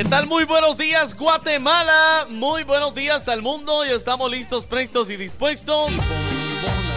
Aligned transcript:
¿Qué 0.00 0.08
tal? 0.08 0.26
Muy 0.26 0.44
buenos 0.44 0.78
días 0.78 1.14
Guatemala, 1.14 2.24
muy 2.30 2.64
buenos 2.64 2.94
días 2.94 3.28
al 3.28 3.42
mundo 3.42 3.84
y 3.84 3.90
estamos 3.90 4.30
listos, 4.30 4.64
prestos 4.64 5.10
y 5.10 5.18
dispuestos 5.18 5.92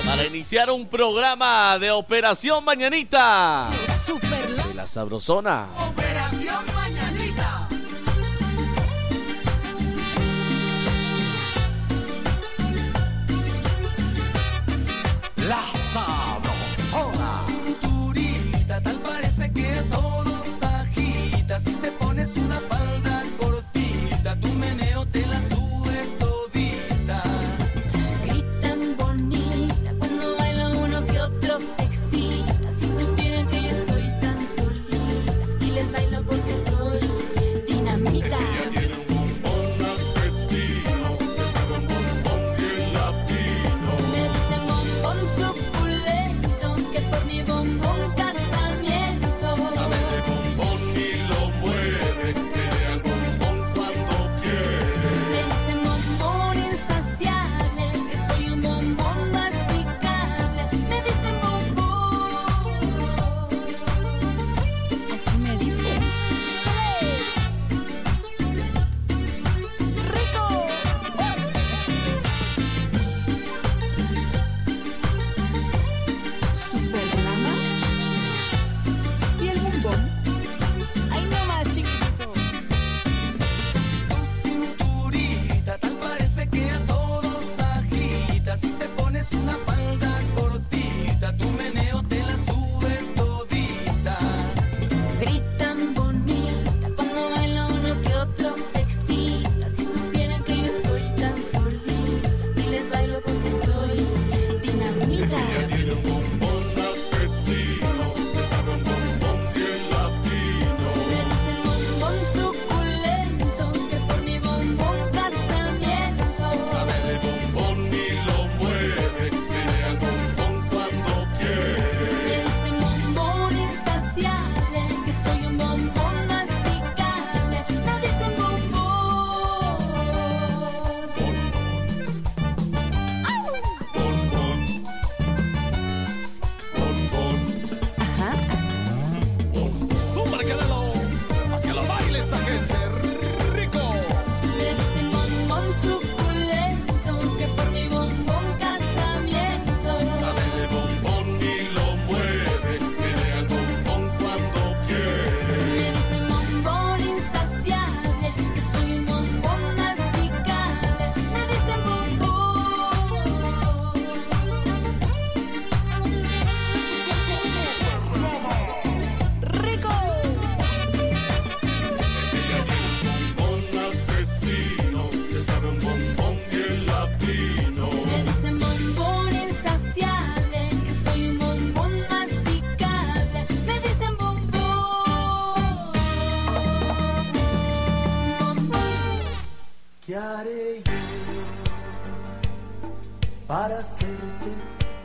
para 0.05 0.23
iniciar 0.23 0.71
un 0.71 0.87
programa 0.87 1.77
de 1.79 1.91
Operación 1.91 2.63
Mañanita 2.63 3.67
de 4.69 4.73
la 4.73 4.87
Sabrosona. 4.87 5.67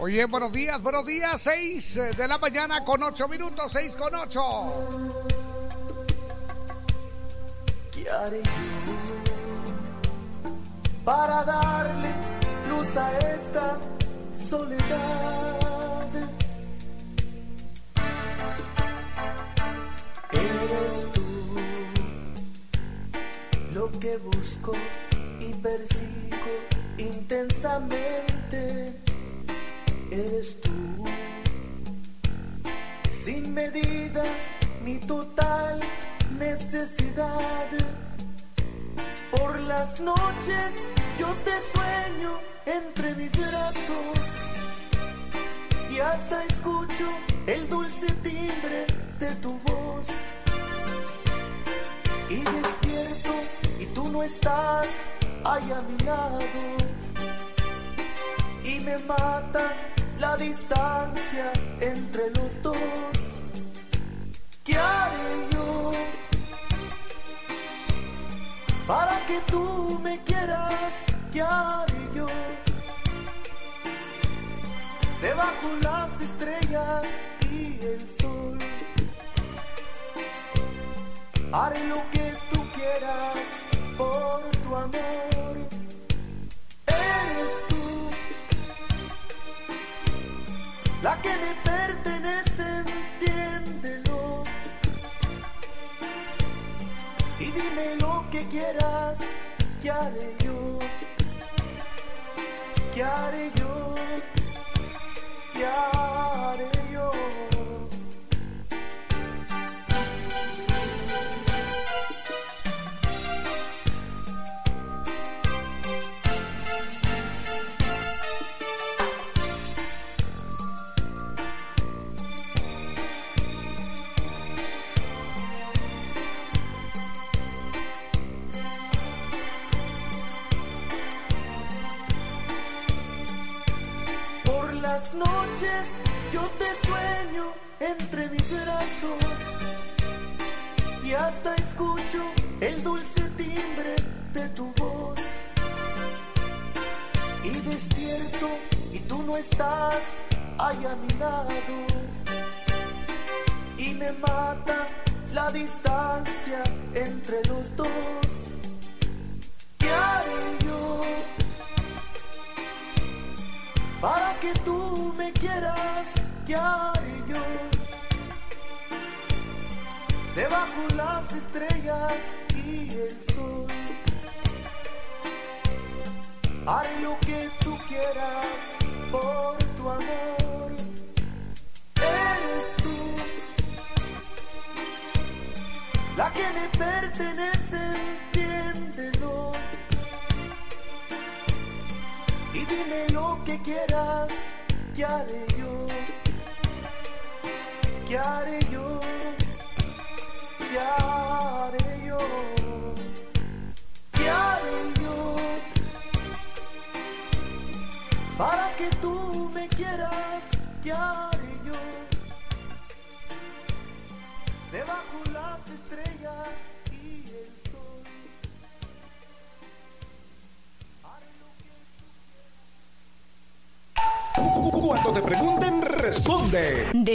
Muy 0.09 0.15
bien, 0.15 0.31
buenos 0.31 0.51
días, 0.53 0.83
buenos 0.83 1.05
días, 1.05 1.39
6 1.39 1.97
eh, 1.99 2.13
de 2.17 2.27
la 2.29 2.39
mañana 2.39 2.83
con 2.83 3.03
8 3.03 3.29
minutos, 3.29 3.71
6 3.71 3.95
con 3.95 4.15
8. 4.15 5.08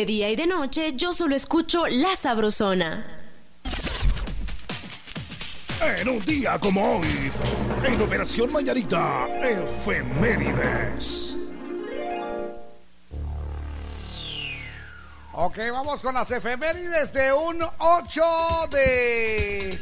De 0.04 0.08
día 0.08 0.30
y 0.30 0.36
de 0.36 0.48
noche 0.48 0.98
yo 0.98 1.14
solo 1.14 1.34
escucho 1.34 1.86
La 1.88 2.14
Sabrosona. 2.18 3.06
En 5.80 6.10
un 6.10 6.20
día 6.26 6.60
como 6.60 6.98
hoy, 6.98 7.32
en 7.86 8.02
Operación 8.02 8.52
Mañanita, 8.52 9.30
Efemérides. 9.42 11.38
Ok, 15.32 15.58
vamos 15.72 16.02
con 16.02 16.16
las 16.16 16.30
efemérides 16.32 17.14
de 17.14 17.32
un 17.32 17.64
8 17.78 18.22
de 18.72 19.80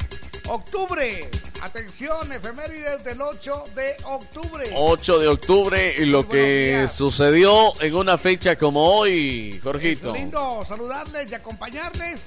octubre. 0.50 1.31
Atención, 1.71 2.29
efemérides 2.33 3.01
del 3.06 3.21
8 3.21 3.63
de 3.73 3.95
octubre. 4.03 4.69
8 4.75 5.19
de 5.19 5.27
octubre 5.29 5.95
y 6.00 6.03
lo 6.03 6.27
que 6.27 6.85
sucedió 6.94 7.71
en 7.81 7.95
una 7.95 8.18
fecha 8.18 8.57
como 8.57 8.83
hoy, 8.97 9.53
Es 9.56 9.63
Jorgito. 9.63 10.13
lindo 10.13 10.65
saludarles 10.68 11.31
y 11.31 11.33
acompañarles 11.33 12.23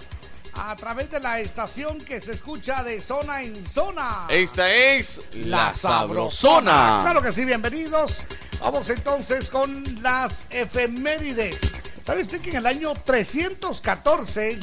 a 0.55 0.75
través 0.77 1.11
de 1.11 1.21
la 1.21 1.41
estación 1.41 1.99
que 1.99 2.23
se 2.23 2.33
escucha 2.33 2.83
de 2.85 2.99
zona 3.03 3.43
en 3.43 3.67
zona. 3.67 4.25
Esta 4.31 4.73
es 4.75 5.21
La 5.35 5.73
Sabrosona. 5.73 7.01
Claro 7.03 7.21
que 7.21 7.31
sí, 7.31 7.45
bienvenidos. 7.45 8.21
Vamos 8.61 8.89
entonces 8.89 9.51
con 9.51 9.85
las 10.03 10.47
efemérides. 10.49 11.61
¿Sabe 12.07 12.23
usted 12.23 12.41
que 12.41 12.49
en 12.49 12.57
el 12.57 12.67
año 12.67 12.95
314, 12.95 14.59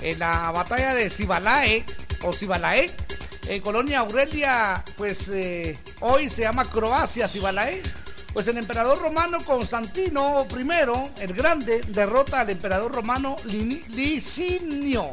en 0.00 0.18
la 0.18 0.50
batalla 0.52 0.94
de 0.94 1.10
Cibalae, 1.10 1.84
o 2.22 2.32
Cibalae, 2.32 2.90
en 3.48 3.60
Colonia 3.60 4.00
Aurelia, 4.00 4.82
pues 4.96 5.28
eh, 5.28 5.78
hoy 6.00 6.28
se 6.30 6.42
llama 6.42 6.64
Croacia, 6.64 7.28
Cibalae, 7.28 7.80
pues 8.32 8.48
el 8.48 8.58
emperador 8.58 9.00
romano 9.00 9.38
Constantino 9.44 10.48
I, 10.50 10.66
el 11.22 11.32
Grande, 11.32 11.80
derrota 11.88 12.40
al 12.40 12.50
emperador 12.50 12.90
romano 12.92 13.36
Licinio. 13.44 15.12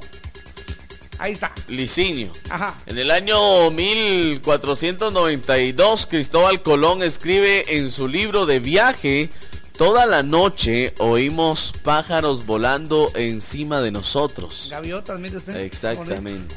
Ahí 1.20 1.34
está. 1.34 1.52
Licinio. 1.68 2.32
Ajá. 2.50 2.75
En 2.88 2.98
el 2.98 3.12
año 3.12 3.70
1492, 3.72 6.08
Cristóbal 6.08 6.62
Colón 6.62 7.04
escribe 7.04 7.78
en 7.78 7.92
su 7.92 8.08
libro 8.08 8.46
de 8.46 8.60
viaje, 8.60 9.30
Toda 9.78 10.06
la 10.06 10.22
noche 10.22 10.94
oímos 11.00 11.74
pájaros 11.84 12.46
volando 12.46 13.12
encima 13.16 13.82
de 13.82 13.90
nosotros. 13.90 14.68
Gaviotas, 14.70 15.20
mire 15.20 15.38
usted. 15.38 15.56
Exactamente. 15.56 16.54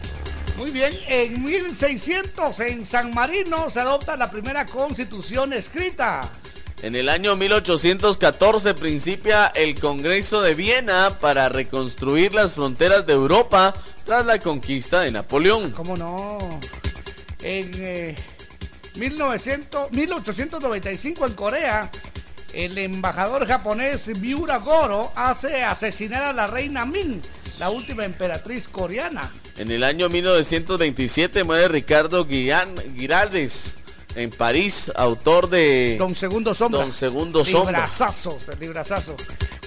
Muy 0.58 0.70
bien, 0.70 0.92
en 1.08 1.44
1600 1.44 2.60
en 2.60 2.86
San 2.86 3.12
Marino 3.12 3.68
se 3.68 3.80
adopta 3.80 4.16
la 4.16 4.30
primera 4.30 4.64
constitución 4.64 5.52
escrita. 5.52 6.22
En 6.82 6.94
el 6.94 7.08
año 7.08 7.36
1814 7.36 8.74
principia 8.74 9.46
el 9.48 9.78
Congreso 9.78 10.40
de 10.40 10.54
Viena 10.54 11.18
para 11.18 11.48
reconstruir 11.48 12.34
las 12.34 12.54
fronteras 12.54 13.06
de 13.06 13.12
Europa 13.12 13.74
tras 14.04 14.24
la 14.24 14.38
conquista 14.38 15.00
de 15.00 15.10
Napoleón. 15.10 15.72
¿Cómo 15.72 15.96
no? 15.96 16.38
En 17.42 17.70
eh, 17.74 18.16
1900, 18.96 19.92
1895 19.92 21.26
en 21.26 21.32
Corea, 21.34 21.90
el 22.52 22.78
embajador 22.78 23.46
japonés 23.46 24.08
Miura 24.18 24.58
Goro 24.58 25.12
hace 25.16 25.62
asesinar 25.62 26.22
a 26.22 26.32
la 26.32 26.46
reina 26.46 26.86
Ming, 26.86 27.20
la 27.58 27.70
última 27.70 28.04
emperatriz 28.04 28.68
coreana. 28.68 29.30
En 29.56 29.70
el 29.70 29.82
año 29.84 30.08
1927 30.08 31.44
muere 31.44 31.68
Ricardo 31.68 32.26
Guian- 32.26 32.74
Giraldes 32.96 33.76
en 34.14 34.30
París, 34.30 34.90
autor 34.96 35.48
de 35.50 35.96
Don 35.98 36.14
Segundo 36.14 36.54
Sombra. 36.54 36.80
Don 36.80 36.92
Segundo 36.92 37.44
Sombra. 37.44 37.72
Librazazo, 37.80 38.38
librazazo. 38.60 39.14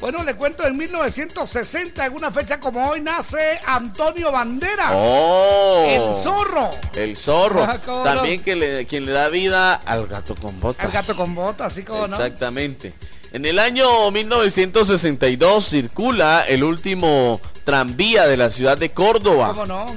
Bueno, 0.01 0.23
le 0.23 0.35
cuento, 0.35 0.65
en 0.65 0.77
1960, 0.77 2.05
en 2.05 2.13
una 2.13 2.31
fecha 2.31 2.59
como 2.59 2.87
hoy, 2.89 3.01
nace 3.01 3.59
Antonio 3.65 4.31
Banderas. 4.31 4.91
¡Oh! 4.93 5.85
El 5.87 6.23
zorro. 6.23 6.69
El 6.95 7.17
zorro. 7.17 7.63
Ah, 7.63 7.79
¿cómo 7.83 8.03
También 8.03 8.37
no? 8.37 8.43
que 8.45 8.55
le, 8.55 8.85
quien 8.85 9.05
le 9.05 9.11
da 9.11 9.27
vida 9.29 9.73
al 9.75 10.07
gato 10.07 10.35
con 10.35 10.57
botas. 10.59 10.85
El 10.85 10.91
gato 10.91 11.15
con 11.15 11.35
botas, 11.35 11.73
así 11.73 11.83
como 11.83 12.07
no. 12.07 12.15
Exactamente. 12.15 12.93
En 13.33 13.45
el 13.45 13.59
año 13.59 14.09
1962 14.09 15.67
circula 15.69 16.43
el 16.47 16.63
último 16.63 17.39
tranvía 17.69 18.25
de 18.25 18.35
la 18.35 18.49
ciudad 18.49 18.79
de 18.79 18.89
¿Cómo 18.89 19.11
Córdoba. 19.13 19.53
no? 19.67 19.95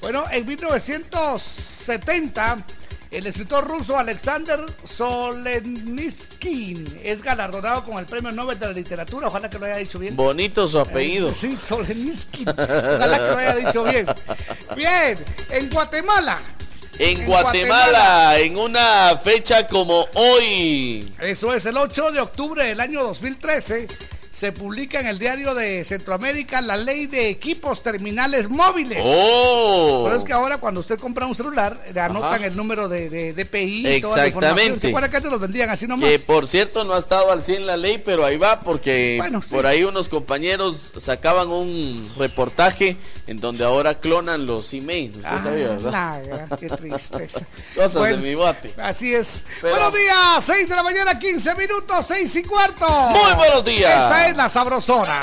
Bueno, 0.00 0.24
en 0.30 0.46
1970, 0.46 2.56
El 3.10 3.26
escritor 3.26 3.66
ruso 3.68 3.98
Alexander 3.98 4.58
Solzhenitsyn 4.84 7.00
es 7.04 7.22
galardonado 7.22 7.84
con 7.84 7.98
el 7.98 8.06
Premio 8.06 8.30
Nobel 8.32 8.58
de 8.58 8.66
la 8.66 8.72
Literatura. 8.72 9.28
Ojalá 9.28 9.48
que 9.50 9.58
lo 9.58 9.66
haya 9.66 9.76
dicho 9.76 9.98
bien. 9.98 10.16
Bonito 10.16 10.66
su 10.66 10.80
apellido. 10.80 11.30
Sí, 11.32 11.56
Solzhenitsyn. 11.60 12.48
Ojalá 12.48 13.18
que 13.18 13.24
lo 13.30 13.36
haya 13.36 13.54
dicho 13.56 13.84
bien. 13.84 14.06
Bien, 14.74 15.18
en 15.50 15.68
Guatemala. 15.70 16.38
En, 16.98 17.20
En 17.20 17.26
Guatemala, 17.26 18.38
en 18.38 18.56
una 18.58 19.20
fecha 19.22 19.66
como 19.66 20.06
hoy. 20.14 21.12
Eso 21.20 21.52
es 21.54 21.66
el 21.66 21.76
8 21.76 22.10
de 22.10 22.20
octubre 22.20 22.64
del 22.64 22.80
año 22.80 23.02
2013. 23.04 23.86
Se 24.36 24.52
publica 24.52 25.00
en 25.00 25.06
el 25.06 25.18
diario 25.18 25.54
de 25.54 25.82
Centroamérica 25.82 26.60
la 26.60 26.76
ley 26.76 27.06
de 27.06 27.30
equipos 27.30 27.82
terminales 27.82 28.50
móviles. 28.50 29.00
¡Oh! 29.02 30.02
Pero 30.04 30.16
es 30.18 30.24
que 30.24 30.34
ahora 30.34 30.58
cuando 30.58 30.80
usted 30.80 30.98
compra 30.98 31.24
un 31.24 31.34
celular, 31.34 31.74
le 31.94 31.98
anotan 31.98 32.34
Ajá. 32.34 32.44
el 32.46 32.54
número 32.54 32.86
de, 32.86 33.08
de 33.08 33.32
DPI. 33.32 33.86
Exactamente. 33.86 34.80
¿Se 34.82 34.88
acuerda 34.88 35.08
que 35.08 35.16
antes 35.16 35.32
los 35.32 35.40
vendían 35.40 35.70
así 35.70 35.86
nomás? 35.86 36.10
Que 36.10 36.18
por 36.18 36.46
cierto 36.46 36.84
no 36.84 36.92
ha 36.92 36.98
estado 36.98 37.32
al 37.32 37.40
100 37.40 37.66
la 37.66 37.78
ley, 37.78 37.96
pero 38.04 38.26
ahí 38.26 38.36
va 38.36 38.60
porque 38.60 39.14
Bueno, 39.16 39.40
sí. 39.40 39.54
por 39.54 39.64
ahí 39.66 39.84
unos 39.84 40.10
compañeros 40.10 40.92
sacaban 41.00 41.48
un 41.48 42.06
reportaje 42.18 42.98
en 43.26 43.40
donde 43.40 43.64
ahora 43.64 43.94
clonan 43.98 44.44
los 44.44 44.70
emails. 44.74 45.16
Usted 45.16 45.28
Ah, 45.32 45.40
sabía, 45.42 45.68
¿verdad? 45.68 46.22
la 46.50 46.56
qué 46.58 46.68
tristeza. 46.68 47.40
Cosas 47.74 47.94
Bueno, 47.96 48.16
de 48.18 48.22
mi 48.22 48.34
bote. 48.34 48.74
Así 48.76 49.14
es. 49.14 49.46
Pero- 49.62 49.76
Buenos 49.76 49.94
días, 49.94 50.44
6 50.44 50.68
de 50.68 50.76
la 50.76 50.82
mañana, 50.82 51.18
15 51.18 51.54
minutos, 51.54 52.04
6 52.06 52.36
y 52.36 52.42
cuarto. 52.42 52.86
Muy 52.86 53.32
buenos 53.34 53.64
días. 53.64 54.04
Esta 54.04 54.25
es 54.25 54.25
la 54.34 54.48
sabrosona. 54.48 55.20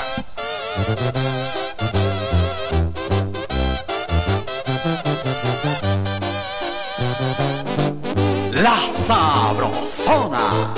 La 8.52 8.76
Sabrosona. 8.88 10.72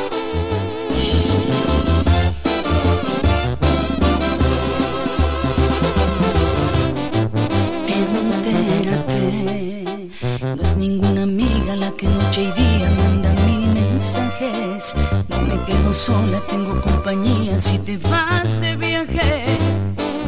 Sola, 16.07 16.41
tengo 16.47 16.81
compañía 16.83 17.59
si 17.59 17.79
te 17.81 17.97
vas 17.97 18.61
de 18.61 18.77
viaje. 18.77 19.47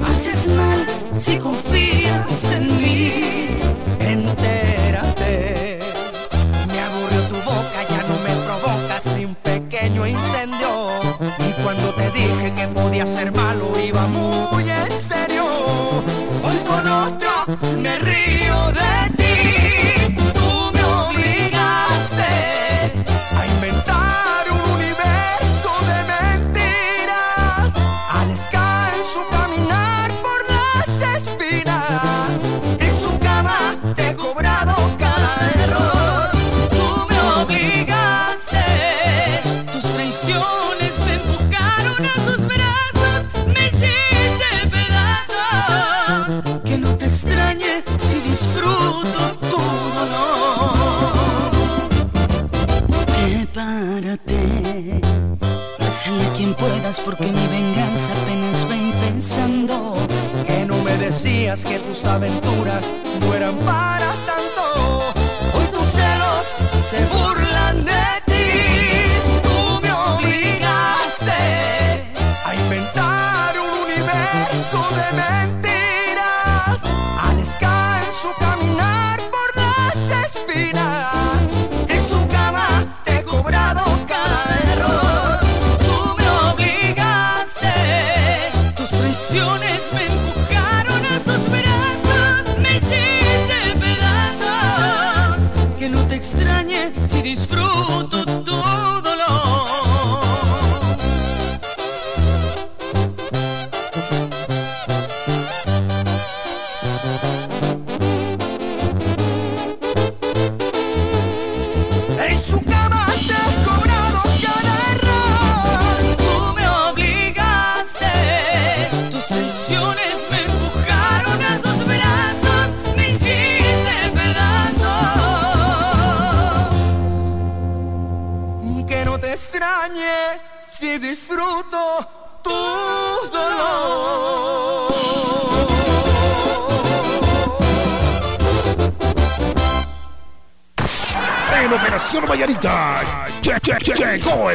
Haces 0.09 0.49
mal 0.49 0.85
si 1.17 1.39
confías 1.39 2.51
en 2.51 2.67
mí. 2.83 3.58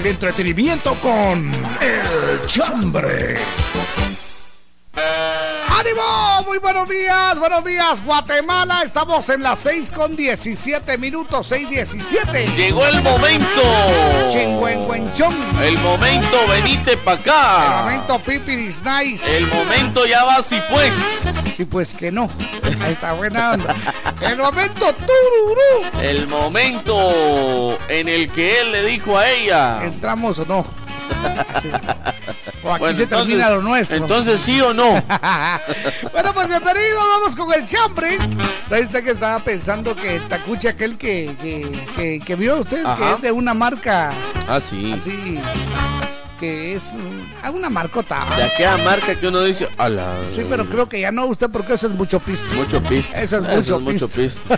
El 0.03 0.10
entretenimiento 0.10 0.95
con 0.95 1.50
El 1.81 2.45
Chambre. 2.48 3.38
¡Ánimo! 4.95 6.43
Muy 6.45 6.57
buenos 6.57 6.89
días, 6.89 7.39
buenos 7.39 7.63
días, 7.63 8.03
Guatemala. 8.03 8.81
Estamos 8.83 9.27
en 9.29 9.43
las 9.43 9.60
6 9.60 9.91
con 9.91 10.15
17 10.15 10.98
minutos, 10.98 11.51
6:17. 11.51 12.53
Llegó 12.55 12.86
el 12.86 13.01
momento. 13.01 13.62
Chingüengüenchón. 14.29 15.62
El 15.62 15.77
momento, 15.79 16.48
venite 16.50 16.98
pa' 16.98 17.13
El 17.13 17.19
acá. 17.19 17.81
momento 17.83 18.19
Pipiris 18.19 18.83
Nice. 18.83 19.38
El 19.38 19.48
momento 19.48 20.05
ya 20.05 20.24
va 20.25 20.36
así 20.36 20.60
pues. 20.69 20.95
Sí, 21.55 21.65
pues 21.65 21.95
que 21.95 22.12
no. 22.12 22.29
Ahí 22.81 22.91
está 22.91 23.13
buena 23.13 23.53
onda. 23.53 23.75
El 24.23 24.37
momento 24.37 24.93
Tururú. 24.93 25.99
El 26.01 26.27
momento 26.27 27.77
en 27.89 28.07
el 28.07 28.29
que 28.31 28.61
él 28.61 28.71
le 28.71 28.83
dijo 28.85 29.17
a 29.17 29.29
ella. 29.29 29.83
¿Entramos 29.83 30.39
o 30.39 30.45
no? 30.45 30.65
Sí. 31.61 31.69
O 32.63 32.71
aquí 32.71 32.79
Bueno, 32.79 32.95
se 32.97 33.07
termina 33.07 33.49
lo 33.49 33.61
nuestro. 33.61 33.97
Entonces 33.97 34.39
sí 34.41 34.59
o 34.61 34.73
no. 34.73 34.89
bueno, 36.13 36.33
pues 36.33 36.47
bienvenido, 36.47 36.97
vamos 37.15 37.35
con 37.35 37.53
el 37.53 37.65
chambre. 37.65 38.17
¿Sabe 38.69 38.81
usted 38.81 39.03
que 39.03 39.11
estaba 39.11 39.39
pensando 39.39 39.95
que 39.95 40.15
el 40.15 40.27
tacuche 40.27 40.69
aquel 40.69 40.97
que, 40.97 41.35
que, 41.41 41.71
que, 41.95 42.19
que 42.25 42.35
vio 42.35 42.59
usted, 42.61 42.83
que 42.97 43.11
es 43.13 43.21
de 43.21 43.31
una 43.31 43.53
marca 43.53 44.11
Ah, 44.47 44.59
sí. 44.59 44.93
así, 44.93 45.39
que 46.43 46.75
es 46.75 46.93
mm, 46.95 47.55
una 47.55 47.69
marcota? 47.69 48.25
De 48.35 48.43
aquella 48.43 48.75
marca 48.77 49.17
que 49.17 49.27
uno 49.29 49.41
dice, 49.43 49.69
a 49.77 49.88
la. 49.88 50.13
Sí, 50.33 50.45
pero 50.50 50.67
creo 50.67 50.89
que 50.89 51.00
ya 51.00 51.09
no 51.09 51.25
usted 51.27 51.50
porque 51.50 51.75
eso 51.75 51.88
es 51.88 51.93
mucho 51.93 52.19
pisto. 52.19 52.53
Mucho 52.55 52.83
pista. 52.83 53.21
Eso 53.21 53.38
es 53.38 53.71
mucho 53.79 54.09
pista. 54.09 54.57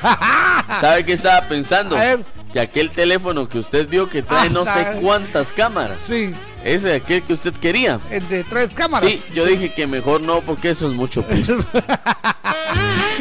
¿Sabe 0.82 1.06
qué 1.06 1.14
estaba 1.14 1.48
pensando? 1.48 1.96
Que 2.52 2.60
aquel 2.60 2.90
teléfono 2.90 3.48
que 3.48 3.60
usted 3.60 3.88
vio 3.88 4.10
que 4.10 4.24
trae 4.24 4.50
no 4.50 4.66
sé 4.66 4.98
cuántas 5.00 5.52
cámaras. 5.52 5.98
Sí, 6.00 6.34
Ese 6.64 6.88
de 6.88 6.96
aquel 6.96 7.22
que 7.22 7.34
usted 7.34 7.54
quería. 7.54 8.00
el 8.10 8.28
de 8.30 8.44
tres 8.44 8.74
cámaras. 8.74 9.08
Sí, 9.12 9.34
yo 9.36 9.46
dije 9.46 9.72
que 9.72 9.86
mejor 9.86 10.22
no 10.22 10.42
porque 10.42 10.72
eso 10.72 10.90
es 10.90 10.96
mucho 10.96 11.22
pisto. 11.22 11.58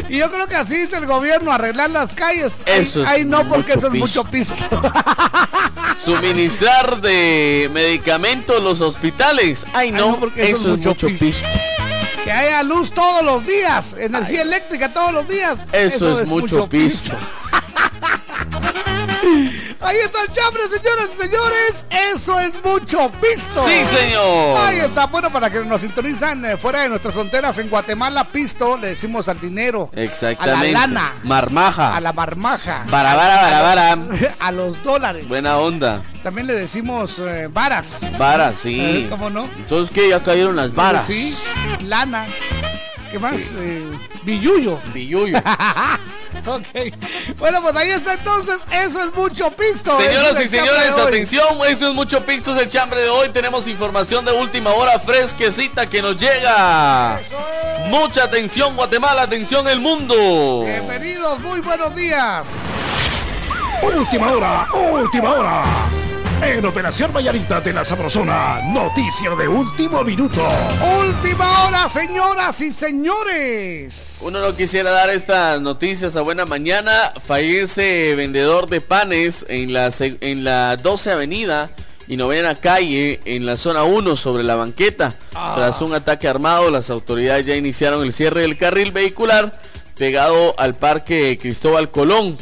Y 0.08 0.18
yo 0.18 0.30
creo 0.30 0.46
que 0.46 0.56
así 0.56 0.76
dice 0.76 0.96
el 0.96 1.06
gobierno, 1.06 1.50
arreglar 1.50 1.90
las 1.90 2.14
calles. 2.14 2.60
Ay, 2.66 2.80
Eso 2.80 3.02
es 3.02 3.08
ay, 3.08 3.24
no, 3.24 3.48
porque 3.48 3.74
mucho 3.74 3.78
eso 3.78 3.86
es 3.88 3.94
mucho 3.94 4.24
pisto. 4.24 4.54
Suministrar 5.96 7.00
de 7.00 7.70
medicamentos 7.72 8.62
los 8.62 8.80
hospitales. 8.80 9.64
Ay, 9.72 9.92
no, 9.92 10.12
no, 10.12 10.20
porque 10.20 10.50
eso, 10.50 10.74
es 10.74 10.86
mucho, 10.86 11.08
pisto. 11.08 11.48
que 12.24 12.30
haya 12.30 12.62
luz 12.62 12.92
todos 12.92 13.24
los 13.24 13.46
días, 13.46 13.96
energía 13.98 14.42
eléctrica 14.42 14.92
todos 14.92 15.12
los 15.12 15.28
días. 15.28 15.66
Eso, 15.72 16.20
es, 16.20 16.26
mucho 16.26 16.68
pisto. 16.68 17.16
Ahí 19.84 19.98
está 20.02 20.22
el 20.22 20.32
chambre, 20.32 20.62
señoras 20.62 21.10
y 21.12 21.16
señores. 21.16 21.86
Eso 21.90 22.40
es 22.40 22.64
mucho 22.64 23.10
pisto. 23.20 23.62
Sí, 23.64 23.84
señor. 23.84 24.58
Ahí 24.58 24.78
está. 24.78 25.06
Bueno, 25.06 25.30
para 25.30 25.50
que 25.50 25.60
nos 25.60 25.82
sintonizan 25.82 26.42
eh, 26.44 26.56
fuera 26.56 26.80
de 26.80 26.88
nuestras 26.88 27.12
fronteras, 27.12 27.58
en 27.58 27.68
Guatemala, 27.68 28.24
pisto, 28.24 28.78
le 28.78 28.88
decimos 28.88 29.28
al 29.28 29.38
dinero. 29.38 29.90
Exactamente. 29.92 30.76
A 30.76 30.80
la 30.80 30.86
lana. 30.86 31.12
Marmaja. 31.22 31.94
A 31.94 32.00
la 32.00 32.14
marmaja. 32.14 32.84
Bara, 32.90 33.14
bara, 33.14 33.36
bara, 33.36 33.62
bara. 33.62 33.98
A 34.40 34.52
los 34.52 34.82
dólares. 34.82 35.28
Buena 35.28 35.58
onda. 35.58 36.02
También 36.22 36.46
le 36.46 36.54
decimos 36.54 37.18
eh, 37.18 37.48
varas. 37.52 38.16
Varas, 38.18 38.56
sí. 38.56 38.80
Eh, 38.80 39.06
¿Cómo 39.10 39.28
no? 39.28 39.44
Entonces, 39.58 39.94
¿qué? 39.94 40.08
Ya 40.08 40.22
cayeron 40.22 40.56
las 40.56 40.74
varas. 40.74 41.06
Sí. 41.06 41.36
Lana. 41.82 42.24
¿Qué 43.12 43.18
más? 43.18 43.52
Eh, 43.58 43.84
billuyo. 44.24 44.80
Billuyo. 44.94 45.38
Ok. 46.54 47.36
Bueno, 47.38 47.62
pues 47.62 47.76
ahí 47.76 47.90
está 47.90 48.14
entonces. 48.14 48.66
Eso 48.70 49.02
es 49.02 49.14
mucho 49.14 49.50
pisto. 49.50 49.96
Señoras 49.96 50.40
y 50.40 50.44
es 50.44 50.50
señores, 50.50 50.96
atención, 50.96 51.46
eso 51.68 51.88
es 51.88 51.94
mucho 51.94 52.24
Pixtos 52.24 52.60
el 52.60 52.68
chambre 52.68 53.00
de 53.00 53.08
hoy. 53.08 53.30
Tenemos 53.30 53.66
información 53.66 54.24
de 54.24 54.32
última 54.32 54.72
hora 54.72 54.98
fresquecita 54.98 55.88
que 55.88 56.02
nos 56.02 56.16
llega. 56.16 57.20
Mucha 57.88 58.24
atención, 58.24 58.76
Guatemala, 58.76 59.22
atención 59.22 59.66
el 59.68 59.80
mundo. 59.80 60.62
Bienvenidos, 60.64 61.40
muy 61.40 61.60
buenos 61.60 61.94
días. 61.94 62.46
Última 63.82 64.32
hora, 64.32 64.68
última 64.72 65.32
hora. 65.34 65.64
En 66.44 66.64
Operación 66.66 67.10
Mañanita 67.12 67.62
de 67.62 67.72
la 67.72 67.86
Sabrosona, 67.86 68.60
noticia 68.70 69.30
de 69.30 69.48
último 69.48 70.04
minuto. 70.04 70.46
Última 71.00 71.64
hora, 71.64 71.88
señoras 71.88 72.60
y 72.60 72.70
señores. 72.70 74.18
Uno 74.20 74.40
no 74.40 74.54
quisiera 74.54 74.90
dar 74.90 75.08
estas 75.08 75.60
noticias 75.62 76.16
a 76.16 76.20
buena 76.20 76.44
mañana. 76.44 77.12
Fallece 77.24 78.14
vendedor 78.14 78.68
de 78.68 78.82
panes 78.82 79.46
en 79.48 79.72
la, 79.72 79.90
en 79.98 80.44
la 80.44 80.76
12 80.76 81.12
Avenida 81.12 81.70
y 82.08 82.18
novena 82.18 82.54
calle 82.54 83.20
en 83.24 83.46
la 83.46 83.56
zona 83.56 83.84
1 83.84 84.14
sobre 84.14 84.44
la 84.44 84.54
banqueta. 84.54 85.14
Tras 85.32 85.80
un 85.80 85.94
ataque 85.94 86.28
armado, 86.28 86.70
las 86.70 86.90
autoridades 86.90 87.46
ya 87.46 87.56
iniciaron 87.56 88.02
el 88.02 88.12
cierre 88.12 88.42
del 88.42 88.58
carril 88.58 88.92
vehicular 88.92 89.50
pegado 89.96 90.58
al 90.58 90.74
parque 90.74 91.38
Cristóbal 91.40 91.90
Colón. 91.90 92.36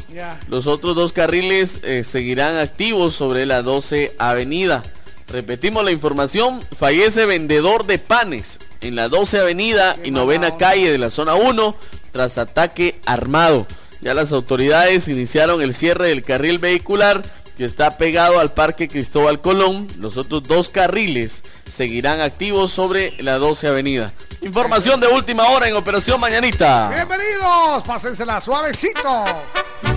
Los 0.48 0.66
otros 0.66 0.94
dos 0.94 1.12
carriles 1.12 1.80
eh, 1.84 2.04
seguirán 2.04 2.56
activos 2.56 3.14
sobre 3.14 3.46
la 3.46 3.62
12 3.62 4.14
Avenida. 4.18 4.82
Repetimos 5.28 5.84
la 5.84 5.92
información, 5.92 6.60
fallece 6.76 7.24
vendedor 7.24 7.86
de 7.86 7.98
panes 7.98 8.58
en 8.80 8.96
la 8.96 9.08
12 9.08 9.40
Avenida 9.40 9.96
y 10.04 10.10
novena 10.10 10.56
calle 10.56 10.90
de 10.90 10.98
la 10.98 11.10
zona 11.10 11.34
1 11.34 11.74
tras 12.10 12.38
ataque 12.38 13.00
armado. 13.06 13.66
Ya 14.00 14.14
las 14.14 14.32
autoridades 14.32 15.08
iniciaron 15.08 15.62
el 15.62 15.74
cierre 15.74 16.08
del 16.08 16.22
carril 16.22 16.58
vehicular 16.58 17.22
que 17.56 17.64
está 17.64 17.96
pegado 17.98 18.40
al 18.40 18.52
Parque 18.52 18.88
Cristóbal 18.88 19.40
Colón. 19.40 19.86
Los 19.98 20.16
otros 20.16 20.42
dos 20.42 20.68
carriles 20.68 21.44
seguirán 21.70 22.20
activos 22.20 22.72
sobre 22.72 23.14
la 23.22 23.38
12 23.38 23.68
Avenida. 23.68 24.12
Información 24.42 24.98
de 24.98 25.06
última 25.06 25.44
hora 25.50 25.68
en 25.68 25.76
Operación 25.76 26.20
Mañanita. 26.20 26.88
Bienvenidos, 26.88 27.84
pásensela 27.86 28.40
suavecito. 28.40 29.24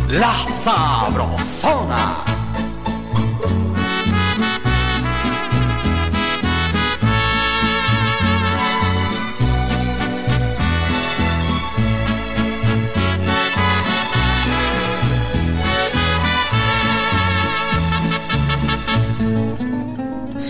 La 0.09 0.45
Sabrosona. 0.45 2.44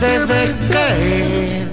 debe 0.00 0.54
caer 0.72 1.68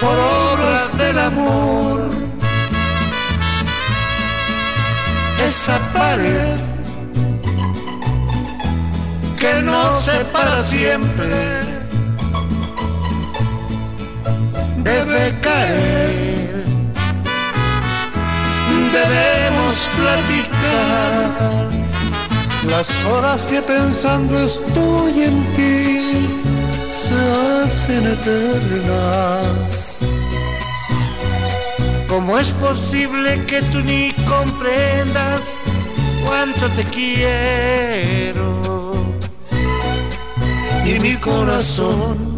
por 0.00 0.16
obras 0.18 0.98
del 0.98 1.18
amor. 1.18 2.10
Esa 5.46 5.78
pared 5.92 6.56
que 9.38 9.62
no 9.62 10.00
separa 10.00 10.62
siempre 10.62 11.34
debe 14.78 15.34
caer. 15.42 16.64
Debemos 18.92 19.90
platicar 19.98 21.83
las 22.66 22.88
horas 23.04 23.42
que 23.42 23.60
pensando 23.62 24.38
estoy 24.38 25.22
en 25.22 25.54
ti 25.54 26.00
se 26.88 27.14
hacen 27.64 28.06
eternas. 28.06 29.70
¿Cómo 32.08 32.38
es 32.38 32.50
posible 32.52 33.44
que 33.46 33.60
tú 33.62 33.80
ni 33.80 34.12
comprendas 34.26 35.40
cuánto 36.24 36.68
te 36.70 36.84
quiero? 36.84 38.44
Y 40.86 41.00
mi 41.00 41.16
corazón 41.16 42.34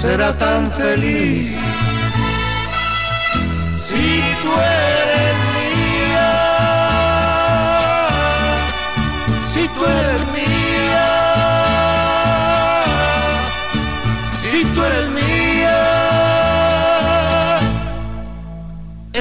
será 0.00 0.36
tan 0.38 0.70
feliz 0.70 1.58
si 3.80 4.22
tú 4.42 4.52
eres 4.52 5.05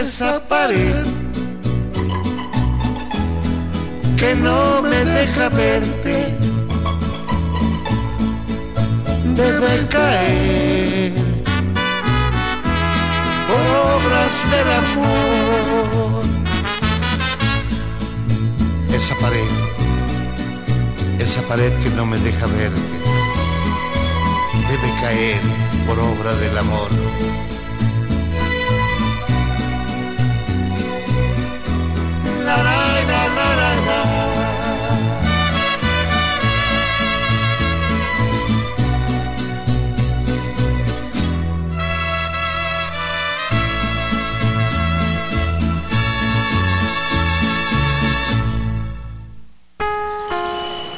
esa 0.05 0.39
pared 0.47 1.03
que 4.19 4.35
no 4.35 4.83
me 4.83 5.03
deja 5.03 5.49
verte 5.49 6.15
debe 9.35 9.87
caer 9.89 11.11
por 13.47 13.65
obras 13.95 14.33
del 14.53 14.69
amor. 14.83 16.23
Esa 18.93 19.15
pared, 19.15 19.53
esa 21.17 21.41
pared 21.47 21.73
que 21.81 21.89
no 21.89 22.05
me 22.05 22.17
deja 22.19 22.45
verte, 22.45 22.95
debe 24.69 24.89
caer 25.01 25.41
por 25.87 25.97
obra 25.99 26.35
del 26.35 26.57
amor. 26.59 26.91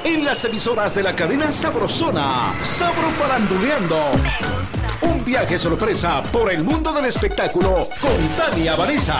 En 0.04 0.26
las 0.26 0.44
emisoras 0.46 0.96
de 0.96 1.04
la 1.04 1.16
cadena 1.16 1.52
Sabrosona, 1.52 2.54
Sabro 2.62 3.10
Faranduleando. 3.12 4.12
Un 5.02 5.24
viaje 5.24 5.58
sorpresa 5.58 6.22
por 6.24 6.52
el 6.52 6.64
mundo 6.64 6.92
del 6.92 7.06
espectáculo 7.06 7.88
con 8.02 8.28
Tania 8.38 8.76
Vanessa. 8.76 9.18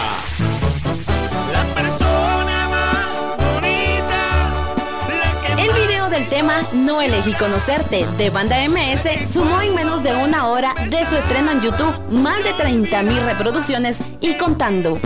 Tema 6.38 6.60
No 6.72 7.02
elegí 7.02 7.32
conocerte 7.32 8.06
de 8.16 8.30
Banda 8.30 8.56
MS 8.68 9.28
sumó 9.32 9.60
en 9.60 9.74
menos 9.74 10.04
de 10.04 10.14
una 10.14 10.46
hora 10.46 10.72
de 10.88 11.04
su 11.04 11.16
estreno 11.16 11.50
en 11.50 11.60
YouTube 11.62 11.98
más 12.10 12.44
de 12.44 12.52
30 12.52 13.02
mil 13.02 13.20
reproducciones 13.22 13.98
y 14.20 14.34
contando. 14.34 15.00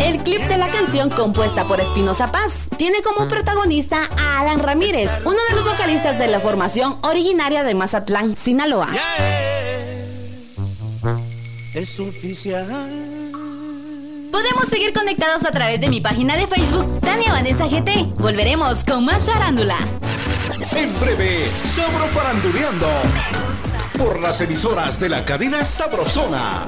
El 0.00 0.22
clip 0.24 0.40
de 0.48 0.56
la 0.56 0.70
canción, 0.70 1.10
compuesta 1.10 1.64
por 1.64 1.78
Espinosa 1.78 2.32
Paz, 2.32 2.68
tiene 2.78 3.02
como 3.02 3.28
protagonista 3.28 4.08
a 4.16 4.40
Alan 4.40 4.60
Ramírez, 4.60 5.10
uno 5.26 5.36
de 5.50 5.56
los 5.56 5.64
vocalistas 5.66 6.18
de 6.18 6.28
la 6.28 6.40
formación 6.40 6.96
originaria 7.02 7.64
de 7.64 7.74
Mazatlán, 7.74 8.34
Sinaloa. 8.34 8.88
Es 11.74 12.00
oficial. 12.00 13.25
Podemos 14.36 14.68
seguir 14.68 14.92
conectados 14.92 15.46
a 15.46 15.50
través 15.50 15.80
de 15.80 15.88
mi 15.88 16.02
página 16.02 16.36
de 16.36 16.46
Facebook, 16.46 17.00
Tania 17.00 17.32
Vanessa 17.32 17.66
GT. 17.68 18.04
Volveremos 18.18 18.84
con 18.84 19.02
más 19.02 19.24
farándula. 19.24 19.78
En 20.72 21.00
breve, 21.00 21.48
Sabro 21.64 22.06
Faranduleando 22.08 22.86
por 23.96 24.20
las 24.20 24.38
emisoras 24.42 25.00
de 25.00 25.08
la 25.08 25.24
cadena 25.24 25.64
Sabrosona. 25.64 26.66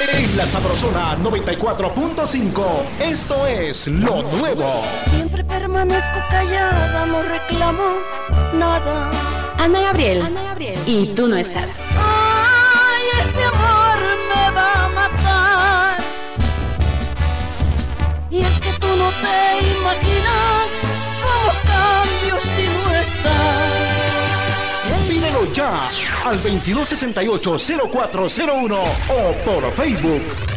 En 0.00 0.36
la 0.36 0.44
Sabrosona 0.44 1.16
94.5, 1.16 2.62
esto 3.00 3.46
es 3.46 3.86
lo 3.86 4.22
nuevo. 4.22 4.84
Siempre 5.08 5.42
permanezco 5.44 6.18
callada, 6.28 7.06
no 7.06 7.22
reclamo 7.22 7.84
nada. 8.52 9.10
Ana 9.56 9.80
Gabriel. 9.80 10.28
Y 10.86 11.14
tú 11.14 11.26
no 11.26 11.38
estás. 11.38 11.80
Te 19.20 19.60
imaginas 19.76 20.68
cómo 21.22 21.50
cambio 21.66 22.34
si 22.56 22.64
no 22.68 22.84
estás. 22.94 25.08
Pídelo 25.08 25.42
ya 25.52 25.72
al 26.24 26.40
2268-0401 26.42 28.78
o 29.08 29.32
por 29.44 29.72
Facebook. 29.74 30.51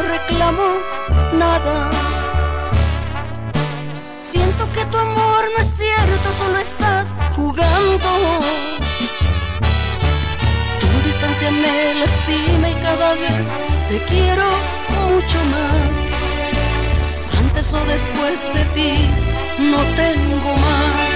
No 0.00 0.08
reclamo 0.08 0.62
nada. 1.32 1.90
Siento 4.30 4.70
que 4.72 4.84
tu 4.86 4.98
amor 4.98 5.44
no 5.56 5.62
es 5.62 5.70
cierto, 5.76 6.32
solo 6.38 6.58
estás 6.58 7.14
jugando. 7.34 8.08
Tu 10.80 11.06
distancia 11.06 11.50
me 11.50 11.94
lastima 12.00 12.70
y 12.70 12.74
cada 12.74 13.14
vez 13.14 13.52
te 13.88 14.02
quiero 14.04 14.44
mucho 15.08 15.38
más. 15.54 17.38
Antes 17.38 17.74
o 17.74 17.84
después 17.84 18.42
de 18.54 18.64
ti 18.76 19.08
no 19.58 19.80
tengo 19.96 20.56
más. 20.56 21.09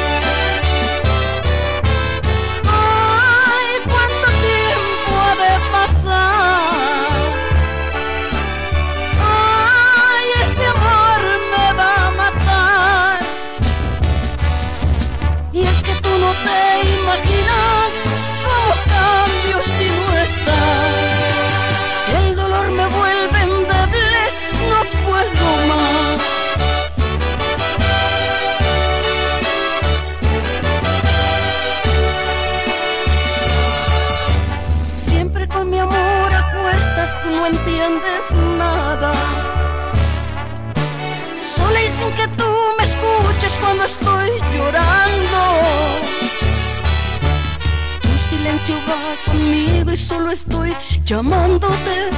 Llamándote 51.14 52.13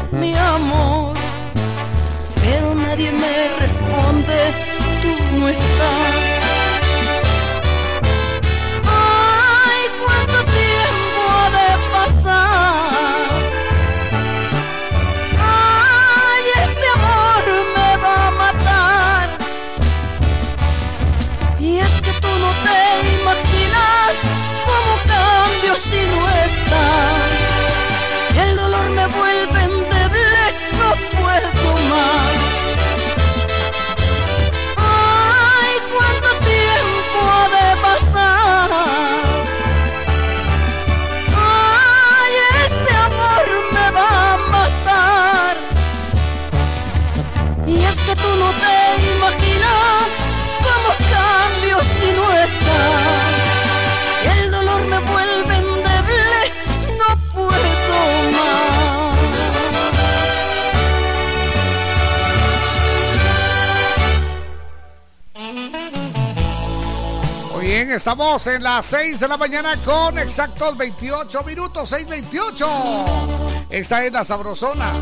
estamos 68.17 68.47
en 68.47 68.63
las 68.63 68.87
6 68.87 69.21
de 69.21 69.29
la 69.29 69.37
mañana 69.37 69.77
con 69.85 70.17
exactos 70.17 70.75
28 70.79 71.43
minutos, 71.43 71.93
6.28. 71.93 73.67
Esta 73.69 74.05
es 74.07 74.11
la 74.11 74.25
sabrosona. 74.25 74.95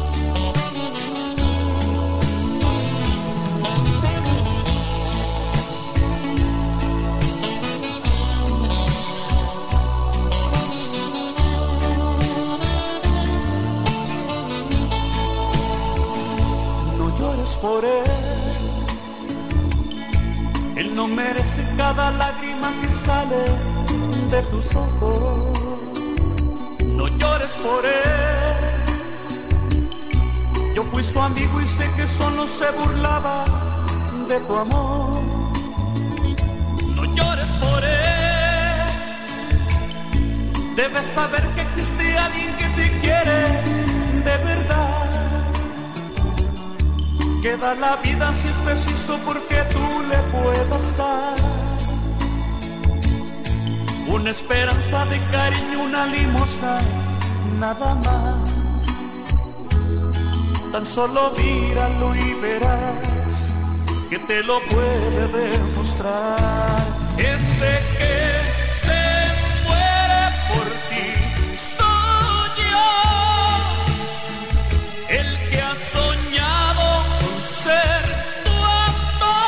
Sé 31.77 31.91
que 31.97 32.07
solo 32.07 32.47
se 32.47 32.71
burlaba 32.71 33.45
de 34.29 34.39
tu 34.41 34.57
amor. 34.57 35.23
No 36.97 37.05
llores 37.17 37.51
por 37.63 37.81
él. 37.85 38.87
Debes 40.77 41.07
saber 41.07 41.43
que 41.55 41.63
existe 41.63 42.19
alguien 42.19 42.51
que 42.61 42.69
te 42.79 43.01
quiere 43.01 43.41
de 44.29 44.37
verdad 44.51 45.05
que 47.43 47.57
da 47.57 47.75
la 47.75 47.97
vida 47.97 48.33
si 48.35 48.49
es 48.49 48.55
preciso 48.65 49.19
porque 49.25 49.57
tú 49.73 49.85
le 50.11 50.19
puedas 50.33 50.97
dar 50.97 51.37
una 54.09 54.31
esperanza 54.31 55.05
de 55.07 55.19
cariño, 55.31 55.83
una 55.83 56.07
limosna, 56.07 56.79
nada 57.59 57.95
más. 57.97 58.54
Tan 60.75 60.85
solo 60.85 61.31
míralo 61.39 62.17
y 62.17 62.35
verás 62.35 63.53
que 64.11 64.19
te 64.19 64.43
lo 64.43 64.61
puede 64.65 65.29
demostrar. 65.29 66.83
Ese 67.17 67.81
que 67.97 68.17
se 68.75 69.03
muere 69.69 70.23
por 70.49 70.67
ti 70.91 71.07
soy 71.55 72.51
yo, 72.73 72.91
el 75.11 75.29
que 75.49 75.59
ha 75.63 75.77
soñado 75.77 77.05
con 77.21 77.41
ser 77.41 78.03
tu 78.45 78.57
amor, 78.91 79.39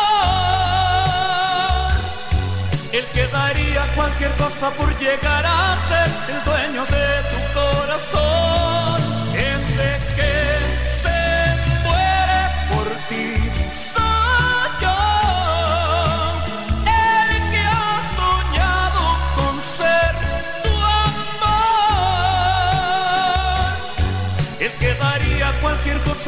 el 2.93 3.05
que 3.07 3.27
daría 3.27 3.83
cualquier 3.97 4.31
cosa 4.35 4.71
por 4.71 4.97
llegar 5.01 5.45
a 5.45 5.77
ser 5.89 6.09
el 6.37 6.45
dueño 6.45 6.87
de 6.87 7.07
tu 7.33 7.39
corazón. 7.53 9.26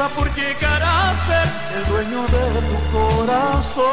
Por 0.06 0.32
llegar 0.34 0.80
a 0.80 1.14
ser 1.16 1.48
el 1.76 1.84
dueño 1.86 2.22
de 2.28 2.60
tu 2.68 2.76
corazón. 2.92 3.88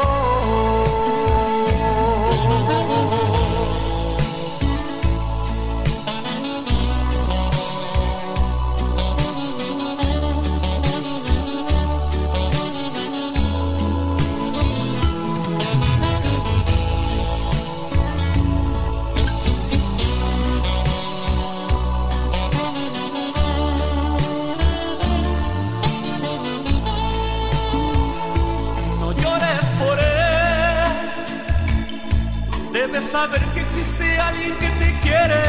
Saber 33.16 33.44
que 33.54 33.60
existe 33.60 34.04
alguien 34.18 34.54
que 34.62 34.68
te 34.80 34.88
quiere 35.04 35.42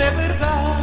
de 0.00 0.08
verdad. 0.22 0.78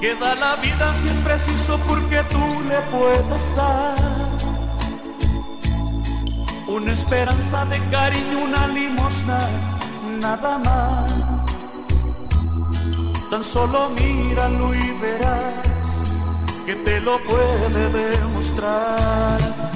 Que 0.00 0.10
da 0.22 0.34
la 0.34 0.56
vida 0.56 0.86
si 1.00 1.06
es 1.14 1.18
preciso 1.28 1.78
porque 1.88 2.18
tú 2.32 2.44
le 2.70 2.78
puedes 2.94 3.44
dar. 3.54 3.96
Una 6.76 6.92
esperanza 6.92 7.64
de 7.66 7.78
cariño, 7.96 8.36
una 8.50 8.66
limosna, 8.66 9.40
nada 10.26 10.58
más. 10.58 11.10
Tan 13.30 13.44
solo 13.44 13.90
míralo 13.90 14.74
y 14.74 14.86
verás 15.02 15.86
que 16.66 16.74
te 16.86 17.00
lo 17.00 17.14
puede 17.30 17.82
demostrar. 18.00 19.67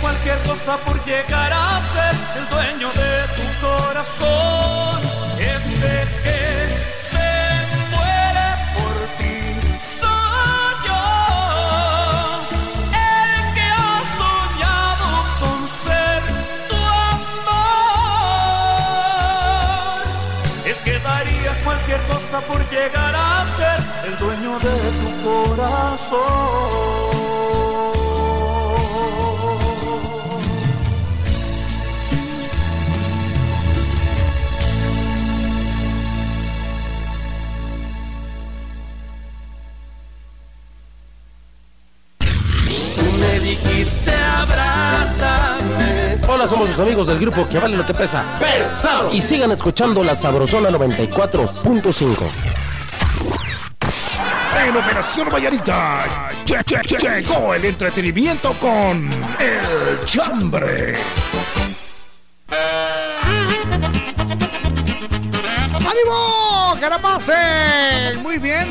Cualquier 0.00 0.38
cosa 0.40 0.76
por 0.78 1.04
llegar 1.04 1.52
a 1.52 1.80
ser 1.82 2.14
el 2.38 2.48
dueño 2.48 2.90
de 2.92 3.26
tu 3.36 3.42
corazón. 3.66 5.00
Ese 5.38 6.06
que 6.24 6.40
se 6.98 7.28
muere 7.92 8.48
por 8.76 8.94
ti 9.18 9.36
soy 9.80 10.74
yo, 10.86 11.04
el 12.92 13.54
que 13.54 13.66
ha 13.82 13.94
soñado 14.20 15.08
con 15.40 15.58
ser 15.68 16.22
tu 16.68 16.76
amor, 17.16 17.62
el 20.64 20.76
que 20.84 20.94
daría 21.00 21.52
cualquier 21.64 22.00
cosa 22.02 22.40
por 22.40 22.60
llegar 22.70 23.14
a 23.14 23.46
ser 23.46 23.78
el 24.06 24.16
dueño 24.18 24.58
de 24.60 24.76
tu 25.00 25.08
corazón. 25.56 27.55
Dijiste 43.46 44.12
abrázame. 44.14 46.18
Hola, 46.28 46.48
somos 46.48 46.68
sus 46.70 46.78
amigos 46.80 47.06
del 47.06 47.18
grupo 47.20 47.46
que 47.48 47.58
vale 47.58 47.76
lo 47.76 47.86
que 47.86 47.94
pesa. 47.94 48.24
Pesado. 48.40 49.12
Y 49.12 49.20
sigan 49.20 49.52
escuchando 49.52 50.02
la 50.02 50.16
Sabrosona 50.16 50.70
94.5. 50.70 52.24
En 54.66 54.76
Operación 54.76 55.28
Vallarita 55.32 56.04
che- 56.44 56.64
che- 56.64 56.80
che- 56.80 56.96
llegó 56.98 57.54
el 57.54 57.64
entretenimiento 57.66 58.52
con 58.54 59.08
El 59.38 60.04
Chambre. 60.06 60.96
¡Que 66.86 66.90
la 66.90 66.98
pasen! 67.02 68.22
Muy 68.22 68.38
bien. 68.38 68.70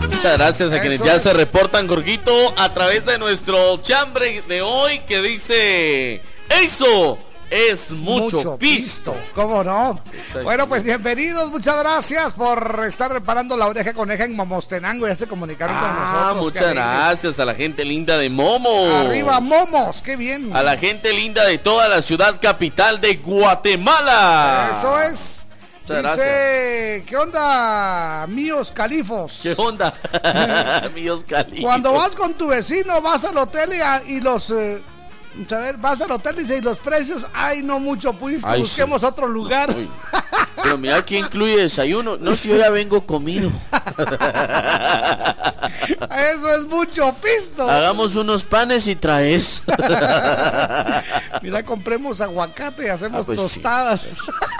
Muchas 0.00 0.32
gracias 0.38 0.72
a 0.72 0.80
quienes 0.80 1.02
ya 1.02 1.16
es. 1.16 1.22
se 1.24 1.30
reportan, 1.34 1.86
Gorguito, 1.86 2.32
a 2.56 2.72
través 2.72 3.04
de 3.04 3.18
nuestro 3.18 3.76
chambre 3.82 4.40
de 4.48 4.62
hoy 4.62 5.00
que 5.00 5.20
dice: 5.20 6.22
Eso 6.48 7.18
es 7.50 7.90
mucho, 7.90 8.56
pisto. 8.56 9.14
¿Cómo 9.34 9.62
no? 9.62 10.00
Bueno, 10.42 10.66
pues 10.70 10.84
bienvenidos, 10.84 11.50
muchas 11.50 11.78
gracias 11.80 12.32
por 12.32 12.80
estar 12.88 13.12
reparando 13.12 13.58
la 13.58 13.66
oreja 13.66 13.92
coneja 13.92 14.24
en 14.24 14.34
Momostenango. 14.34 15.06
Ya 15.06 15.14
se 15.14 15.26
comunicaron 15.26 15.76
con 15.76 15.86
Ah, 15.86 16.32
nosotros. 16.34 16.44
muchas 16.54 16.72
gracias 16.72 17.38
a 17.38 17.44
la 17.44 17.54
gente 17.54 17.84
linda 17.84 18.16
de 18.16 18.30
Momo. 18.30 18.86
Arriba, 19.00 19.38
Momos, 19.40 20.00
qué 20.00 20.16
bien. 20.16 20.56
A 20.56 20.62
la 20.62 20.78
gente 20.78 21.12
linda 21.12 21.44
de 21.44 21.58
toda 21.58 21.90
la 21.90 22.00
ciudad 22.00 22.40
capital 22.40 23.02
de 23.02 23.16
Guatemala. 23.16 24.70
Eso 24.72 24.98
es. 24.98 25.43
Muchas 25.86 26.16
Dice, 26.16 27.04
¿qué 27.06 27.16
onda, 27.16 28.26
míos 28.28 28.72
califos? 28.74 29.40
¿Qué 29.42 29.54
onda? 29.56 29.92
Míos 30.94 31.24
Cali. 31.28 31.60
Cuando 31.62 31.92
vas 31.92 32.14
con 32.16 32.34
tu 32.34 32.46
vecino, 32.48 33.00
vas 33.02 33.24
al 33.24 33.36
hotel 33.36 33.74
y, 33.74 33.80
a- 33.80 34.02
y 34.06 34.20
los... 34.20 34.50
eh, 34.50 34.80
a 35.50 35.58
ver, 35.58 35.76
vas 35.78 36.00
al 36.00 36.10
hotel 36.12 36.36
y 36.38 36.42
dice, 36.42 36.58
y 36.58 36.60
los 36.60 36.78
precios, 36.78 37.26
ay, 37.34 37.62
no 37.62 37.80
mucho, 37.80 38.12
pues 38.12 38.44
Ay, 38.44 38.60
busquemos 38.60 39.00
sí. 39.00 39.06
otro 39.06 39.26
lugar. 39.26 39.68
Pero 40.62 40.78
mira 40.78 41.04
que 41.04 41.18
incluye 41.18 41.56
desayuno. 41.56 42.16
No, 42.16 42.32
si 42.34 42.48
yo 42.48 42.56
ya 42.56 42.70
vengo 42.70 43.04
comido. 43.04 43.50
Eso 46.34 46.54
es 46.54 46.62
mucho 46.68 47.14
pisto. 47.20 47.68
Hagamos 47.68 48.14
unos 48.16 48.44
panes 48.44 48.86
y 48.86 48.94
traes. 48.96 49.62
Mira, 51.42 51.64
compremos 51.64 52.20
aguacate 52.20 52.86
y 52.86 52.88
hacemos 52.88 53.22
Ah, 53.22 53.26
pues 53.26 53.40
sí. 53.40 53.60
tostadas. 53.60 54.06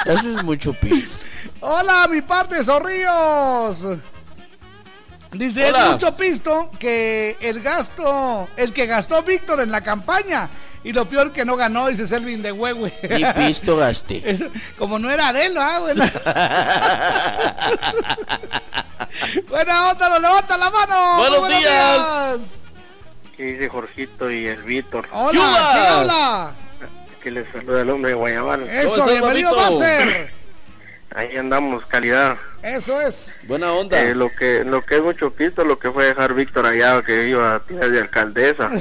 Eso 0.06 0.30
es 0.38 0.42
mucho 0.44 0.72
pisto. 0.74 1.10
Hola, 1.60 2.06
mi 2.10 2.20
parte, 2.20 2.62
Zorrillos. 2.62 3.84
Dice, 5.34 5.68
Hola. 5.68 5.90
mucho 5.90 6.16
pisto 6.16 6.70
que 6.78 7.36
el 7.40 7.60
gasto, 7.60 8.48
el 8.56 8.72
que 8.72 8.86
gastó 8.86 9.22
Víctor 9.22 9.60
en 9.60 9.70
la 9.70 9.80
campaña. 9.82 10.48
Y 10.84 10.92
lo 10.92 11.08
peor 11.08 11.32
que 11.32 11.44
no 11.44 11.56
ganó, 11.56 11.88
dice 11.88 12.06
Selvin 12.06 12.42
de 12.42 12.52
Huehue. 12.52 12.92
Y 13.02 13.24
pisto 13.24 13.76
gasté. 13.76 14.22
Eso, 14.30 14.46
Como 14.78 14.98
no 14.98 15.10
era 15.10 15.32
de 15.32 15.46
él, 15.46 15.56
¿ah, 15.58 15.78
güey? 15.80 15.94
Buena 19.48 19.90
onda, 19.90 20.08
lo 20.10 20.18
levanta 20.20 20.56
la 20.56 20.70
mano. 20.70 21.16
Buenos 21.16 21.48
días. 21.48 22.64
¿Qué 23.36 23.42
dice 23.44 23.68
Jorgito 23.68 24.30
y 24.30 24.46
el 24.46 24.62
Víctor? 24.62 25.08
Hola. 25.10 25.32
¿quién 25.32 25.86
habla? 25.86 26.52
Que 27.22 27.30
les 27.30 27.50
saluda 27.50 27.80
el 27.80 27.90
hombre 27.90 28.10
de 28.10 28.14
Guayabal. 28.16 28.68
Eso, 28.68 29.06
bienvenido? 29.06 29.56
Master. 29.56 30.30
Ahí 31.14 31.36
andamos, 31.36 31.84
calidad. 31.86 32.36
Eso 32.64 32.98
es. 32.98 33.44
Buena 33.46 33.74
onda. 33.74 34.02
Eh, 34.02 34.14
lo 34.14 34.34
que 34.34 34.64
lo 34.64 34.82
que 34.82 34.96
es 34.96 35.02
mucho 35.02 35.30
pisto, 35.30 35.66
lo 35.66 35.78
que 35.78 35.90
fue 35.90 36.06
dejar 36.06 36.32
Víctor 36.32 36.64
allá 36.64 37.02
que 37.02 37.28
iba 37.28 37.56
a 37.56 37.60
tirar 37.60 37.90
de 37.90 38.00
alcaldesa. 38.00 38.70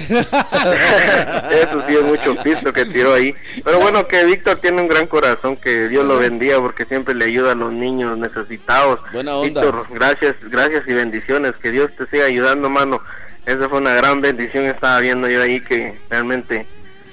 Eso 1.52 1.84
sí 1.86 1.93
es 1.93 2.02
mucho 2.02 2.34
pisto 2.41 2.72
que 2.72 2.86
tiró 2.86 3.13
ahí. 3.13 3.36
Pero 3.62 3.80
bueno, 3.80 4.08
que 4.08 4.24
Víctor 4.24 4.60
tiene 4.60 4.82
un 4.82 4.88
gran 4.88 5.06
corazón, 5.06 5.58
que 5.58 5.89
Dios 5.89 6.06
lo 6.06 6.17
bendiga 6.17 6.62
porque 6.62 6.86
siempre 6.86 7.13
le 7.13 7.26
ayuda 7.26 7.52
a 7.52 7.56
los 7.56 7.74
niños 7.74 8.17
necesitados. 8.17 9.02
Buena 9.12 9.36
onda. 9.36 9.62
Víctor, 9.62 9.86
gracias, 9.89 10.36
gracias 10.43 10.88
y 10.88 10.93
bendiciones. 10.93 11.54
Que 11.62 11.72
Dios 11.72 11.91
te 11.98 12.06
siga 12.06 12.24
ayudando, 12.24 12.69
mano. 12.69 13.02
Esa 13.46 13.67
fue 13.67 13.80
una 13.80 13.96
gran 13.96 14.22
bendición. 14.22 14.63
Estaba 14.63 15.02
viendo 15.02 15.28
yo 15.28 15.41
ahí 15.41 15.60
que 15.60 16.00
realmente 16.10 16.65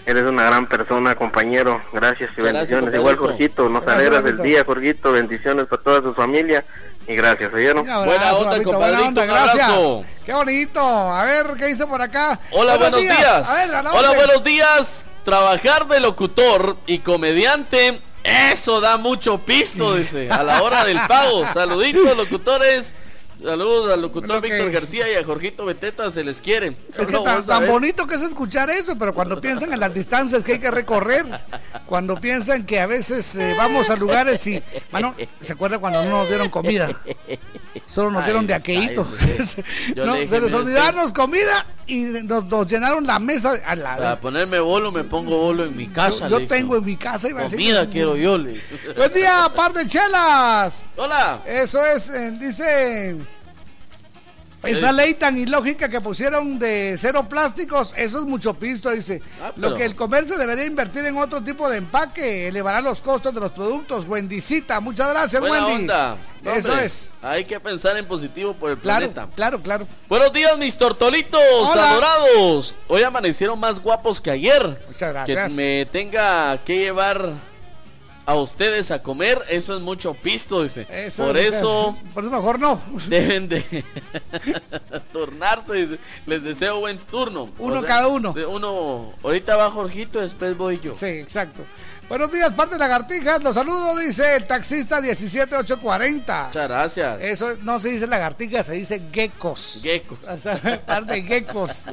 eres 0.07 0.25
una 0.25 0.45
gran 0.45 0.67
persona, 0.67 1.15
compañero. 1.15 1.81
Gracias 1.93 2.31
y 2.37 2.41
gracias, 2.43 2.71
bendiciones. 2.71 2.95
Igual. 2.95 3.17
Jorgito, 3.17 3.69
nos 3.69 3.83
Gracias, 3.83 3.95
alegras 4.07 4.19
el 4.21 4.37
Jorgito. 4.37 4.43
día, 4.43 4.65
Jorgito. 4.65 5.13
Bendiciones 5.13 5.67
para 5.67 5.83
toda 5.83 6.03
su 6.03 6.15
familia. 6.15 6.65
Y 7.07 7.17
gracias, 7.17 7.53
¿oyeron? 7.53 7.89
Abrazo, 7.89 8.05
Buena 8.05 8.33
onda, 8.35 8.51
papito, 8.51 8.71
compadrito, 8.73 9.09
un 9.09 9.27
gracias. 9.27 9.69
abrazo. 9.69 10.05
Qué 10.25 10.33
bonito. 10.33 10.81
A 10.81 11.25
ver, 11.25 11.47
¿qué 11.57 11.67
dice 11.67 11.87
por 11.87 12.01
acá? 12.01 12.39
Hola, 12.53 12.77
buenos, 12.77 13.01
días. 13.01 13.69
Ver, 13.71 13.85
Hola, 13.93 14.13
buenos 14.15 14.45
días. 14.45 15.05
Trabajar 15.25 15.87
de 15.89 16.01
locutor 16.01 16.77
y 16.87 17.01
comediante, 17.01 18.01
eso 18.23 18.81
da 18.81 18.97
mucho 18.97 19.39
pisto, 19.39 19.95
dice, 19.97 20.31
a 20.31 20.43
la 20.43 20.63
hora 20.63 20.85
del 20.85 21.01
pago. 21.09 21.47
Saluditos, 21.53 22.17
locutores. 22.17 22.95
Saludos 23.43 23.93
al 23.93 24.03
locutor 24.03 24.43
que- 24.43 24.51
Víctor 24.51 24.71
García 24.71 25.11
y 25.11 25.15
a 25.17 25.25
Jorgito 25.25 25.65
Beteta, 25.65 26.11
se 26.11 26.23
les 26.25 26.41
quiere. 26.41 26.69
Es 26.69 27.07
que 27.07 27.19
tan, 27.47 27.67
bonito 27.67 28.07
que 28.07 28.17
es 28.17 28.23
escuchar 28.23 28.69
eso, 28.71 28.97
pero 28.99 29.15
cuando 29.15 29.41
piensan 29.41 29.73
en 29.73 29.81
las 29.81 29.93
distancias 29.95 30.45
que 30.45 30.53
hay 30.53 30.59
que 30.59 30.71
recorrer, 30.71 31.25
cuando 31.87 32.17
piensan 32.21 32.67
que 32.67 32.81
a 32.81 32.87
veces 32.87 33.35
eh, 33.37 33.55
vamos 33.57 33.89
a 33.91 33.97
lugares 33.97 34.47
y, 34.47 34.63
mano, 34.93 35.15
¿se 35.41 35.53
acuerda 35.53 35.79
cuando 35.79 36.03
no 36.05 36.11
nos 36.11 36.29
dieron 36.29 36.49
comida? 36.51 36.91
Solo 37.87 38.11
nos 38.11 38.21
Ay, 38.23 38.27
dieron 38.27 38.47
de 38.47 38.55
aquellitos. 38.55 39.09
No, 39.97 40.15
se 40.17 40.41
les 40.41 40.53
olvidaron 40.53 41.11
comida 41.13 41.67
y 41.87 41.99
nos, 42.03 42.45
nos 42.45 42.67
llenaron 42.67 43.07
la 43.07 43.19
mesa. 43.19 43.55
A 43.67 43.75
la, 43.75 43.97
Para 43.97 44.21
ponerme 44.21 44.61
bolo, 44.61 44.93
me 44.93 45.05
pongo 45.05 45.39
bolo 45.39 45.65
en 45.65 45.77
mi 45.77 45.87
casa. 45.87 46.29
yo 46.29 46.47
tengo 46.47 46.77
en 46.77 46.85
mi 46.85 46.97
casa. 46.97 47.29
Iba 47.29 47.41
a 47.41 47.45
decir- 47.45 47.59
Comida 47.59 47.87
quiero 47.89 48.17
yo, 48.17 48.39
le. 48.39 48.61
Buen 48.97 49.13
día, 49.13 49.51
par 49.55 49.73
de 49.73 49.87
chelas. 49.87 50.85
Hola. 50.97 51.41
Eso 51.47 51.85
es, 51.85 52.09
eh, 52.11 52.33
dice. 52.39 53.17
Esa 54.63 54.93
ley 54.93 55.15
tan 55.15 55.39
ilógica 55.39 55.89
que 55.89 56.01
pusieron 56.03 56.59
de 56.59 56.97
cero 56.99 57.27
plásticos, 57.29 57.95
eso 57.97 58.19
es 58.19 58.25
mucho 58.27 58.53
pisto, 58.55 58.91
dice. 58.91 59.23
Ah, 59.43 59.53
pero- 59.55 59.71
Lo 59.71 59.77
que 59.77 59.85
el 59.87 59.95
comercio 59.97 60.37
debería 60.37 60.67
invertir 60.67 61.05
en 61.07 61.17
otro 61.17 61.43
tipo 61.43 61.69
de 61.71 61.79
empaque, 61.79 62.49
elevará 62.49 62.83
los 62.83 63.01
costos 63.01 63.33
de 63.33 63.41
los 63.41 63.53
productos. 63.53 64.07
Wendicita, 64.07 64.79
muchas 64.81 65.09
gracias, 65.11 65.41
Buena 65.41 65.65
Wendy. 65.67 65.83
onda. 65.83 66.17
No, 66.43 66.53
Eso 66.53 66.71
hombre, 66.73 66.87
es. 66.87 67.13
Hay 67.23 67.45
que 67.47 67.59
pensar 67.61 67.97
en 67.97 68.07
positivo 68.07 68.53
por 68.55 68.71
el 68.71 68.79
Claro, 68.79 69.11
planeta. 69.11 69.35
claro, 69.35 69.63
claro. 69.63 69.87
Buenos 70.09 70.33
días, 70.33 70.57
mis 70.59 70.77
tortolitos 70.77 71.41
Hola. 71.65 71.91
adorados. 71.93 72.75
Hoy 72.89 73.03
amanecieron 73.03 73.59
más 73.59 73.81
guapos 73.81 74.21
que 74.21 74.31
ayer. 74.31 74.83
Muchas 74.89 75.13
gracias. 75.13 75.55
Que 75.55 75.57
me 75.57 75.87
tenga 75.87 76.59
que 76.65 76.77
llevar 76.79 77.33
a 78.27 78.35
ustedes 78.37 78.91
a 78.91 79.03
comer, 79.03 79.43
eso 79.49 79.75
es 79.75 79.83
mucho 79.83 80.15
pisto, 80.15 80.63
dice. 80.63 80.87
Eso, 80.91 81.27
por 81.27 81.37
eso 81.37 81.99
Por 82.15 82.25
eso 82.25 82.31
mejor 82.33 82.61
no. 82.61 82.81
deben 83.09 83.49
de 83.49 83.63
turnarse. 85.13 85.75
dice. 85.75 85.99
Les 86.27 86.43
deseo 86.43 86.81
buen 86.81 86.99
turno. 86.99 87.51
Uno 87.59 87.83
cada 87.83 88.09
uno. 88.09 88.33
de 88.33 88.47
Uno, 88.47 89.13
ahorita 89.23 89.57
va 89.57 89.71
Jorgito, 89.71 90.21
después 90.21 90.57
voy 90.57 90.81
yo. 90.81 90.95
Sí, 90.95 91.07
exacto. 91.07 91.63
Buenos 92.11 92.33
días, 92.33 92.51
parte 92.55 92.75
de 92.75 92.81
lagartijas. 92.81 93.41
Los 93.41 93.55
saludo, 93.55 93.97
dice 93.97 94.35
el 94.35 94.45
taxista 94.45 95.01
17840. 95.01 96.47
Muchas 96.47 96.69
gracias. 96.69 97.21
Eso 97.21 97.57
no 97.63 97.79
se 97.79 97.91
dice 97.91 98.09
lagartijas, 98.09 98.67
se 98.67 98.73
dice 98.73 99.01
geckos. 99.13 99.79
Gecko. 99.81 100.19
O 100.29 100.37
sea, 100.37 100.83
par 100.87 101.07
de 101.07 101.23
geckos. 101.23 101.85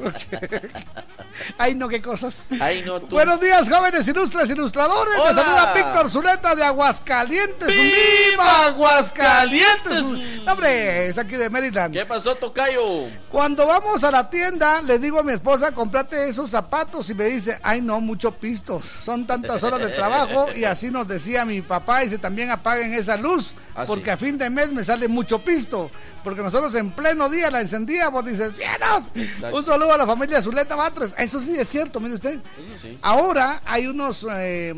Ay, 1.56 1.76
no, 1.76 1.88
qué 1.88 2.02
cosas. 2.02 2.42
Ay, 2.58 2.82
no, 2.84 2.98
tú. 2.98 3.14
Buenos 3.14 3.40
días, 3.40 3.70
jóvenes 3.70 4.08
ilustres 4.08 4.50
ilustradores. 4.50 5.14
Hola. 5.20 5.30
Les 5.30 5.40
saluda 5.40 5.72
Víctor 5.72 6.10
Zuleta 6.10 6.56
de 6.56 6.64
Aguascalientes. 6.64 7.68
¡Viva 7.68 8.66
Aguascalientes! 8.66 10.02
No, 10.44 10.52
hombre, 10.52 11.06
es 11.06 11.16
aquí 11.16 11.36
de 11.36 11.48
Maryland. 11.48 11.94
¿Qué 11.94 12.04
pasó, 12.04 12.34
Tocayo? 12.34 13.04
Cuando 13.30 13.68
vamos 13.68 14.02
a 14.02 14.10
la 14.10 14.28
tienda, 14.28 14.82
le 14.82 14.98
digo 14.98 15.20
a 15.20 15.22
mi 15.22 15.32
esposa, 15.32 15.70
comprate 15.70 16.28
esos 16.28 16.50
zapatos 16.50 17.08
y 17.08 17.14
me 17.14 17.26
dice, 17.26 17.60
ay 17.62 17.82
no, 17.82 18.00
mucho 18.00 18.32
pisto, 18.32 18.82
son 19.00 19.24
tantas 19.24 19.62
horas 19.62 19.78
de 19.78 19.90
trabajo 19.90 20.07
y 20.56 20.64
así 20.64 20.90
nos 20.90 21.06
decía 21.08 21.44
mi 21.44 21.62
papá, 21.62 22.00
dice, 22.00 22.18
también 22.18 22.50
apaguen 22.50 22.92
esa 22.94 23.16
luz, 23.16 23.54
Ah, 23.74 23.84
porque 23.86 24.04
sí. 24.04 24.10
a 24.10 24.16
fin 24.16 24.36
de 24.38 24.50
mes 24.50 24.72
me 24.72 24.82
sale 24.84 25.06
mucho 25.06 25.38
pisto, 25.44 25.90
porque 26.24 26.42
nosotros 26.42 26.74
en 26.74 26.90
pleno 26.90 27.28
día 27.28 27.50
la 27.50 27.60
encendíamos, 27.60 28.24
dice, 28.24 28.50
cielos. 28.52 29.10
Exacto. 29.14 29.56
Un 29.56 29.64
saludo 29.64 29.92
a 29.92 29.96
la 29.98 30.06
familia 30.06 30.42
Zuleta 30.42 30.74
Batres, 30.74 31.14
eso 31.18 31.38
sí 31.38 31.56
es 31.56 31.68
cierto, 31.68 32.00
mire 32.00 32.14
usted. 32.16 32.34
Eso 32.34 32.80
sí. 32.82 32.98
Ahorra 33.02 33.62
hay 33.64 33.86
unos 33.86 34.26
eh, 34.30 34.74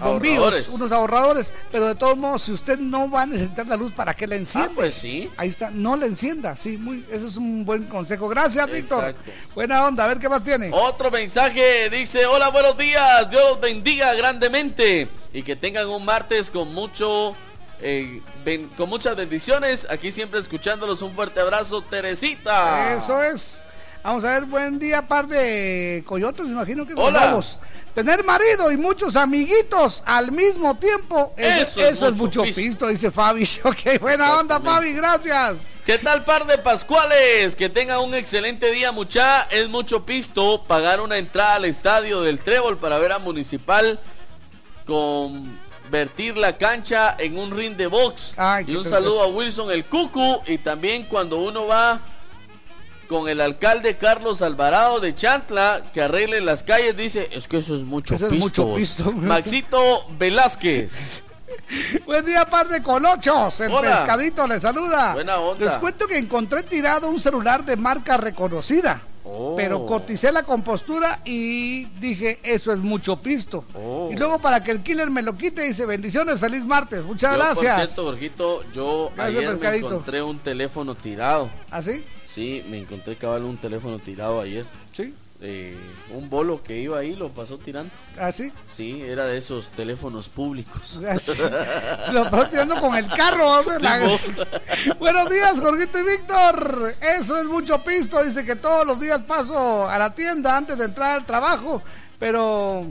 bombillos, 0.00 0.68
unos 0.68 0.92
ahorradores, 0.92 1.52
pero 1.70 1.86
de 1.88 1.94
todos 1.94 2.16
modos, 2.16 2.42
si 2.42 2.52
usted 2.52 2.78
no 2.78 3.10
va 3.10 3.22
a 3.22 3.26
necesitar 3.26 3.66
la 3.66 3.76
luz, 3.76 3.92
¿para 3.92 4.14
qué 4.14 4.26
la 4.26 4.36
enciende? 4.36 4.68
Ah, 4.70 4.74
pues 4.74 4.94
sí. 4.94 5.30
Ahí 5.36 5.48
está, 5.48 5.70
no 5.70 5.96
le 5.96 6.06
encienda, 6.06 6.56
sí, 6.56 6.76
muy, 6.76 7.04
eso 7.10 7.26
es 7.26 7.36
un 7.36 7.64
buen 7.64 7.84
consejo. 7.84 8.28
Gracias, 8.28 8.70
Víctor. 8.70 9.14
Buena 9.54 9.84
onda, 9.86 10.04
a 10.04 10.08
ver 10.08 10.18
qué 10.18 10.28
más 10.28 10.42
tiene. 10.44 10.70
Otro 10.72 11.10
mensaje 11.10 11.88
dice, 11.90 12.26
hola, 12.26 12.48
buenos 12.50 12.76
días, 12.76 13.30
Dios 13.30 13.42
los 13.50 13.60
bendiga 13.60 14.12
grandemente 14.14 15.08
y 15.32 15.42
que 15.42 15.56
tengan 15.56 15.88
un 15.88 16.04
martes 16.04 16.50
con 16.50 16.72
mucho, 16.74 17.34
eh, 17.80 18.20
ben- 18.44 18.68
con 18.76 18.88
muchas 18.88 19.16
bendiciones. 19.16 19.86
Aquí 19.90 20.10
siempre 20.12 20.40
escuchándolos, 20.40 21.02
un 21.02 21.12
fuerte 21.12 21.40
abrazo, 21.40 21.82
Teresita. 21.82 22.94
Eso 22.94 23.22
es. 23.22 23.60
Vamos 24.02 24.22
a 24.24 24.32
ver, 24.32 24.44
buen 24.44 24.78
día, 24.78 25.08
par 25.08 25.26
de 25.26 26.02
coyotes, 26.06 26.44
me 26.44 26.52
imagino 26.52 26.86
que 26.86 26.94
nos 26.94 27.04
Hola. 27.08 27.20
vamos. 27.26 27.56
Tener 27.94 28.24
marido 28.24 28.72
y 28.72 28.76
muchos 28.76 29.14
amiguitos 29.14 30.02
al 30.04 30.32
mismo 30.32 30.76
tiempo, 30.76 31.32
eso, 31.36 31.62
Eso 31.62 31.80
es 31.80 31.92
eso 31.92 32.08
es 32.08 32.14
mucho 32.16 32.42
pisto. 32.42 32.60
pisto, 32.60 32.88
dice 32.88 33.10
Fabi. 33.12 33.48
Ok, 33.64 34.00
buena 34.00 34.36
onda. 34.38 34.60
Fabi, 34.60 34.92
gracias. 34.94 35.72
¿Qué 35.86 35.98
tal 35.98 36.24
par 36.24 36.44
de 36.46 36.58
Pascuales? 36.58 37.54
Que 37.54 37.68
tengan 37.68 38.00
un 38.00 38.14
excelente 38.14 38.72
día, 38.72 38.90
mucha. 38.90 39.42
Es 39.44 39.68
mucho 39.68 40.04
pisto 40.04 40.64
pagar 40.66 41.00
una 41.00 41.18
entrada 41.18 41.54
al 41.54 41.66
estadio 41.66 42.22
del 42.22 42.40
Trébol 42.40 42.78
para 42.78 42.98
ver 42.98 43.12
a 43.12 43.18
Municipal 43.20 44.00
convertir 44.86 46.36
la 46.36 46.56
cancha 46.56 47.14
en 47.18 47.38
un 47.38 47.56
ring 47.56 47.76
de 47.76 47.86
box. 47.86 48.34
Ay, 48.36 48.64
y 48.66 48.74
un 48.74 48.84
saludo 48.84 49.22
a. 49.22 49.28
Wilson 49.28 49.70
el 49.70 49.84
Cucu. 49.84 50.40
Y 50.46 50.58
también 50.58 51.04
cuando 51.04 51.36
uno 51.38 51.66
va 51.68 52.00
con 53.04 53.28
el 53.28 53.40
alcalde 53.40 53.96
Carlos 53.96 54.42
Alvarado 54.42 55.00
de 55.00 55.14
Chantla 55.14 55.82
que 55.92 56.02
arregle 56.02 56.40
las 56.40 56.62
calles, 56.62 56.96
dice, 56.96 57.28
es 57.32 57.48
que 57.48 57.58
eso 57.58 57.74
es 57.74 57.82
mucho 57.82 58.14
Eso 58.14 58.26
es 58.26 58.30
pisto. 58.32 58.44
mucho 58.44 58.64
vos". 58.66 58.78
pisto. 58.78 59.12
Maxito 59.12 60.06
Velázquez. 60.18 61.22
Buen 62.06 62.24
día, 62.24 62.44
par 62.46 62.68
de 62.68 62.82
colochos. 62.82 63.60
El 63.60 63.72
Hola. 63.72 63.92
pescadito 63.96 64.46
le 64.46 64.60
saluda. 64.60 65.14
Buena 65.14 65.38
onda. 65.38 65.66
Les 65.66 65.78
cuento 65.78 66.06
que 66.06 66.18
encontré 66.18 66.62
tirado 66.62 67.08
un 67.08 67.20
celular 67.20 67.64
de 67.64 67.76
marca 67.76 68.16
reconocida. 68.16 69.02
Oh. 69.26 69.54
Pero 69.56 69.86
coticé 69.86 70.30
la 70.32 70.42
compostura 70.42 71.20
y 71.24 71.86
dije, 71.98 72.40
eso 72.42 72.72
es 72.72 72.78
mucho 72.78 73.16
pisto. 73.16 73.64
Oh. 73.74 74.10
Y 74.12 74.16
luego 74.16 74.38
para 74.38 74.62
que 74.62 74.70
el 74.70 74.82
killer 74.82 75.10
me 75.10 75.22
lo 75.22 75.38
quite, 75.38 75.62
dice, 75.62 75.86
bendiciones, 75.86 76.38
feliz 76.38 76.62
martes. 76.64 77.04
Muchas 77.04 77.32
Yo, 77.32 77.38
gracias. 77.42 77.76
Por 77.76 77.86
cierto, 77.86 78.04
Jorgito, 78.04 78.70
yo 78.72 79.12
Gracias, 79.16 79.38
ayer 79.38 79.58
me 79.58 79.76
encontré 79.76 80.22
un 80.22 80.38
teléfono 80.38 80.94
tirado. 80.94 81.48
¿Así? 81.70 81.92
Sí, 81.92 82.04
me 82.68 82.78
encontré 82.78 83.16
cabal 83.16 83.44
un 83.44 83.56
teléfono 83.56 83.98
tirado 83.98 84.40
ayer. 84.40 84.64
Sí. 84.92 85.14
Eh, 85.40 85.76
un 86.14 86.30
bolo 86.30 86.62
que 86.62 86.78
iba 86.80 86.98
ahí 86.98 87.14
lo 87.16 87.28
pasó 87.28 87.58
tirando. 87.58 87.92
¿Así? 88.18 88.50
Sí, 88.66 89.02
era 89.02 89.26
de 89.26 89.36
esos 89.36 89.68
teléfonos 89.70 90.28
públicos. 90.28 91.00
Así. 91.08 91.32
Lo 92.12 92.30
pasó 92.30 92.48
tirando 92.48 92.80
con 92.80 92.94
el 92.94 93.06
carro. 93.08 93.60
o 93.60 93.62
sea, 93.62 93.76
Sí, 93.78 93.82
la- 93.82 93.98
vos. 94.06 94.20
Buenos 94.98 95.28
días, 95.30 95.60
Jorgito 95.60 95.98
y 95.98 96.02
Víctor. 96.04 96.94
Eso 97.18 97.36
es 97.36 97.44
mucho 97.44 97.82
pisto. 97.84 98.22
Dice 98.24 98.44
que 98.44 98.56
todos 98.56 98.86
los 98.86 98.98
días 99.00 99.20
paso 99.24 99.86
a 99.88 99.98
la 99.98 100.14
tienda 100.14 100.56
antes 100.56 100.78
de 100.78 100.86
entrar 100.86 101.16
al 101.16 101.26
trabajo, 101.26 101.82
pero 102.18 102.86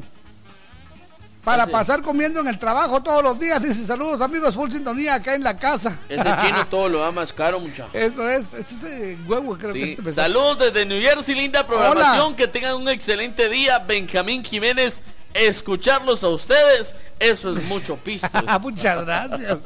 para 1.43 1.63
Ese- 1.63 1.71
pasar 1.71 2.01
comiendo 2.01 2.39
en 2.39 2.47
el 2.47 2.57
trabajo 2.57 3.01
todos 3.03 3.21
los 3.23 3.39
días. 3.39 3.61
Dice 3.61 3.85
saludos 3.85 4.21
amigos, 4.21 4.55
full 4.55 4.71
sintonía 4.71 5.15
acá 5.15 5.35
en 5.35 5.43
la 5.43 5.57
casa. 5.57 5.97
Ese 6.07 6.23
chino 6.41 6.65
todo 6.67 6.87
lo 6.89 6.99
da 6.99 7.11
más 7.11 7.33
caro, 7.33 7.59
muchacho. 7.59 7.89
Eso 7.93 8.29
es, 8.29 8.53
ese 8.53 8.75
es 8.75 8.83
eh, 8.85 9.17
huevo, 9.27 9.57
creo 9.57 9.73
que 9.73 9.83
este. 9.93 10.09
Saludos 10.13 10.59
desde 10.59 10.85
New 10.85 11.01
Jersey, 11.01 11.35
linda 11.35 11.65
programación. 11.67 12.27
Hola. 12.27 12.35
Que 12.35 12.47
tengan 12.47 12.75
un 12.75 12.87
excelente 12.89 13.49
día. 13.49 13.79
Benjamín 13.79 14.43
Jiménez, 14.43 15.01
escucharlos 15.33 16.23
a 16.23 16.29
ustedes, 16.29 16.95
eso 17.19 17.55
es 17.57 17.63
mucho 17.65 17.95
pisto. 18.03 18.29
Muchas 18.61 19.05
gracias. 19.05 19.57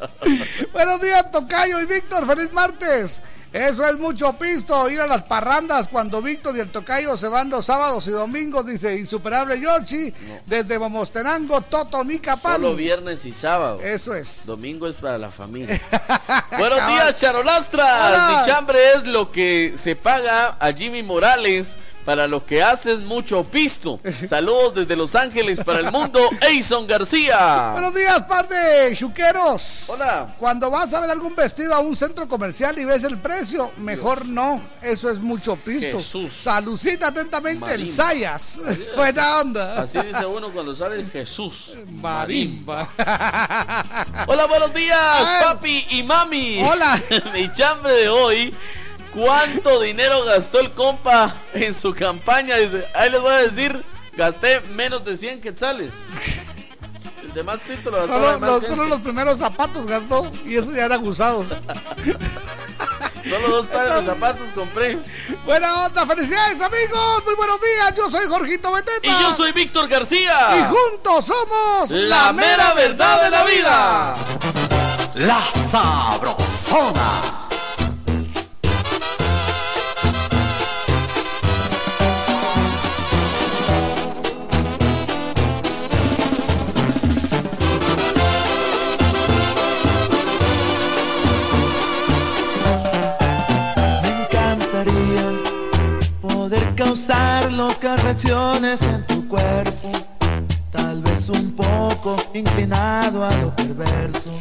Buenos 0.74 1.02
días, 1.02 1.32
Tocayo 1.32 1.80
y 1.82 1.86
Víctor. 1.86 2.26
Feliz 2.26 2.52
martes. 2.54 3.22
Eso 3.54 3.86
es 3.86 3.98
mucho 3.98 4.34
pisto, 4.34 4.90
ir 4.90 5.00
a 5.00 5.08
las 5.08 5.24
parrandas 5.24 5.88
cuando 5.88 6.22
Víctor 6.22 6.58
y 6.58 6.60
el 6.60 6.70
tocayo 6.70 7.16
se 7.16 7.28
van 7.28 7.50
los 7.50 7.66
sábados 7.66 8.06
y 8.08 8.12
domingos, 8.12 8.66
dice 8.66 8.98
Insuperable 8.98 9.60
Yoshi, 9.60 10.14
desde 10.46 10.78
Momostenango, 10.78 11.62
Toto, 11.62 12.04
Nicapán. 12.04 12.62
Solo 12.62 12.76
viernes 12.76 13.26
y 13.26 13.32
sábado. 13.32 13.80
Eso 13.82 14.14
es. 14.14 14.46
Domingo 14.46 14.88
es 14.88 14.98
para 14.98 15.18
la 15.18 15.32
familia. 15.32 15.80
Buenos 16.58 16.88
días, 16.88 17.16
Charolastras. 17.16 18.40
Mi 18.40 18.46
chambre 18.46 18.80
es 18.94 19.08
lo 19.08 19.32
que 19.32 19.74
se 19.78 19.96
paga 19.96 20.58
a 20.60 20.74
Jimmy 20.74 21.02
Morales 21.02 21.78
para 22.08 22.26
lo 22.26 22.46
que 22.46 22.64
haces 22.64 23.02
mucho 23.02 23.44
pisto. 23.44 24.00
Saludos 24.30 24.76
desde 24.76 24.96
Los 24.96 25.14
Ángeles 25.14 25.62
para 25.62 25.80
el 25.80 25.92
mundo, 25.92 26.30
Eison 26.50 26.88
García. 26.88 27.72
Buenos 27.74 27.94
días, 27.94 28.24
par 28.24 28.48
de 28.48 28.96
chuqueros. 28.96 29.84
Hola. 29.88 30.34
Cuando 30.40 30.72
vas 30.72 30.94
a 30.94 31.02
ver 31.02 31.10
algún 31.10 31.36
vestido 31.36 31.74
a 31.74 31.80
un 31.80 31.98
centro 31.98 32.26
comercial 32.30 32.80
y 32.80 32.86
ves 32.86 33.04
el 33.04 33.18
precio, 33.18 33.74
mejor 33.76 34.26
no. 34.26 34.62
Eso 34.82 35.12
es 35.12 35.20
mucho 35.20 35.58
pisto. 35.58 35.98
Jesús. 35.98 36.32
Salucita 36.32 37.08
atentamente 37.08 37.74
el. 37.74 37.86
Sayas. 37.90 38.62
Buena 38.96 39.42
onda. 39.42 39.82
Así 39.82 40.00
dice 40.00 40.26
uno 40.26 40.50
cuando 40.54 40.74
sale 40.74 41.04
Jesús. 41.12 41.74
Marimba. 41.92 42.88
Hola, 44.28 44.46
buenos 44.46 44.74
días, 44.74 45.44
papi 45.44 45.88
y 45.90 46.04
mami. 46.04 46.64
Hola. 46.64 47.02
Mi 47.34 47.52
chambre 47.52 47.92
de 47.92 48.08
hoy. 48.08 48.56
¿Cuánto 49.18 49.82
dinero 49.82 50.24
gastó 50.26 50.60
el 50.60 50.72
compa 50.74 51.34
en 51.56 51.74
su 51.74 51.92
campaña? 51.92 52.56
Dice, 52.58 52.86
ahí 52.94 53.10
les 53.10 53.20
voy 53.20 53.34
a 53.34 53.38
decir, 53.38 53.84
gasté 54.14 54.62
menos 54.76 55.04
de 55.04 55.18
100 55.18 55.42
quetzales. 55.42 55.92
El 57.24 57.34
demás 57.34 57.60
pisto 57.68 57.90
lo 57.90 57.98
gastó 57.98 58.12
la 58.12 58.18
Solo, 58.20 58.34
demás 58.34 58.50
los, 58.50 58.62
gente. 58.62 58.76
solo 58.76 58.88
los 58.88 59.02
primeros 59.02 59.40
zapatos 59.40 59.88
gastó 59.88 60.30
y 60.46 60.56
esos 60.56 60.76
ya 60.76 60.86
eran 60.86 61.04
usados. 61.06 61.48
Solo 63.28 63.48
dos 63.48 63.66
pares 63.66 64.06
de 64.06 64.06
zapatos 64.06 64.52
compré. 64.54 65.00
Buena 65.46 65.88
onda, 65.88 66.06
felicidades 66.06 66.62
amigos, 66.62 67.24
muy 67.26 67.34
buenos 67.36 67.60
días, 67.60 67.94
yo 67.96 68.12
soy 68.12 68.28
Jorgito 68.28 68.72
Beteta. 68.72 69.00
Y 69.02 69.10
yo 69.10 69.34
soy 69.36 69.52
Víctor 69.52 69.88
García. 69.88 70.58
Y 70.58 70.62
juntos 70.74 71.26
somos 71.26 71.90
La 71.90 72.32
mera 72.32 72.76
verdad 72.76 73.24
de 73.24 73.30
la 73.32 73.44
vida. 73.46 74.14
La 75.16 75.42
Sabrosona. 75.42 77.47
Reacciones 97.82 98.82
en 98.82 99.06
tu 99.06 99.28
cuerpo, 99.28 99.92
tal 100.72 101.02
vez 101.02 101.30
un 101.30 101.52
poco 101.56 102.16
inclinado 102.34 103.24
a 103.24 103.32
lo 103.38 103.56
perverso. 103.56 104.32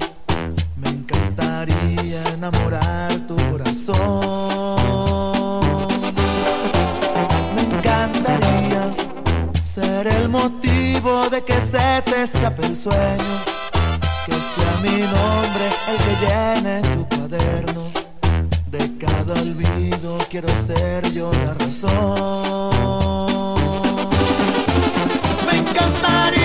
Me 0.76 0.88
encantaría 0.88 2.22
enamorar 2.32 3.12
tu 3.26 3.36
corazón. 3.50 4.76
Me 7.54 7.62
encantaría 7.62 8.90
ser 9.62 10.06
el 10.06 10.28
motivo 10.28 11.28
de 11.28 11.44
que 11.44 11.54
se 11.54 12.02
te 12.04 12.22
escape 12.22 12.66
el 12.66 12.76
sueño, 12.76 13.34
que 14.24 14.32
sea 14.32 14.76
mi 14.82 14.98
nombre 14.98 15.66
el 15.90 15.96
que 16.04 16.14
llene 16.26 16.82
tu 16.94 17.16
cuaderno. 17.16 17.82
De 18.70 18.96
cada 18.98 19.34
olvido 19.34 20.18
quiero 20.30 20.48
ser 20.66 21.12
yo 21.12 21.30
la 21.44 21.54
razón. 21.54 23.05
Me 26.06 26.35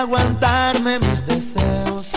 aguantarme 0.00 0.98
mis 0.98 1.24
deseos 1.26 2.08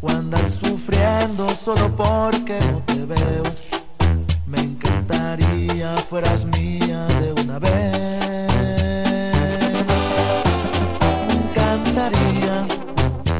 o 0.00 0.10
andar 0.10 0.48
sufriendo 0.50 1.48
solo 1.64 1.94
porque 1.96 2.58
no 2.72 2.80
te 2.80 3.06
veo. 3.06 3.44
Me 4.46 4.58
encantaría 4.60 5.96
fueras 6.08 6.44
mía 6.44 7.06
de 7.20 7.32
una 7.42 7.58
vez. 7.58 8.52
Me 11.28 11.34
encantaría 11.44 12.66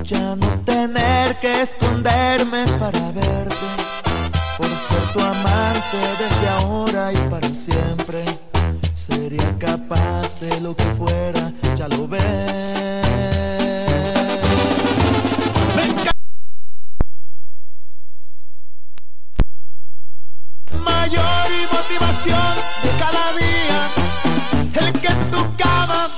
ya 0.05 0.37
no 0.37 0.49
tener 0.65 1.37
que 1.37 1.63
esconderme 1.63 2.65
para 2.79 3.11
verte 3.13 3.67
por 4.57 4.69
ser 4.69 5.05
tu 5.13 5.21
amante 5.21 5.99
desde 6.21 6.49
ahora 6.61 7.13
y 7.13 7.17
para 7.31 7.49
siempre 7.49 8.25
sería 8.95 9.59
capaz 9.59 10.39
de 10.41 10.61
lo 10.61 10.77
que 10.77 10.85
fuera, 10.97 11.53
ya 11.77 11.89
lo 11.89 12.07
ves. 12.07 13.56
Mayor 21.07 21.49
y 21.53 21.75
motivación 21.75 22.55
de 22.83 22.91
cada 22.99 23.33
día, 23.39 24.87
el 24.87 24.93
que 25.01 25.07
en 25.07 25.31
tu 25.31 25.57
cama 25.57 26.09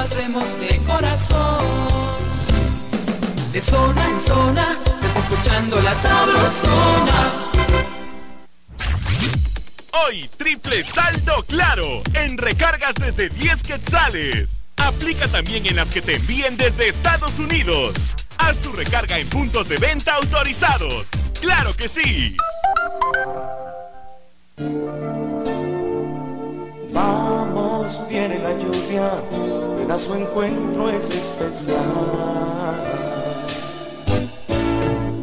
hacemos 0.00 0.58
de 0.58 0.78
corazón. 0.86 1.66
De 3.52 3.60
zona 3.60 4.08
en 4.08 4.20
zona 4.20 4.78
se 4.98 5.06
está 5.06 5.20
escuchando 5.20 5.80
la 5.80 5.94
sabrosona. 5.94 7.50
Hoy, 10.06 10.28
triple 10.38 10.82
saldo 10.84 11.42
claro 11.46 12.02
en 12.14 12.38
recargas 12.38 12.94
desde 12.94 13.28
10 13.28 13.62
quetzales. 13.62 14.64
Aplica 14.76 15.28
también 15.28 15.66
en 15.66 15.76
las 15.76 15.90
que 15.90 16.00
te 16.00 16.16
envíen 16.16 16.56
desde 16.56 16.88
Estados 16.88 17.38
Unidos. 17.38 17.94
Haz 18.38 18.56
tu 18.58 18.72
recarga 18.72 19.18
en 19.18 19.28
puntos 19.28 19.68
de 19.68 19.76
venta 19.76 20.14
autorizados. 20.14 21.08
¡Claro 21.40 21.74
que 21.76 21.88
sí! 21.88 22.36
Viene 28.08 28.38
la 28.38 28.52
lluvia, 28.52 29.10
ven 29.76 29.90
a 29.90 29.98
su 29.98 30.14
encuentro 30.14 30.90
es 30.90 31.08
especial. 31.10 31.76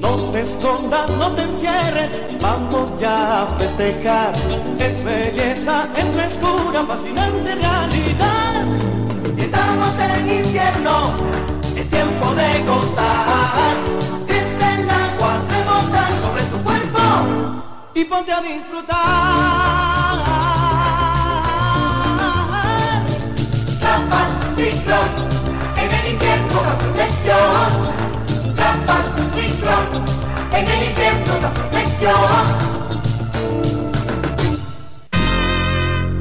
No 0.02 0.16
te 0.32 0.42
escondas, 0.42 1.10
no 1.12 1.32
te 1.32 1.44
encierres, 1.44 2.12
vamos 2.42 3.00
ya 3.00 3.44
a 3.44 3.58
festejar. 3.58 4.34
Es 4.80 5.02
belleza, 5.04 5.88
es 5.96 6.06
frescura, 6.16 6.84
fascinante 6.86 7.56
realidad. 7.56 8.66
Estamos 9.38 10.00
en 10.00 10.38
infierno, 10.40 11.02
es 11.78 11.90
tiempo 11.90 12.36
de 12.36 12.64
gozar. 12.64 13.76
Siente 14.26 14.66
el 14.82 14.90
agua 14.90 15.40
rebotar 15.50 16.12
sobre 16.22 16.44
tu 16.44 16.58
cuerpo 16.64 17.00
y 17.94 18.04
ponte 18.04 18.32
a 18.34 18.42
disfrutar. 18.42 19.67
Trampas, 23.98 24.30
ciclón, 24.56 25.10
en 25.76 25.92
el 25.92 26.14
infierno 26.14 26.62
la 26.62 26.78
protección. 26.78 28.56
Trampas, 28.56 29.06
ciclón, 29.34 30.06
en 30.52 30.68
el 30.68 30.90
infierno 30.90 31.34
la 31.42 31.52
protección. 31.52 32.14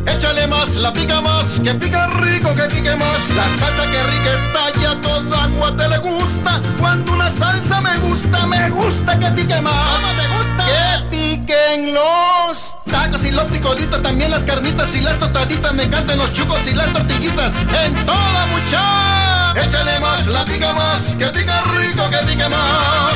Échale 0.07 0.47
más, 0.47 0.77
la 0.77 0.91
pica 0.91 1.21
más, 1.21 1.61
que 1.63 1.75
pica 1.75 2.07
rico, 2.07 2.55
que 2.55 2.63
pique 2.63 2.97
más. 2.97 3.29
La 3.37 3.45
salsa 3.59 3.85
que 3.91 4.03
rica 4.05 4.31
está 4.33 4.73
ya 4.81 4.99
toda 5.03 5.45
agua 5.45 5.77
te 5.77 5.87
le 5.87 5.99
gusta. 5.99 6.63
Cuando 6.79 7.13
una 7.13 7.31
salsa 7.31 7.83
me 7.83 7.99
gusta, 7.99 8.47
me 8.47 8.71
gusta 8.71 9.19
que 9.19 9.27
pique 9.33 9.61
más. 9.61 9.75
¿Cómo 9.75 10.09
te 10.17 10.27
gusta? 10.29 10.65
Que 10.65 10.86
piquen 11.17 11.95
los 11.95 12.75
tacos 12.91 13.25
y 13.25 13.31
los 13.31 13.45
frijolitos, 13.45 14.03
también 14.03 14.31
las 14.31 14.45
carnitas 14.45 14.95
y 14.95 15.01
las 15.01 15.19
tostaditas. 15.19 15.73
Me 15.75 15.85
encantan 15.85 16.19
los 16.19 16.33
chucos 16.33 16.61
y 16.67 16.75
las 16.75 16.93
tortillitas. 16.93 17.53
En 17.85 17.95
toda 18.05 18.47
mucha. 18.53 19.63
Échale 19.65 19.99
más, 20.01 20.27
la 20.27 20.45
pica 20.45 20.73
más, 20.75 21.17
que 21.19 21.27
pica 21.27 21.63
rico, 21.77 22.03
que 22.11 22.27
pique 22.27 22.49
más. 22.49 23.15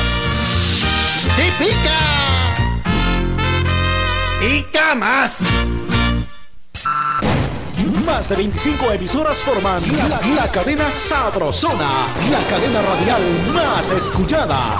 ¡Sí 1.35 1.51
pica! 1.59 1.99
¡Pica 4.39 4.95
más! 4.95 5.39
Más 8.05 8.29
de 8.29 8.35
25 8.35 8.91
emisoras 8.91 9.43
forman 9.43 9.81
la, 9.95 10.19
la 10.35 10.51
cadena 10.51 10.91
Sabrosona, 10.91 12.07
la 12.31 12.47
cadena 12.49 12.81
radial 12.81 13.23
más 13.53 13.91
escuchada. 13.91 14.79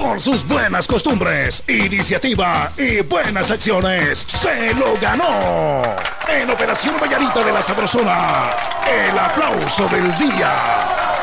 Por 0.00 0.18
sus 0.18 0.48
buenas 0.48 0.86
costumbres, 0.86 1.62
iniciativa 1.68 2.72
y 2.78 3.02
buenas 3.02 3.50
acciones, 3.50 4.24
se 4.26 4.72
lo 4.72 4.98
ganó. 4.98 5.82
En 6.26 6.48
Operación 6.48 6.96
Vallarita 6.98 7.44
de 7.44 7.52
la 7.52 7.60
Sabrosona, 7.60 8.50
el 8.90 9.18
aplauso 9.18 9.86
del 9.88 10.14
día. 10.16 11.19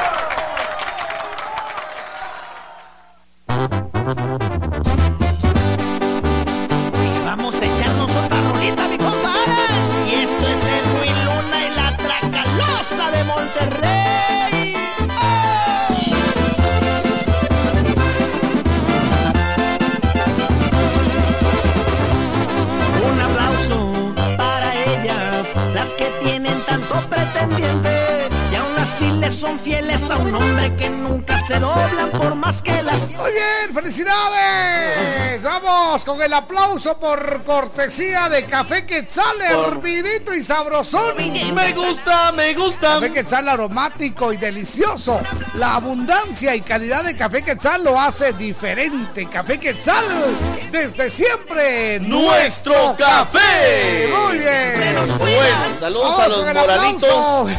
Que 25.94 26.06
tienen 26.22 26.60
tanto 26.66 26.96
pretendiente 27.10 27.97
le 29.00 29.30
son 29.30 29.60
fieles 29.60 30.10
a 30.10 30.18
un 30.18 30.34
hombre 30.34 30.76
que 30.76 30.90
nunca 30.90 31.38
se 31.38 31.60
doblan 31.60 32.10
por 32.12 32.34
más 32.34 32.64
que 32.64 32.82
las 32.82 33.02
Muy 33.02 33.32
bien, 33.32 33.74
felicidades. 33.74 35.44
Vamos 35.44 36.04
con 36.04 36.20
el 36.22 36.34
aplauso 36.34 36.98
por 36.98 37.44
cortesía 37.44 38.28
de 38.30 38.46
Café 38.46 38.86
Quetzal, 38.86 39.40
hervidito 39.42 40.34
y 40.34 40.42
sabrosón. 40.42 41.16
Me 41.54 41.74
gusta, 41.74 42.32
me 42.32 42.56
gusta. 42.56 42.96
Café 42.96 43.14
Quetzal 43.14 43.48
aromático 43.50 44.34
y 44.34 44.38
delicioso. 44.38 45.20
La 45.56 45.76
abundancia 45.76 46.56
y 46.56 46.62
calidad 46.62 47.04
de 47.04 47.16
Café 47.16 47.44
Quetzal 47.44 47.84
lo 47.84 48.00
hace 48.00 48.34
diferente. 48.34 49.28
Café 49.28 49.60
Quetzal, 49.60 50.06
desde 50.72 51.10
siempre, 51.10 52.00
¡Nuestro 52.00 52.96
café! 52.98 54.08
Muy 54.08 54.38
bien. 54.38 54.96
Bueno, 55.20 55.80
saludos 55.80 56.18
Vamos 56.18 56.20
a 56.20 56.28
los 56.30 56.54
moralitos. 56.54 57.52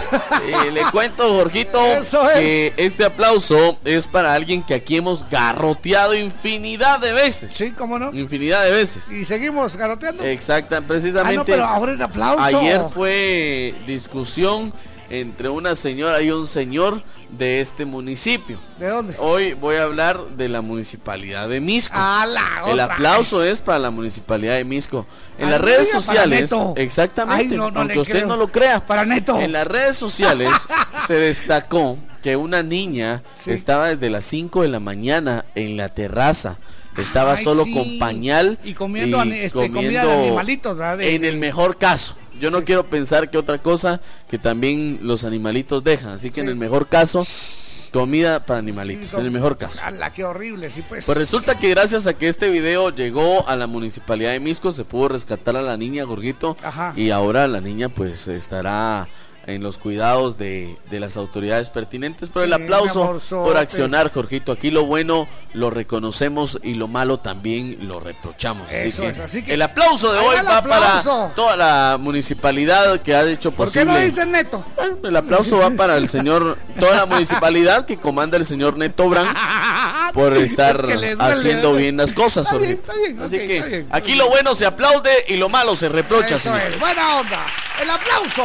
Eh, 0.49 0.71
le 0.71 0.83
cuento, 0.91 1.28
Jorgito, 1.37 1.85
Eso 1.85 2.29
es. 2.31 2.73
este 2.77 3.05
aplauso 3.05 3.79
es 3.85 4.07
para 4.07 4.35
alguien 4.35 4.63
que 4.63 4.75
aquí 4.75 4.97
hemos 4.97 5.29
garroteado 5.31 6.15
infinidad 6.15 7.01
de 7.01 7.13
veces. 7.13 7.53
Sí, 7.53 7.73
cómo 7.73 7.99
no. 7.99 8.13
Infinidad 8.13 8.65
de 8.65 8.73
veces. 8.73 9.13
Y 9.13 9.25
seguimos 9.25 9.77
garoteando. 9.77 10.25
Exacta, 10.25 10.81
precisamente. 10.81 11.35
Ah, 11.35 11.39
no, 11.39 11.45
pero 11.45 11.65
ahora 11.65 11.93
es 11.93 11.99
de 11.99 12.05
aplauso. 12.05 12.43
Ayer 12.43 12.83
fue 12.93 13.75
discusión 13.87 14.73
entre 15.11 15.49
una 15.49 15.75
señora 15.75 16.21
y 16.21 16.31
un 16.31 16.47
señor 16.47 17.03
de 17.31 17.61
este 17.61 17.85
municipio. 17.85 18.59
¿De 18.79 18.89
dónde? 18.89 19.15
Hoy 19.19 19.53
voy 19.55 19.77
a 19.77 19.83
hablar 19.85 20.21
de 20.37 20.49
la 20.49 20.61
municipalidad 20.61 21.49
de 21.49 21.61
Misco. 21.61 21.95
A 21.97 22.25
la 22.27 22.63
El 22.71 22.81
aplauso 22.81 23.39
vez. 23.41 23.53
es 23.55 23.61
para 23.61 23.79
la 23.79 23.91
municipalidad 23.91 24.57
de 24.57 24.65
Misco. 24.65 25.07
En 25.39 25.51
las 25.51 25.61
redes 25.61 25.91
sociales, 25.91 26.51
exactamente, 26.77 27.55
Ay, 27.55 27.59
no, 27.59 27.71
no 27.71 27.81
aunque 27.81 28.01
usted 28.01 28.15
creo. 28.15 28.27
no 28.29 28.37
lo 28.37 28.49
crea, 28.49 28.81
Para 28.85 29.05
Neto. 29.05 29.39
en 29.39 29.53
las 29.53 29.67
redes 29.67 29.97
sociales 29.97 30.51
se 31.07 31.15
destacó 31.15 31.99
que 32.23 32.37
una 32.37 32.63
niña 32.63 33.23
Sí. 33.37 33.53
estaba 33.53 33.89
desde 33.89 34.11
las 34.11 34.25
5 34.25 34.63
de 34.63 34.69
la 34.69 34.81
mañana 34.81 35.45
en 35.55 35.77
la 35.77 35.89
terraza. 35.91 36.57
Estaba 36.97 37.35
Ay, 37.35 37.45
solo 37.45 37.63
sí. 37.63 37.73
con 37.73 37.99
pañal 38.01 38.59
Y 38.65 38.75
comiendo 38.75 39.23
este, 39.23 39.51
comida 39.51 40.05
de 40.05 40.13
animalitos, 40.27 40.77
en 40.99 41.25
el 41.25 41.37
mejor 41.37 41.77
caso. 41.79 42.17
Yo 42.41 42.51
no 42.51 42.65
quiero 42.65 42.89
pensar 42.89 43.31
que 43.31 43.39
otra 43.39 43.59
cosa 43.59 44.01
que 44.31 44.39
también 44.39 45.01
los 45.03 45.25
animalitos 45.25 45.85
dejan. 45.85 46.11
Así 46.11 46.31
que 46.31 46.41
en 46.41 46.49
el 46.49 46.57
mejor 46.57 46.89
caso, 46.89 47.23
comida 47.93 48.45
para 48.45 48.59
animalitos. 48.59 49.15
En 49.15 49.25
el 49.25 49.31
mejor 49.31 49.57
caso. 49.57 49.81
¡Hala, 49.83 50.13
qué 50.13 50.25
horrible! 50.25 50.71
Sí, 50.71 50.83
pues. 50.89 51.07
Pues 51.07 51.19
resulta 51.19 51.59
que 51.59 51.71
gracias 51.71 52.07
a 52.07 52.15
que 52.15 52.29
este 52.29 52.49
video 52.49 52.91
llegó 52.91 53.49
a 53.49 53.57
la 53.57 53.67
municipalidad 53.67 54.33
de 54.33 54.41
Misco, 54.41 54.73
se 54.73 54.85
pudo 54.85 55.09
rescatar 55.09 55.57
a 55.57 55.63
la 55.63 55.77
niña 55.77 56.05
Gorguito. 56.05 56.57
Ajá. 56.63 56.93
Y 56.97 57.11
ahora 57.11 57.49
la 57.49 57.61
niña 57.61 57.89
pues 57.89 58.29
estará 58.29 59.09
en 59.49 59.63
los 59.63 59.79
cuidados 59.79 60.37
de, 60.37 60.77
de 60.91 61.01
las 61.01 61.17
autoridades 61.17 61.71
pertinentes. 61.71 62.29
Pero 62.33 62.45
el 62.45 62.55
Sí, 62.55 62.63
aplauso 62.63 63.19
por 63.31 63.57
accionar, 63.57 64.13
Jorgito. 64.13 64.53
Aquí 64.53 64.71
lo 64.71 64.85
bueno 64.85 65.27
lo 65.55 65.71
reconocemos 65.71 66.59
y 66.63 66.75
lo 66.75 66.87
malo 66.87 67.19
también 67.19 67.79
lo 67.89 67.99
reprochamos. 67.99 68.71
Así 68.71 68.93
que, 68.93 69.09
es, 69.09 69.19
así 69.19 69.43
que 69.43 69.55
el 69.55 69.63
aplauso 69.63 70.13
de 70.13 70.19
hoy 70.19 70.37
va 70.47 70.59
aplauso. 70.59 71.11
para 71.23 71.35
toda 71.35 71.57
la 71.57 71.97
municipalidad 71.99 73.01
que 73.01 73.15
ha 73.17 73.23
hecho 73.25 73.51
¿Por 73.51 73.71
qué 73.73 73.81
posible. 73.81 74.01
no 74.01 74.05
dicen 74.07 74.33
neto? 74.33 74.63
El 75.03 75.17
aplauso 75.17 75.59
va 75.59 75.71
para 75.71 75.97
el 75.97 76.09
señor, 76.11 76.59
toda 76.79 76.97
la 76.97 77.07
municipalidad 77.07 77.87
que 77.87 77.97
comanda 77.97 78.37
el 78.37 78.45
señor 78.45 78.77
Neto 78.77 79.09
Brand 79.09 79.35
por 80.13 80.37
estar 80.37 80.77
Es 80.77 80.83
que 80.83 80.97
le 80.97 81.15
duele, 81.15 81.33
haciendo 81.33 81.73
bien 81.75 81.97
las 81.97 82.13
cosas. 82.13 82.47
Está 82.47 82.59
bien, 82.59 82.77
Jorge. 82.77 82.93
está 82.93 82.95
bien, 82.95 83.21
Así 83.23 83.39
que 83.39 83.57
está 83.57 83.67
bien. 83.69 83.87
aquí 83.91 84.15
lo 84.15 84.29
bueno 84.29 84.55
se 84.55 84.67
aplaude 84.67 85.11
y 85.29 85.37
lo 85.39 85.49
malo 85.49 85.75
se 85.75 85.89
reprocha, 85.89 86.37
es, 86.37 86.45
buena 86.79 87.17
onda. 87.17 87.47
El 87.81 87.89
aplauso. 87.89 88.45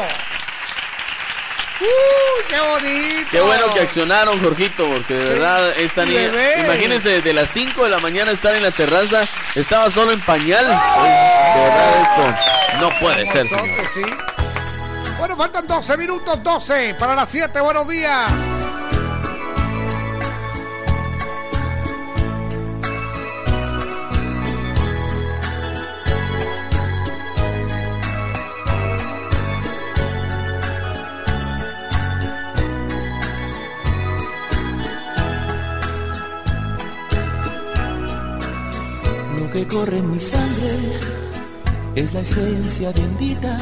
¡Uh, 1.84 2.48
qué 2.50 2.60
bonito! 2.60 3.28
Qué 3.32 3.42
bueno 3.42 3.74
que 3.74 3.82
accionaron, 3.82 4.42
Jorgito, 4.42 4.86
porque 4.88 5.14
de 5.16 5.24
Sí. 5.24 5.30
verdad 5.30 5.70
esta 5.78 6.06
niña, 6.06 6.32
imagínense 6.64 7.10
desde 7.10 7.34
las 7.34 7.50
5 7.50 7.84
de 7.84 7.90
la 7.90 8.00
mañana 8.00 8.32
estar 8.32 8.56
en 8.56 8.64
la 8.64 8.72
terraza, 8.72 9.24
estaba 9.56 9.90
solo 9.90 10.12
en 10.12 10.22
pañal. 10.22 10.66
Pues, 10.66 11.12
de 11.56 11.62
verdad 11.64 12.02
esto 12.02 12.80
no 12.80 13.00
puede 13.00 13.26
ser, 13.26 13.48
señores. 13.48 13.92
sí. 13.94 14.06
Bueno, 15.18 15.36
faltan 15.38 15.68
12 15.68 15.98
minutos, 15.98 16.44
12 16.44 16.96
para 16.96 17.16
las 17.16 17.30
7. 17.30 17.60
Buenos 17.62 17.88
días. 17.88 18.30
Que 39.54 39.68
corre 39.68 40.00
en 40.00 40.10
mi 40.10 40.20
sangre 40.20 40.74
es 41.94 42.12
la 42.12 42.22
esencia 42.22 42.92
bendita 42.92 43.56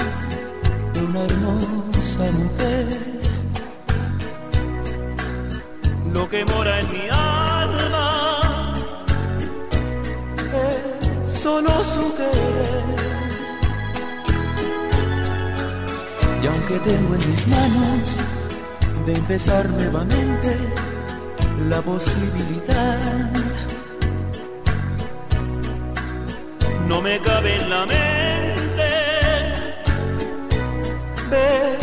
de 0.94 1.02
una 1.02 1.24
hermosa 1.26 2.32
mujer. 2.32 2.88
Lo 6.14 6.30
que 6.30 6.46
mora 6.46 6.80
en 6.80 6.92
mi 6.94 7.10
alma 7.10 8.74
es 10.64 11.30
solo 11.44 11.70
su 11.84 12.16
querer. 12.16 12.84
Y 16.42 16.48
aunque 16.48 16.80
tengo 16.90 17.16
en 17.16 17.32
mis 17.32 17.48
manos 17.48 18.16
de 19.06 19.14
empezar 19.16 19.70
nuevamente 19.72 20.56
la 21.70 21.82
posibilidad, 21.82 23.51
no 26.92 27.02
me 27.02 27.18
cabe 27.20 27.56
en 27.56 27.70
la 27.70 27.86
mente 27.86 28.90
ver 31.30 31.78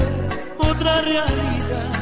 otra 0.59 1.01
realidad. 1.01 1.93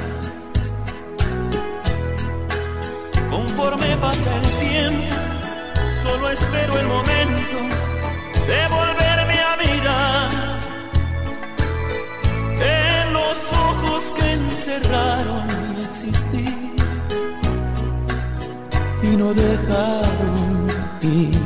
Conforme 3.30 3.90
pasa 4.06 4.30
el 4.40 4.48
tiempo, 4.66 5.14
solo 6.02 6.30
espero 6.30 6.72
el 6.80 6.86
momento 6.96 7.58
de 8.50 8.60
volverme 8.76 9.38
a 9.50 9.52
mirar 9.64 10.30
en 12.80 13.12
los 13.18 13.36
ojos 13.68 14.00
que 14.16 14.26
encerraron 14.32 15.46
mi 15.46 15.84
existir 15.84 16.76
y 19.02 19.16
no 19.16 19.32
dejaron 19.32 20.66
ir. 21.02 21.45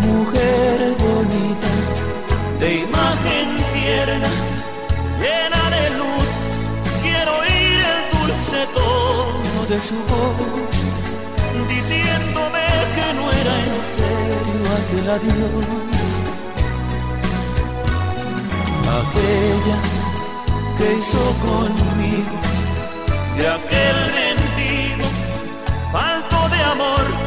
Mujer 0.00 0.96
bonita, 0.98 1.72
de 2.60 2.68
imagen 2.86 3.48
tierna, 3.74 4.32
llena 5.20 5.62
de 5.76 5.84
luz. 6.00 6.30
Quiero 7.02 7.30
oír 7.38 7.78
el 7.92 8.02
dulce 8.14 8.60
tono 8.74 9.66
de 9.68 9.78
su 9.88 9.98
voz, 10.10 10.74
diciéndome 11.68 12.64
que 12.96 13.06
no 13.14 13.24
era 13.40 13.54
en 13.64 13.72
serio 13.96 14.62
aquel 14.78 15.10
adiós. 15.16 15.66
Aquella 19.00 19.78
que 20.78 20.94
hizo 20.98 21.22
conmigo 21.46 22.36
de 23.36 23.48
aquel 23.48 23.98
mendigo, 24.20 25.08
falto 25.92 26.48
de 26.48 26.62
amor 26.74 27.21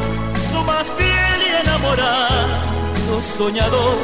más 0.76 0.88
fiel 0.98 1.38
y 1.48 1.50
enamorado 1.62 3.14
soñador, 3.36 3.98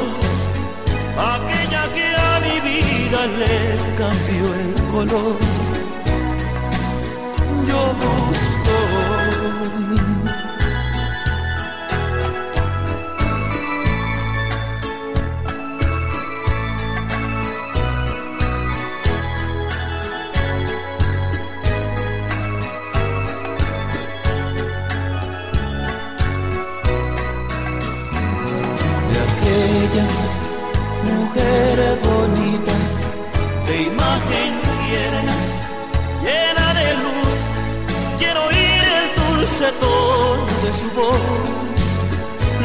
aquella 1.33 1.83
que 1.95 2.07
a 2.29 2.33
mi 2.45 2.57
vida 2.69 3.19
le 3.41 3.55
cambió 4.01 4.45
el 4.63 4.71
color. 4.93 5.35
Yo 7.69 7.81
busco 8.01 8.77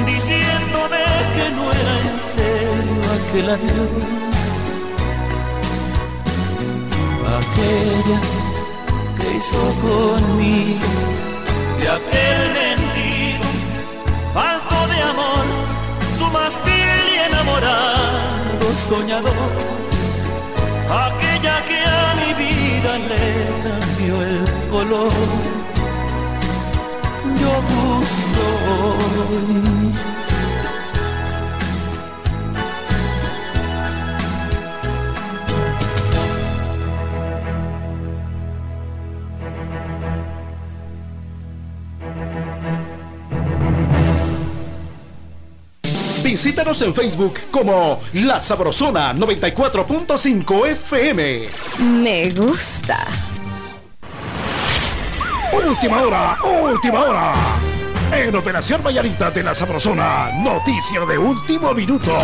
diciéndome 0.06 1.04
que 1.34 1.50
no 1.56 1.64
era 1.72 1.94
en 2.04 2.18
serio 2.34 3.00
aquel 3.16 3.48
adiós. 3.50 4.04
Aquella 7.38 8.20
que 9.18 9.36
hizo 9.36 9.62
conmigo 9.86 10.92
de 11.80 11.88
aquel 11.88 12.40
mendigo, 12.58 13.48
falto 14.34 14.78
de 14.92 15.02
amor 15.12 15.46
su 16.18 16.26
más 16.30 16.52
fiel 16.64 17.04
y 17.14 17.18
enamorado 17.30 18.66
soñador, 18.88 19.52
aquella 21.06 21.64
que 21.64 21.78
a 21.78 22.14
mi 22.20 22.30
vida 22.44 22.98
le 23.10 23.24
cambió 23.64 24.22
el 24.22 24.68
color. 24.68 25.57
Yo 27.48 27.62
busco 27.62 28.44
hoy 29.30 29.94
Visítanos 46.22 46.82
en 46.82 46.94
Facebook 46.94 47.34
como 47.50 48.00
La 48.12 48.38
Sabrosona 48.38 49.14
94.5 49.14 50.66
FM. 50.66 51.48
Me 51.80 52.30
gusta. 52.30 52.98
Última 55.66 56.02
hora, 56.02 56.38
última 56.44 57.04
hora. 57.04 57.34
En 58.12 58.34
Operación 58.34 58.82
Vallarita 58.82 59.30
de 59.30 59.42
La 59.42 59.54
Sabrosona, 59.54 60.30
noticia 60.32 61.04
de 61.04 61.18
último 61.18 61.74
minuto. 61.74 62.16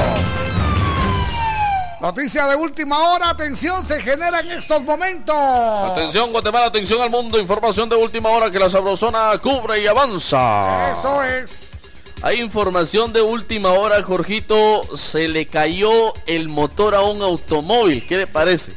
Noticia 2.01 2.47
de 2.47 2.57
última 2.57 2.99
hora, 2.99 3.30
atención, 3.30 3.85
se 3.85 4.01
genera 4.01 4.41
en 4.41 4.53
estos 4.53 4.82
momentos. 4.82 5.35
Atención 5.35 6.30
Guatemala, 6.32 6.66
atención 6.66 7.03
al 7.03 7.11
mundo, 7.11 7.39
información 7.39 7.89
de 7.89 7.97
última 7.97 8.28
hora 8.28 8.51
que 8.51 8.59
la 8.59 8.70
sabrosona 8.70 9.37
cubre 9.43 9.82
y 9.82 9.87
avanza. 9.87 10.93
Eso 10.93 11.22
es. 11.22 11.78
Hay 12.22 12.41
información 12.41 13.12
de 13.12 13.20
última 13.20 13.70
hora, 13.72 14.03
Jorgito, 14.03 14.82
se 14.97 15.28
le 15.28 15.47
cayó 15.47 16.14
el 16.26 16.49
motor 16.49 16.95
a 16.95 17.03
un 17.03 17.20
automóvil, 17.20 18.07
¿qué 18.07 18.16
le 18.16 18.26
parece? 18.26 18.72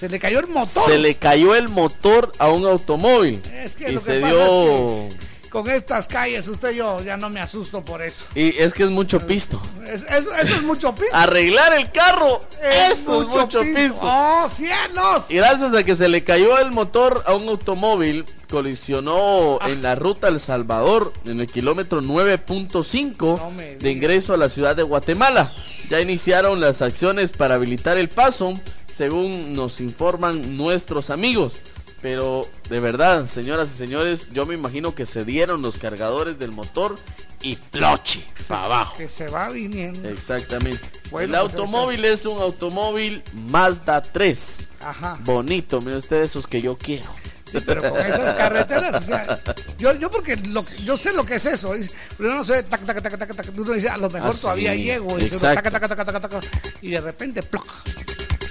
Se 0.00 0.08
le 0.08 0.18
cayó 0.18 0.40
el 0.40 0.46
motor. 0.48 0.84
Se 0.86 0.98
le 0.98 1.14
cayó 1.16 1.54
el 1.54 1.68
motor 1.68 2.32
a 2.38 2.48
un 2.48 2.64
automóvil. 2.66 3.40
Es 3.54 3.74
que 3.74 3.90
y 3.90 3.94
lo 3.94 4.00
que 4.00 4.06
se 4.06 4.20
pasa 4.20 4.34
dio... 4.34 4.96
es 5.08 5.14
que 5.14 5.30
con 5.50 5.68
estas 5.68 6.06
calles, 6.06 6.46
usted 6.46 6.70
y 6.70 6.76
yo 6.76 7.02
ya 7.02 7.16
no 7.16 7.28
me 7.28 7.40
asusto 7.40 7.84
por 7.84 8.02
eso. 8.02 8.24
Y 8.36 8.56
es 8.56 8.72
que 8.72 8.84
es 8.84 8.90
mucho 8.90 9.18
pisto. 9.26 9.60
Es- 9.84 10.02
eso, 10.02 10.32
eso 10.36 10.54
es 10.54 10.62
mucho 10.62 10.94
piso. 10.94 11.10
Arreglar 11.12 11.72
el 11.74 11.90
carro, 11.90 12.40
eso 12.88 13.22
es 13.22 13.28
mucho 13.28 13.60
pisto. 13.60 13.98
¡Oh, 14.00 14.48
cielos! 14.48 15.24
Y 15.28 15.34
gracias 15.34 15.74
a 15.74 15.82
que 15.82 15.96
se 15.96 16.08
le 16.08 16.22
cayó 16.22 16.56
el 16.60 16.70
motor 16.70 17.24
a 17.26 17.34
un 17.34 17.48
automóvil, 17.48 18.24
colisionó 18.48 19.58
en 19.66 19.82
la 19.82 19.96
ruta 19.96 20.28
El 20.28 20.38
Salvador, 20.38 21.12
en 21.24 21.40
el 21.40 21.48
kilómetro 21.48 22.00
9.5 22.00 23.78
de 23.78 23.90
ingreso 23.90 24.34
a 24.34 24.36
la 24.36 24.48
ciudad 24.48 24.76
de 24.76 24.82
Guatemala. 24.84 25.52
Ya 25.88 26.00
iniciaron 26.00 26.60
las 26.60 26.80
acciones 26.82 27.32
para 27.32 27.56
habilitar 27.56 27.98
el 27.98 28.08
paso, 28.08 28.54
según 29.00 29.54
nos 29.54 29.80
informan 29.80 30.58
nuestros 30.58 31.08
amigos. 31.08 31.58
Pero 32.02 32.46
de 32.68 32.80
verdad, 32.80 33.26
señoras 33.26 33.70
y 33.72 33.78
señores, 33.78 34.28
yo 34.34 34.44
me 34.44 34.52
imagino 34.54 34.94
que 34.94 35.06
se 35.06 35.24
dieron 35.24 35.62
los 35.62 35.78
cargadores 35.78 36.38
del 36.38 36.52
motor 36.52 36.98
y 37.40 37.56
ploche 37.56 38.22
para 38.46 38.64
abajo. 38.64 38.98
Que 38.98 39.08
se 39.08 39.26
va 39.28 39.48
viniendo. 39.48 40.06
Exactamente. 40.06 40.86
Bueno, 41.10 41.34
el 41.34 41.40
pues, 41.40 41.54
automóvil 41.54 42.04
es 42.04 42.26
un 42.26 42.42
automóvil 42.42 43.22
Mazda 43.48 44.02
3. 44.02 44.68
Ajá. 44.82 45.16
Bonito, 45.24 45.80
mire 45.80 45.96
usted 45.96 46.22
esos 46.22 46.46
que 46.46 46.60
yo 46.60 46.76
quiero. 46.76 47.10
Sí, 47.50 47.56
pero 47.66 47.80
con 47.80 47.98
esas 48.04 48.34
carreteras, 48.34 49.02
o 49.02 49.06
sea, 49.06 49.40
yo, 49.78 49.94
yo 49.94 50.10
porque 50.10 50.36
lo, 50.36 50.62
yo 50.84 50.98
sé 50.98 51.14
lo 51.14 51.24
que 51.24 51.36
es 51.36 51.46
eso, 51.46 51.74
es- 51.74 51.90
pero 52.18 52.28
yo 52.30 52.36
no 52.36 52.44
sé, 52.44 52.62
tac, 52.64 52.84
tac, 52.84 53.02
tac, 53.02 53.18
tac, 53.18 53.34
tac, 53.34 53.46
uno 53.56 53.72
dice, 53.72 53.88
a 53.88 53.96
lo 53.96 54.08
mejor 54.10 54.32
Ah, 54.32 54.38
todavía 54.40 54.74
llego, 54.74 55.18
y, 55.18 55.28
tac, 55.28 55.62
tac, 55.62 55.72
tac, 55.72 55.88
tac, 55.88 56.06
tac, 56.06 56.30
tac, 56.30 56.44
y 56.82 56.90
de 56.90 57.00
repente, 57.00 57.42
ploc. 57.42 57.66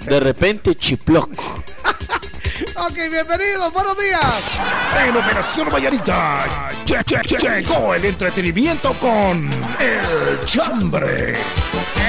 De 0.06 0.20
repente, 0.20 0.76
chiploc. 0.76 1.30
Ok, 2.76 2.94
bienvenidos, 2.96 3.72
buenos 3.74 3.98
días. 3.98 4.60
En 5.06 5.16
Operación 5.16 5.70
Vallarita 5.70 6.46
lle- 6.86 7.38
llegó 7.40 7.94
el 7.94 8.04
entretenimiento 8.06 8.94
con 8.96 9.50
El 9.80 10.46
Chambre. 10.46 11.36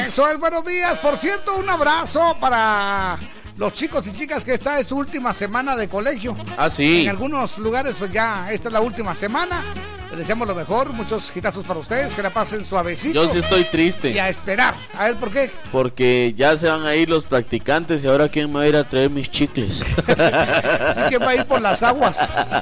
Eso 0.07 0.29
es, 0.29 0.39
buenos 0.41 0.65
días. 0.65 0.99
Por 0.99 1.19
cierto, 1.19 1.57
un 1.57 1.69
abrazo 1.69 2.37
para 2.41 3.17
los 3.57 3.73
chicos 3.73 4.07
y 4.07 4.13
chicas 4.13 4.45
que 4.45 4.55
esta 4.55 4.79
es 4.79 4.87
su 4.89 4.97
última 4.97 5.33
semana 5.33 5.77
de 5.77 5.89
colegio. 5.89 6.37
Ah, 6.57 6.71
sí. 6.71 7.03
En 7.03 7.11
algunos 7.11 7.59
lugares, 7.59 7.95
pues 7.99 8.11
ya 8.13 8.51
esta 8.51 8.69
es 8.69 8.73
la 8.73 8.81
última 8.81 9.15
semana. 9.15 9.65
Les 10.11 10.19
deseamos 10.19 10.49
lo 10.49 10.57
mejor, 10.57 10.93
muchos 10.93 11.31
hitazos 11.35 11.65
para 11.65 11.79
ustedes, 11.79 12.17
que 12.17 12.23
la 12.23 12.31
pasen 12.31 12.65
suavecito. 12.65 13.25
Yo 13.25 13.33
sí 13.33 13.39
estoy 13.39 13.63
triste. 13.65 14.11
Y 14.11 14.19
a 14.19 14.29
esperar. 14.29 14.75
A 14.99 15.05
ver, 15.05 15.17
¿por 15.17 15.31
qué? 15.31 15.53
Porque 15.71 16.35
ya 16.37 16.57
se 16.57 16.69
van 16.69 16.85
a 16.85 16.97
ir 16.97 17.09
los 17.09 17.27
practicantes 17.27 18.03
y 18.03 18.09
ahora 18.09 18.29
quién 18.29 18.49
me 18.53 18.59
va 18.59 18.63
a 18.63 18.69
ir 18.69 18.77
a 18.77 18.83
traer 18.83 19.09
mis 19.09 19.31
chicles. 19.31 19.85
Así 20.09 21.01
que 21.11 21.19
va 21.19 21.31
a 21.31 21.37
ir 21.37 21.45
por 21.45 21.61
las 21.61 21.85
aguas. 21.85 22.53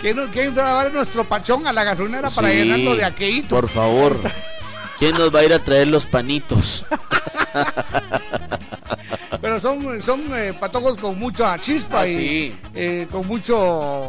¿Quién, 0.00 0.18
quién 0.32 0.56
va 0.56 0.70
a 0.70 0.84
dar 0.84 0.92
nuestro 0.92 1.24
pachón 1.24 1.66
a 1.66 1.72
la 1.72 1.82
gasolinera 1.82 2.30
para 2.30 2.50
llenarlo 2.50 2.94
de 2.94 3.04
aqueíto? 3.04 3.48
Por 3.48 3.68
favor. 3.68 4.20
¿Quién 5.00 5.16
nos 5.16 5.34
va 5.34 5.40
a 5.40 5.44
ir 5.44 5.52
a 5.52 5.58
traer 5.58 5.88
los 5.88 6.06
panitos? 6.06 6.84
Pero 9.42 9.60
son, 9.60 10.00
son 10.00 10.22
eh, 10.36 10.54
patojos 10.58 10.96
con 10.96 11.18
mucha 11.18 11.58
chispa 11.58 12.02
Ah, 12.02 12.06
y 12.06 12.14
sí. 12.14 12.56
eh, 12.76 13.08
con 13.10 13.26
mucho 13.26 13.58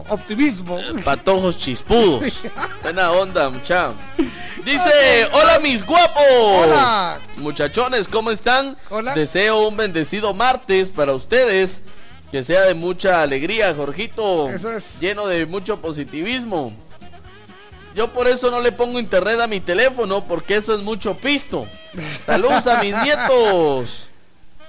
optimismo. 0.08 0.80
Patojos 1.04 1.58
chispudos. 1.58 2.48
Buena 2.84 3.12
onda, 3.12 3.50
mucha. 3.50 3.94
Dice, 4.64 5.26
hola 5.34 5.60
mis 5.60 5.84
guapos. 5.84 6.24
Hola. 6.30 7.20
Muchachones, 7.38 8.08
¿cómo 8.08 8.30
están? 8.30 8.78
Hola. 8.92 9.16
Deseo 9.16 9.68
un 9.68 9.76
bendecido 9.76 10.34
martes 10.36 10.92
para 10.92 11.14
ustedes. 11.14 11.82
Que 12.32 12.44
sea 12.44 12.62
de 12.62 12.74
mucha 12.76 13.22
alegría, 13.22 13.74
Jorgito. 13.76 14.50
Eso 14.52 14.72
es. 14.72 15.00
Lleno 15.00 15.26
de 15.28 15.46
mucho 15.48 15.82
positivismo. 15.82 16.74
Yo 17.96 18.12
por 18.14 18.28
eso 18.28 18.50
no 18.52 18.60
le 18.62 18.72
pongo 18.72 19.00
internet 19.00 19.40
a 19.40 19.48
mi 19.48 19.60
teléfono, 19.60 20.24
porque 20.28 20.56
eso 20.56 20.74
es 20.76 20.82
mucho 20.82 21.16
pisto. 21.16 21.68
Saludos 22.26 22.66
a 22.68 22.82
mis 22.82 22.96
nietos. 23.04 24.10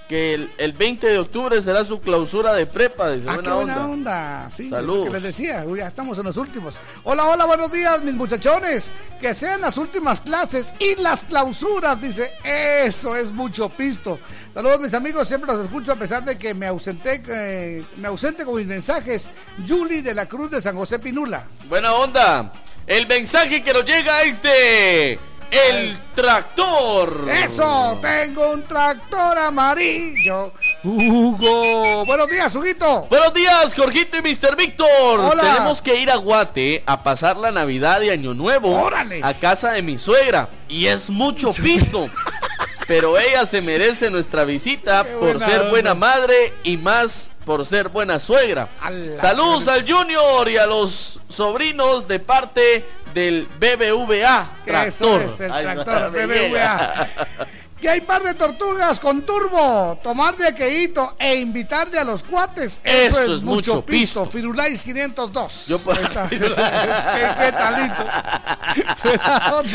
Que 0.09 0.35
el, 0.35 0.53
el 0.59 0.73
20 0.73 1.07
de 1.07 1.19
octubre 1.19 1.63
será 1.63 1.83
su 1.85 1.99
clausura 2.01 2.53
de 2.53 2.67
prepa. 2.67 3.11
Dice, 3.11 3.27
Ah, 3.29 3.35
buena 3.37 3.49
qué 3.51 3.55
buena 3.57 3.77
onda. 3.87 3.87
onda. 3.87 4.51
Sí, 4.51 4.69
Saludos. 4.69 5.07
lo 5.07 5.13
que 5.13 5.21
les 5.21 5.23
decía, 5.23 5.65
ya 5.77 5.87
estamos 5.89 6.19
en 6.19 6.25
los 6.25 6.37
últimos. 6.37 6.75
Hola, 7.05 7.25
hola, 7.25 7.47
buenos 7.47 7.73
días, 7.73 8.03
mis 8.03 8.13
muchachones. 8.15 8.93
Que 9.19 9.35
sean 9.35 9.63
las 9.63 9.79
últimas 9.79 10.21
clases 10.21 10.75
y 10.79 11.01
las 11.01 11.25
clausuras, 11.25 11.99
dice. 12.01 12.33
Eso 12.45 13.17
es 13.17 13.31
mucho 13.33 13.71
pisto. 13.71 14.19
Saludos, 14.53 14.81
mis 14.81 14.93
amigos, 14.95 15.27
siempre 15.27 15.51
los 15.53 15.65
escucho 15.65 15.93
a 15.93 15.97
pesar 15.97 16.23
de 16.25 16.37
que 16.37 16.53
me 16.55 16.67
ausenté, 16.67 17.23
eh, 17.27 17.83
me 17.97 18.09
ausente 18.09 18.45
con 18.45 18.57
mis 18.57 18.67
mensajes. 18.67 19.29
Julie 19.67 20.03
de 20.03 20.15
la 20.15 20.27
Cruz 20.27 20.51
de 20.51 20.61
San 20.61 20.77
José 20.77 20.99
Pinula. 20.99 21.45
Buena 21.69 21.93
onda. 21.95 22.53
El 22.87 23.07
mensaje 23.09 23.63
que 23.63 23.73
nos 23.73 23.87
llega 23.87 24.23
es 24.25 24.43
de 24.43 25.19
El 25.51 25.99
Tractor. 26.15 27.29
Eso, 27.29 27.99
tengo 28.01 28.51
un 28.53 28.63
tractor 28.63 29.39
amarillo. 29.39 30.53
Hugo. 30.83 32.05
Buenos 32.07 32.29
días, 32.29 32.55
Huguito. 32.55 33.07
Buenos 33.11 33.35
días, 33.35 33.75
Jorgito 33.75 34.17
y 34.19 34.23
Mr. 34.23 34.57
Víctor. 34.57 35.21
Hola. 35.21 35.43
Tenemos 35.43 35.83
que 35.83 35.97
ir 35.97 36.11
a 36.11 36.17
Guate 36.17 36.83
a 36.87 37.03
pasar 37.03 37.37
la 37.37 37.51
Navidad 37.51 38.01
y 38.03 38.11
Año 38.11 38.35
Nuevo 38.35 38.71
Órale. 38.81 39.21
a 39.23 39.35
casa 39.35 39.73
de 39.73 39.83
mi 39.83 39.99
suegra. 39.99 40.49
Y 40.69 40.87
es 40.87 41.11
mucho 41.11 41.51
pisto. 41.53 42.07
Pero 42.87 43.19
ella 43.19 43.47
se 43.47 43.63
merece 43.63 44.11
nuestra 44.11 44.45
visita 44.45 45.05
por 45.05 45.41
ser 45.41 45.61
onda. 45.61 45.71
buena 45.71 45.95
madre 45.95 46.53
y 46.65 46.77
más 46.77 47.31
por 47.45 47.65
ser 47.65 47.89
buena 47.89 48.19
suegra. 48.19 48.69
Saludos 49.17 49.69
al 49.69 49.91
Junior 49.91 50.49
y 50.49 50.59
a 50.59 50.67
los 50.67 51.21
sobrinos 51.29 52.07
de 52.09 52.19
parte 52.21 52.85
del 53.15 53.47
BBVA 53.59 54.43
Eso 54.43 54.65
Tractor. 54.65 55.23
es 55.23 55.41
el 55.41 55.53
Ahí 55.53 55.65
tractor 55.65 56.11
me 56.11 56.27
BBVA. 56.27 57.09
Que 57.85 57.91
hay 57.91 58.01
par 58.01 58.23
de 58.23 58.33
tortugas 58.33 58.99
con 58.99 59.21
turbo, 59.27 59.99
tomar 60.03 60.35
de 60.39 60.47
aqueíto 60.47 61.17
e 61.19 61.35
invitarle 61.35 61.99
a 61.99 62.05
los 62.05 62.25
cuates. 62.25 62.81
Eso, 62.83 63.21
Eso 63.21 63.21
es, 63.21 63.29
es 63.41 63.45
mucho 63.45 63.73
mucho 63.75 63.85
pisto. 63.85 64.23
pisto. 64.23 64.31
Firulais 64.39 64.83
502. 64.83 65.67
Yo 65.67 65.79
por-. 65.79 65.99
¿Qué, 66.31 66.39
qué 66.39 67.53
talito. 67.53 68.05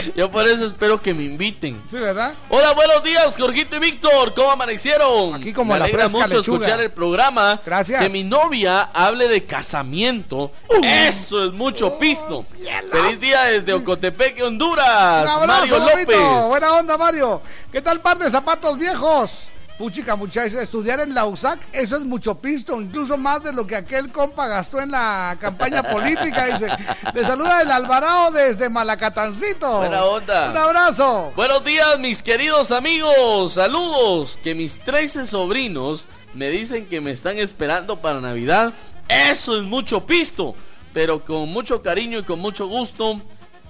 Yo 0.16 0.32
por 0.32 0.48
eso 0.48 0.66
espero 0.66 1.00
que 1.00 1.14
me 1.14 1.22
inviten. 1.22 1.84
Sí, 1.86 2.00
¿verdad? 2.00 2.34
Hola, 2.50 2.74
buenos 2.74 3.04
días, 3.04 3.38
Jorgito 3.38 3.76
y 3.76 3.80
Víctor. 3.80 4.34
¿Cómo 4.34 4.50
amanecieron? 4.50 5.36
Aquí 5.36 5.54
como 5.54 5.74
Me 5.74 5.78
la 5.80 5.86
alegra 5.86 6.08
mucho 6.08 6.26
lechuga. 6.26 6.42
escuchar 6.42 6.82
el 6.82 6.92
programa. 6.92 7.62
Gracias. 7.64 8.02
Que 8.02 8.10
mi 8.10 8.24
novia 8.24 8.90
hable 8.92 9.28
de 9.28 9.46
casamiento. 9.46 10.52
Eso 10.84 11.46
es 11.46 11.54
mucho 11.54 12.00
pisto. 12.00 12.44
Feliz 12.92 13.20
día 13.20 13.44
desde 13.44 13.72
Ocotepeque, 13.72 14.42
Honduras. 14.42 15.26
Un 15.26 15.44
abrazo, 15.44 15.80
Mario. 15.80 16.00
López. 16.00 16.48
Buena 16.48 16.74
onda, 16.74 16.98
Mario. 16.98 17.42
¿Qué 17.72 17.82
tal 17.82 18.02
par 18.02 18.18
de 18.18 18.32
zapatos 18.32 18.80
viejos? 18.80 19.50
Puchica, 19.78 20.16
muchachos, 20.16 20.56
estudiar 20.56 21.00
en 21.02 21.14
la 21.14 21.26
USAC, 21.26 21.60
eso 21.72 21.98
es 21.98 22.02
mucho 22.02 22.36
pisto, 22.36 22.82
incluso 22.82 23.16
más 23.16 23.44
de 23.44 23.54
lo 23.54 23.66
que 23.66 23.76
aquel 23.76 24.12
compa 24.12 24.48
gastó 24.48 24.82
en 24.82 24.92
la 24.92 25.38
campaña 25.40 25.84
política. 25.84 26.48
Dice, 26.48 26.68
le 27.14 27.24
saluda 27.24 27.62
el 27.62 27.72
Alvarado 27.72 28.32
desde 28.32 28.70
Malacatancito. 28.70 29.78
Buena 29.78 30.04
onda. 30.04 30.50
Un 30.50 30.58
abrazo. 30.58 31.32
Buenos 31.36 31.64
días, 31.64 32.00
mis 32.00 32.24
queridos 32.24 32.72
amigos. 32.72 33.54
Saludos. 33.54 34.38
Que 34.44 34.56
mis 34.56 34.80
13 34.80 35.28
sobrinos 35.28 36.08
me 36.34 36.50
dicen 36.50 36.88
que 36.88 37.00
me 37.00 37.12
están 37.12 37.38
esperando 37.38 38.02
para 38.02 38.20
Navidad. 38.20 38.74
Eso 39.08 39.56
es 39.56 39.64
mucho 39.64 40.06
pisto. 40.06 40.56
Pero 40.92 41.24
con 41.24 41.48
mucho 41.50 41.82
cariño 41.84 42.20
y 42.20 42.24
con 42.24 42.40
mucho 42.40 42.68
gusto 42.68 43.22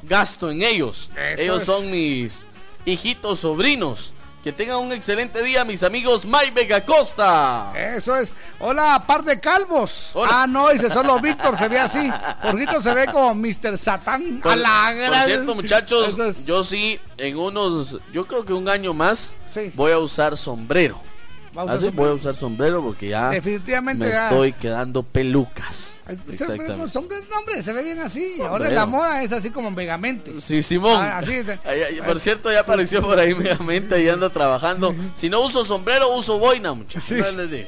gasto 0.04 0.50
en 0.50 0.64
ellos. 0.64 1.12
Eso 1.16 1.43
ellos 1.43 1.62
es. 1.62 1.66
son 1.66 1.91
mis 1.91 2.47
hijitos 2.89 3.39
sobrinos. 3.39 4.13
Que 4.43 4.53
tengan 4.53 4.77
un 4.79 4.93
excelente 4.93 5.43
día, 5.43 5.65
mis 5.65 5.83
amigos 5.83 6.25
Mike 6.25 6.51
Vega 6.51 6.85
Costa. 6.85 7.73
Eso 7.75 8.15
es. 8.15 8.31
Hola, 8.59 9.03
par 9.05 9.21
de 9.25 9.37
calvos. 9.37 10.11
Hola. 10.13 10.43
Ah, 10.43 10.47
no, 10.47 10.69
dice 10.69 10.89
solo 10.89 11.19
Víctor 11.19 11.57
se 11.57 11.67
ve 11.67 11.77
así. 11.77 12.09
Jorgito 12.41 12.81
se 12.81 12.93
ve 12.93 13.05
como 13.07 13.35
Mr. 13.35 13.77
Satán. 13.77 14.39
Por, 14.41 14.53
a 14.53 14.55
la 14.55 14.85
por 14.93 14.95
gran- 14.95 15.25
cierto, 15.25 15.55
muchachos, 15.55 16.17
es. 16.19 16.45
yo 16.45 16.63
sí, 16.63 16.97
en 17.17 17.37
unos, 17.37 17.97
yo 18.13 18.25
creo 18.25 18.45
que 18.45 18.53
un 18.53 18.69
año 18.69 18.93
más, 18.93 19.35
Sí. 19.49 19.73
voy 19.75 19.91
a 19.91 19.97
usar 19.99 20.37
sombrero. 20.37 21.01
Va 21.58 21.62
a 21.64 21.66
usar 21.66 21.78
Así 21.78 21.86
sombrero. 21.86 21.91
voy 22.10 22.10
a 22.12 22.14
usar 22.22 22.36
sombrero 22.36 22.84
porque 22.84 23.10
ya 23.10 23.30
Definitivamente 23.32 24.06
me 24.06 24.12
ya. 24.12 24.30
estoy 24.30 24.54
quedando 24.54 25.04
pelucas. 25.04 25.97
Ay, 26.06 26.18
se- 26.28 26.32
Exactamente. 26.34 26.97
hombre, 26.97 27.18
no, 27.30 27.38
hombre, 27.39 27.64
se 27.64 27.74
ve 27.74 27.82
bien 27.84 28.00
así. 28.00 28.34
Ahora 28.39 28.50
Sombrero. 28.66 28.76
la 28.76 28.86
moda 28.86 29.24
es 29.24 29.32
así 29.32 29.50
como 29.50 29.72
megamente. 29.72 30.39
Sí, 30.41 30.62
Simón. 30.64 31.02
Ah, 31.02 31.18
así 31.18 31.34
es. 31.34 31.47
Ay, 31.66 31.82
ay, 31.89 32.02
por 32.06 32.20
cierto, 32.20 32.52
ya 32.52 32.60
apareció 32.62 33.02
por 33.02 33.18
ahí 33.20 33.34
megamente 33.36 34.02
y 34.04 34.10
anda 34.10 34.30
trabajando. 34.30 34.93
Si 35.16 35.30
no 35.30 35.41
uso 35.41 35.66
sombrero, 35.66 36.16
uso 36.16 36.38
boina, 36.38 36.74
muchachos. 36.74 37.04
Sí. 37.10 37.66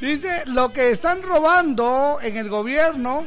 Dice, 0.00 0.42
lo 0.46 0.72
que 0.72 0.90
están 0.90 1.22
robando 1.22 2.18
en 2.22 2.36
el 2.36 2.48
gobierno, 2.48 3.24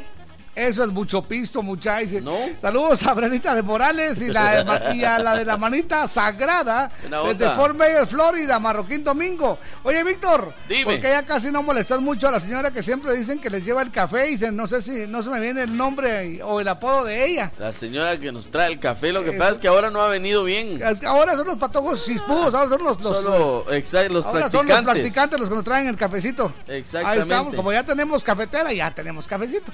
eso 0.55 0.83
es 0.83 0.89
mucho 0.89 1.21
pisto, 1.23 1.61
muchachos. 1.61 2.21
¿No? 2.21 2.37
Saludos 2.59 3.03
a 3.05 3.13
Brenita 3.13 3.53
de 3.53 3.61
Morales 3.61 4.21
y, 4.21 4.29
la 4.29 4.63
de 4.63 4.95
y 4.95 5.03
a 5.03 5.19
la 5.19 5.35
de 5.35 5.45
la 5.45 5.57
manita 5.57 6.07
sagrada 6.07 6.91
desde. 7.01 7.49
Fort 7.55 7.75
Myers, 7.75 8.09
Florida, 8.09 8.57
Marroquín 8.59 9.03
Domingo. 9.03 9.57
Oye, 9.83 10.03
Víctor, 10.03 10.53
Dime. 10.67 10.83
¿por 10.85 10.93
qué 11.01 11.09
ya 11.09 11.23
casi 11.25 11.51
no 11.51 11.61
molestas 11.63 11.99
mucho 12.01 12.27
a 12.27 12.31
la 12.31 12.39
señora 12.39 12.71
que 12.71 12.81
siempre 12.81 13.15
dicen 13.15 13.39
que 13.39 13.49
les 13.49 13.63
lleva 13.65 13.81
el 13.81 13.91
café 13.91 14.27
y 14.29 14.31
dicen, 14.31 14.55
no 14.55 14.67
sé 14.67 14.81
si 14.81 15.07
no 15.07 15.21
se 15.21 15.29
me 15.29 15.39
viene 15.39 15.63
el 15.63 15.75
nombre 15.75 16.41
o 16.43 16.59
el 16.59 16.67
apodo 16.67 17.05
de 17.05 17.25
ella? 17.25 17.51
La 17.59 17.73
señora 17.73 18.17
que 18.17 18.31
nos 18.31 18.49
trae 18.49 18.71
el 18.71 18.79
café, 18.79 19.11
lo 19.11 19.23
que 19.23 19.33
pasa 19.33 19.51
es 19.51 19.59
que 19.59 19.67
ahora 19.67 19.89
no 19.89 20.01
ha 20.01 20.07
venido 20.07 20.43
bien. 20.43 20.79
Ahora 21.05 21.35
son 21.35 21.47
los 21.47 21.57
patojos 21.57 22.03
cispudos, 22.03 22.53
ahora 22.53 22.69
son 22.69 22.83
los, 22.83 23.01
los- 23.01 23.21
Solo, 23.21 23.65
exacto, 23.73 24.13
los 24.13 24.25
ahora 24.25 24.39
practicantes. 24.49 24.51
son 24.51 24.67
los 24.85 24.93
practicantes 24.93 25.39
los 25.39 25.49
que 25.49 25.55
nos 25.55 25.63
traen 25.63 25.87
el 25.87 25.97
cafecito. 25.97 26.51
Ahí 26.67 26.77
Exactamente. 26.77 27.21
estamos, 27.21 27.55
como 27.55 27.71
ya 27.71 27.83
tenemos 27.83 28.23
cafetera, 28.23 28.71
ya 28.73 28.91
tenemos 28.91 29.27
cafecito. 29.27 29.71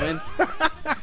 Exactamente. 0.00 0.22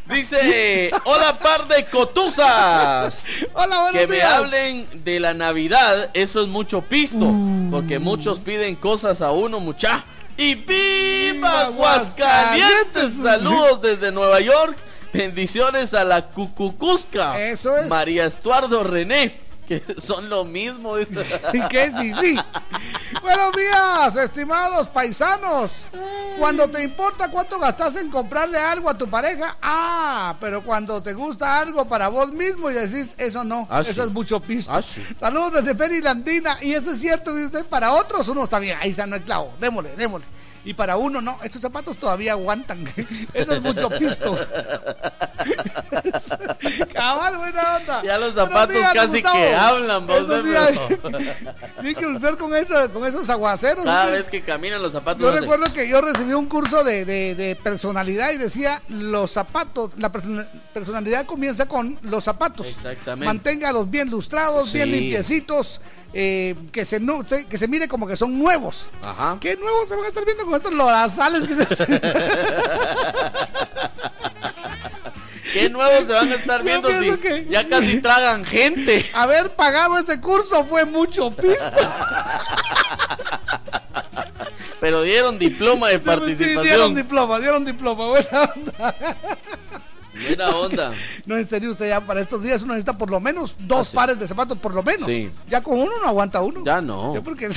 Dice, 0.09 0.91
hola 1.03 1.37
par 1.37 1.67
de 1.67 1.85
cotuzas. 1.85 3.23
Hola, 3.53 3.81
buenos 3.81 4.01
Que 4.01 4.07
me 4.07 4.21
hablen 4.21 4.87
de 5.03 5.19
la 5.19 5.33
Navidad, 5.33 6.09
eso 6.13 6.41
es 6.41 6.47
mucho 6.47 6.81
pisto. 6.81 7.25
Uh. 7.25 7.69
Porque 7.71 7.99
muchos 7.99 8.39
piden 8.39 8.75
cosas 8.75 9.21
a 9.21 9.31
uno, 9.31 9.59
mucha. 9.59 10.03
Y 10.37 10.55
viva. 10.55 11.61
Aguascalientes. 11.65 13.13
Saludos 13.21 13.81
desde 13.81 14.11
Nueva 14.11 14.39
York. 14.39 14.77
Bendiciones 15.13 15.93
a 15.93 16.03
la 16.03 16.27
Cucucusca. 16.27 17.41
Eso 17.41 17.75
es. 17.75 17.89
María 17.89 18.25
Estuardo 18.25 18.83
René. 18.83 19.46
Que 19.67 19.83
son 19.97 20.29
lo 20.29 20.45
mismo. 20.45 20.97
¿Y 20.99 21.05
qué? 21.69 21.91
Sí, 21.91 22.13
sí. 22.13 22.37
Buenos 23.21 23.51
días, 23.53 24.15
estimados 24.15 24.87
paisanos. 24.87 25.71
Cuando 26.39 26.69
te 26.69 26.83
importa 26.83 27.29
cuánto 27.29 27.59
gastas 27.59 27.95
en 27.95 28.09
comprarle 28.11 28.57
algo 28.57 28.89
a 28.89 28.97
tu 28.97 29.07
pareja, 29.09 29.57
ah, 29.61 30.35
pero 30.39 30.63
cuando 30.63 31.01
te 31.01 31.13
gusta 31.13 31.59
algo 31.59 31.85
para 31.87 32.07
vos 32.09 32.31
mismo 32.31 32.69
y 32.69 32.73
decís, 32.75 33.15
eso 33.17 33.43
no, 33.43 33.67
Ah, 33.69 33.81
eso 33.81 33.93
sí. 33.93 33.99
es 34.01 34.07
mucho 34.07 34.39
pisto. 34.39 34.71
Ah, 34.71 34.81
sí. 34.81 35.03
Saludos 35.19 35.53
desde 35.53 35.73
Perilandina, 35.75 36.57
y 36.61 36.73
eso 36.73 36.91
es 36.91 36.99
cierto, 36.99 37.33
¿viste? 37.33 37.63
Para 37.63 37.91
otros 37.93 38.27
uno 38.27 38.43
está 38.43 38.59
bien, 38.59 38.77
ahí 38.79 38.91
está, 38.91 39.07
no 39.07 39.15
hay 39.15 39.21
clavo, 39.21 39.51
démosle, 39.59 39.95
démosle. 39.95 40.27
Y 40.65 40.73
para 40.73 40.97
uno, 40.97 41.21
no, 41.21 41.39
estos 41.43 41.61
zapatos 41.61 41.95
todavía 41.97 42.33
aguantan. 42.33 42.83
Eso 43.33 43.53
es 43.53 43.61
mucho 43.61 43.89
pisto. 43.89 44.35
Cabal, 46.93 47.37
buena 47.37 47.77
onda. 47.77 48.03
Ya 48.03 48.17
los 48.17 48.33
zapatos 48.35 48.75
días, 48.75 48.93
casi 48.93 49.13
Gustavo. 49.21 49.35
que 49.37 49.55
hablan, 49.55 50.07
vos, 50.07 50.25
sí, 50.43 50.49
hay- 50.55 51.95
que 51.95 52.05
volver 52.05 52.37
con, 52.37 52.51
con 52.93 53.05
esos 53.05 53.29
aguaceros. 53.29 53.83
Cada 53.85 54.05
¿sí? 54.07 54.11
vez 54.11 54.29
que 54.29 54.41
caminan 54.41 54.81
los 54.81 54.91
zapatos. 54.93 55.21
Yo 55.21 55.31
recuerdo 55.31 55.71
que 55.73 55.87
yo 55.87 56.01
recibí 56.01 56.33
un 56.33 56.47
curso 56.47 56.83
de, 56.83 57.05
de- 57.05 57.35
de 57.35 57.55
personalidad 57.55 58.31
y 58.31 58.37
decía 58.37 58.81
los 58.89 59.31
zapatos, 59.31 59.91
la 59.97 60.11
persona- 60.11 60.47
personalidad 60.73 61.25
comienza 61.25 61.67
con 61.67 61.97
los 62.01 62.23
zapatos. 62.23 62.67
Exactamente. 62.67 63.25
Manténgalos 63.25 63.89
bien 63.89 64.09
lustrados, 64.09 64.71
bien 64.73 64.91
limpiecitos, 64.91 65.81
eh, 66.19 66.55
que, 66.71 66.83
se 66.83 66.99
no, 66.99 67.23
que 67.23 67.57
se 67.59 67.67
mire 67.67 67.87
como 67.87 68.07
que 68.07 68.15
son 68.17 68.39
nuevos. 68.39 68.87
Ajá. 69.03 69.37
¿Qué 69.39 69.55
nuevos 69.55 69.87
se 69.87 69.95
van 69.95 70.05
a 70.05 70.07
estar 70.07 70.25
viendo 70.25 70.45
con 70.45 70.55
estos 70.55 70.73
lorazales 70.73 71.47
que 71.47 71.53
se... 71.53 71.65
¿Qué 75.53 75.69
nuevos 75.69 76.05
se 76.07 76.13
van 76.13 76.31
a 76.31 76.35
estar 76.35 76.63
viendo 76.63 76.89
si 76.99 77.15
que- 77.17 77.45
ya 77.49 77.67
casi 77.67 78.01
tragan 78.01 78.43
gente? 78.43 79.05
Haber 79.13 79.51
pagado 79.51 79.97
ese 79.99 80.19
curso 80.19 80.63
fue 80.65 80.85
mucho 80.85 81.29
pisto. 81.31 81.79
Pero 84.79 85.01
dieron 85.03 85.39
diploma 85.39 85.89
de 85.89 85.97
Sí, 85.97 85.99
dieron 86.03 86.19
participación. 86.19 86.95
diploma, 86.95 87.39
dieron 87.39 87.63
diploma, 87.65 88.07
buena 88.07 88.41
onda. 88.55 88.95
Buena 90.25 90.49
onda. 90.49 90.91
No, 91.25 91.37
en 91.37 91.45
serio, 91.45 91.71
usted 91.71 91.89
ya 91.89 92.01
para 92.01 92.21
estos 92.21 92.41
días 92.41 92.61
uno 92.61 92.73
necesita 92.73 92.97
por 92.97 93.09
lo 93.11 93.19
menos 93.19 93.55
dos 93.59 93.81
Ah, 93.81 93.85
sí. 93.91 93.95
pares 93.95 94.19
de 94.19 94.27
zapatos, 94.27 94.57
por 94.57 94.73
lo 94.73 94.81
menos. 94.83 95.05
Sí. 95.05 95.31
Ya 95.49 95.61
con 95.61 95.79
uno 95.79 95.91
no 96.01 96.07
aguanta 96.07 96.41
uno. 96.41 96.63
Ya 96.65 96.81
no. 96.81 97.13
Ya 97.13 97.21
porque 97.21 97.49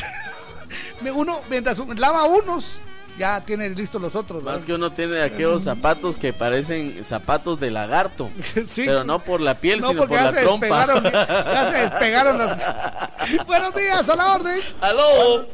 me- 1.01 1.11
uno, 1.13 1.41
mientras 1.49 1.79
uno 1.79 1.95
lava 1.95 2.25
unos, 2.25 2.81
ya 3.19 3.41
tiene 3.43 3.69
listos 3.71 4.01
los 4.01 4.15
otros. 4.17 4.43
Más 4.43 4.65
que 4.65 4.73
uno 4.75 4.93
tiene 4.93 5.21
aquellos 5.23 5.65
zapatos 5.65 6.17
que 6.17 6.33
parecen 6.33 7.05
zapatos 7.05 7.61
de 7.61 7.71
lagarto. 7.71 8.29
Sí. 8.67 8.85
Pero 8.87 9.05
no 9.05 9.19
por 9.21 9.41
la 9.41 9.61
piel, 9.61 9.81
No, 9.81 9.89
sino 9.91 10.03
por 10.07 10.11
ya 10.11 10.25
la 10.25 10.33
se 10.33 10.41
trompa. 10.43 10.67
despegaron, 10.87 11.05
ya 11.13 11.67
se 11.73 11.79
despegaron 11.83 12.39
las. 12.39 13.47
Buenos 13.47 13.75
días, 13.75 14.09
a 14.09 14.17
la 14.17 14.33
orden. 14.35 14.61
¡Aló! 14.81 15.47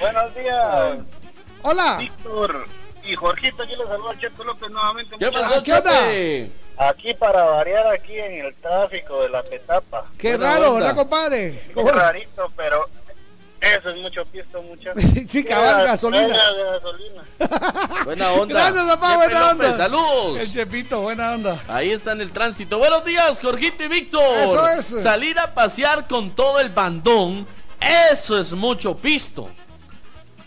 Buenos 0.00 0.34
días, 0.34 0.98
Hola. 1.62 1.96
Víctor 1.98 2.64
y 3.08 3.14
Jorgito. 3.16 3.62
Aquí 3.62 3.74
les 3.74 3.86
saluda 3.88 4.18
Cheto 4.18 4.44
López 4.44 4.70
nuevamente. 4.70 5.16
¿Qué 5.18 5.30
pasó? 5.30 5.62
Aquí 6.80 7.12
para 7.14 7.42
variar 7.44 7.86
aquí 7.88 8.16
en 8.16 8.46
el 8.46 8.54
tráfico 8.54 9.22
de 9.22 9.30
la 9.30 9.42
Petapa. 9.42 10.06
Qué 10.16 10.36
Buena 10.36 10.54
raro, 10.54 10.66
onda. 10.68 10.78
¿verdad, 10.86 10.96
compadre? 10.96 11.62
Qué 11.74 11.82
rarito, 11.82 12.52
pero 12.56 12.88
eso 13.60 13.90
es 13.90 13.96
mucho 13.96 14.24
pisto, 14.26 14.62
muchachos. 14.62 15.02
Sí, 15.26 15.42
cabal, 15.42 15.84
gasolina. 15.84 16.28
de 16.28 16.64
gasolina. 16.64 17.22
Buena 18.04 18.30
onda. 18.32 18.54
Gracias, 18.54 18.84
papá, 18.84 19.06
Chepe 19.08 19.16
buena 19.16 19.40
López, 19.40 19.52
onda. 19.70 19.72
Saludos. 19.76 20.40
El 20.40 20.52
Chepito, 20.52 21.00
buena 21.00 21.32
onda. 21.32 21.60
Ahí 21.66 21.90
está 21.90 22.12
en 22.12 22.20
el 22.20 22.30
tránsito. 22.30 22.78
Buenos 22.78 23.04
días, 23.04 23.40
Jorgito 23.40 23.82
y 23.82 23.88
Víctor. 23.88 24.38
Eso 24.38 24.68
es. 24.68 24.86
Salir 25.02 25.36
a 25.40 25.52
pasear 25.54 26.06
con 26.06 26.30
todo 26.30 26.60
el 26.60 26.68
bandón, 26.68 27.44
eso 27.80 28.38
es 28.38 28.52
mucho 28.52 28.96
pisto. 28.96 29.50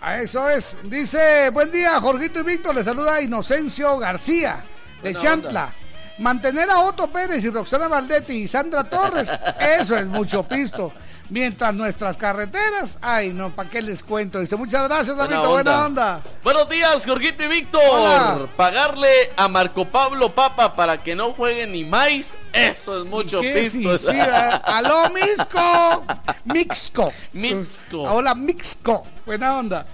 A 0.01 0.17
eso 0.17 0.49
es. 0.49 0.77
Dice, 0.83 1.51
buen 1.51 1.71
día, 1.71 2.01
Jorgito 2.01 2.39
y 2.39 2.43
Víctor. 2.43 2.73
Le 2.73 2.83
saluda 2.83 3.21
Inocencio 3.21 3.99
García, 3.99 4.59
de 5.03 5.13
Buena 5.13 5.19
Chantla. 5.19 5.73
Mantener 6.17 6.69
a 6.71 6.79
Otto 6.79 7.07
Pérez 7.07 7.43
y 7.43 7.49
Roxana 7.49 7.87
Valdetti 7.87 8.33
y 8.33 8.47
Sandra 8.47 8.83
Torres, 8.83 9.29
eso 9.79 9.95
es 9.97 10.05
mucho 10.07 10.43
pisto. 10.43 10.91
Mientras 11.29 11.73
nuestras 11.73 12.17
carreteras, 12.17 12.97
ay 13.01 13.29
no, 13.29 13.55
¿para 13.55 13.69
qué 13.69 13.81
les 13.81 14.03
cuento? 14.03 14.39
Dice, 14.39 14.57
muchas 14.57 14.87
gracias, 14.89 15.15
David, 15.15 15.37
buena 15.37 15.49
onda. 15.55 15.85
onda. 15.85 16.21
Buenos 16.43 16.67
días, 16.67 17.05
Jorgito 17.05 17.43
y 17.43 17.47
Víctor. 17.47 17.81
Hola. 17.89 18.47
Pagarle 18.57 19.31
a 19.37 19.47
Marco 19.47 19.85
Pablo 19.85 20.33
Papa 20.33 20.75
para 20.75 21.01
que 21.01 21.15
no 21.15 21.31
juegue 21.31 21.65
ni 21.67 21.85
más, 21.85 22.35
eso 22.51 22.99
es 22.99 23.05
mucho 23.05 23.39
¿Qué? 23.39 23.69
Sí, 23.69 23.77
pisto. 23.79 23.97
sí, 23.97 24.17
¿verdad? 24.17 24.61
Aló, 24.65 25.09
Mixco. 25.11 26.03
Mixco. 26.43 27.13
Mixco. 27.31 28.01
Hola, 28.01 28.35
Mixco. 28.35 29.05
Buena 29.31 29.57
onda. 29.59 29.85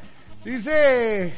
Dice 0.43 1.31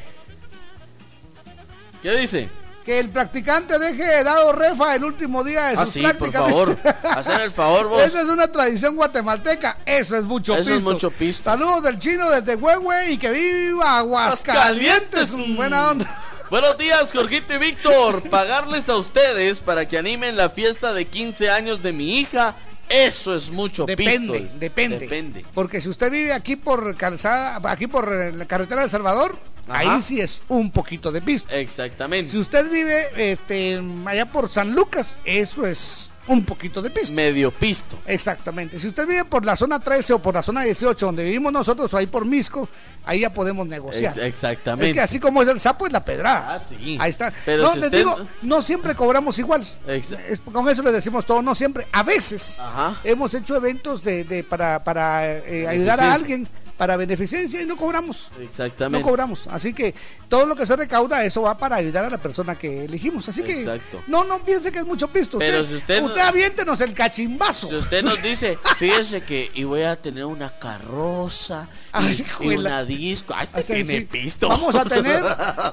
¿Qué 2.02 2.12
dice? 2.16 2.50
que 2.86 2.98
el 2.98 3.10
practicante 3.10 3.78
deje 3.78 4.24
dado 4.24 4.54
refa 4.54 4.96
el 4.96 5.04
último 5.04 5.44
día 5.44 5.66
de 5.66 5.72
sus 5.72 5.80
Ah, 5.82 5.86
sí, 5.86 6.00
por 6.02 6.16
prácticas. 6.16 6.42
favor. 6.44 6.78
Haceme 7.18 7.44
el 7.44 7.52
favor, 7.52 7.90
vos. 7.90 8.02
Esa 8.02 8.22
es 8.22 8.30
una 8.30 8.50
tradición 8.50 8.96
guatemalteca. 8.96 9.80
Eso 9.86 10.16
es 10.16 10.24
mucho 10.24 10.54
Eso 10.54 10.62
pisto. 10.62 10.76
es 10.78 10.84
mucho 10.86 11.12
pisto. 11.12 11.44
Saludos 11.50 11.84
del 11.84 12.00
chino 12.00 12.30
desde 12.30 12.56
Huehue 12.56 13.12
y 13.12 13.18
que 13.18 13.32
viva 13.32 13.98
Aguascalientes. 13.98 15.34
Aguascalientes. 15.34 15.58
Buena 15.58 15.90
onda. 15.92 16.06
Buenos 16.50 16.78
días, 16.78 17.12
Jorgito 17.12 17.54
y 17.54 17.58
Víctor. 17.58 18.30
Pagarles 18.30 18.88
a 18.88 18.96
ustedes 18.96 19.60
para 19.60 19.86
que 19.90 19.98
animen 19.98 20.38
la 20.38 20.50
fiesta 20.50 20.94
de 20.94 21.04
15 21.06 21.50
años 21.50 21.84
de 21.84 21.92
mi 21.92 22.18
hija, 22.18 22.56
eso 22.90 23.36
es 23.36 23.50
mucho 23.52 23.86
Depende, 23.86 24.50
depende. 24.56 25.00
Depende. 25.00 25.46
Porque 25.54 25.80
si 25.80 25.90
usted 25.90 26.12
vive 26.12 26.34
aquí 26.34 26.56
por 26.56 26.96
calzada, 26.96 27.62
aquí 27.72 27.88
por 27.88 28.12
eh, 28.12 28.34
la 28.34 28.46
carretera 28.46 28.82
de 28.82 28.90
Salvador, 28.90 29.38
Ajá. 29.68 29.80
ahí 29.96 30.02
sí 30.02 30.20
es 30.20 30.44
un 30.48 30.72
poquito 30.72 31.12
de 31.12 31.22
pisto. 31.22 31.54
Exactamente. 31.54 32.32
Si 32.32 32.38
usted 32.38 32.70
vive 32.70 33.32
este, 33.32 33.80
allá 34.06 34.32
por 34.32 34.50
San 34.50 34.74
Lucas, 34.74 35.20
eso 35.24 35.66
es 35.68 36.12
un 36.30 36.44
poquito 36.46 36.82
de 36.82 36.90
pisto. 36.90 37.14
Medio 37.14 37.52
pisto. 37.52 38.00
Exactamente. 38.06 38.80
Si 38.80 38.88
usted 38.88 39.08
vive 39.08 39.26
por 39.26 39.46
la 39.46 39.56
zona 39.56 39.80
13 39.80 40.14
o 40.14 40.20
por 40.20 40.34
la 40.36 40.42
zona 40.42 40.64
18, 40.64 41.06
donde 41.06 41.24
vivimos 41.24 41.52
nosotros, 41.52 41.94
o 41.94 41.98
ahí 41.98 42.08
por 42.08 42.26
Misco, 42.26 42.70
ahí 43.06 43.22
ya 43.22 43.34
podemos 43.34 43.68
negociar. 43.68 44.14
Ex- 44.14 44.24
exactamente. 44.24 44.88
Es 44.90 44.94
que 44.94 45.02
así 45.02 45.20
como 45.20 45.42
es 45.42 45.48
el 45.50 45.60
sapo, 45.60 45.86
es 45.88 45.92
la 45.94 46.06
pedrada. 46.06 46.54
Ah, 46.56 46.60
sí. 46.60 46.98
Ahí 47.00 47.10
está. 47.10 47.34
Pero 47.46 47.64
no, 47.64 47.70
si 47.74 47.76
les 47.80 47.86
usted- 47.86 47.98
digo, 47.98 48.18
no 48.44 48.62
siempre 48.62 48.96
cobramos 48.96 49.38
igual. 49.40 49.66
Ex- 49.88 50.12
Es- 50.12 50.40
con 50.42 50.68
eso 50.70 50.82
le 50.84 50.92
decimos 50.92 51.26
todo, 51.26 51.42
no 51.42 51.56
siempre. 51.56 51.88
A 51.92 52.04
veces 52.04 52.60
Ajá. 52.60 53.00
hemos 53.04 53.34
hecho 53.34 53.56
eventos 53.56 54.04
de, 54.04 54.24
de- 54.24 54.44
para, 54.44 54.84
para 54.84 55.26
eh, 55.38 55.68
ayudar 55.68 56.00
a 56.00 56.14
alguien, 56.14 56.48
para 56.80 56.96
beneficencia 56.96 57.62
y 57.62 57.66
no 57.66 57.76
cobramos. 57.76 58.32
Exactamente. 58.40 59.04
No 59.04 59.06
cobramos. 59.08 59.48
Así 59.48 59.74
que 59.74 59.94
todo 60.30 60.46
lo 60.46 60.56
que 60.56 60.66
se 60.66 60.76
recauda, 60.78 61.26
eso 61.26 61.42
va 61.42 61.58
para 61.58 61.76
ayudar 61.76 62.06
a 62.06 62.10
la 62.10 62.18
persona 62.20 62.58
que 62.58 62.86
elegimos. 62.86 63.28
Así 63.28 63.44
que 63.44 63.52
Exacto. 63.60 64.02
no, 64.08 64.24
no 64.24 64.40
piense 64.46 64.72
que 64.72 64.80
es 64.80 64.86
mucho 64.86 65.10
pisto. 65.10 65.38
Pero 65.40 65.66
si 65.66 65.76
usted 65.76 66.00
no- 66.00 66.08
usted 66.08 66.22
aviéntenos 66.22 66.80
el 66.80 66.94
cachimbazo. 66.94 67.68
Si 67.68 67.76
usted 67.76 68.02
nos 68.02 68.22
dice, 68.24 68.58
fíjese 68.78 69.22
que 69.22 69.52
y 69.56 69.66
voy 69.66 69.82
a 69.84 69.98
tener 69.98 70.24
una 70.24 70.50
carroza 70.58 71.68
y, 71.70 71.88
Ay, 71.92 72.26
y 72.26 72.30
juela. 72.32 72.60
una 72.60 72.86
disco. 72.86 73.34
Ah, 73.38 73.44
este 73.44 73.62
tiene 73.64 74.00
sí, 74.00 74.02
pisto. 74.10 74.48
Vamos 74.48 74.74
a 74.76 74.86
tener, 74.86 75.22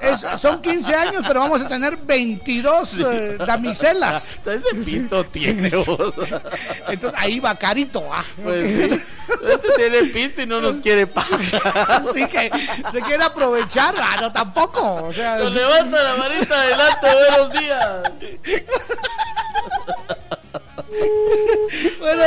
es- 0.01 0.41
son 0.41 0.61
15 0.61 0.93
años, 0.93 1.23
pero 1.25 1.39
vamos 1.39 1.61
a 1.61 1.69
tener 1.69 1.95
22 1.97 2.99
eh, 2.99 3.37
damiselas. 3.47 4.39
Este 4.47 4.75
pisto 4.83 5.25
tiene. 5.25 5.69
sí. 5.69 5.75
vos. 5.85 6.13
Entonces 6.89 7.17
ahí 7.19 7.39
va 7.39 7.55
carito. 7.57 8.03
ah. 8.11 8.25
Pues 8.43 8.89
sí. 8.91 9.01
Este 9.49 9.67
tiene 9.75 10.03
pisto 10.05 10.41
y 10.41 10.45
no 10.47 10.59
nos 10.61 10.77
quiere 10.79 10.96
pagar. 11.05 11.39
Así 11.89 12.25
que 12.27 12.49
se 12.91 13.01
quiere 13.01 13.23
aprovechar. 13.23 13.93
Ah, 13.99 14.17
no, 14.21 14.31
tampoco. 14.31 15.03
O 15.03 15.13
sea, 15.13 15.37
Nos 15.37 15.53
sí. 15.53 15.59
levanta 15.59 16.01
la 16.03 16.15
manita 16.15 16.61
adelante, 16.61 17.07
buenos 17.13 17.51
días. 17.51 18.11
Bueno, 21.99 22.23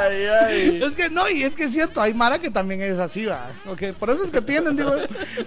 Ay, 0.00 0.26
ay. 0.26 0.80
es 0.82 0.94
que 0.96 1.10
no, 1.10 1.28
y 1.28 1.42
es 1.42 1.54
que 1.54 1.64
es 1.64 1.72
cierto, 1.72 2.00
hay 2.00 2.14
Mara 2.14 2.38
que 2.38 2.48
también 2.50 2.80
es 2.80 2.98
así, 2.98 3.26
va. 3.26 3.48
Ok, 3.66 3.92
Por 3.98 4.10
eso 4.10 4.24
es 4.24 4.30
que 4.30 4.40
tienen, 4.40 4.76
digo. 4.76 4.92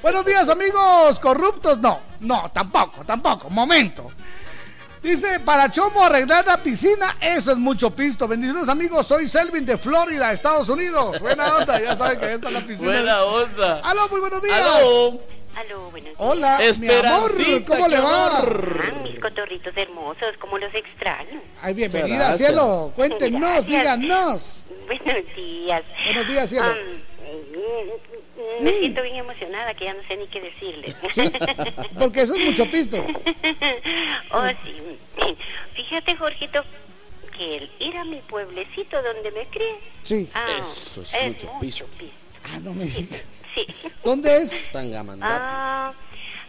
Buenos 0.02 0.26
días, 0.26 0.48
amigos 0.50 1.18
corruptos. 1.20 1.80
No, 1.80 2.00
no, 2.20 2.50
tampoco, 2.54 3.04
tampoco. 3.06 3.50
Momento. 3.50 4.12
Dice, 5.06 5.40
para 5.40 5.70
Chomo 5.70 6.04
arreglar 6.04 6.48
la 6.48 6.58
piscina, 6.58 7.16
eso 7.22 7.52
es 7.52 7.58
mucho 7.58 7.92
pisto. 7.92 8.28
Bendiciones 8.28 8.68
amigos, 8.68 9.06
soy 9.06 9.28
Selvin 9.28 9.64
de 9.64 9.78
Florida, 9.78 10.32
Estados 10.32 10.68
Unidos. 10.68 11.20
Buena 11.20 11.58
onda, 11.58 11.80
ya 11.80 11.96
saben 11.96 12.20
que 12.20 12.34
esta 12.34 12.48
es 12.48 12.54
la 12.54 12.62
piscina. 12.62 12.92
Buena 12.92 13.24
onda. 13.24 13.82
Aló, 13.84 14.10
muy 14.10 14.20
buenos 14.20 14.42
días. 14.42 14.60
Aló. 14.60 15.22
Aló, 15.58 15.92
buenos 15.92 16.10
días. 16.10 16.16
Hola, 16.18 16.60
mi 16.80 16.90
amor, 16.90 17.32
¿cómo 17.68 17.88
le 17.88 18.00
va? 18.00 18.40
Ah, 18.40 18.46
mis 19.04 19.20
cotorritos 19.20 19.78
hermosos, 19.78 20.34
cómo 20.40 20.58
los 20.58 20.74
extraño. 20.74 21.40
Ay, 21.62 21.76
bienvenida, 21.76 22.34
cielo. 22.36 22.92
Cuéntenos, 22.96 23.42
Gracias. 23.42 23.68
díganos. 23.68 24.66
Buenos 24.88 25.36
días. 25.36 25.84
Buenos 26.08 26.28
días, 26.28 26.50
cielo. 26.50 26.76
Me 28.62 28.72
siento 28.72 29.02
bien 29.04 29.16
emocionada 29.18 29.74
que 29.74 29.86
ya 29.86 29.94
no 29.94 30.02
sé 30.08 30.18
ni 30.18 30.28
qué 30.28 30.42
decirles. 30.42 30.96
Sí, 31.14 31.32
porque 31.98 32.22
eso 32.22 32.36
es 32.36 32.46
mucho 32.46 32.70
pisto. 32.70 32.98
oh, 34.32 34.48
sí. 34.64 35.38
Fíjate, 35.74 36.16
Jorgito, 36.16 36.64
que 37.38 37.58
el 37.58 37.72
ir 37.80 37.98
a 37.98 38.06
mi 38.06 38.18
pueblecito 38.22 39.02
donde 39.02 39.32
me 39.32 39.46
crié. 39.48 39.76
Sí. 40.04 40.30
ah, 40.34 40.46
Eso 40.62 41.02
es 41.02 41.14
es 41.14 41.24
mucho 41.28 41.48
mucho 41.48 41.60
pisto. 41.60 41.86
pisto. 41.98 42.16
Ah, 42.54 42.60
no 42.62 42.74
me 42.74 42.86
digas. 42.86 43.26
Sí. 43.54 43.66
¿Dónde 44.04 44.38
es? 44.38 44.70
Tangamandapio. 44.72 45.36
Ah, 45.40 45.94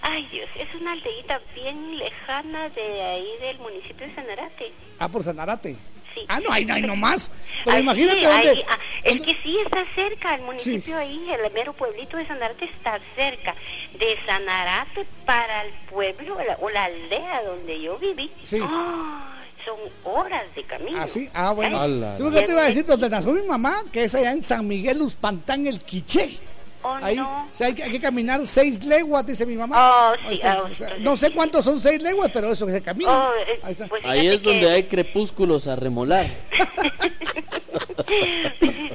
ay 0.03 0.27
Dios, 0.31 0.49
es 0.59 0.69
una 0.81 0.93
aldeita 0.93 1.41
bien 1.55 1.97
lejana 1.99 2.69
de 2.71 3.03
ahí 3.03 3.29
del 3.41 3.59
municipio 3.59 4.07
de 4.07 4.15
Sanarate. 4.15 4.73
Ah, 4.99 5.09
por 5.09 5.23
Sanarate. 5.23 5.75
Sí. 6.17 6.25
Ah, 6.29 6.41
no, 6.41 6.51
ahí 6.53 6.67
hay 6.69 6.83
nomás. 6.83 7.31
Pero 7.65 7.77
Ay, 7.77 7.83
imagínate 7.83 8.19
sí, 8.21 8.25
dónde. 8.27 8.49
ahí, 8.49 8.65
ah, 8.69 8.79
Es 9.05 9.23
que 9.23 9.37
sí 9.43 9.59
está 9.65 9.85
cerca, 9.95 10.35
el 10.35 10.43
municipio 10.43 10.97
ahí, 10.97 11.31
el 11.31 11.53
mero 11.53 11.73
pueblito 11.75 12.17
de 12.17 12.27
Sanarate 12.27 12.65
está 12.65 12.99
cerca. 13.15 13.55
De 13.99 14.17
Sanarate 14.27 15.07
para 15.27 15.63
el 15.65 15.73
pueblo 15.91 16.39
la- 16.47 16.57
o 16.61 16.71
la 16.71 16.85
aldea 16.85 17.43
donde 17.45 17.81
yo 17.83 17.99
viví. 17.99 18.31
Sí. 18.43 18.59
¡ay! 18.63 19.33
son 19.65 19.79
horas 20.05 20.45
de 20.55 20.63
camino. 20.63 20.99
Ah, 21.03 21.09
sí, 21.09 21.29
ah, 21.35 21.51
bueno. 21.53 21.81
Ay, 21.81 22.01
Sí, 22.17 22.23
porque 22.23 22.43
te 22.43 22.53
iba 22.53 22.63
a 22.63 22.67
decir 22.67 22.87
donde 22.87 23.09
nació 23.11 23.33
mi 23.33 23.43
mamá, 23.43 23.75
que 23.93 24.05
es 24.05 24.15
allá 24.15 24.31
en 24.33 24.43
San 24.45 24.67
Miguel 24.69 25.03
Uspantán, 25.03 25.67
el 25.67 25.81
Quiché. 25.81 26.39
Oh, 26.87 26.99
Ahí 27.03 27.17
no. 27.17 27.49
o 27.51 27.55
sea, 27.55 27.69
hay, 27.69 27.75
que, 27.75 27.83
hay 27.83 27.91
que 27.93 28.01
caminar 28.01 28.47
seis 28.47 28.85
leguas, 28.85 29.27
dice 29.27 29.47
mi 29.47 29.57
mamá. 29.57 29.77
Oh, 29.77 30.13
Ahí 30.13 30.19
sí, 30.29 30.35
está, 30.35 30.53
ah, 30.53 30.59
o 30.59 30.75
sea, 30.75 30.87
entonces 30.89 31.01
no 31.01 31.17
sé 31.17 31.33
cuántos 31.33 31.65
son 31.65 31.81
seis 31.81 32.01
leguas, 32.03 32.31
pero 32.33 32.53
eso 32.53 32.67
que 32.67 32.73
se 32.73 32.83
camina. 32.83 33.11
Oh, 33.11 33.33
eh, 33.47 33.59
Ahí 33.63 33.73
está. 33.73 33.87
pues 33.89 34.05
Ahí 34.05 34.27
es 34.29 34.43
donde 34.43 34.71
hay 34.71 34.85
crepúsculos 34.85 35.67
a 35.69 35.77
remolar. 35.77 36.27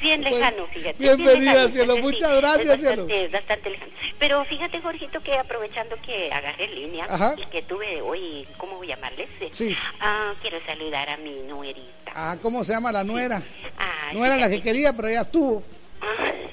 bien 0.02 0.22
lejano, 0.24 0.66
fíjate. 0.68 0.96
bienvenida, 0.98 1.54
bien 1.54 1.72
cielo, 1.72 1.96
entonces, 1.96 2.04
muchas 2.22 2.32
sí, 2.34 2.38
gracias, 2.38 2.76
es 2.76 2.82
cielo. 2.82 3.04
bastante, 3.06 3.28
bastante 3.30 3.70
lejano. 3.72 3.92
Pero 4.20 4.46
fíjate, 4.46 4.82
Jorgito, 4.82 5.20
que 5.22 5.38
aprovechando 5.38 5.96
que 6.06 6.32
agarré 6.32 6.68
línea 6.68 7.06
Ajá. 7.10 7.36
y 7.38 7.46
que 7.48 7.62
tuve 7.64 8.02
hoy, 8.02 8.48
¿cómo 8.58 8.78
voy 8.78 8.92
a 8.92 8.96
llamarles? 8.96 9.28
Sí. 9.52 9.76
Ah, 10.00 10.34
quiero 10.42 10.60
saludar 10.66 11.10
a 11.10 11.18
mi 11.18 11.36
nuerita. 11.48 12.12
Ah, 12.14 12.38
¿cómo 12.42 12.64
se 12.64 12.74
llama 12.74 12.92
la 12.92 13.04
nuera? 13.04 13.42
Ah, 13.78 14.12
No 14.14 14.26
era 14.26 14.38
la 14.38 14.50
que 14.50 14.62
quería, 14.62 14.94
pero 14.94 15.10
ya 15.10 15.22
estuvo. 15.22 15.64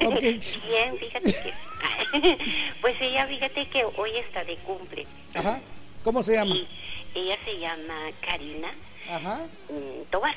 Ok. 0.05 0.21
Bien, 0.21 0.99
fíjate 0.99 1.33
que... 1.33 2.39
pues 2.81 2.97
ella, 3.01 3.27
fíjate 3.27 3.67
que 3.69 3.85
hoy 3.85 4.11
está 4.19 4.45
de 4.45 4.57
cumple. 4.59 5.07
Ajá. 5.35 5.61
¿Cómo 6.05 6.23
se 6.23 6.35
llama? 6.35 6.55
Ella 7.15 7.37
se 7.45 7.59
llama 7.59 7.95
Karina 8.21 8.71
Ajá. 9.11 9.41
mm, 9.69 10.05
Tobar. 10.11 10.35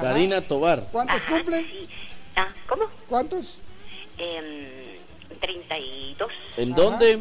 Karina 0.00 0.40
Tobar. 0.40 0.88
¿Cuántos 0.90 1.16
Ajá, 1.16 1.28
cumple? 1.36 1.60
sí. 1.62 1.88
Ah, 2.36 2.48
¿Cómo? 2.66 2.84
¿Cuántos? 3.08 3.60
Em, 4.18 4.66
32. 5.40 6.30
¿En 6.56 6.74
dónde? 6.74 7.20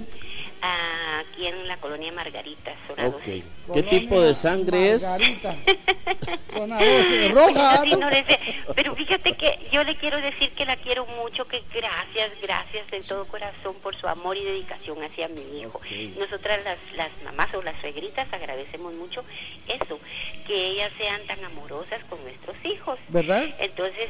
Aquí 0.65 1.45
en 1.45 1.67
la 1.67 1.75
colonia 1.75 2.09
Margarita, 2.13 2.73
zona 2.87 3.07
Ok. 3.07 3.25
12. 3.25 3.43
¿Qué 3.73 3.83
tipo 3.83 4.21
de 4.21 4.33
sangre 4.33 4.91
es? 4.91 5.03
Margarita. 5.03 5.55
Zona 6.53 6.79
12, 6.79 7.29
roja. 7.29 7.83
Sé. 7.83 8.39
Pero 8.73 8.95
fíjate 8.95 9.33
que 9.33 9.59
yo 9.73 9.83
le 9.83 9.97
quiero 9.97 10.21
decir 10.21 10.51
que 10.51 10.65
la 10.65 10.77
quiero 10.77 11.05
mucho, 11.05 11.45
que 11.49 11.63
gracias, 11.73 12.31
gracias 12.41 12.89
de 12.91 13.01
todo 13.01 13.25
corazón 13.25 13.75
por 13.81 13.93
su 13.95 14.07
amor 14.07 14.37
y 14.37 14.45
dedicación 14.45 15.03
hacia 15.03 15.27
mi 15.27 15.59
hijo. 15.59 15.81
Nosotras 16.17 16.63
las, 16.63 16.77
las 16.95 17.11
mamás 17.25 17.53
o 17.55 17.61
las 17.61 17.77
suegritas 17.81 18.31
agradecemos 18.31 18.93
mucho 18.93 19.25
eso, 19.67 19.99
que 20.47 20.67
ellas 20.67 20.93
sean 20.97 21.21
tan 21.27 21.43
amorosas 21.43 22.01
con 22.05 22.23
nuestros 22.23 22.55
hijos. 22.63 22.97
¿Verdad? 23.09 23.53
Entonces, 23.59 24.09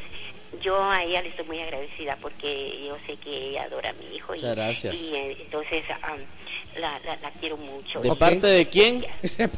yo 0.62 0.82
a 0.84 1.04
ella 1.04 1.22
le 1.22 1.30
estoy 1.30 1.45
muy 1.45 1.60
agradecida 1.62 2.18
porque 2.22 2.86
yo 2.88 2.97
sé 3.08 3.18
que 3.18 3.49
ella 3.49 3.64
adora 3.64 3.89
a 3.89 3.93
mi 3.93 4.16
hijo. 4.16 4.34
y- 4.34 4.38
Muchas 4.38 4.56
gracias. 4.56 4.93
Y, 4.95 5.16
eh, 5.16 5.38
entonces, 5.41 5.84
am, 6.01 6.20
la, 6.78 6.99
la, 7.06 7.16
la 7.18 7.30
quiero 7.39 7.56
mucho. 7.58 7.99
¿De 8.01 8.10
Y- 8.10 8.16
parte 8.16 8.47
de 8.47 8.68
quién? 8.68 9.06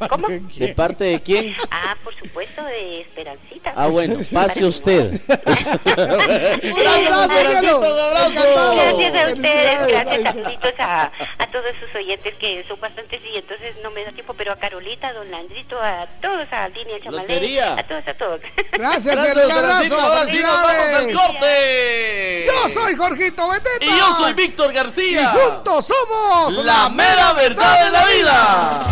¿Cómo? 0.08 0.28
¿De 0.28 0.68
parte 0.74 1.04
de 1.04 1.20
quién? 1.22 1.54
Ah, 1.70 1.96
por 2.04 2.14
supuesto, 2.16 2.62
de 2.64 3.00
Esperancita. 3.02 3.72
Ah, 3.74 3.86
bueno, 3.88 4.20
pase 4.32 4.64
usted. 4.64 5.20
Gracias, 5.26 5.80
cielo. 7.60 7.78
un 7.78 7.84
abrazo. 7.84 8.10
Gracias 8.10 9.24
a 9.24 9.32
ustedes, 9.32 9.88
gracias 9.88 10.80
a, 10.80 11.12
a 11.38 11.46
todos 11.46 11.74
sus 11.80 11.94
oyentes 11.94 12.34
que 12.36 12.64
son 12.68 12.78
bastantes 12.80 13.20
y 13.32 13.36
entonces 13.38 13.74
no 13.82 13.90
me 13.90 14.04
da 14.04 14.12
tiempo, 14.12 14.34
pero 14.34 14.52
a 14.52 14.56
Carolita, 14.56 15.08
a 15.08 15.12
don 15.14 15.30
Landrito, 15.30 15.78
a 15.80 16.06
todos, 16.20 16.46
a 16.52 16.68
Línea 16.68 17.00
Chamalé, 17.02 17.22
Lotería. 17.22 17.74
a 17.74 17.82
todos, 17.82 18.06
a 18.08 18.14
todos. 18.14 18.40
Gracias, 18.72 19.14
Gracias. 19.16 19.46
Un 19.46 19.52
abrazo. 19.52 20.00
Ahora 20.00 20.24
sí 20.26 20.38
nos 20.40 20.52
vamos 20.52 20.85
al 20.94 21.00
Felicidades. 21.04 21.26
corte. 21.26 22.46
Yo 22.46 22.68
soy 22.80 22.96
Jorgito 22.96 23.48
Beteta. 23.48 23.84
Y 23.84 23.88
yo 23.98 24.16
soy 24.16 24.32
Víctor 24.34 24.70
Y 24.70 24.74
García. 24.74 25.28
juntos 25.34 25.86
somos 25.86 26.64
La 26.64 26.88
mera 26.88 27.32
verdad 27.34 27.84
de 27.86 27.90
la 27.90 28.04
vida. 28.06 28.86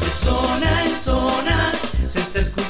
De 0.00 0.10
zona 0.10 0.84
en 0.84 0.96
zona 1.02 1.72
se 2.10 2.20
está 2.20 2.40
escuchando 2.40 2.69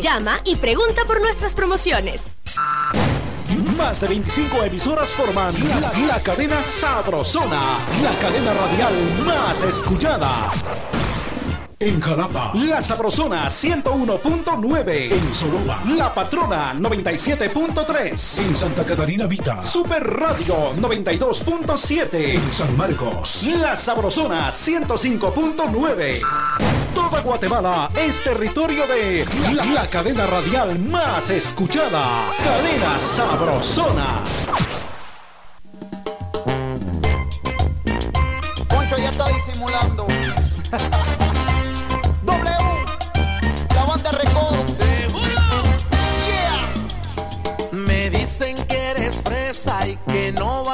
Llama 0.00 0.40
y 0.44 0.56
pregunta 0.56 1.04
por 1.06 1.20
nuestras 1.20 1.54
promociones. 1.54 2.38
Más 3.76 4.00
de 4.00 4.08
25 4.08 4.64
emisoras 4.64 5.14
forman 5.14 5.54
la, 5.68 5.92
la 6.06 6.22
cadena 6.22 6.62
Sabrosona, 6.62 7.84
la 8.02 8.18
cadena 8.18 8.52
radial 8.52 8.94
más 9.24 9.62
escuchada. 9.62 10.52
En 11.82 11.98
Jalapa, 11.98 12.52
La 12.56 12.82
Sabrosona 12.82 13.46
101.9. 13.46 15.12
En 15.14 15.32
Soroba, 15.32 15.82
La 15.86 16.12
Patrona 16.12 16.74
97.3. 16.74 18.38
En 18.40 18.54
Santa 18.54 18.84
Catarina 18.84 19.26
Vita, 19.26 19.62
Super 19.62 20.04
Radio 20.06 20.74
92.7. 20.76 22.34
En 22.34 22.52
San 22.52 22.76
Marcos, 22.76 23.44
La 23.44 23.74
Sabrosona 23.76 24.50
105.9. 24.50 26.20
Toda 26.94 27.22
Guatemala 27.22 27.90
es 27.96 28.22
territorio 28.22 28.86
de 28.86 29.24
la, 29.54 29.64
la 29.64 29.86
cadena 29.88 30.26
radial 30.26 30.78
más 30.80 31.30
escuchada. 31.30 32.30
Cadena 32.44 32.98
Sabrosona. 32.98 34.22
Que 50.06 50.32
no 50.32 50.62
bailas 50.64 50.69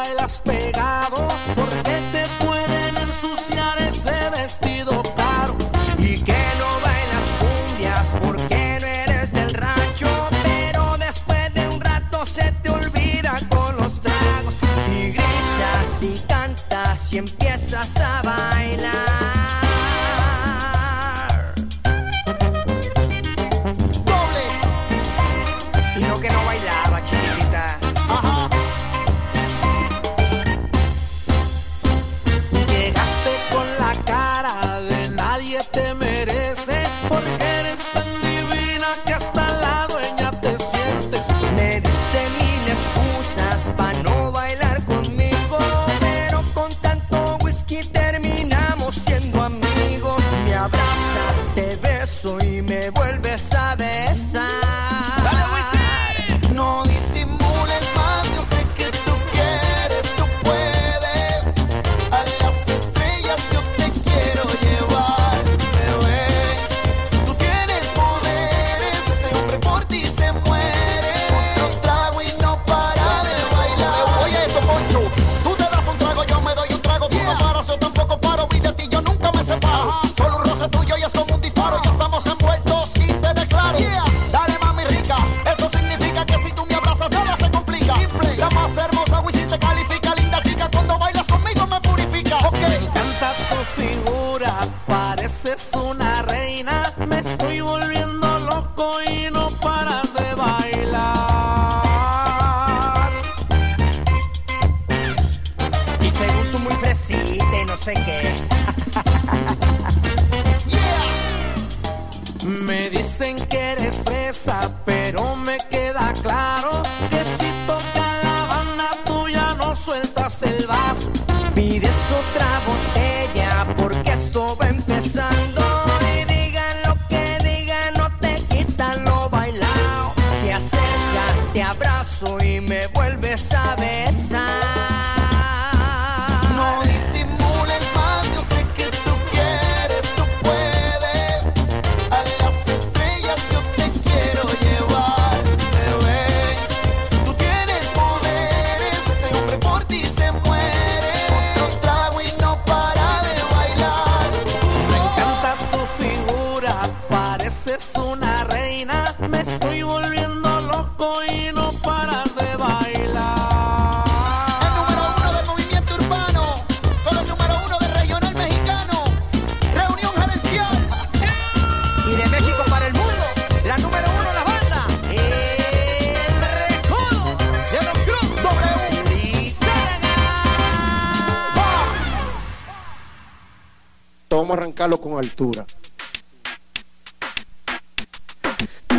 con 185.17 185.25
altura. 185.25 185.65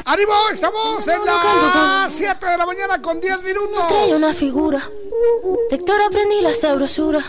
¡Ánimo! 0.06 0.34
Estamos 0.52 1.08
en 1.08 1.26
las 1.26 2.12
7 2.12 2.44
de 2.46 2.58
la 2.58 2.66
mañana 2.66 3.02
con 3.02 3.20
10 3.22 3.44
minutos. 3.44 3.88
Trae 3.88 4.16
una 4.16 4.34
figura. 4.34 4.90
De 5.70 5.76
Héctor 5.76 6.02
aprendí 6.02 6.42
la 6.42 6.56
sabrosura. 6.56 7.24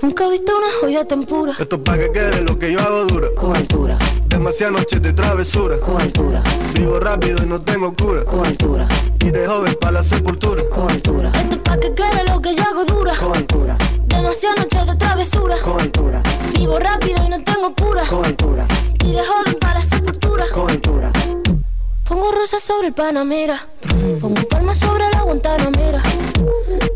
Nunca 0.00 0.24
he 0.24 0.30
visto 0.30 0.56
una 0.56 0.66
joya 0.80 1.06
tan 1.06 1.24
pura. 1.24 1.54
Esto 1.58 1.76
es 1.76 1.82
pa' 1.82 1.96
que 1.96 2.10
quede 2.10 2.40
lo 2.42 2.58
que 2.58 2.72
yo 2.72 2.80
hago 2.80 3.04
dura. 3.04 3.28
Con 3.36 3.56
altura. 3.56 3.98
Demasiadas 4.26 4.80
noches 4.80 5.00
de 5.02 5.12
travesura. 5.12 5.78
Con 5.78 6.00
altura. 6.00 6.42
Vivo 6.74 6.98
rápido 6.98 7.44
y 7.44 7.46
no 7.46 7.60
tengo 7.62 7.94
cura. 7.94 8.24
Con 8.24 8.44
altura. 8.46 8.88
Y 9.20 9.30
de 9.30 9.46
joven 9.46 9.76
para 9.80 9.92
la 9.92 10.02
sepultura. 10.02 10.62
Con 10.70 10.90
altura. 10.90 11.30
Esto 11.36 11.54
es 11.54 11.60
pa' 11.62 11.78
que 11.78 11.94
quede 11.94 12.24
lo 12.24 12.40
que 12.40 12.54
yo 12.56 12.62
hago 12.64 12.84
dura. 12.84 13.14
Con 13.16 13.36
altura, 13.36 13.76
Demasiadas 14.06 14.58
noches 14.58 14.86
de 14.86 14.96
travesura. 14.96 15.56
con 15.60 15.80
Panamera. 23.02 23.58
Pongo 24.20 24.42
palmas 24.48 24.78
sobre 24.78 25.10
la 25.10 25.22
Guantanamera. 25.22 26.00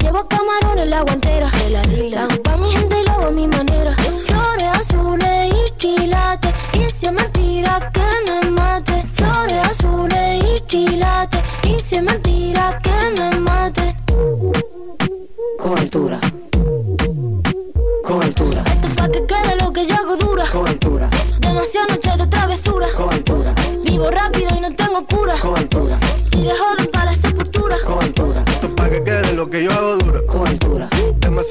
Llevo 0.01 0.29
camarones 0.29 0.85
en 0.85 0.91
la 0.91 1.03
guantera. 1.03 1.26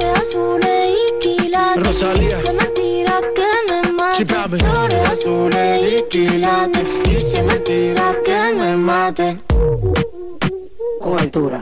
Flores 0.00 0.20
azules 0.20 0.96
y 0.96 1.18
quilates. 1.20 1.86
Rosalía. 1.86 2.38
Que 2.42 2.52
me 2.52 3.92
mate. 3.92 4.16
Sí. 4.16 4.24
Flores 4.64 5.08
azules 5.08 5.92
y 5.92 6.02
quilates. 6.08 7.42
Mentira 7.44 8.16
que 8.24 8.54
me 8.54 8.76
mate. 8.76 9.40
Con 11.00 11.18
altura, 11.18 11.60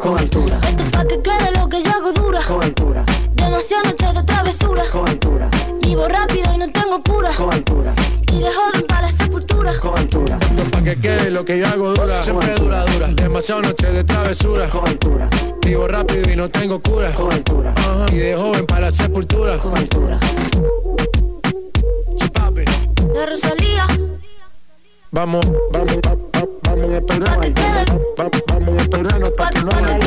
con 0.00 0.18
altura, 0.18 0.60
Esto 0.68 0.82
es 0.84 0.90
pa' 0.90 1.04
que 1.06 1.22
quede 1.22 1.50
lo 1.58 1.68
que 1.68 1.82
yo 1.82 1.90
hago 1.92 2.12
dura. 2.12 2.40
con 2.46 2.62
altura, 2.62 3.04
Demasiadas 3.34 3.86
noches 3.86 4.14
de 4.14 4.22
travesura. 4.24 4.84
con 4.90 5.08
altura, 5.08 5.48
Vivo 5.94 6.08
rápido 6.08 6.52
y 6.52 6.58
no 6.58 6.72
tengo 6.72 7.00
cura. 7.04 7.30
con 7.36 7.54
altura, 7.54 7.94
Y 8.32 8.40
de 8.40 8.52
joven 8.52 8.84
para 8.88 9.02
la 9.02 9.12
sepultura. 9.12 9.78
con 9.78 9.96
altura, 9.96 10.38
Esto 10.42 10.62
es 10.62 10.68
pa' 10.70 10.82
que 10.82 10.96
quede 10.96 11.30
lo 11.30 11.44
que 11.44 11.56
yo 11.60 11.68
hago 11.68 11.94
dura. 11.94 12.20
Siempre 12.20 12.52
dura, 12.56 12.84
dura. 12.84 13.06
Demasiado 13.14 13.62
noche 13.62 13.92
de 13.92 14.02
travesura. 14.02 14.68
con 14.70 14.88
altura, 14.88 15.30
Vivo 15.64 15.86
rápido 15.86 16.32
y 16.32 16.34
no 16.34 16.48
tengo 16.48 16.80
cura. 16.82 17.12
con 17.14 17.32
altura, 17.32 17.72
Ajá. 17.76 18.06
Y 18.12 18.16
de 18.16 18.34
joven 18.34 18.66
para 18.66 18.80
la 18.86 18.90
sepultura. 18.90 19.56
con 19.58 19.76
altura. 19.78 20.18
La 23.14 23.26
Rosalía. 23.26 23.86
Vamos, 25.12 25.46
vamos, 25.70 25.92
va- 26.04 26.14
va- 26.14 26.33
vamos 26.62 26.90
a 26.90 26.96
esperar. 26.98 27.34
Pa' 27.36 27.40
que 27.42 27.54
quede. 27.54 27.84
Va- 28.18 28.30
Vamos 28.48 28.78
a 28.78 28.82
esperarnos 28.82 29.30
para 29.32 29.50
que 29.50 29.60
no 29.60 29.70
haya 29.70 29.98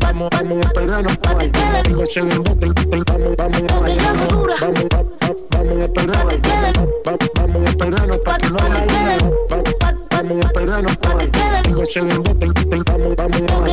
Vamos, 0.00 0.28
vamos 0.30 0.58
a 0.58 0.60
esperarnos. 0.68 1.18
Digo, 1.84 2.06
se 2.06 2.22
den 2.22 2.42
bote, 2.42 2.66
Vamos, 3.06 3.36
vamos, 3.36 3.72
hago 3.72 4.26
dura. 4.36 4.54
vamos, 4.60 4.84
va- 4.92 5.02
va- 5.02 5.36
vamos 5.50 5.78
a 5.80 5.84
esperar. 5.84 6.22
Pa' 6.22 6.28
que 6.30 6.40
quede. 6.42 6.72
Va- 7.06 7.16
Vamos 7.34 7.66
a 7.66 7.68
esperarnos 7.70 8.18
para 8.20 8.38
que 8.38 8.48
no 8.50 8.58
haya 8.58 9.18
Vamos 10.10 10.38
a 10.38 10.40
esperarnos. 10.46 10.96
Digo, 11.64 11.86
se 11.86 12.00
den 12.02 12.22
bote, 12.22 12.46
Vamos, 12.86 13.16
vamos, 13.16 13.40
Lo 13.40 13.46
que 13.64 13.72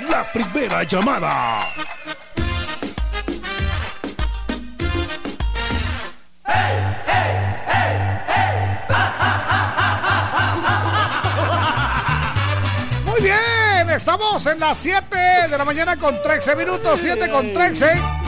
la 0.00 0.24
primera 0.24 0.82
llamada. 0.82 1.68
Muy 13.04 13.20
bien, 13.20 13.90
estamos 13.90 14.46
en 14.46 14.60
las 14.60 14.78
7 14.78 15.16
de 15.48 15.58
la 15.58 15.64
mañana 15.64 15.96
con 15.96 16.20
13 16.22 16.56
minutos, 16.56 17.00
7 17.00 17.30
con 17.30 17.52
13. 17.52 18.23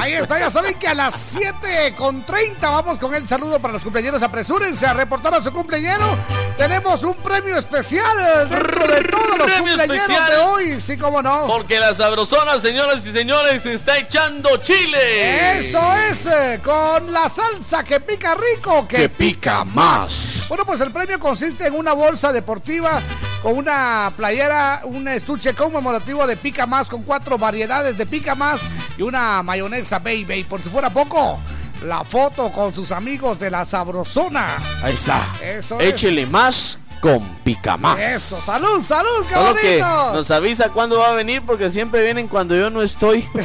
Ahí 0.00 0.14
está, 0.14 0.38
ya 0.38 0.50
saben 0.50 0.78
que 0.78 0.88
a 0.88 0.94
las 0.94 1.14
7 1.14 1.94
con 1.96 2.24
30 2.24 2.70
vamos 2.70 2.98
con 2.98 3.14
el 3.14 3.26
saludo 3.26 3.58
para 3.60 3.74
los 3.74 3.82
cumpleaños. 3.82 4.22
Apresúrense 4.22 4.86
a 4.86 4.94
reportar 4.94 5.34
a 5.34 5.42
su 5.42 5.52
cumpleañero 5.52 6.16
Tenemos 6.56 7.02
un 7.02 7.14
premio 7.14 7.56
especial 7.56 8.48
dentro 8.48 8.86
de 8.86 9.02
todos 9.04 9.38
los 9.38 9.52
cumpleaños 9.52 10.08
de 10.08 10.36
hoy, 10.36 10.80
sí, 10.80 10.96
cómo 10.96 11.20
no. 11.20 11.46
Porque 11.46 11.80
la 11.80 11.94
sabrosona, 11.94 12.60
señoras 12.60 13.04
y 13.06 13.12
señores, 13.12 13.62
se 13.62 13.74
está 13.74 13.98
echando 13.98 14.56
chile. 14.58 15.58
Eso 15.58 15.80
es, 15.94 16.26
eh, 16.26 16.60
con 16.62 17.12
la 17.12 17.28
salsa 17.28 17.82
que 17.82 18.00
pica 18.00 18.36
rico, 18.36 18.86
que, 18.86 18.96
Que 18.96 19.08
pica 19.08 19.64
más. 19.64 20.43
Bueno, 20.48 20.64
pues 20.66 20.80
el 20.80 20.90
premio 20.90 21.18
consiste 21.18 21.66
en 21.66 21.74
una 21.74 21.94
bolsa 21.94 22.32
deportiva 22.32 23.00
con 23.42 23.56
una 23.56 24.12
playera, 24.16 24.82
un 24.84 25.08
estuche 25.08 25.54
conmemorativo 25.54 26.26
de 26.26 26.36
pica 26.36 26.66
más 26.66 26.88
con 26.88 27.02
cuatro 27.02 27.38
variedades 27.38 27.96
de 27.96 28.06
pica 28.06 28.34
más 28.34 28.68
y 28.98 29.02
una 29.02 29.42
mayonesa 29.42 29.98
baby. 29.98 30.44
Por 30.44 30.62
si 30.62 30.68
fuera 30.68 30.90
poco, 30.90 31.40
la 31.84 32.04
foto 32.04 32.52
con 32.52 32.74
sus 32.74 32.92
amigos 32.92 33.38
de 33.38 33.50
la 33.50 33.64
sabrosona. 33.64 34.56
Ahí 34.82 34.94
está. 34.94 35.26
Eso 35.42 35.80
es. 35.80 35.94
Échele 35.94 36.26
más 36.26 36.78
con 37.04 37.20
pica 37.44 37.76
más. 37.76 37.98
Eso, 37.98 38.40
salud, 38.40 38.80
salud, 38.80 39.26
qué 39.28 39.34
Solo 39.34 39.54
que 39.56 39.78
bonito. 39.82 40.12
nos 40.14 40.30
avisa 40.30 40.70
cuándo 40.70 41.00
va 41.00 41.10
a 41.10 41.12
venir 41.12 41.42
porque 41.44 41.70
siempre 41.70 42.02
vienen 42.02 42.28
cuando 42.28 42.56
yo 42.56 42.70
no 42.70 42.80
estoy. 42.80 43.28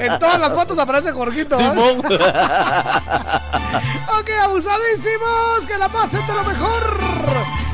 En 0.00 0.18
todas 0.20 0.38
las 0.38 0.52
fotos 0.54 0.78
aparece 0.78 1.10
Jorgito. 1.12 1.58
Simón. 1.58 1.98
ok, 2.08 2.12
abusadísimos, 4.44 5.66
que 5.66 5.76
la 5.78 5.88
pasen 5.88 6.24
de 6.26 6.34
lo 6.34 6.44
mejor. 6.44 6.98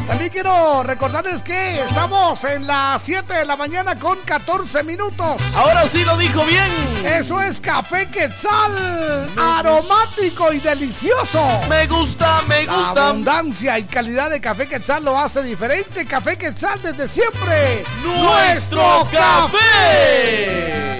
También 0.09 0.31
quiero 0.31 0.83
recordarles 0.85 1.43
que 1.43 1.83
estamos 1.83 2.43
en 2.45 2.67
las 2.67 3.03
7 3.03 3.35
de 3.35 3.45
la 3.45 3.57
mañana 3.57 3.99
con 3.99 4.17
14 4.25 4.83
minutos. 4.83 5.37
Ahora 5.55 5.87
sí 5.87 6.03
lo 6.03 6.17
dijo 6.17 6.43
bien. 6.47 6.73
Eso 7.05 7.43
es 7.43 7.61
café 7.61 8.07
quetzal, 8.07 9.31
aromático 9.39 10.51
y 10.55 10.61
delicioso. 10.61 11.45
Me 11.69 11.87
gusta, 11.87 12.41
me 12.49 12.65
La 12.65 12.73
gusta. 12.75 13.09
abundancia 13.09 13.79
y 13.79 13.85
calidad 13.99 14.31
de 14.31 14.41
café 14.41 14.69
quetzal 14.69 15.05
lo 15.05 15.19
hace 15.19 15.43
diferente. 15.43 16.07
Café 16.07 16.39
quetzal 16.39 16.81
desde 16.81 17.09
siempre. 17.09 17.85
¡Nuestro 18.05 19.05
café! 19.11 20.99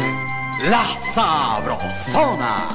La 0.69 0.93
Sabrosona. 0.97 2.67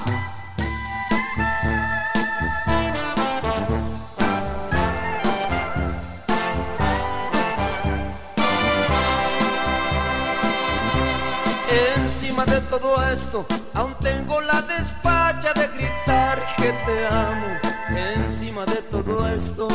Encima 11.98 12.46
de 12.46 12.62
todo 12.62 13.12
esto, 13.12 13.46
aún 13.74 13.94
tengo 14.00 14.40
la 14.40 14.62
despacha 14.62 15.52
de 15.54 15.68
gritar 15.68 16.56
que 16.56 16.72
te 16.86 17.08
amo. 17.08 17.60
Encima 17.90 18.66
de 18.66 18.82
todo 18.84 19.28
esto, 19.28 19.68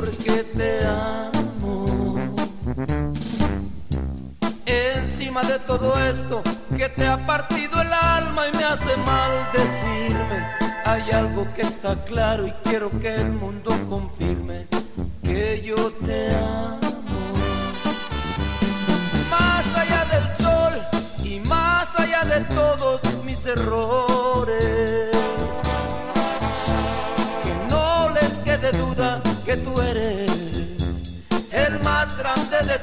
porque 0.00 0.44
te 0.56 0.86
amo. 0.86 2.16
Encima 4.64 5.42
de 5.42 5.58
todo 5.60 5.92
esto, 5.98 6.42
que 6.76 6.88
te 6.88 7.04
ha 7.06 7.24
partido 7.24 7.82
el 7.82 7.92
alma 7.92 8.46
y 8.48 8.56
me 8.56 8.64
hace 8.64 8.96
mal 8.98 9.32
decirme. 9.52 10.38
Hay 10.84 11.10
algo 11.10 11.52
que 11.52 11.62
está 11.62 11.96
claro 12.04 12.46
y 12.46 12.52
quiero 12.62 12.90
que 13.00 13.16
el 13.16 13.32
mundo 13.32 13.70
confirme 13.88 14.68
que 15.24 15.62
yo 15.62 15.92
te 16.06 16.28
amo. 16.34 16.78
Más 19.30 19.66
allá 19.82 20.04
del 20.12 20.36
sol 20.36 20.74
y 21.24 21.40
más 21.40 21.98
allá 21.98 22.22
de 22.24 22.40
todos 22.54 23.00
mis 23.24 23.44
errores. 23.46 25.17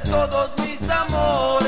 Todos 0.03 0.51
mis 0.59 0.89
amores. 0.89 1.65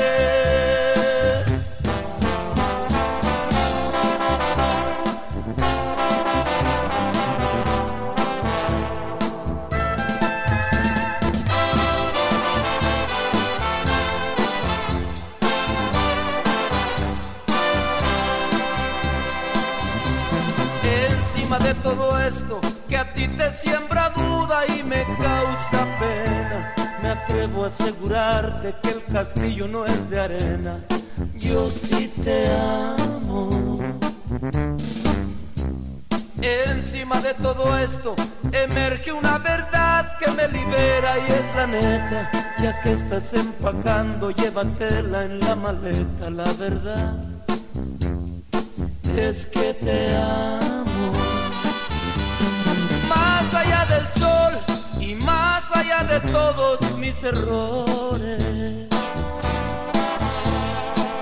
Encima 20.82 21.58
de 21.58 21.74
todo 21.74 22.20
esto 22.20 22.60
que 22.88 22.96
a 22.96 23.12
ti 23.12 23.28
te 23.28 23.50
siembra 23.50 24.10
duda 24.10 24.66
y 24.66 24.82
me 24.82 25.04
causa 25.20 25.86
pena, 26.00 26.74
me 27.08 27.14
atrevo 27.14 27.64
a 27.64 27.68
asegurarte 27.68 28.74
que 28.82 28.90
el 28.90 29.04
castillo 29.06 29.66
no 29.66 29.86
es 29.86 30.10
de 30.10 30.20
arena. 30.20 30.78
Yo 31.36 31.70
sí 31.70 32.12
te 32.22 32.46
amo. 32.52 33.78
Encima 36.42 37.18
de 37.22 37.32
todo 37.32 37.78
esto 37.78 38.14
emerge 38.52 39.10
una 39.10 39.38
verdad 39.38 40.18
que 40.18 40.30
me 40.32 40.48
libera 40.48 41.18
y 41.18 41.32
es 41.32 41.56
la 41.56 41.66
neta. 41.66 42.30
Ya 42.60 42.78
que 42.82 42.92
estás 42.92 43.32
empacando, 43.32 44.30
llévatela 44.30 45.24
en 45.24 45.40
la 45.40 45.54
maleta, 45.54 46.28
la 46.28 46.52
verdad 46.52 47.16
es 49.16 49.46
que 49.46 49.72
te 49.72 50.14
amo. 50.14 51.12
Más 53.08 53.54
allá 53.54 53.86
del 53.86 54.08
sol 54.08 54.77
y 55.08 55.14
más 55.14 55.64
allá 55.74 56.04
de 56.04 56.20
todos 56.30 56.78
mis 56.98 57.22
errores. 57.24 58.88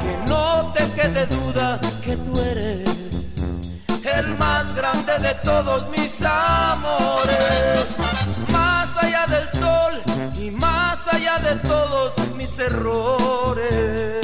Que 0.03 0.13
no 0.27 0.73
te 0.73 0.91
quede 0.91 1.27
duda 1.27 1.81
que 2.05 2.17
tú 2.17 2.41
eres 2.41 2.89
el 4.19 4.37
más 4.39 4.75
grande 4.75 5.13
de 5.21 5.35
todos 5.51 5.89
mis 5.91 6.21
amores. 6.21 7.97
Más 8.51 8.89
allá 8.97 9.25
del 9.29 9.49
sol 9.61 9.95
y 10.37 10.51
más 10.51 11.07
allá 11.07 11.39
de 11.39 11.55
todos 11.57 12.13
mis 12.37 12.59
errores. 12.59 14.21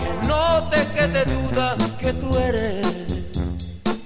Que 0.00 0.26
no 0.26 0.68
te 0.68 0.84
quede 0.96 1.24
duda 1.26 1.76
que 2.00 2.12
tú 2.12 2.36
eres 2.36 2.86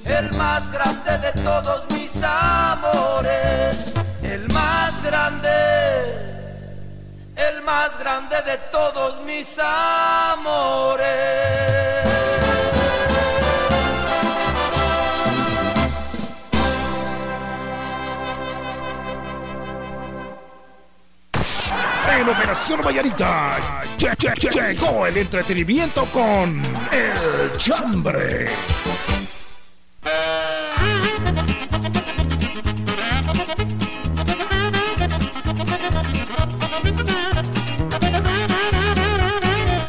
el 0.05 0.31
más 0.37 0.71
grande 0.71 1.19
de 1.19 1.33
todos 1.43 1.87
mis 1.89 1.94
amores. 2.23 3.93
El 4.23 4.49
más 4.49 5.03
grande, 5.03 5.49
el 7.37 7.63
más 7.63 7.99
grande 7.99 8.37
de 8.43 8.59
todos 8.71 9.21
mis 9.23 9.59
amores. 9.59 10.85
En 22.11 22.29
Operación 22.29 22.81
Vallarita 22.83 23.57
lle- 23.99 24.15
lle- 24.17 24.35
lle- 24.35 24.51
llegó 24.51 25.07
el 25.07 25.17
entretenimiento 25.17 26.07
con 26.07 26.63
El 26.93 27.57
Chambre. 27.59 28.47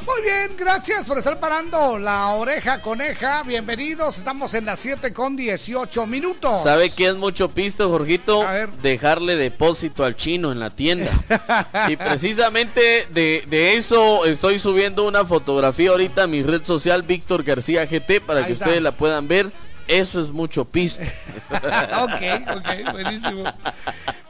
Muy 0.05 0.21
bien, 0.21 0.55
gracias 0.57 1.05
por 1.05 1.17
estar 1.17 1.39
parando 1.39 1.97
la 1.97 2.27
oreja 2.29 2.81
coneja. 2.81 3.41
Bienvenidos, 3.43 4.17
estamos 4.17 4.53
en 4.53 4.65
las 4.65 4.79
7 4.79 5.11
con 5.13 5.35
18 5.35 6.05
minutos. 6.05 6.61
¿Sabe 6.61 6.91
qué 6.91 7.07
es 7.07 7.15
mucho 7.15 7.49
pisto, 7.49 7.89
Jorgito? 7.89 8.45
Dejarle 8.81 9.35
depósito 9.35 10.05
al 10.05 10.15
chino 10.15 10.51
en 10.51 10.59
la 10.59 10.69
tienda. 10.69 11.09
y 11.87 11.95
precisamente 11.97 13.07
de, 13.11 13.43
de 13.47 13.75
eso 13.77 14.25
estoy 14.25 14.59
subiendo 14.59 15.07
una 15.07 15.25
fotografía 15.25 15.89
ahorita 15.89 16.23
a 16.23 16.27
mi 16.27 16.43
red 16.43 16.63
social 16.63 17.01
Víctor 17.01 17.43
García 17.43 17.85
GT 17.85 18.21
para 18.21 18.41
Ahí 18.41 18.45
que 18.45 18.53
está. 18.53 18.65
ustedes 18.65 18.81
la 18.83 18.91
puedan 18.91 19.27
ver. 19.27 19.51
Eso 19.87 20.19
es 20.19 20.31
mucho 20.31 20.65
pisto. 20.65 21.03
ok, 21.51 22.57
ok, 22.57 22.91
buenísimo. 22.91 23.43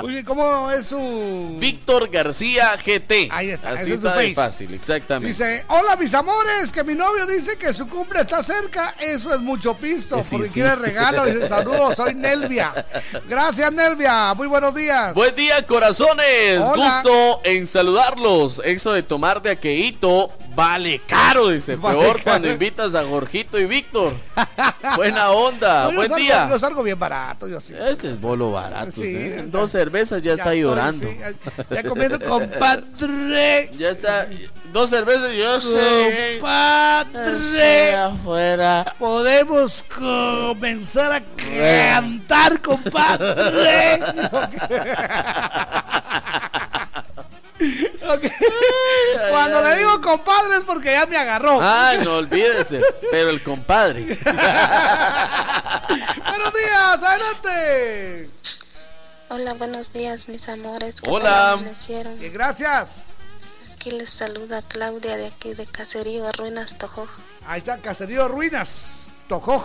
Muy 0.02 0.12
bien, 0.12 0.26
¿cómo 0.26 0.70
es 0.72 0.88
su...? 0.88 1.56
Víctor 1.58 2.10
García 2.10 2.76
GT. 2.76 3.30
Ahí 3.32 3.50
está, 3.52 3.70
Así 3.70 3.92
es 3.92 3.98
está 3.98 4.16
de 4.18 4.34
fácil, 4.34 4.74
exactamente. 4.74 5.28
Dice, 5.30 5.64
hola 5.70 5.96
mis 5.96 6.14
amores, 6.14 6.72
que 6.74 6.84
mi 6.84 6.96
novio 6.96 7.26
dice 7.26 7.58
que 7.58 7.74
su 7.74 7.88
cumple 7.88 8.22
está 8.22 8.44
cerca, 8.44 8.94
eso 9.00 9.34
es 9.34 9.40
mucho 9.40 9.74
pisto, 9.78 10.22
sí, 10.22 10.36
porque 10.36 10.48
sí. 10.50 10.54
quiere 10.56 10.76
regalo, 10.76 11.26
dice 11.26 11.48
saludos, 11.48 11.96
soy 11.96 12.14
Nelvia. 12.14 12.74
Gracias 13.28 13.72
Nelvia, 13.72 14.34
muy 14.34 14.48
buenos 14.48 14.76
días. 14.76 15.14
Buen 15.16 15.34
día, 15.34 15.66
corazones. 15.66 16.60
Hola. 16.60 17.02
Gusto 17.04 17.42
en 17.46 17.66
saludarlos. 17.66 18.62
Eso 18.66 18.92
de 18.92 19.02
tomar 19.02 19.42
de 19.42 19.52
aqueíto 19.52 20.32
Vale 20.56 21.02
caro, 21.06 21.50
dice. 21.50 21.76
Vale 21.76 21.98
Peor 22.00 22.14
caro. 22.14 22.24
cuando 22.24 22.50
invitas 22.50 22.96
a 22.96 23.04
Jorgito 23.04 23.60
y 23.60 23.66
Víctor. 23.66 24.14
Buena 24.96 25.32
onda, 25.32 25.84
No, 25.86 25.92
buen 25.98 26.08
salgo- 26.10 26.16
día. 26.16 26.48
Yo 26.50 26.60
salgo 26.60 26.82
bien 26.84 26.98
barato, 26.98 27.48
yo 27.50 27.60
sí. 27.60 27.74
Este 27.78 28.12
es 28.12 28.22
bolo 28.22 28.52
barato. 28.52 28.92
Sí, 28.94 29.04
¿eh? 29.06 29.44
Cervezas 29.86 30.22
ya, 30.24 30.32
está 30.32 30.44
estoy, 30.46 30.62
llorando. 30.62 31.08
sí, 31.08 31.18
ya- 31.20 31.34
ya 31.76 31.84
comiendo 31.88 32.20
compadre. 32.20 33.72
Ya 33.78 33.90
está. 33.90 34.28
Dos 34.74 34.90
cervezas 34.90 35.32
y 35.34 35.38
yo 35.38 35.62
sé. 35.62 36.38
Compadre. 36.40 37.96
afuera. 37.96 38.96
Podemos 39.00 39.84
comenzar 39.96 41.12
a 41.14 41.22
cantar, 41.22 42.62
compadre. 42.62 44.00
Ok. 48.08 48.24
Cuando 49.30 49.62
le 49.64 49.78
digo 49.78 50.02
compadre 50.02 50.58
es 50.58 50.64
porque 50.66 50.92
ya 50.92 51.06
me 51.06 51.16
agarró. 51.18 51.60
Ay, 51.62 52.00
no 52.04 52.16
olvídese. 52.18 52.82
Pero 53.12 53.30
el 53.30 53.42
compadre. 53.44 54.02
Buenos 56.28 56.54
días, 56.54 57.00
adelante. 57.02 58.30
Hola, 59.30 59.54
buenos 59.56 59.92
días, 59.92 60.30
mis 60.30 60.48
amores. 60.50 60.96
¿Qué 61.02 61.10
Hola. 61.10 61.60
Bien, 62.20 62.32
gracias. 62.34 63.06
Aquí 63.74 63.92
les 63.92 64.10
saluda 64.10 64.62
Claudia 64.62 65.18
de 65.18 65.28
aquí 65.28 65.54
de 65.54 65.66
Caserío 65.66 66.32
Ruinas 66.32 66.78
Tojoj. 66.78 67.10
Ahí 67.48 67.60
está, 67.60 67.78
Caserío 67.80 68.28
Ruinas, 68.28 69.14
Tojoj. 69.28 69.64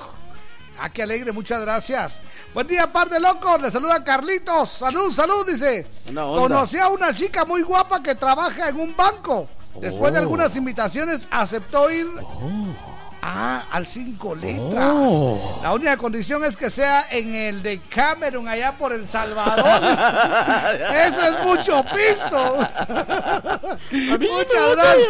Ah, 0.78 0.88
qué 0.90 1.02
alegre, 1.02 1.32
muchas 1.32 1.60
gracias. 1.60 2.20
Buen 2.54 2.66
día, 2.66 2.90
par 2.90 3.10
de 3.10 3.20
locos. 3.20 3.60
Le 3.60 3.70
saluda 3.70 4.02
Carlitos. 4.02 4.70
Salud, 4.70 5.12
salud, 5.12 5.46
dice. 5.46 5.86
Conocí 6.14 6.78
a 6.78 6.88
una 6.88 7.12
chica 7.12 7.44
muy 7.44 7.62
guapa 7.62 8.02
que 8.02 8.14
trabaja 8.14 8.70
en 8.70 8.80
un 8.80 8.96
banco. 8.96 9.46
Después 9.78 10.12
de 10.12 10.18
Oh. 10.18 10.22
algunas 10.22 10.56
invitaciones, 10.56 11.28
aceptó 11.30 11.90
ir 11.90 12.06
ah, 13.22 13.66
al 13.70 13.86
cinco 13.86 14.34
letras. 14.34 14.90
Oh. 14.94 15.60
La 15.62 15.72
única 15.72 15.96
condición 15.96 16.44
es 16.44 16.56
que 16.56 16.70
sea 16.70 17.06
en 17.10 17.34
el 17.34 17.62
de 17.62 17.78
Cameron, 17.80 18.48
allá 18.48 18.76
por 18.76 18.92
El 18.92 19.06
Salvador. 19.08 19.82
Eso 20.94 21.20
es 21.22 21.44
mucho 21.44 21.84
pisto. 21.84 22.56
Muchas 23.90 24.76
gracias. 24.76 25.08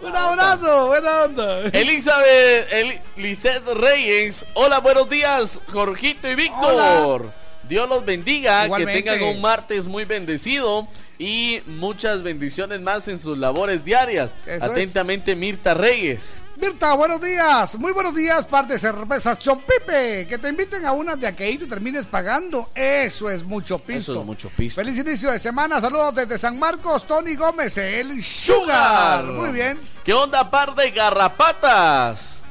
Un 0.00 0.16
abrazo, 0.16 0.86
buena 0.86 1.22
onda. 1.24 1.60
Elizabeth 1.72 2.72
El- 2.72 3.00
Lisette 3.16 3.66
Reyes. 3.74 4.46
Hola, 4.54 4.80
buenos 4.80 5.08
días, 5.10 5.60
Jorgito 5.70 6.28
y 6.28 6.34
Víctor. 6.34 7.32
Dios 7.68 7.88
los 7.88 8.04
bendiga, 8.04 8.64
Igualmente. 8.66 9.04
que 9.04 9.10
tengan 9.10 9.28
un 9.36 9.40
martes 9.40 9.86
muy 9.86 10.04
bendecido 10.04 10.86
y 11.18 11.62
muchas 11.66 12.22
bendiciones 12.22 12.80
más 12.80 13.08
en 13.08 13.18
sus 13.18 13.38
labores 13.38 13.84
diarias. 13.84 14.36
Eso 14.46 14.64
Atentamente, 14.64 15.36
Mirta 15.36 15.74
Reyes. 15.74 16.42
Mirta, 16.56 16.94
buenos 16.94 17.20
días. 17.20 17.76
Muy 17.78 17.92
buenos 17.92 18.14
días, 18.14 18.44
par 18.46 18.66
de 18.66 18.78
cervezas 18.78 19.38
Chompipe. 19.38 20.26
Que 20.28 20.38
te 20.38 20.48
inviten 20.48 20.84
a 20.86 20.92
unas 20.92 21.18
de 21.20 21.26
aquello 21.26 21.64
y 21.64 21.68
termines 21.68 22.04
pagando. 22.06 22.70
Eso 22.74 23.30
es 23.30 23.44
mucho 23.44 23.78
pisto. 23.78 24.12
Eso 24.12 24.20
es 24.20 24.26
mucho 24.26 24.50
pisto. 24.50 24.82
Feliz 24.82 24.98
inicio 24.98 25.30
de 25.30 25.38
semana. 25.38 25.80
Saludos 25.80 26.14
desde 26.14 26.38
San 26.38 26.58
Marcos, 26.58 27.06
Tony 27.06 27.34
Gómez, 27.34 27.76
el 27.76 28.22
Sugar. 28.22 29.24
Muy 29.24 29.50
bien. 29.50 29.78
¿Qué 30.04 30.12
onda, 30.12 30.50
par 30.50 30.74
de 30.74 30.90
garrapatas? 30.90 32.42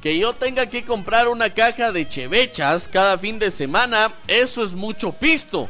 Que 0.00 0.18
yo 0.18 0.32
tenga 0.32 0.66
que 0.66 0.84
comprar 0.84 1.28
una 1.28 1.50
caja 1.50 1.92
de 1.92 2.08
chevechas 2.08 2.88
cada 2.88 3.16
fin 3.16 3.38
de 3.38 3.52
semana, 3.52 4.12
eso 4.26 4.64
es 4.64 4.74
mucho 4.74 5.12
pisto. 5.12 5.68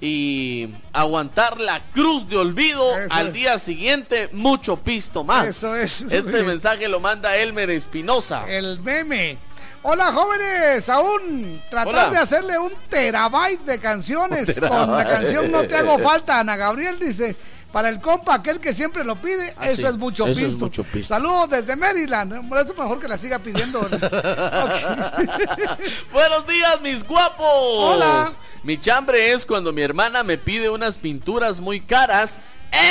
Y 0.00 0.68
aguantar 0.94 1.60
la 1.60 1.80
cruz 1.92 2.26
de 2.28 2.38
olvido 2.38 2.96
Eso 2.96 3.12
al 3.12 3.28
es. 3.28 3.32
día 3.34 3.58
siguiente, 3.58 4.30
mucho 4.32 4.76
pisto 4.76 5.24
más. 5.24 5.46
Eso 5.46 5.76
es. 5.76 6.00
Este 6.02 6.42
mensaje 6.42 6.88
lo 6.88 7.00
manda 7.00 7.36
Elmer 7.36 7.68
Espinosa. 7.70 8.44
El 8.48 8.80
meme. 8.80 9.36
Hola 9.82 10.12
jóvenes, 10.12 10.88
aún 10.90 11.62
tratar 11.70 11.88
Hola. 11.94 12.10
de 12.10 12.18
hacerle 12.18 12.58
un 12.58 12.72
terabyte 12.90 13.64
de 13.64 13.78
canciones 13.78 14.60
con 14.60 14.92
la 14.94 15.06
canción 15.06 15.50
No 15.50 15.62
te 15.66 15.74
hago 15.76 15.98
falta, 15.98 16.40
Ana 16.40 16.54
Gabriel 16.56 16.98
dice, 16.98 17.34
para 17.72 17.88
el 17.88 18.00
compa, 18.00 18.34
aquel 18.34 18.60
que 18.60 18.74
siempre 18.74 19.04
lo 19.04 19.16
pide, 19.16 19.54
Ah, 19.56 19.66
eso 19.68 19.76
sí, 19.76 19.84
es 19.84 19.94
mucho 19.94 20.26
eso 20.26 20.40
es 20.40 20.46
pisto. 20.46 20.58
mucho 20.64 20.84
pisto. 20.84 21.14
Saludos 21.14 21.50
desde 21.50 21.76
Maryland, 21.76 22.32
Bueno, 22.48 22.60
esto 22.60 22.74
mejor 22.80 22.98
que 22.98 23.08
la 23.08 23.16
siga 23.16 23.38
pidiendo. 23.38 23.80
Buenos 26.12 26.46
días, 26.46 26.80
mis 26.82 27.06
guapos. 27.06 27.46
Hola. 27.46 28.28
Mi 28.62 28.78
chambre 28.78 29.32
es 29.32 29.46
cuando 29.46 29.72
mi 29.72 29.82
hermana 29.82 30.22
me 30.22 30.38
pide 30.38 30.70
unas 30.70 30.98
pinturas 30.98 31.60
muy 31.60 31.80
caras. 31.80 32.40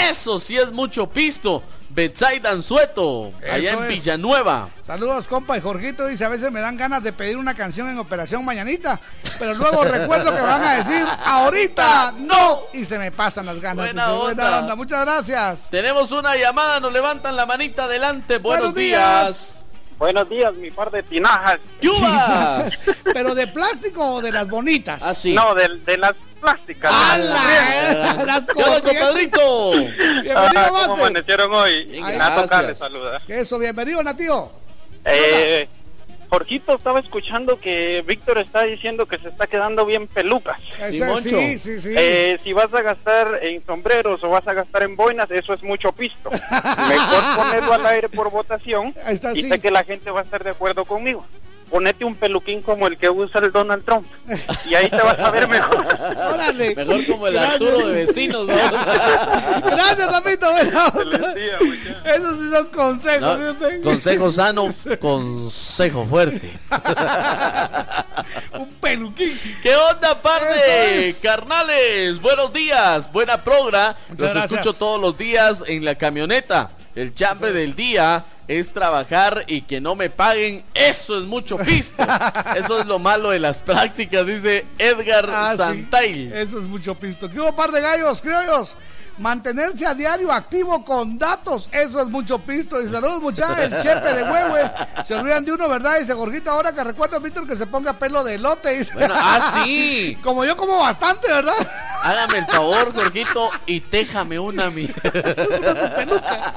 Eso 0.09 0.39
sí 0.39 0.57
es 0.57 0.71
mucho 0.71 1.07
pisto. 1.07 1.63
Betsaida 1.89 2.51
Anzueto, 2.51 3.33
allá 3.51 3.73
en 3.73 3.83
es. 3.83 3.89
Villanueva. 3.89 4.69
Saludos 4.83 5.27
compa 5.27 5.57
y 5.57 5.61
Jorgito 5.61 6.05
dice, 6.07 6.23
a 6.23 6.29
veces 6.29 6.51
me 6.51 6.61
dan 6.61 6.77
ganas 6.77 7.01
de 7.03 7.11
pedir 7.13 7.35
una 7.37 7.55
canción 7.55 7.89
en 7.89 7.97
Operación 7.97 8.45
Mañanita, 8.45 8.99
pero 9.39 9.53
luego 9.55 9.83
recuerdo 9.83 10.33
que 10.33 10.41
van 10.41 10.63
a 10.63 10.73
decir, 10.77 11.03
ahorita 11.25 12.13
no, 12.17 12.61
y 12.73 12.85
se 12.85 12.99
me 12.99 13.11
pasan 13.11 13.45
las 13.47 13.59
ganas. 13.59 13.85
Buena 13.87 14.05
Dice, 14.07 14.17
buena 14.17 14.43
onda. 14.45 14.59
onda, 14.59 14.75
muchas 14.75 15.03
gracias. 15.05 15.69
Tenemos 15.71 16.11
una 16.11 16.35
llamada, 16.35 16.79
nos 16.79 16.93
levantan 16.93 17.35
la 17.35 17.45
manita 17.45 17.85
adelante. 17.85 18.37
Buenos, 18.37 18.73
Buenos 18.73 18.75
días. 18.75 19.25
días. 19.25 19.55
Buenos 19.97 20.29
días, 20.29 20.53
mi 20.53 20.71
par 20.71 20.89
de 20.91 21.03
tinajas. 21.03 21.59
¡Yubas! 21.81 22.91
¿Pero 23.03 23.35
de 23.35 23.47
plástico 23.47 24.15
o 24.15 24.21
de 24.21 24.31
las 24.31 24.47
bonitas? 24.47 25.03
Así. 25.03 25.33
No, 25.33 25.53
de, 25.55 25.67
de 25.85 25.97
las 25.97 26.13
plásticas. 26.39 26.91
¡Hala! 26.93 28.15
Las 28.25 28.45
¿Qué 28.47 28.63
onda, 28.63 28.81
copias. 28.81 29.03
compadrito? 29.03 29.71
Bienvenido, 29.71 30.37
Ah, 30.37 30.65
¿Cómo 30.69 30.77
Master. 30.79 30.99
amanecieron 30.99 31.53
hoy? 31.53 31.83
Bien, 31.85 32.01
Nato 32.03 32.17
gracias. 32.17 32.49
Carles 32.49 32.77
saluda. 32.79 33.21
Que 33.25 33.39
Eso, 33.39 33.59
bienvenido, 33.59 34.01
Natío. 34.03 34.51
Eh, 35.05 35.67
Jorgito, 36.29 36.75
estaba 36.75 36.99
escuchando 36.99 37.59
que 37.59 38.03
Víctor 38.05 38.37
está 38.37 38.61
diciendo 38.63 39.07
que 39.07 39.17
se 39.17 39.29
está 39.29 39.47
quedando 39.47 39.83
bien 39.85 40.07
pelucas. 40.07 40.59
Moncho. 40.99 41.21
sí, 41.23 41.57
sí, 41.57 41.79
sí. 41.79 41.93
Eh, 41.97 42.39
si 42.43 42.53
vas 42.53 42.71
a 42.73 42.81
gastar 42.83 43.39
en 43.41 43.65
sombreros 43.65 44.23
o 44.23 44.29
vas 44.29 44.47
a 44.47 44.53
gastar 44.53 44.83
en 44.83 44.95
boinas, 44.95 45.31
eso 45.31 45.53
es 45.53 45.63
mucho 45.63 45.91
pisto. 45.91 46.29
Mejor 46.29 47.23
ponerlo 47.35 47.73
al 47.73 47.85
aire 47.87 48.09
por 48.09 48.29
votación 48.29 48.93
está, 49.07 49.33
y 49.33 49.41
sí. 49.41 49.49
sé 49.49 49.59
que 49.59 49.71
la 49.71 49.83
gente 49.83 50.11
va 50.11 50.19
a 50.19 50.23
estar 50.23 50.43
de 50.43 50.51
acuerdo 50.51 50.85
conmigo. 50.85 51.25
Ponete 51.69 52.03
un 52.03 52.15
peluquín 52.15 52.61
como 52.61 52.87
el 52.87 52.97
que 52.97 53.09
usa 53.09 53.39
el 53.41 53.51
Donald 53.51 53.85
Trump 53.85 54.05
y 54.69 54.73
ahí 54.75 54.89
te 54.89 54.97
vas 55.01 55.19
a 55.19 55.29
ver 55.31 55.47
mejor. 55.47 55.85
Órale. 56.33 56.75
Mejor 56.75 57.05
como 57.05 57.27
el 57.27 57.33
Gracias. 57.33 57.53
Arturo 57.61 57.87
de 57.87 58.05
vecinos, 58.05 58.47
¿no? 58.47 58.53
Gracias, 58.55 60.09
muchachos. 60.09 60.49
Esos 62.05 62.39
sí 62.39 62.49
son 62.51 62.67
consejos. 62.67 63.39
No, 63.39 63.81
consejo 63.83 64.31
sano, 64.31 64.69
consejo 64.99 66.05
fuerte. 66.05 66.51
Un 68.59 68.67
peluquín. 68.81 69.39
¿Qué 69.61 69.75
onda, 69.75 70.21
par 70.21 70.41
de 70.41 70.99
Eso 70.99 71.09
es. 71.09 71.19
carnales? 71.21 72.19
Buenos 72.21 72.51
días, 72.53 73.11
buena 73.11 73.43
progra. 73.43 73.95
Muchas 74.09 74.19
Los 74.21 74.33
gracias. 74.33 74.51
escucho 74.51 74.73
todos 74.73 74.99
los 75.01 75.17
días 75.17 75.63
en 75.67 75.85
la 75.85 75.95
camioneta. 75.95 76.71
El 76.99 77.15
chambre 77.15 77.53
del 77.53 77.77
día 77.77 78.25
es 78.45 78.73
trabajar 78.73 79.45
y 79.47 79.61
que 79.61 79.79
no 79.79 79.95
me 79.95 80.09
paguen. 80.09 80.65
Eso 80.73 81.17
es 81.17 81.23
mucho 81.23 81.57
pisto. 81.57 82.03
Eso 82.57 82.81
es 82.81 82.87
lo 82.87 82.99
malo 82.99 83.29
de 83.29 83.39
las 83.39 83.61
prácticas, 83.61 84.25
dice 84.25 84.65
Edgar 84.77 85.29
Ah, 85.31 85.55
sí. 85.55 86.29
Eso 86.33 86.59
es 86.59 86.65
mucho 86.65 86.95
pisto. 86.95 87.31
¿Qué 87.31 87.39
hubo, 87.39 87.55
par 87.55 87.71
de 87.71 87.79
gallos, 87.79 88.19
criollos? 88.21 88.75
Mantenerse 89.19 89.85
a 89.85 89.93
diario 89.93 90.31
activo 90.31 90.83
con 90.85 91.17
datos, 91.17 91.69
eso 91.73 92.01
es 92.01 92.07
mucho 92.07 92.39
pisto. 92.39 92.81
Y 92.81 92.89
saludos, 92.89 93.21
muchachos, 93.21 93.59
el 93.59 93.81
chepe 93.81 94.13
de 94.13 94.23
huehue. 94.23 94.71
Se 95.05 95.13
olvidan 95.13 95.43
de 95.43 95.51
uno, 95.51 95.67
¿verdad? 95.67 95.99
Dice 95.99 96.13
Jorgito, 96.13 96.49
ahora 96.49 96.71
que 96.71 96.83
recuerdo, 96.83 97.19
Víctor, 97.19 97.45
que 97.45 97.57
se 97.57 97.67
ponga 97.67 97.93
pelo 97.93 98.23
de 98.23 98.35
elote. 98.35 98.77
Dice. 98.77 98.93
Bueno, 98.93 99.13
ah, 99.17 99.51
sí. 99.53 100.17
Como 100.23 100.45
yo 100.45 100.55
como 100.55 100.79
bastante, 100.79 101.27
¿verdad? 101.31 101.53
Hágame 102.01 102.39
el 102.39 102.45
favor, 102.45 102.93
Jorgito, 102.93 103.49
y 103.65 103.81
téjame 103.81 104.39
una 104.39 104.69
mi. 104.69 104.83
Una 104.83 105.95
peluca. 105.95 106.53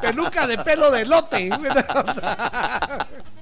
Peluca 0.00 0.46
de 0.46 0.58
pelo 0.58 0.90
de 0.90 1.02
elote. 1.02 1.50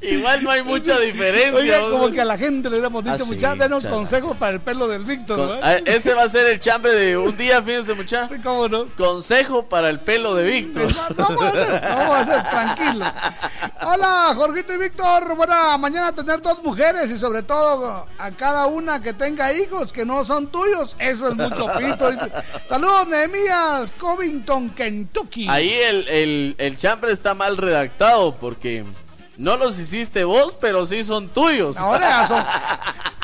Igual 0.00 0.42
no 0.44 0.50
hay 0.50 0.62
mucha 0.64 0.98
diferencia. 0.98 1.54
Oiga, 1.54 1.78
¿no? 1.80 1.90
como 1.90 2.10
que 2.10 2.20
a 2.20 2.24
la 2.24 2.36
gente 2.38 2.68
le 2.68 2.76
hubiéramos 2.76 3.04
dicho, 3.04 3.14
Ah, 3.14 3.18
sí, 3.18 3.34
muchachos, 3.34 3.58
denos 3.58 3.86
consejos 3.86 4.22
gracias. 4.24 4.40
para 4.40 4.52
el 4.52 4.60
pelo 4.60 4.88
del 4.88 5.04
Víctor, 5.04 5.36
Con- 5.38 5.48
¿verdad? 5.48 5.60
ah, 5.62 5.76
ese 5.90 6.14
va 6.14 6.22
a 6.24 6.28
ser 6.28 6.46
el 6.48 6.60
chambre 6.60 6.92
de 6.92 7.16
un 7.16 7.36
día, 7.36 7.62
fíjense, 7.62 7.94
muchachos. 7.94 8.30
Sí, 8.36 8.42
cómo 8.42 8.68
no. 8.68 8.86
Consejo 8.96 9.66
para 9.66 9.88
el 9.90 10.00
pelo 10.00 10.34
de 10.34 10.44
Víctor. 10.44 10.88
Vamos 11.16 11.42
a 11.44 11.48
hacer, 11.48 11.80
vamos 11.80 12.16
a 12.16 12.20
hacer, 12.20 12.42
tranquilo. 12.50 13.04
Hola, 13.84 14.32
Jorgito 14.36 14.72
y 14.74 14.78
Víctor. 14.78 15.34
Buena 15.36 15.76
mañana 15.78 16.12
tener 16.14 16.40
dos 16.40 16.62
mujeres 16.62 17.10
y 17.10 17.18
sobre 17.18 17.42
todo 17.42 18.06
a 18.18 18.30
cada 18.32 18.66
una 18.66 19.02
que 19.02 19.12
tenga 19.12 19.52
hijos 19.52 19.92
que 19.92 20.04
no 20.04 20.24
son 20.24 20.48
tuyos. 20.52 20.94
Eso 20.98 21.28
es 21.28 21.34
mucho 21.34 21.66
pito. 21.78 22.10
dice. 22.10 22.30
Saludos, 22.68 23.08
Nehemías, 23.08 23.90
Covington, 23.98 24.70
Kentucky. 24.70 25.46
Ahí 25.48 25.72
el, 25.72 26.08
el, 26.08 26.54
el 26.58 26.76
chambre 26.76 27.12
está 27.12 27.34
mal 27.34 27.56
redactado 27.56 28.36
porque 28.36 28.84
no 29.42 29.56
los 29.56 29.76
hiciste 29.76 30.22
vos, 30.22 30.56
pero 30.60 30.86
sí 30.86 31.02
son 31.02 31.28
tuyos. 31.28 31.76
Ahora 31.76 32.26
son. 32.26 32.44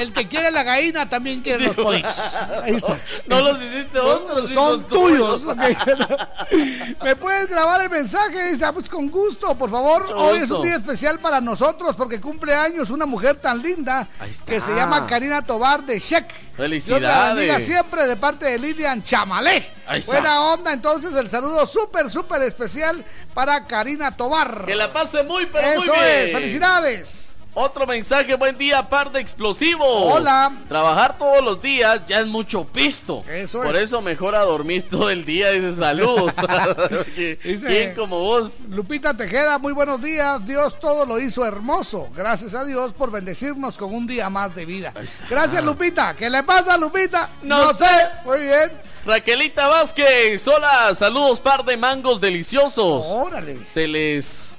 El 0.00 0.12
que 0.12 0.28
quiere 0.28 0.50
la 0.50 0.62
gallina 0.62 1.08
también 1.08 1.40
quiere 1.40 1.58
Sí, 1.58 1.66
los 1.66 1.76
pollitos. 1.76 2.14
Ahí 2.62 2.74
está. 2.74 2.98
No 3.26 3.40
los 3.40 3.62
hiciste 3.62 4.00
vos, 4.00 4.22
pero 4.28 4.46
sí 4.46 4.54
son, 4.54 4.86
tuyos. 4.86 5.46
¿Me 7.04 7.16
puedes 7.16 7.48
grabar 7.48 7.82
el 7.82 7.90
mensaje? 7.90 8.50
Dice, 8.50 8.64
ah, 8.64 8.72
pues 8.72 8.88
con 8.88 9.10
gusto, 9.10 9.56
por 9.56 9.70
favor. 9.70 10.02
Mucho 10.02 10.16
Hoy 10.16 10.38
es 10.38 10.50
un 10.50 10.62
día 10.62 10.76
especial 10.76 11.18
para 11.18 11.40
nosotros 11.40 11.94
porque 11.96 12.20
cumple 12.20 12.54
años 12.54 12.90
una 12.90 13.06
mujer 13.06 13.36
tan 13.36 13.60
linda 13.62 14.06
que 14.46 14.60
se 14.60 14.74
llama 14.74 15.06
Karina 15.06 15.42
Tobar 15.42 15.84
de 15.84 15.98
Sheck. 15.98 16.32
Felicidades. 16.56 17.44
Dios 17.44 17.62
siempre 17.62 18.06
de 18.06 18.16
parte 18.16 18.46
de 18.46 18.58
Lilian 18.58 19.02
Chamalé. 19.02 19.64
Ahí 19.86 20.00
está. 20.00 20.12
Buena 20.12 20.40
onda, 20.42 20.72
entonces 20.72 21.14
el 21.14 21.30
saludo 21.30 21.66
súper, 21.66 22.10
súper 22.10 22.42
especial 22.42 23.04
para 23.34 23.66
Karina 23.66 24.16
Tobar. 24.16 24.64
Que 24.66 24.74
la 24.74 24.92
pase 24.92 25.22
muy, 25.22 25.46
pero 25.46 25.68
Eso 25.68 25.80
muy 25.80 26.04
bien. 26.04 26.26
es, 26.26 26.32
felicidades. 26.32 27.36
Otro 27.54 27.88
mensaje, 27.88 28.36
buen 28.36 28.56
día, 28.56 28.88
par 28.88 29.10
de 29.10 29.18
explosivos. 29.20 29.86
Hola. 30.14 30.52
Trabajar 30.68 31.18
todos 31.18 31.42
los 31.44 31.60
días 31.60 32.02
ya 32.06 32.20
es 32.20 32.26
mucho 32.26 32.62
pisto. 32.64 33.24
Eso 33.28 33.62
Por 33.62 33.74
es. 33.74 33.82
eso 33.84 34.00
mejor 34.00 34.36
a 34.36 34.40
dormir 34.44 34.86
todo 34.90 35.10
el 35.10 35.24
día, 35.24 35.50
dice 35.50 35.74
saludos. 35.74 36.34
Dice- 37.16 37.66
¿Quién 37.66 37.94
como 37.96 38.20
vos? 38.20 38.66
Lupita 38.68 39.12
Tejeda, 39.16 39.58
muy 39.58 39.72
buenos 39.72 40.00
días. 40.00 40.46
Dios 40.46 40.78
todo 40.78 41.04
lo 41.04 41.18
hizo 41.18 41.44
hermoso. 41.44 42.08
Gracias 42.14 42.54
a 42.54 42.64
Dios 42.64 42.92
por 42.92 43.10
bendecirnos 43.10 43.76
con 43.76 43.92
un 43.92 44.06
día 44.06 44.30
más 44.30 44.54
de 44.54 44.64
vida. 44.64 44.92
Gracias, 45.28 45.64
Lupita. 45.64 46.14
¿Qué 46.14 46.30
le 46.30 46.44
pasa, 46.44 46.76
Lupita? 46.78 47.28
No 47.42 47.72
sé. 47.74 47.86
Muy 48.24 48.38
bien. 48.40 48.70
Raquelita 49.04 49.66
Vázquez, 49.68 50.46
hola, 50.46 50.94
saludos, 50.94 51.40
par 51.40 51.64
de 51.64 51.76
mangos 51.76 52.20
deliciosos. 52.20 53.06
Órale. 53.08 53.64
Se 53.64 53.88
les. 53.88 54.54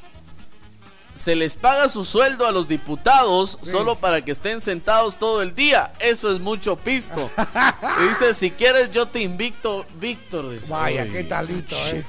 Se 1.20 1.36
les 1.36 1.58
paga 1.58 1.90
su 1.90 2.06
sueldo 2.06 2.48
a 2.48 2.54
los 2.54 2.70
diputados 2.70 3.60
solo 3.62 3.98
para 3.98 4.24
que 4.24 4.32
estén 4.32 4.62
sentados 4.62 5.18
todo 5.18 5.42
el 5.42 5.54
día. 5.54 5.92
Eso 6.00 6.32
es 6.32 6.40
mucho 6.40 6.78
pisto. 6.78 7.30
Dice, 8.08 8.34
si 8.34 8.52
quieres 8.52 8.90
yo 8.92 9.06
te 9.10 9.20
invito, 9.20 9.86
Víctor. 10.00 10.50
dice. 10.50 10.72
Vaya, 10.72 11.04
qué 11.04 11.26
talito, 11.26 11.76
eh. 11.92 12.06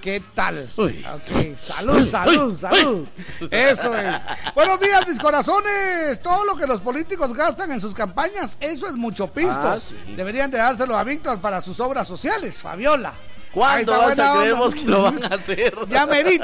¿Qué 0.00 0.22
tal? 0.36 0.70
Uy. 0.76 1.04
Salud, 1.58 2.06
salud, 2.06 2.50
uy, 2.52 2.56
salud. 2.56 3.06
Eso 3.50 3.96
es. 3.96 4.14
Buenos 4.54 4.78
días, 4.78 5.08
mis 5.08 5.18
corazones. 5.18 6.22
Todo 6.22 6.44
lo 6.44 6.56
que 6.56 6.68
los 6.68 6.80
políticos 6.80 7.34
gastan 7.34 7.72
en 7.72 7.80
sus 7.80 7.92
campañas, 7.92 8.56
eso 8.60 8.86
es 8.86 8.92
mucho 8.92 9.26
pisto. 9.26 9.68
Ah, 9.68 9.80
sí. 9.80 9.96
Deberían 10.16 10.48
de 10.48 10.58
dárselo 10.58 10.96
a 10.96 11.02
Víctor 11.02 11.40
para 11.40 11.60
sus 11.60 11.80
obras 11.80 12.06
sociales, 12.06 12.60
Fabiola. 12.60 13.14
¿Cuándo 13.52 13.98
vas 13.98 14.18
a 14.18 14.42
que 14.42 14.84
lo 14.84 15.02
van 15.02 15.24
a 15.24 15.26
hacer? 15.28 15.74
Ya. 15.88 16.04
Ahí 16.04 16.38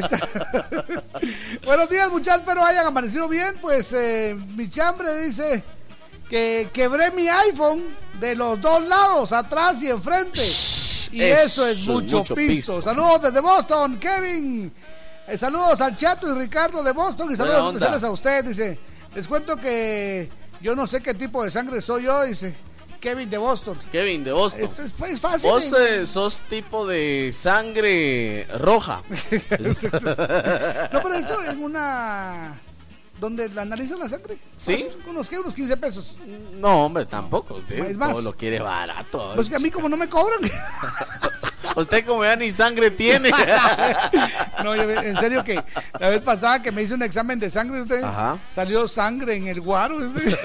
está. 0.00 0.28
Buenos 1.64 1.88
días, 1.88 2.10
muchachos. 2.10 2.40
Espero 2.40 2.64
hayan 2.64 2.86
amanecido 2.86 3.28
bien. 3.28 3.56
Pues 3.60 3.92
eh, 3.92 4.36
mi 4.54 4.68
chambre 4.68 5.22
dice 5.22 5.62
que 6.28 6.70
quebré 6.72 7.10
mi 7.10 7.28
iPhone 7.28 7.84
de 8.18 8.34
los 8.34 8.60
dos 8.60 8.82
lados, 8.82 9.32
atrás 9.32 9.82
y 9.82 9.90
enfrente. 9.90 10.40
Y 11.12 11.22
eso, 11.22 11.66
es 11.66 11.86
mucho, 11.86 12.22
pisto. 12.22 12.34
pisto. 12.34 12.82
Saludos 12.82 13.22
desde 13.22 13.40
Boston, 13.40 13.98
Kevin. 13.98 14.72
Eh, 15.28 15.38
saludos 15.38 15.80
al 15.80 15.96
Chato 15.96 16.28
y 16.28 16.38
Ricardo 16.38 16.82
de 16.82 16.92
Boston. 16.92 17.32
Y 17.32 17.36
saludos 17.36 17.74
especiales 17.74 18.02
a 18.02 18.10
usted. 18.10 18.44
Dice: 18.44 18.78
Les 19.14 19.28
cuento 19.28 19.56
que 19.56 20.30
yo 20.60 20.74
no 20.74 20.86
sé 20.86 21.02
qué 21.02 21.14
tipo 21.14 21.44
de 21.44 21.50
sangre 21.50 21.80
soy 21.80 22.04
yo. 22.04 22.22
Dice 22.24 22.54
Kevin 23.06 23.30
de 23.30 23.38
Boston. 23.38 23.78
Kevin 23.92 24.24
de 24.24 24.32
Boston. 24.32 24.62
Esto 24.62 24.82
es, 24.82 24.92
es 25.12 25.20
fácil. 25.20 25.48
Vos 25.48 25.72
eh. 25.74 26.04
sos 26.08 26.40
tipo 26.48 26.84
de 26.88 27.30
sangre 27.32 28.48
roja. 28.58 29.00
No, 30.92 31.02
pero 31.02 31.14
eso 31.14 31.40
en 31.44 31.62
una. 31.62 32.58
donde 33.20 33.44
analizan 33.56 34.00
la 34.00 34.08
sangre. 34.08 34.38
¿Sí? 34.56 34.88
Pues, 34.92 35.06
unos, 35.06 35.28
¿qué? 35.28 35.38
unos 35.38 35.54
15 35.54 35.76
pesos. 35.76 36.16
No, 36.58 36.86
hombre, 36.86 37.06
tampoco. 37.06 37.54
Usted 37.54 37.78
Es 37.78 37.96
más. 37.96 38.10
todo 38.10 38.22
lo 38.22 38.32
quiere 38.32 38.58
barato. 38.58 39.34
Pues 39.36 39.48
que 39.48 39.54
a 39.54 39.60
mí, 39.60 39.70
como 39.70 39.88
no 39.88 39.96
me 39.96 40.08
cobran. 40.08 40.40
Usted 41.76 42.06
como 42.06 42.24
ya 42.24 42.34
ni 42.36 42.50
sangre 42.50 42.90
tiene. 42.90 43.30
no, 44.64 44.74
yo, 44.74 44.90
en 44.90 45.14
serio 45.16 45.44
que 45.44 45.62
la 46.00 46.08
vez 46.08 46.22
pasada 46.22 46.62
que 46.62 46.72
me 46.72 46.80
hice 46.82 46.94
un 46.94 47.02
examen 47.02 47.38
de 47.38 47.50
sangre, 47.50 47.82
usted 47.82 48.02
Ajá. 48.02 48.38
salió 48.48 48.88
sangre 48.88 49.34
en 49.34 49.46
el 49.48 49.60
guaro. 49.60 49.98
usted. 49.98 50.22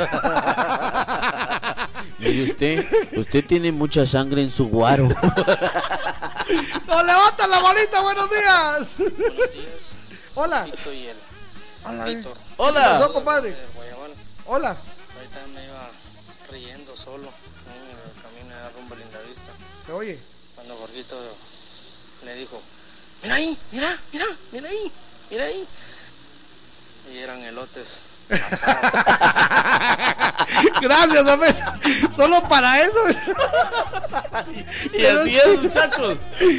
Mire 2.20 2.44
usted, 2.44 2.86
usted 3.16 3.46
tiene 3.46 3.72
mucha 3.72 4.06
sangre 4.06 4.42
en 4.42 4.52
su 4.52 4.68
guaro. 4.68 5.08
¡No 6.88 7.02
levanta 7.02 7.48
la 7.48 7.60
bolita! 7.60 8.02
¡Buenos 8.02 8.30
días! 8.30 8.98
Hola. 10.36 10.68
Hola. 11.86 12.06
Víctor. 12.06 12.34
Hola. 12.58 12.82
¿Qué 12.82 12.88
pasó, 12.88 13.14
compadre? 13.14 13.56
Hola. 14.46 14.76
Ahorita 15.16 15.40
me 15.54 15.64
iba 15.64 15.90
riendo 16.52 16.94
solo 16.98 17.30
en 17.68 17.88
el 17.90 18.22
camino 18.22 18.54
de 18.54 18.70
rumbo 18.72 18.96
a 18.96 18.98
Lindavista. 18.98 19.52
Se 19.86 19.94
oye. 19.94 20.31
Dijo, 22.42 22.60
mira 23.22 23.36
ahí, 23.36 23.56
mira, 23.72 24.00
mira, 24.12 24.26
mira 24.52 24.70
ahí, 24.70 24.92
mira 25.30 25.44
ahí. 25.46 25.68
Y 27.14 27.18
eran 27.20 27.40
elotes. 27.44 28.00
Gracias, 30.82 31.28
hombre. 31.28 31.50
Solo 32.16 32.42
para 32.48 32.82
eso. 32.82 32.98
Y 34.94 35.06
así 35.06 35.38
es, 35.38 35.62
muchachos. 35.62 36.16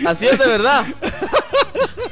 Así 0.07 0.27
es 0.29 0.39
de 0.39 0.47
verdad. 0.47 0.85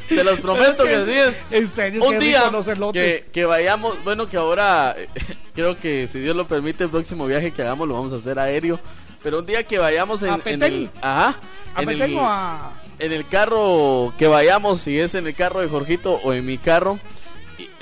Se 0.09 0.25
los 0.25 0.41
prometo 0.41 0.83
que 0.85 0.95
así 0.97 1.13
es. 1.13 1.41
En 1.51 1.69
serio, 1.69 2.03
Un 2.05 2.19
día 2.19 2.51
los 2.51 2.67
elotes. 2.67 3.21
que, 3.23 3.31
que 3.31 3.45
vayamos, 3.45 4.03
bueno, 4.03 4.29
que 4.29 4.37
ahora 4.37 4.97
creo 5.55 5.77
que 5.77 6.09
si 6.09 6.19
Dios 6.21 6.35
lo 6.35 6.49
permite, 6.49 6.85
el 6.85 6.91
próximo 6.91 7.27
viaje 7.27 7.53
que 7.53 7.63
hagamos 7.63 7.87
lo 7.87 7.95
vamos 7.95 8.13
a 8.13 8.17
hacer 8.17 8.37
aéreo. 8.39 8.81
Pero 9.23 9.39
un 9.41 9.47
día 9.47 9.63
que 9.65 9.79
vayamos 9.79 10.23
en, 10.25 10.31
¿A 10.31 10.41
en 10.45 10.63
el. 10.63 10.91
Ajá. 11.03 11.37
¿A 11.75 11.83
en 11.83 11.89
el- 11.91 12.17
o 12.17 12.27
a.? 12.27 12.73
En 13.01 13.13
el 13.13 13.27
carro 13.27 14.13
que 14.19 14.29
vayamos, 14.29 14.81
si 14.81 14.99
es 14.99 15.15
en 15.15 15.27
el 15.27 15.35
carro 15.35 15.61
de 15.61 15.69
Jorgito 15.69 16.21
o 16.23 16.33
en 16.33 16.45
mi 16.47 16.59
carro, 16.59 16.99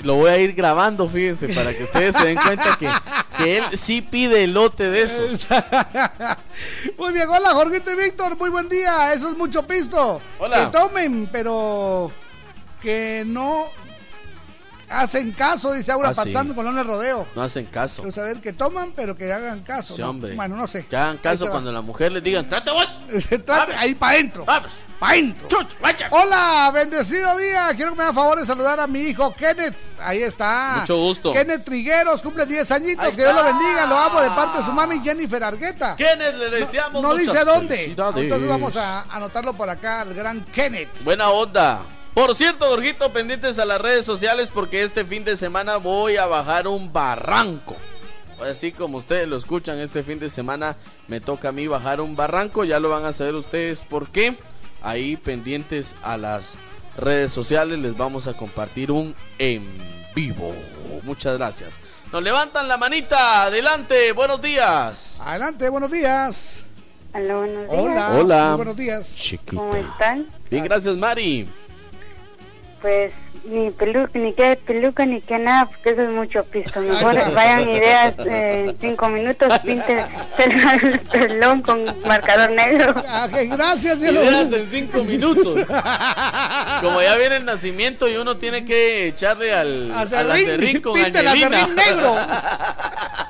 lo 0.03 0.15
voy 0.15 0.29
a 0.29 0.37
ir 0.37 0.53
grabando, 0.53 1.07
fíjense, 1.07 1.49
para 1.49 1.73
que 1.73 1.83
ustedes 1.83 2.15
se 2.15 2.25
den 2.25 2.37
cuenta 2.37 2.77
que, 2.77 2.89
que 3.37 3.57
él 3.57 3.63
sí 3.73 4.01
pide 4.01 4.45
elote 4.45 4.89
de 4.89 5.01
esos. 5.01 5.47
Muy 6.97 7.13
bien, 7.13 7.29
hola 7.29 7.49
Jorgito 7.49 7.91
y 7.91 7.95
Víctor, 7.95 8.37
muy 8.37 8.49
buen 8.49 8.69
día, 8.69 9.13
eso 9.13 9.29
es 9.29 9.37
mucho 9.37 9.65
pisto. 9.65 10.21
Hola. 10.39 10.65
Que 10.65 10.77
tomen, 10.77 11.29
pero 11.31 12.11
que 12.81 13.23
no 13.25 13.67
hacen 14.89 15.31
caso, 15.31 15.73
dice 15.73 15.91
Aura 15.91 16.09
Ah, 16.09 16.13
sí. 16.13 16.21
Panzando 16.21 16.55
con 16.55 16.65
el 16.77 16.85
rodeo. 16.85 17.27
No 17.35 17.41
hacen 17.41 17.65
caso. 17.65 18.03
O 18.03 18.11
sea, 18.11 18.33
que 18.35 18.53
toman, 18.53 18.91
pero 18.95 19.15
que 19.15 19.31
hagan 19.31 19.61
caso. 19.61 19.95
Sí, 19.95 20.01
¿no? 20.01 20.09
hombre. 20.09 20.35
Bueno, 20.35 20.55
no 20.55 20.67
sé. 20.67 20.85
Que 20.85 20.97
hagan 20.97 21.17
caso 21.17 21.37
se 21.37 21.45
va. 21.45 21.51
cuando 21.51 21.71
la 21.71 21.81
mujer 21.81 22.11
les 22.11 22.23
digan, 22.23 22.47
trate 22.49 22.71
vos. 22.71 22.87
Trate- 23.45 23.75
ahí 23.77 23.95
para 23.95 24.13
adentro. 24.13 24.45
Para 24.45 24.65
adentro. 25.01 25.47
Hola, 26.11 26.71
bendecido 26.73 27.37
día. 27.37 27.69
Quiero 27.75 27.91
que 27.91 27.97
me 27.97 28.03
hagan 28.03 28.15
favor 28.15 28.39
de 28.39 28.45
saludar 28.45 28.79
a 28.79 28.87
mi 28.87 28.99
hijo 29.01 29.33
Kenneth. 29.33 29.75
Ahí 29.99 30.21
está. 30.21 30.77
Mucho 30.79 30.97
gusto. 30.97 31.33
Kenneth 31.33 31.63
Trigueros 31.63 32.21
cumple 32.21 32.45
10 32.45 32.71
añitos. 32.71 33.05
Ahí 33.05 33.11
que 33.11 33.21
Dios 33.21 33.35
lo 33.35 33.43
bendiga. 33.43 33.85
Lo 33.85 33.97
amo 33.97 34.21
de 34.21 34.29
parte 34.29 34.59
de 34.59 34.65
su 34.65 34.71
mami 34.73 34.99
Jennifer 35.01 35.43
Argueta. 35.43 35.95
Kenneth, 35.95 36.35
le 36.35 36.49
deseamos 36.49 37.01
No 37.01 37.15
dice 37.15 37.43
dónde. 37.45 37.83
Entonces 37.85 38.47
vamos 38.47 38.75
a 38.75 39.03
anotarlo 39.09 39.53
por 39.53 39.69
acá 39.69 40.01
al 40.01 40.13
gran 40.13 40.43
Kenneth. 40.45 40.89
Buena 41.03 41.29
onda. 41.29 41.81
Por 42.19 42.35
cierto, 42.35 42.67
Jorgito, 42.67 43.13
pendientes 43.13 43.59
a 43.59 43.65
las 43.65 43.79
redes 43.79 44.05
sociales 44.05 44.51
porque 44.53 44.83
este 44.83 45.05
fin 45.05 45.23
de 45.23 45.37
semana 45.37 45.77
voy 45.77 46.17
a 46.17 46.25
bajar 46.25 46.67
un 46.67 46.91
barranco. 46.91 47.77
Así 48.41 48.73
como 48.73 48.97
ustedes 48.97 49.25
lo 49.25 49.37
escuchan, 49.37 49.79
este 49.79 50.03
fin 50.03 50.19
de 50.19 50.29
semana 50.29 50.75
me 51.07 51.21
toca 51.21 51.47
a 51.47 51.51
mí 51.53 51.65
bajar 51.67 52.01
un 52.01 52.17
barranco. 52.17 52.65
Ya 52.65 52.81
lo 52.81 52.89
van 52.89 53.05
a 53.05 53.13
saber 53.13 53.35
ustedes 53.35 53.83
por 53.83 54.09
qué. 54.09 54.35
Ahí 54.81 55.15
pendientes 55.15 55.95
a 56.03 56.17
las 56.17 56.55
redes 56.97 57.31
sociales 57.31 57.79
les 57.79 57.95
vamos 57.95 58.27
a 58.27 58.35
compartir 58.35 58.91
un 58.91 59.15
en 59.37 59.65
vivo. 60.13 60.53
Muchas 61.03 61.37
gracias. 61.37 61.75
Nos 62.11 62.21
levantan 62.21 62.67
la 62.67 62.75
manita. 62.75 63.43
Adelante. 63.43 64.11
Buenos 64.11 64.41
días. 64.41 65.21
Adelante, 65.23 65.69
buenos 65.69 65.89
días. 65.89 66.65
Hola, 67.13 67.35
buenos 67.35 67.69
días. 67.69 67.81
Hola. 67.81 68.11
Hola. 68.11 68.47
muy 68.49 68.57
buenos 68.57 68.75
días. 68.75 69.37
¿Cómo 69.55 69.73
están? 69.73 70.27
Bien, 70.51 70.65
gracias, 70.65 70.97
Mari. 70.97 71.47
Pues 72.81 73.11
ni 73.43 73.71
peluca, 73.71 74.11
ni 74.19 74.33
qué 74.33 74.57
peluca, 74.65 75.05
ni 75.05 75.21
qué 75.21 75.39
nada, 75.39 75.65
porque 75.65 75.91
eso 75.91 76.01
es 76.03 76.09
mucho 76.09 76.43
pisto. 76.43 76.79
Mejor 76.81 77.15
vayan 77.33 77.69
ideas 77.69 78.13
eh, 78.19 78.65
en 78.67 78.79
cinco 78.79 79.09
minutos, 79.09 79.59
pinten 79.59 79.99
el 80.37 80.99
pelón 81.11 81.61
con 81.61 81.83
marcador 82.05 82.51
negro. 82.51 82.93
Ah, 83.07 83.27
que 83.31 83.45
gracias, 83.45 83.99
cielo. 83.99 84.23
Ideas 84.23 84.51
en 84.51 84.67
cinco 84.67 85.03
minutos. 85.03 85.65
Como 86.81 87.01
ya 87.01 87.15
viene 87.15 87.37
el 87.37 87.45
nacimiento 87.45 88.07
y 88.07 88.17
uno 88.17 88.37
tiene 88.37 88.65
que 88.65 89.07
echarle 89.07 89.53
al, 89.53 89.91
al 89.91 90.01
Acerrín, 90.03 90.31
acerrín 90.31 90.81
con 90.81 90.93
pinte 90.93 91.19
el 91.19 91.27
acerrín 91.27 91.75
negro. 91.75 92.15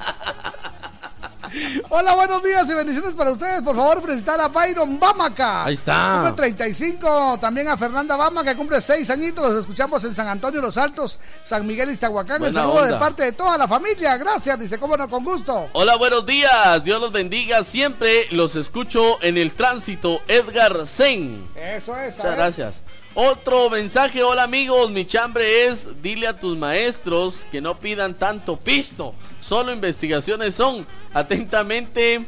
Hola, 1.89 2.15
buenos 2.15 2.43
días 2.43 2.69
y 2.69 2.73
bendiciones 2.73 3.13
para 3.13 3.31
ustedes. 3.31 3.61
Por 3.61 3.75
favor, 3.75 4.01
felicitar 4.01 4.39
a 4.39 4.47
Byron 4.47 4.99
Bamaca. 4.99 5.65
Ahí 5.65 5.73
está. 5.73 6.23
Cumple 6.25 6.43
35. 6.43 7.37
También 7.39 7.67
a 7.67 7.77
Fernanda 7.77 8.15
Bama, 8.15 8.43
que 8.43 8.55
cumple 8.55 8.81
6 8.81 9.09
añitos. 9.09 9.49
Los 9.49 9.59
escuchamos 9.61 10.03
en 10.03 10.13
San 10.13 10.27
Antonio, 10.27 10.61
Los 10.61 10.77
Altos, 10.77 11.19
San 11.43 11.65
Miguel, 11.65 11.91
Iztahuacán. 11.91 12.39
Buena 12.39 12.61
saludo 12.61 12.85
de 12.85 12.93
parte 12.95 13.23
de 13.23 13.31
toda 13.33 13.57
la 13.57 13.67
familia. 13.67 14.17
Gracias, 14.17 14.59
dice, 14.59 14.77
cómo 14.77 14.95
no, 14.95 15.09
con 15.09 15.23
gusto. 15.23 15.69
Hola, 15.73 15.95
buenos 15.95 16.25
días. 16.25 16.83
Dios 16.83 17.01
los 17.01 17.11
bendiga. 17.11 17.63
Siempre 17.63 18.27
los 18.31 18.55
escucho 18.55 19.21
en 19.21 19.37
el 19.37 19.53
tránsito. 19.53 20.21
Edgar 20.27 20.87
Zen. 20.87 21.47
Eso 21.55 21.95
es. 21.97 22.17
Muchas 22.17 22.35
gracias. 22.35 22.83
Otro 23.15 23.69
mensaje, 23.69 24.21
hola 24.23 24.43
amigos, 24.43 24.91
mi 24.91 25.05
chambre 25.05 25.65
es, 25.65 26.01
dile 26.01 26.27
a 26.27 26.39
tus 26.39 26.55
maestros 26.55 27.43
que 27.51 27.59
no 27.59 27.77
pidan 27.79 28.13
tanto 28.13 28.55
pisto, 28.55 29.15
solo 29.49 29.73
investigaciones 29.73 30.53
son. 30.53 30.85
Atentamente, 31.11 32.27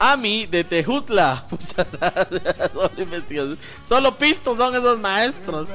Ami 0.00 0.46
de 0.46 0.64
Tejutla. 0.64 1.46
Muchas 1.50 1.86
gracias. 1.92 2.72
Solo, 2.72 2.90
investigaciones. 2.98 3.58
Solo 3.82 4.18
pistos 4.18 4.56
son 4.56 4.74
esos 4.74 4.98
maestros. 4.98 5.68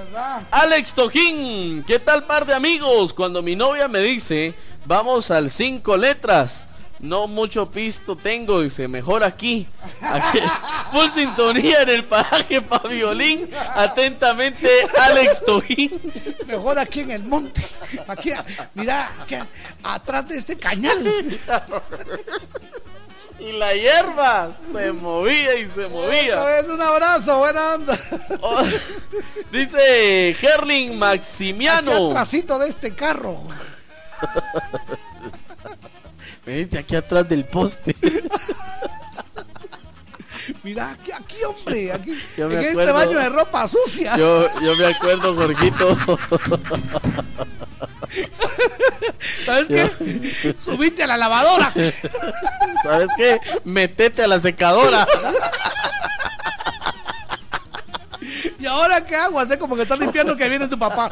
Alex 0.52 0.94
Tojín, 0.94 1.84
¿qué 1.88 1.98
tal 1.98 2.26
par 2.26 2.46
de 2.46 2.54
amigos? 2.54 3.14
Cuando 3.14 3.42
mi 3.42 3.56
novia 3.56 3.88
me 3.88 4.00
dice, 4.02 4.54
vamos 4.86 5.32
al 5.32 5.50
cinco 5.50 5.96
letras. 5.96 6.66
No 7.02 7.26
mucho 7.26 7.68
pisto 7.68 8.16
tengo, 8.16 8.62
dice, 8.62 8.88
mejor 8.88 9.24
aquí. 9.24 9.68
Aquí, 10.02 10.40
full 10.92 11.10
sintonía 11.10 11.82
en 11.82 11.90
el 11.90 12.06
paraje 12.06 12.62
pa' 12.62 12.88
violín. 12.88 13.50
Atentamente, 13.74 14.70
Alex 15.00 15.44
Tojín. 15.44 16.00
Mejor 16.46 16.78
aquí 16.78 17.00
en 17.00 17.12
el 17.12 17.24
monte. 17.24 17.66
Aquí, 18.08 18.32
mira, 18.76 19.12
aquí, 19.20 19.36
atrás 19.82 20.28
de 20.28 20.38
este 20.38 20.56
cañal. 20.58 21.04
Y 23.40 23.52
la 23.54 23.74
hierba 23.74 24.52
se 24.52 24.92
movía 24.92 25.56
y 25.56 25.68
se 25.68 25.88
movía. 25.88 26.36
Eso 26.36 26.50
es 26.50 26.68
un 26.68 26.82
abrazo, 26.84 27.40
buena 27.40 27.74
onda. 27.74 27.98
Oh, 28.42 28.62
dice 29.52 30.36
Gerling 30.40 30.90
Aquí 30.90 30.98
Maximiano. 31.00 32.10
atrásito 32.10 32.60
de 32.60 32.70
este 32.70 32.94
carro. 32.94 33.42
Venite 36.46 36.78
aquí 36.80 36.96
atrás 36.96 37.28
del 37.30 37.46
poste. 37.46 37.96
Mira, 40.64 40.92
aquí, 40.92 41.12
aquí 41.12 41.36
hombre, 41.48 41.92
aquí. 41.94 42.20
Yo 42.38 42.52
en 42.52 42.60
este 42.60 42.72
acuerdo- 42.72 42.94
baño 42.94 43.20
de 43.20 43.30
ropa 43.30 43.68
sucia. 43.68 44.18
Yo, 44.18 44.48
yo 44.60 44.76
me 44.76 44.88
acuerdo, 44.88 45.36
Jorgito. 45.36 45.98
¿Sabes 49.46 49.68
qué? 49.68 50.56
Subite 50.60 51.04
a 51.04 51.08
la 51.08 51.18
lavadora. 51.18 51.72
¿Sabes 52.84 53.10
qué? 53.18 53.40
Metete 53.64 54.24
a 54.24 54.28
la 54.28 54.40
secadora. 54.40 55.08
¿Y 58.60 58.66
ahora 58.66 59.06
qué 59.06 59.16
hago? 59.16 59.40
Hace 59.40 59.58
como 59.58 59.76
que 59.76 59.84
estás 59.84 60.00
limpiando 60.00 60.36
que 60.36 60.50
viene 60.50 60.68
tu 60.68 60.78
papá. 60.78 61.10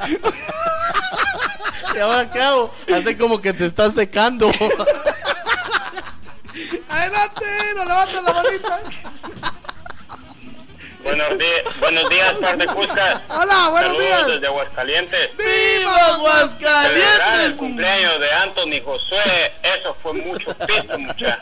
¿Y 2.00 2.02
ahora 2.02 2.32
qué 2.32 2.42
hago? 2.42 2.72
Hace 2.96 3.18
como 3.18 3.42
que 3.42 3.52
te 3.52 3.66
estás 3.66 3.94
secando. 3.94 4.50
Adelante, 6.88 7.46
no 7.76 7.84
levantes 7.84 8.24
la 8.24 8.32
manita. 8.32 8.80
Buenos, 11.04 11.38
días, 11.38 11.80
buenos 11.82 12.10
días, 12.10 12.36
par 12.36 12.58
de. 12.58 12.68
Hola, 12.68 13.68
buenos 13.72 13.92
Saludos 13.92 13.98
días. 14.00 14.28
desde 14.28 14.48
Aguascalientes. 14.48 15.30
¡Viva 15.36 15.50
Celebrar 15.50 16.10
el 16.10 16.16
Aguascalientes! 16.16 17.54
cumpleaños 17.58 18.20
de 18.22 18.32
Anthony 18.32 18.82
Josué, 18.86 19.52
eso 19.62 19.94
fue 20.02 20.14
mucho 20.14 20.56
pisto, 20.56 21.00
mucha. 21.00 21.38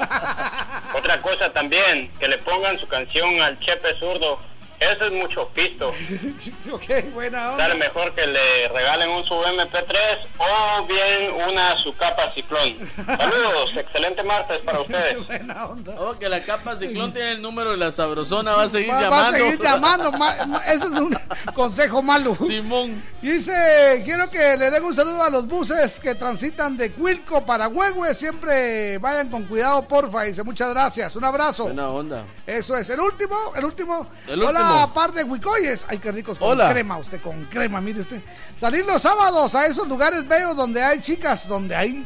Otra 0.97 1.21
cosa 1.21 1.53
también, 1.53 2.11
que 2.19 2.27
le 2.27 2.39
pongan 2.39 2.79
su 2.79 2.88
canción 2.88 3.39
al 3.41 3.59
Chepe 3.59 3.93
Zurdo, 3.99 4.39
eso 4.79 5.05
es 5.05 5.11
mucho 5.13 5.47
pisto. 5.49 5.87
ok, 6.71 7.13
buena 7.13 7.55
Sale 7.57 7.73
onda. 7.73 7.85
mejor 7.87 8.13
que 8.13 8.27
le 8.27 8.67
regalen 8.69 9.09
un 9.09 9.25
sub 9.25 9.43
MP3 9.43 9.95
o 10.37 10.85
bien 10.85 11.31
una 11.49 11.75
su 11.77 11.95
capa 11.95 12.31
ciclón. 12.33 12.77
Saludos, 13.05 13.71
excelente 13.75 14.23
martes 14.23 14.59
para 14.63 14.81
ustedes. 14.81 15.25
Buena 15.27 15.65
onda. 15.67 15.95
Oh, 15.99 16.17
que 16.17 16.29
la 16.29 16.41
capa 16.43 16.75
ciclón 16.75 17.13
tiene 17.13 17.31
el 17.33 17.41
número 17.41 17.71
de 17.71 17.77
la 17.77 17.91
sabrosona, 17.91 18.53
va 18.53 18.63
a 18.63 18.69
seguir 18.69 18.91
Va, 18.91 18.95
va 18.95 19.01
llamando. 19.01 19.27
a 19.29 19.39
seguir 19.39 19.59
llamando. 19.61 20.11
ma- 20.13 20.45
ma- 20.45 20.65
Eso 20.67 20.85
es 20.93 20.99
un 20.99 21.15
consejo 21.53 22.01
malo. 22.01 22.35
Simón. 22.47 23.03
Y 23.21 23.31
Dice, 23.37 24.01
quiero 24.05 24.29
que 24.29 24.57
le 24.57 24.69
den 24.71 24.83
un 24.83 24.95
saludo 24.95 25.21
a 25.23 25.29
los 25.29 25.47
buses 25.47 25.99
que 25.99 26.15
transitan 26.15 26.75
de 26.77 26.91
Cuilco 26.91 27.45
para 27.45 27.67
Huehue. 27.67 28.13
Siempre 28.15 28.97
vayan 28.99 29.29
con 29.29 29.45
cuidado, 29.45 29.87
porfa. 29.87 30.23
Dice, 30.23 30.43
muchas 30.43 30.69
gracias. 30.73 31.15
Un 31.15 31.23
abrazo. 31.23 31.65
Buena 31.65 31.87
onda. 31.89 32.23
Eso 32.45 32.75
es. 32.77 32.89
El 32.89 32.99
último, 32.99 33.35
el 33.55 33.65
último. 33.65 34.07
El 34.27 34.41
Hola, 34.43 34.59
último. 34.59 34.66
Par 34.94 35.11
de 35.11 35.23
Huicoyes. 35.23 35.85
Ay, 35.89 35.98
qué 35.98 36.11
ricos 36.11 36.38
con 36.39 36.52
Hola. 36.52 36.72
crema. 36.72 36.98
Usted 36.98 37.22
con 37.22 37.45
crema, 37.45 37.81
mire 37.81 38.02
usted. 38.02 38.22
Salir 38.60 38.85
los 38.85 39.02
sábados 39.02 39.53
a 39.56 39.65
esos 39.65 39.88
lugares 39.88 40.27
bellos 40.27 40.56
donde 40.56 40.81
hay 40.84 40.99
chicas, 40.99 41.48
donde 41.48 41.76
hay 41.76 42.06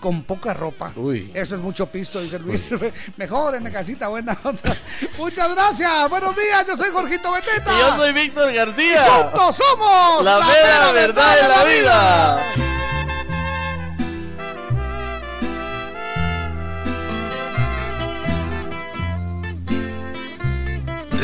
con 0.00 0.22
poca 0.22 0.54
ropa. 0.54 0.92
Uy. 0.96 1.30
Eso 1.34 1.54
es 1.54 1.60
mucho 1.60 1.86
pisto, 1.86 2.20
dice 2.20 2.38
Luis. 2.38 2.74
Mejor 3.16 3.54
en 3.54 3.64
la 3.64 3.70
casita, 3.70 4.08
buena 4.08 4.36
onda. 4.42 4.76
Muchas 5.18 5.54
gracias. 5.54 6.08
Buenos 6.08 6.34
días, 6.34 6.66
yo 6.66 6.76
soy 6.76 6.90
Jorgito 6.90 7.30
Beteta. 7.32 7.72
Y 7.72 7.78
yo 7.78 7.96
soy 7.96 8.12
Víctor 8.12 8.52
García. 8.52 9.04
Juntos 9.04 9.56
somos 9.56 10.24
La 10.24 10.40
mera 10.40 10.92
verdad 10.92 11.36
de 11.36 11.48
la 11.48 11.64
vida. 11.64 12.42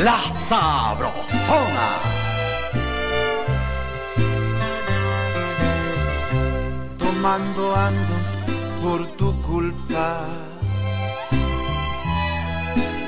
La 0.04 0.20
Sabrosona. 0.28 2.00
Tomando 6.98 7.74
ando 7.74 8.14
por 8.82 9.06
tu 9.16 9.32
culpa. 9.40 10.20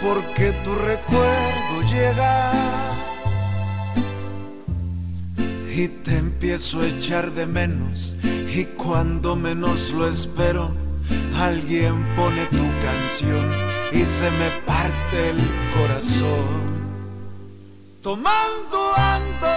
Porque 0.02 0.52
tu 0.64 0.74
recuerdo 0.76 1.82
llega 1.86 2.52
y 5.70 5.88
te 5.88 6.16
empiezo 6.16 6.80
a 6.80 6.86
echar 6.86 7.32
de 7.32 7.44
menos. 7.44 8.16
Y 8.24 8.64
cuando 8.64 9.36
menos 9.36 9.90
lo 9.90 10.08
espero, 10.08 10.70
alguien 11.36 12.06
pone 12.16 12.46
tu 12.46 12.66
canción 12.80 13.46
y 13.92 14.06
se 14.06 14.30
me 14.30 14.48
parte 14.64 15.30
el 15.30 15.38
corazón. 15.76 16.77
Tomando 18.08 18.94
ando 18.96 19.50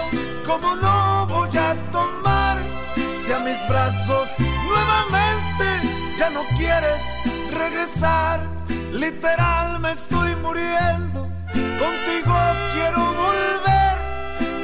como 0.46 0.76
no 0.76 1.26
voy 1.26 1.56
a 1.56 1.74
tomar 1.90 2.58
si 3.24 3.32
a 3.32 3.38
mis 3.38 3.56
brazos 3.66 4.28
nuevamente 4.68 5.64
ya 6.18 6.28
no 6.28 6.42
quieres 6.58 7.02
regresar. 7.50 8.46
Literal 8.92 9.80
me 9.80 9.92
estoy 9.92 10.36
muriendo, 10.36 11.30
contigo 11.80 12.36
quiero 12.74 13.00
volver. 13.24 13.96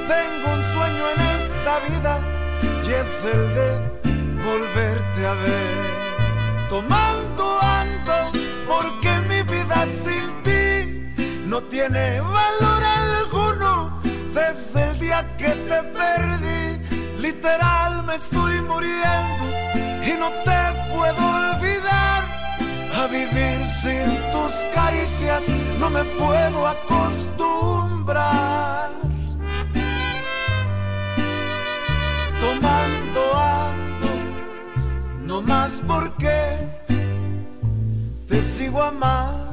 Tengo 0.06 0.46
un 0.52 0.64
sueño 0.74 1.04
en 1.14 1.20
esta 1.38 1.78
vida 1.88 2.20
y 2.84 2.92
es 2.92 3.24
el 3.24 3.54
de 3.54 3.70
volverte 4.44 5.26
a 5.26 5.32
ver. 5.32 6.68
Tomando 6.68 7.58
ando 7.62 8.32
porque 8.66 9.10
mi 9.30 9.40
vida 9.44 9.86
sin 9.86 10.26
ti 10.42 11.46
no 11.46 11.62
tiene 11.62 12.20
valor 12.20 12.84
alguno 12.84 13.17
desde 14.38 14.90
el 14.90 14.98
día 14.98 15.26
que 15.36 15.48
te 15.48 15.82
perdí. 15.98 16.78
Literal 17.18 18.04
me 18.04 18.14
estoy 18.14 18.62
muriendo 18.62 19.44
y 20.08 20.12
no 20.22 20.28
te 20.46 20.60
puedo 20.92 21.20
olvidar. 21.40 22.20
A 23.00 23.02
vivir 23.06 23.58
sin 23.66 24.06
tus 24.32 24.54
caricias 24.74 25.48
no 25.78 25.90
me 25.90 26.04
puedo 26.04 26.66
acostumbrar. 26.66 28.90
Tomando 32.40 33.36
ando, 33.36 34.10
no 35.28 35.42
más 35.42 35.82
porque 35.86 36.38
te 38.28 38.42
sigo 38.42 38.82
amando. 38.82 39.47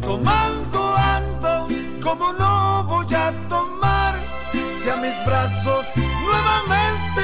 Tomando 0.00 0.96
ando, 0.96 1.68
como 2.02 2.32
no 2.34 2.84
voy 2.84 3.14
a 3.14 3.32
tomar, 3.48 4.14
si 4.82 4.88
a 4.90 4.96
mis 4.96 5.24
brazos 5.26 5.86
nuevamente 5.96 7.23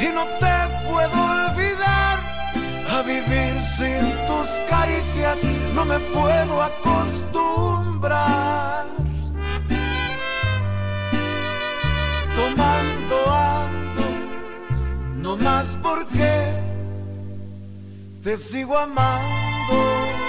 y 0.00 0.06
no 0.12 0.24
te 0.42 0.56
puedo 0.88 1.12
olvidar. 1.12 2.18
A 2.90 3.02
vivir 3.02 3.60
sin 3.62 4.00
tus 4.26 4.58
caricias 4.68 5.44
no 5.74 5.84
me 5.84 5.98
puedo 5.98 6.62
acostumbrar. 6.62 8.86
Tomando 12.34 13.30
ando, 13.30 14.02
no 15.16 15.36
más 15.36 15.76
porque 15.82 16.62
te 18.22 18.36
sigo 18.36 18.78
amando. 18.78 20.27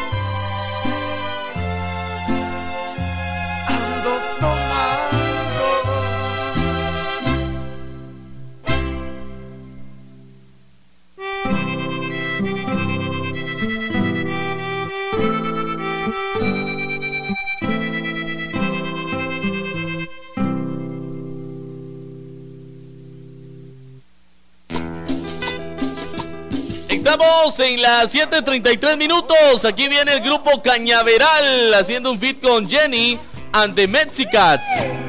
En 27.39 27.81
las 27.81 28.13
7.33 28.13 28.97
minutos. 28.97 29.63
Aquí 29.63 29.87
viene 29.87 30.11
el 30.11 30.19
grupo 30.19 30.61
Cañaveral 30.61 31.73
haciendo 31.73 32.11
un 32.11 32.19
fit 32.19 32.41
con 32.41 32.69
Jenny 32.69 33.17
and 33.53 33.75
the 33.75 33.87
Mexicats. 33.87 34.99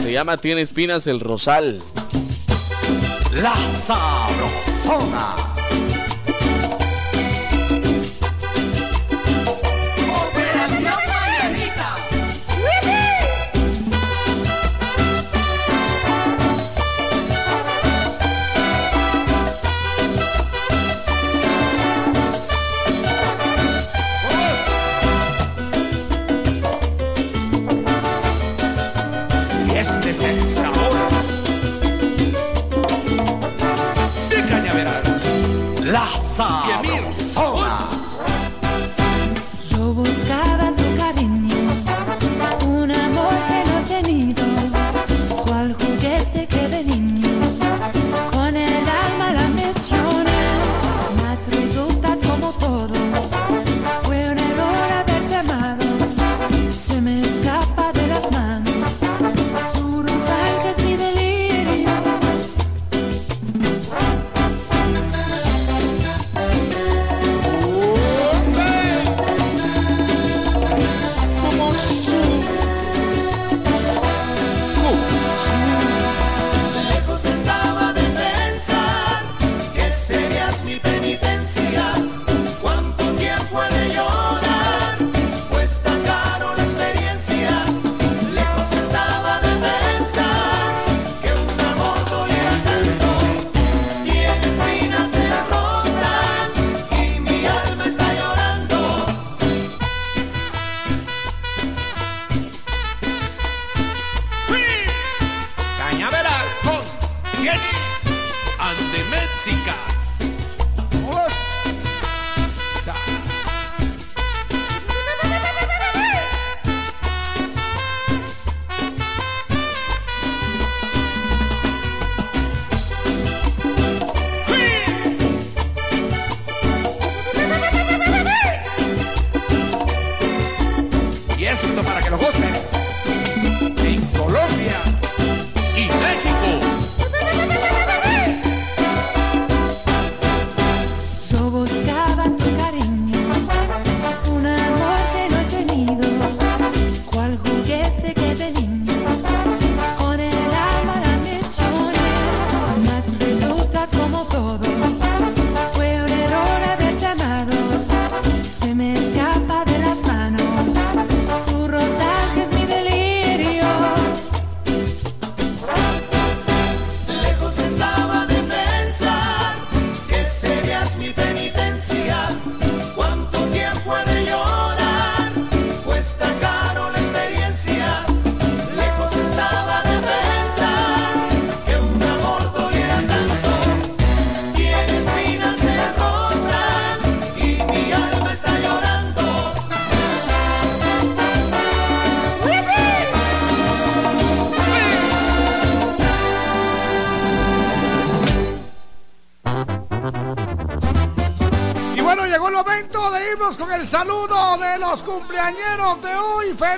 Se 0.00 0.12
llama 0.12 0.36
Tiene 0.36 0.60
Espinas 0.60 1.08
el 1.08 1.18
Rosal. 1.18 1.82
La 3.32 3.56
Sabrosona. 3.56 5.57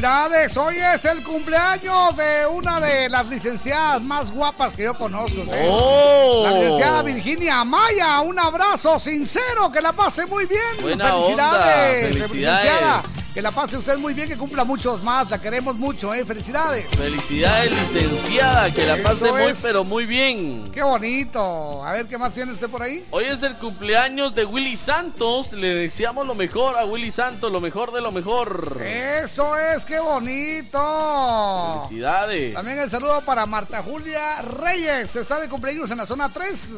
Felicidades. 0.00 0.56
Hoy 0.56 0.76
es 0.78 1.04
el 1.04 1.22
cumpleaños 1.22 2.16
de 2.16 2.46
una 2.46 2.80
de 2.80 3.08
las 3.08 3.28
licenciadas 3.28 4.00
más 4.00 4.32
guapas 4.32 4.72
que 4.72 4.84
yo 4.84 4.94
conozco. 4.94 5.42
¿sí? 5.44 5.50
Oh. 5.68 6.42
La 6.44 6.58
licenciada 6.58 7.02
Virginia 7.02 7.60
Amaya. 7.60 8.20
Un 8.20 8.38
abrazo 8.38 8.98
sincero. 8.98 9.70
Que 9.70 9.80
la 9.80 9.92
pase 9.92 10.26
muy 10.26 10.46
bien. 10.46 10.60
Buena 10.80 11.12
felicidades, 11.12 12.14
onda, 12.14 12.18
felicidades. 12.18 12.32
licenciada. 12.32 13.19
Que 13.34 13.40
la 13.40 13.52
pase 13.52 13.76
usted 13.76 13.96
muy 13.98 14.12
bien, 14.12 14.28
que 14.28 14.36
cumpla 14.36 14.64
muchos 14.64 15.04
más. 15.04 15.30
La 15.30 15.38
queremos 15.40 15.76
mucho, 15.76 16.12
¿eh? 16.12 16.24
Felicidades. 16.24 16.84
Felicidades, 16.96 17.70
licenciada, 17.70 18.74
que 18.74 18.84
la 18.84 18.96
pase 18.96 19.26
Eso 19.26 19.34
muy, 19.36 19.42
es. 19.52 19.60
pero 19.62 19.84
muy 19.84 20.04
bien. 20.04 20.68
Qué 20.74 20.82
bonito. 20.82 21.84
A 21.86 21.92
ver, 21.92 22.06
¿qué 22.06 22.18
más 22.18 22.34
tiene 22.34 22.50
usted 22.52 22.68
por 22.68 22.82
ahí? 22.82 23.06
Hoy 23.10 23.24
es 23.26 23.44
el 23.44 23.54
cumpleaños 23.54 24.34
de 24.34 24.44
Willy 24.44 24.74
Santos. 24.74 25.52
Le 25.52 25.74
deseamos 25.74 26.26
lo 26.26 26.34
mejor 26.34 26.76
a 26.76 26.84
Willy 26.84 27.12
Santos, 27.12 27.52
lo 27.52 27.60
mejor 27.60 27.92
de 27.92 28.00
lo 28.00 28.10
mejor. 28.10 28.82
Eso 28.84 29.56
es, 29.56 29.84
qué 29.84 30.00
bonito. 30.00 31.84
Felicidades. 31.88 32.54
También 32.54 32.80
el 32.80 32.90
saludo 32.90 33.20
para 33.20 33.46
Marta 33.46 33.80
Julia 33.80 34.42
Reyes. 34.42 35.14
Está 35.14 35.38
de 35.38 35.48
cumpleaños 35.48 35.88
en 35.92 35.98
la 35.98 36.06
zona 36.06 36.30
3. 36.30 36.72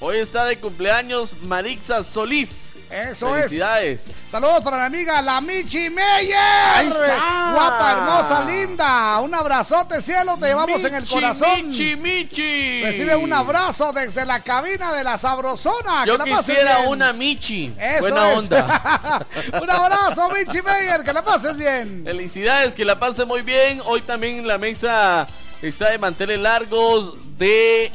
Hoy 0.00 0.18
está 0.18 0.44
de 0.44 0.56
cumpleaños 0.60 1.34
Marixa 1.42 2.04
Solís. 2.04 2.76
Eso 2.88 3.36
es. 3.36 3.46
Felicidades. 3.46 4.14
Saludos 4.30 4.60
para 4.62 4.78
mi 4.88 4.96
amiga 4.96 5.20
la 5.20 5.40
Michi 5.40 5.90
Meyer. 5.90 6.36
Ahí 6.38 6.86
está. 6.86 7.52
Guapa, 7.52 7.90
hermosa, 7.92 8.44
linda. 8.44 9.18
Un 9.18 9.34
abrazote, 9.34 10.00
cielo. 10.00 10.36
Te 10.38 10.46
llevamos 10.46 10.84
en 10.84 10.94
el 10.94 11.04
corazón. 11.04 11.68
Michi, 11.68 11.96
Michi. 11.96 12.82
Recibe 12.84 13.16
un 13.16 13.32
abrazo 13.32 13.92
desde 13.92 14.24
la 14.24 14.38
cabina 14.40 14.92
de 14.92 15.02
la 15.02 15.18
Sabrosona. 15.18 16.06
Yo 16.06 16.12
que 16.12 16.18
la 16.18 16.36
pases 16.36 16.46
quisiera 16.54 16.78
bien. 16.78 16.90
una 16.90 17.12
Michi. 17.12 17.74
Eso 17.76 18.00
Buena 18.02 18.32
es. 18.32 18.38
onda. 18.38 19.26
un 19.60 19.70
abrazo, 19.70 20.30
Michi 20.30 20.62
Meyer. 20.62 21.02
Que 21.02 21.12
la 21.12 21.24
pases 21.24 21.56
bien. 21.56 22.02
Felicidades, 22.04 22.76
que 22.76 22.84
la 22.84 23.00
pase 23.00 23.24
muy 23.24 23.42
bien. 23.42 23.82
Hoy 23.84 24.00
también 24.02 24.46
la 24.46 24.58
mesa 24.58 25.26
está 25.60 25.90
de 25.90 25.98
manteles 25.98 26.38
largos 26.38 27.14
de 27.36 27.90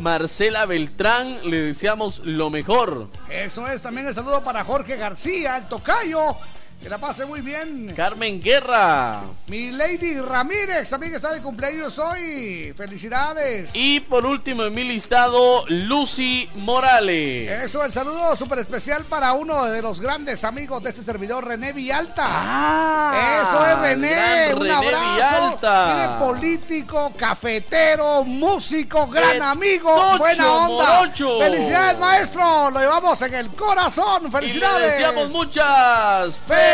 Marcela 0.00 0.66
Beltrán. 0.66 1.38
Le 1.44 1.60
deseamos 1.60 2.20
lo 2.24 2.50
mejor. 2.50 3.08
Eso 3.28 3.66
es. 3.66 3.82
También 3.82 4.06
el 4.06 4.14
saludo 4.14 4.42
para 4.42 4.64
Jorge 4.64 4.96
García, 4.96 5.56
el 5.56 5.66
tocayo. 5.66 6.36
Que 6.82 6.88
la 6.88 6.96
pase 6.96 7.26
muy 7.26 7.42
bien. 7.42 7.92
Carmen 7.94 8.40
Guerra. 8.40 9.20
Mi 9.48 9.70
Lady 9.70 10.18
Ramírez 10.18 10.88
también 10.88 11.14
está 11.14 11.30
de 11.30 11.42
cumpleaños 11.42 11.98
hoy. 11.98 12.72
Felicidades. 12.74 13.72
Y 13.74 14.00
por 14.00 14.24
último 14.24 14.64
en 14.64 14.74
mi 14.74 14.84
listado, 14.84 15.66
Lucy 15.68 16.48
Morales. 16.54 17.64
Eso, 17.64 17.84
el 17.84 17.92
saludo 17.92 18.34
súper 18.34 18.60
especial 18.60 19.04
para 19.04 19.34
uno 19.34 19.66
de 19.66 19.82
los 19.82 20.00
grandes 20.00 20.42
amigos 20.42 20.82
de 20.82 20.88
este 20.88 21.02
servidor, 21.02 21.46
René 21.46 21.74
Villalta. 21.74 22.24
Ah, 22.26 23.40
Eso 23.42 23.66
es 23.66 23.78
René, 23.78 24.54
un 24.54 24.60
René 24.62 24.72
abrazo. 24.74 25.14
Villalta. 25.14 26.18
Político, 26.18 27.12
cafetero, 27.14 28.24
músico, 28.24 29.06
gran 29.06 29.36
Eh, 29.36 29.42
amigo, 29.42 29.94
tocho, 29.94 30.18
buena 30.18 30.52
onda. 30.52 31.00
morocho. 31.00 31.38
Felicidades, 31.40 31.98
maestro, 31.98 32.70
lo 32.70 32.80
llevamos 32.80 33.20
en 33.20 33.34
el 33.34 33.48
corazón. 33.50 34.22
Y 34.22 34.24
le 34.24 34.30
Felicidades. 34.30 34.92
deseamos 34.92 35.28
muchas 35.30 36.36
felicidades. 36.38 36.69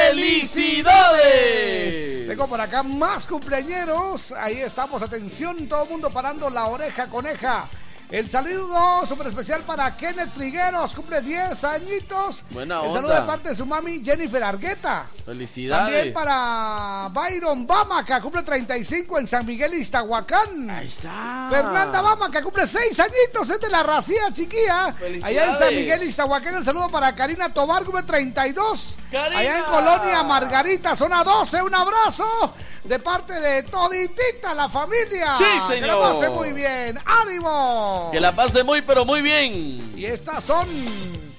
Tengo 2.28 2.46
por 2.46 2.60
acá 2.60 2.82
más 2.82 3.26
cumpleañeros. 3.26 4.32
Ahí 4.32 4.60
estamos, 4.60 5.00
atención, 5.02 5.68
todo 5.68 5.84
el 5.84 5.90
mundo 5.90 6.10
parando 6.10 6.50
la 6.50 6.66
oreja 6.66 7.06
coneja. 7.06 7.66
El 8.08 8.30
saludo 8.30 9.04
súper 9.04 9.26
especial 9.26 9.62
para 9.62 9.96
Kenneth 9.96 10.32
Trigueros, 10.32 10.94
cumple 10.94 11.20
10 11.20 11.64
añitos. 11.64 12.44
Buena 12.50 12.76
El 12.76 12.92
saludo 12.92 13.10
onda. 13.12 13.20
de 13.20 13.26
parte 13.26 13.48
de 13.48 13.56
su 13.56 13.66
mami 13.66 14.00
Jennifer 14.04 14.44
Argueta. 14.44 15.06
Felicidades. 15.24 15.92
También 15.92 16.14
para 16.14 17.08
Byron 17.10 17.66
Bamaca, 17.66 18.20
cumple 18.20 18.44
35 18.44 19.18
en 19.18 19.26
San 19.26 19.44
Miguel 19.44 19.74
Iztahuacán. 19.74 20.70
Ahí 20.70 20.86
está. 20.86 21.48
Fernanda 21.50 22.00
Bamaca, 22.00 22.40
cumple 22.44 22.64
6 22.68 22.96
añitos, 23.00 23.50
es 23.50 23.60
de 23.60 23.70
la 23.70 23.82
racía 23.82 24.32
chiquilla. 24.32 24.92
Felicidades. 24.92 25.24
Allá 25.24 25.52
en 25.52 25.54
San 25.56 25.74
Miguel 25.74 26.02
Iztahuacán, 26.04 26.54
el 26.54 26.64
saludo 26.64 26.88
para 26.88 27.12
Karina 27.16 27.52
Tobar, 27.52 27.82
cumple 27.82 28.04
32. 28.04 28.96
Karina. 29.10 29.40
Allá 29.40 29.58
en 29.58 29.64
Colonia 29.64 30.22
Margarita, 30.22 30.94
zona 30.94 31.24
12, 31.24 31.60
un 31.60 31.74
abrazo. 31.74 32.54
De 32.88 32.98
parte 33.00 33.32
de 33.40 33.64
toditita 33.64 34.54
la 34.54 34.68
familia. 34.68 35.34
Sí, 35.36 35.44
Que 35.44 35.54
la 35.54 35.60
señor. 35.92 36.00
pase 36.02 36.30
muy 36.30 36.52
bien. 36.52 36.96
¡Ánimo! 37.04 38.10
Que 38.12 38.20
la 38.20 38.32
pase 38.32 38.62
muy, 38.62 38.82
pero 38.82 39.04
muy 39.04 39.22
bien. 39.22 39.92
Y 39.96 40.04
estas 40.04 40.44
son 40.44 40.68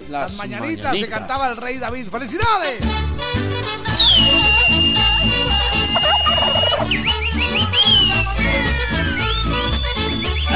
las, 0.10 0.32
Las 0.32 0.34
mañanitas, 0.34 0.94
que 0.94 1.07
cantaba 1.07 1.48
el 1.48 1.57
rey 1.57 1.78
David. 1.78 2.10
¡Felicidades! 2.10 2.80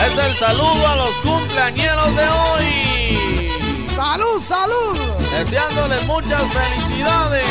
Es 0.04 0.18
el 0.26 0.36
saludo 0.36 0.88
a 0.88 0.96
los 0.96 1.12
cumpleañeros 1.18 2.16
de 2.16 2.28
hoy. 2.28 3.88
¡Salud, 3.96 4.42
salud! 4.42 4.98
Deseándoles 5.38 6.04
muchas 6.06 6.44
felicidades. 6.52 7.46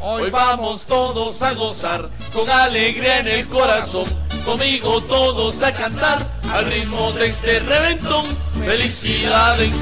Hoy 0.00 0.30
vamos 0.30 0.86
todos 0.86 1.42
a 1.42 1.52
gozar 1.54 2.08
con 2.36 2.50
alegría 2.50 3.20
en 3.20 3.28
el 3.28 3.48
corazón. 3.48 4.04
Conmigo 4.44 5.02
todos 5.04 5.62
a 5.62 5.72
cantar 5.72 6.18
al 6.52 6.66
ritmo 6.66 7.10
de 7.12 7.28
este 7.28 7.60
reventón. 7.60 8.26
Felicidades, 8.62 9.72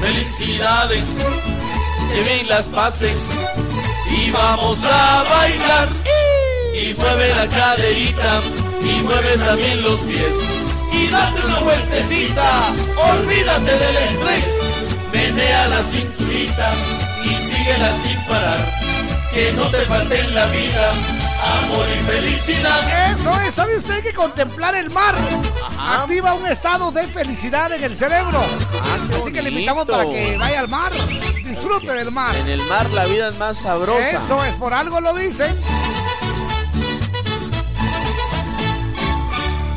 felicidades. 0.00 1.06
Que 2.12 2.44
las 2.48 2.66
pases 2.68 3.26
y 4.10 4.30
vamos 4.30 4.78
a 4.84 5.22
bailar. 5.22 5.88
Y 6.74 6.94
mueve 6.94 7.34
la 7.34 7.46
caderita 7.46 8.40
y 8.82 9.02
mueve 9.02 9.36
también 9.36 9.82
los 9.82 10.00
pies. 10.00 10.34
Y 10.92 11.08
date 11.08 11.44
una 11.44 11.58
vueltecita, 11.60 12.74
olvídate 13.12 13.78
del 13.78 13.96
estrés. 13.98 14.48
Menea 15.12 15.68
la 15.68 15.82
cinturita 15.82 16.72
y 17.22 17.36
síguela 17.36 17.92
sin 17.92 18.18
parar. 18.24 18.80
Que 19.34 19.52
no 19.52 19.70
te 19.70 19.78
falte 19.82 20.18
en 20.20 20.34
la 20.34 20.46
vida 20.46 20.92
amor 21.42 21.86
y 21.88 22.00
felicidad. 22.04 23.12
Eso 23.12 23.40
es, 23.40 23.54
¿sabe 23.54 23.76
usted 23.76 24.02
que 24.02 24.12
contemplar 24.12 24.74
el 24.74 24.90
mar 24.90 25.14
activa 25.78 26.34
un 26.34 26.46
estado 26.46 26.92
de 26.92 27.06
felicidad 27.08 27.72
en 27.72 27.82
el 27.84 27.96
cerebro? 27.96 28.40
Así 29.20 29.32
que 29.32 29.42
le 29.42 29.50
invitamos 29.50 29.86
para 29.86 30.04
que 30.04 30.36
vaya 30.36 30.60
al 30.60 30.68
mar, 30.68 30.92
disfrute 31.44 31.92
del 31.92 32.10
mar. 32.10 32.34
En 32.36 32.48
el 32.48 32.62
mar 32.64 32.88
la 32.90 33.06
vida 33.06 33.28
es 33.28 33.38
más 33.38 33.58
sabrosa. 33.58 34.18
Eso 34.18 34.44
es, 34.44 34.54
por 34.56 34.72
algo 34.74 35.00
lo 35.00 35.14
dicen. 35.14 35.54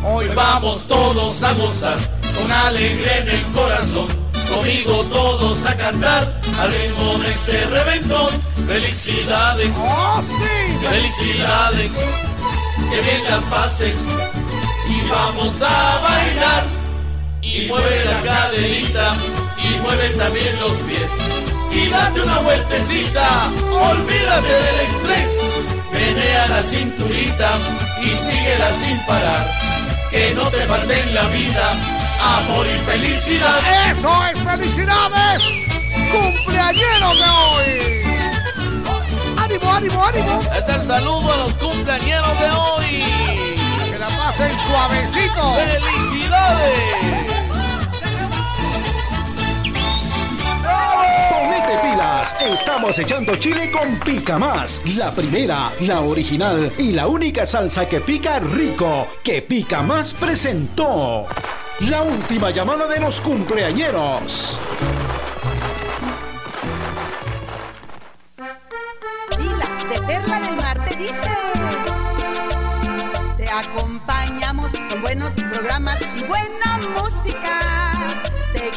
Hoy 0.05 0.27
vamos 0.35 0.87
todos 0.87 1.41
a 1.43 1.53
gozar 1.53 1.97
con 2.35 2.51
alegría 2.51 3.19
en 3.19 3.29
el 3.29 3.51
corazón. 3.51 4.22
Conmigo 4.49 5.03
todos 5.05 5.65
a 5.65 5.75
cantar 5.75 6.41
al 6.59 6.71
ritmo 6.71 7.17
de 7.19 7.31
este 7.31 7.65
reventón. 7.65 8.29
Felicidades. 8.67 9.73
¡Oh, 9.77 10.21
sí! 10.21 10.77
Felicidades. 10.87 11.91
Que 12.89 13.01
bien 13.01 13.23
las 13.29 13.43
pases. 13.45 13.99
Y 14.87 15.09
vamos 15.09 15.55
a 15.61 15.99
bailar. 16.01 16.63
y 17.41 17.67
mueve 17.67 18.05
la 18.05 18.21
caderita 18.21 19.15
y 19.57 19.79
mueve 19.81 20.09
también 20.11 20.59
los 20.59 20.77
pies. 20.79 21.11
Y 21.71 21.89
date 21.89 22.21
una 22.21 22.39
vueltecita, 22.39 23.27
olvídate 23.71 24.53
del 24.53 24.79
estrés. 24.81 25.39
Menea 25.91 26.47
la 26.47 26.63
cinturita 26.63 27.49
y 28.01 28.09
síguela 28.15 28.71
sin 28.73 28.97
parar. 29.05 29.51
Que 30.09 30.33
no 30.35 30.49
te 30.49 30.59
falte 30.67 30.99
en 30.99 31.15
la 31.15 31.23
vida 31.25 32.02
amor 32.23 32.65
y 32.67 32.77
felicidad. 32.79 33.59
¡Eso 33.91 34.09
es 34.27 34.41
felicidades! 34.43 35.43
¡Cumpleañeros 36.11 37.17
de 37.17 37.29
hoy! 37.29 37.93
¡Ánimo, 39.37 39.73
ánimo, 39.73 40.05
ánimo! 40.05 40.39
Es 40.53 40.69
el 40.69 40.87
saludo 40.87 41.33
a 41.33 41.37
los 41.37 41.53
cumpleañeros 41.53 42.39
de 42.39 42.49
hoy. 42.49 43.03
Que 43.91 43.99
la 43.99 44.07
pasen 44.07 44.51
suavecito. 44.59 45.53
¡Felicidades! 45.53 47.32
Ponete 51.29 51.77
pilas, 51.81 52.35
estamos 52.41 52.97
echando 52.99 53.35
chile 53.35 53.71
con 53.71 53.99
Pica 53.99 54.37
Más, 54.37 54.81
la 54.95 55.11
primera, 55.11 55.71
la 55.81 56.01
original 56.01 56.71
y 56.77 56.91
la 56.91 57.07
única 57.07 57.45
salsa 57.45 57.87
que 57.87 58.01
pica 58.01 58.39
rico, 58.39 59.07
que 59.23 59.41
Pica 59.41 59.81
Más 59.81 60.13
presentó. 60.13 61.25
La 61.79 62.03
última 62.03 62.51
llamada 62.51 62.87
de 62.87 62.99
los 62.99 63.19
cumpleañeros. 63.19 64.59
Pila 69.35 69.67
de 69.89 70.01
Perla 70.07 70.39
del 70.39 70.55
Mar 70.55 70.85
te 70.87 70.95
dice. 70.95 71.29
Te 73.37 73.49
acompañamos 73.49 74.71
con 74.89 75.01
buenos 75.01 75.33
programas 75.33 75.99
y 76.15 76.23
buena 76.23 76.79
música. 76.95 77.59
Te 78.53 78.71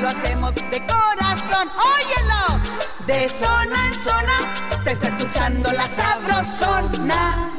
lo 0.00 0.08
hacemos 0.08 0.54
de 0.54 0.82
corazón. 0.86 1.68
Óyelo. 1.96 2.60
De 3.06 3.28
zona 3.28 3.86
en 3.86 3.94
zona 3.94 4.82
se 4.84 4.92
está 4.92 5.08
escuchando 5.08 5.72
la 5.72 5.88
sabrosona. 5.88 7.50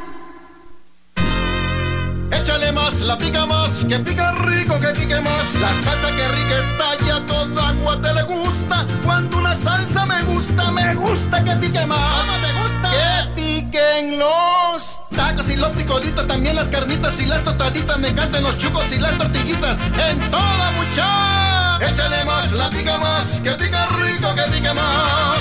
Échale 2.32 2.72
más, 2.72 3.02
la 3.02 3.18
pica 3.18 3.46
más, 3.46 3.86
que 3.86 4.00
pica 4.00 4.32
rico, 4.34 4.80
que 4.80 4.88
pique 5.00 5.20
más. 5.20 5.56
La 5.60 5.70
salsa 5.84 6.16
que 6.16 6.28
rica 6.30 6.60
está 6.60 7.06
ya 7.06 7.26
toda 7.26 7.70
agua 7.70 8.02
te 8.02 8.14
le 8.14 8.24
gusta. 8.24 8.86
Cuando 9.04 9.38
una 9.38 9.56
salsa 9.58 10.06
me 10.06 10.22
gusta, 10.24 10.72
me 10.72 10.96
gusta 10.96 11.44
que 11.44 11.56
pique 11.58 11.86
más. 11.86 11.98
¿Cómo 11.98 12.34
te 12.46 12.52
gusta? 12.62 12.92
Que 12.92 13.42
piquen 13.42 14.20
los 14.20 15.00
tacos 15.16 15.50
y 15.50 15.56
los 15.56 15.72
frijolitos, 15.72 16.28
también 16.28 16.56
las 16.56 16.70
carnitas 16.70 17.20
y 17.20 17.26
las 17.26 17.44
tostaditas. 17.44 17.98
Me 18.00 18.10
encantan 18.10 18.44
los 18.44 18.58
chucos 18.58 18.86
y 18.92 19.00
las 19.00 19.18
tortillitas. 19.18 19.78
En 20.10 20.20
toda 20.32 20.72
mucha. 20.78 21.49
Échale 21.82 22.26
más, 22.26 22.52
la 22.52 22.70
pica 22.70 22.98
más, 22.98 23.26
que 23.42 23.52
pica 23.52 23.88
rico, 23.88 24.36
que 24.36 24.52
pique 24.52 24.74
más. 24.74 25.38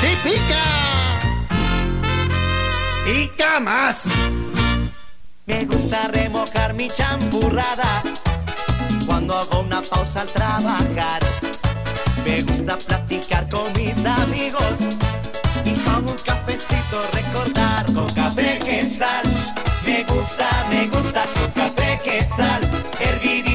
¡Sí 0.00 0.16
pica! 0.22 0.64
Pica 3.04 3.60
más. 3.60 4.04
Me 5.46 5.64
gusta 5.66 6.08
remojar 6.08 6.72
mi 6.72 6.88
champurrada 6.88 8.02
cuando 9.06 9.38
hago 9.38 9.60
una 9.60 9.82
pausa 9.82 10.22
al 10.22 10.26
trabajar. 10.28 11.20
Me 12.24 12.42
gusta 12.42 12.78
platicar 12.78 13.46
con 13.50 13.70
mis 13.74 14.04
amigos 14.06 14.80
y 15.66 15.74
con 15.80 16.08
un 16.08 16.16
cafecito 16.24 17.02
recordar 17.12 17.92
con 17.92 18.08
café 18.14 18.58
quetzal. 18.58 19.24
Me 19.84 20.02
gusta, 20.04 20.48
me 20.70 20.86
gusta 20.86 21.24
con 21.34 21.50
café 21.50 21.98
quetzal, 22.02 22.62
hervidito 22.98 23.53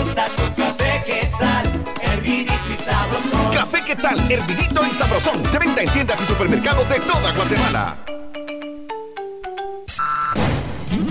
gusta 0.00 0.26
con 0.36 0.50
café 0.54 1.00
quetzal, 1.04 1.84
hervidito 2.00 2.52
y 2.68 2.82
sabrosón. 2.82 3.52
Café 3.52 3.82
¿qué 3.86 3.96
tal? 3.96 4.30
Hervidito 4.30 4.86
y 4.86 4.94
sabrosón. 4.94 5.42
De 5.42 5.58
venta 5.58 5.82
en 5.82 5.88
tiendas 5.90 6.20
y 6.22 6.26
supermercados 6.26 6.88
de 6.88 7.00
toda 7.00 7.32
Guatemala. 7.32 7.96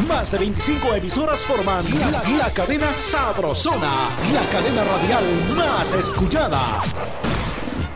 Más 0.08 0.32
de 0.32 0.40
25 0.40 0.96
emisoras 0.96 1.46
forman 1.46 1.86
la, 2.00 2.24
la 2.38 2.52
cadena 2.52 2.94
Sabrosona, 2.94 4.10
la 4.34 4.50
cadena 4.50 4.84
radial 4.84 5.54
más 5.56 5.94
escuchada. 5.94 6.82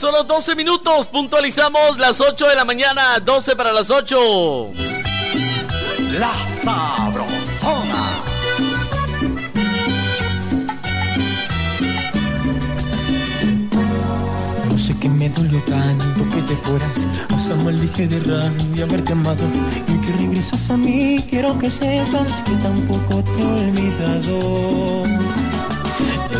Los 0.00 0.28
12 0.28 0.54
minutos, 0.54 1.08
puntualizamos 1.08 1.98
las 1.98 2.20
8 2.20 2.46
de 2.46 2.54
la 2.54 2.64
mañana, 2.64 3.18
12 3.18 3.56
para 3.56 3.72
las 3.72 3.90
8. 3.90 4.68
La 6.12 6.32
Sabrosona. 6.44 8.22
No 14.70 14.78
sé 14.78 14.96
qué 15.00 15.08
me 15.08 15.28
dolió 15.30 15.60
tanto 15.64 16.28
que 16.32 16.42
te 16.42 16.56
fueras. 16.58 17.04
Hasta 17.34 17.56
maldije 17.56 18.06
de 18.06 18.20
rabia 18.20 18.84
haberte 18.84 19.12
amado. 19.12 19.42
Y 19.88 19.98
que 20.06 20.12
regresas 20.12 20.70
a 20.70 20.76
mí, 20.76 21.26
quiero 21.28 21.58
que 21.58 21.70
sepas 21.70 22.40
que 22.42 22.52
tampoco 22.52 23.24
te 23.24 23.42
he 23.42 23.44
olvidado. 23.44 25.02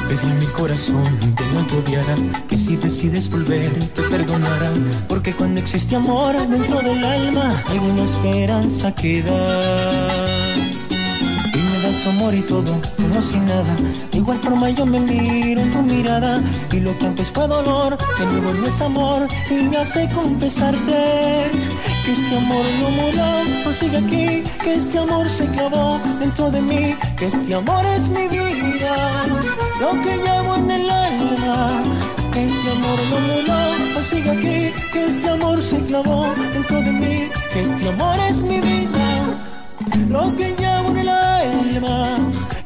Pedí 0.09 0.30
a 0.30 0.35
mi 0.36 0.47
corazón 0.47 1.05
que 1.36 1.44
no 1.52 1.66
te 1.66 1.76
odiara, 1.76 2.14
que 2.48 2.56
si 2.56 2.76
decides 2.76 3.28
volver 3.28 3.68
te 3.94 4.01
perdonara. 4.05 4.70
Porque 5.06 5.35
cuando 5.35 5.60
existe 5.60 5.97
amor 5.97 6.35
dentro 6.48 6.80
del 6.80 7.05
alma, 7.05 7.62
alguna 7.68 8.05
esperanza 8.05 8.90
queda. 8.94 10.24
Y 11.52 11.59
me 11.59 11.80
das 11.82 12.02
tu 12.02 12.09
amor 12.09 12.35
y 12.35 12.40
todo, 12.40 12.80
como 12.97 13.20
si 13.20 13.36
nada. 13.36 13.76
De 14.10 14.16
igual 14.16 14.39
forma 14.39 14.70
yo 14.70 14.86
me 14.86 14.98
miro 14.98 15.60
en 15.60 15.70
tu 15.70 15.82
mirada. 15.82 16.43
Y 16.72 16.80
lo 16.80 16.97
que 16.98 17.06
antes 17.06 17.28
fue 17.28 17.47
dolor, 17.47 17.98
que 18.16 18.24
nuevo 18.24 18.55
no 18.55 18.66
es 18.66 18.80
amor. 18.80 19.28
Y 19.51 19.62
me 19.64 19.76
hace 19.76 20.09
confesarte 20.09 21.51
que 22.06 22.12
este 22.12 22.35
amor 22.35 22.64
no 22.80 22.90
murió, 23.02 23.26
no 23.62 23.72
sigue 23.72 23.98
aquí. 23.98 24.51
Que 24.64 24.74
este 24.76 24.98
amor 24.98 25.28
se 25.28 25.44
clavó 25.48 26.01
dentro 26.18 26.51
de 26.51 26.62
mí. 26.62 26.97
Que 27.18 27.26
este 27.26 27.55
amor 27.55 27.85
es 27.85 28.09
mi 28.09 28.26
vida, 28.26 29.26
lo 29.81 29.91
que 30.03 30.17
llevo 30.17 30.55
en 30.57 30.71
el 30.71 30.91
alma. 30.91 31.83
Que 32.33 32.45
este 32.47 32.71
amor 32.71 32.99
no 33.11 33.19
murió, 33.29 33.59
no 33.95 34.01
sigue 34.11 34.31
aquí. 34.31 34.59
Que 34.93 35.07
este 35.07 35.29
amor 35.29 35.63
se 35.63 35.79
clavó 35.81 36.27
dentro 36.53 36.81
de 36.83 36.93
mí. 36.93 37.31
Que 37.53 37.61
este 37.61 37.89
amor 37.89 38.17
es 38.29 38.43
mi 38.43 38.61
vida 38.61 39.09
lo 40.09 40.35
que 40.37 40.55
llevo 40.57 40.91
en 40.91 40.99
el 40.99 41.09
alma. 41.09 42.17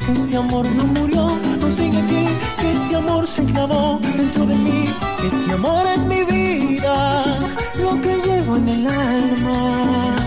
Que 0.04 0.12
este 0.12 0.36
amor 0.36 0.66
no 0.66 0.84
murió, 0.84 1.38
no 1.60 1.72
sigue 1.72 1.98
aquí. 1.98 2.26
Que 2.60 2.72
este 2.72 2.96
amor 2.96 3.26
se 3.26 3.44
clavó 3.44 3.98
dentro 4.16 4.46
de 4.46 4.56
mí. 4.56 4.84
Que 5.20 5.26
este 5.28 5.52
amor 5.52 5.86
es 5.86 6.04
mi 6.04 6.22
vida, 6.24 7.38
lo 7.80 8.00
que 8.00 8.16
llevo 8.16 8.56
en 8.56 8.68
el 8.68 8.86
alma. 8.86 10.21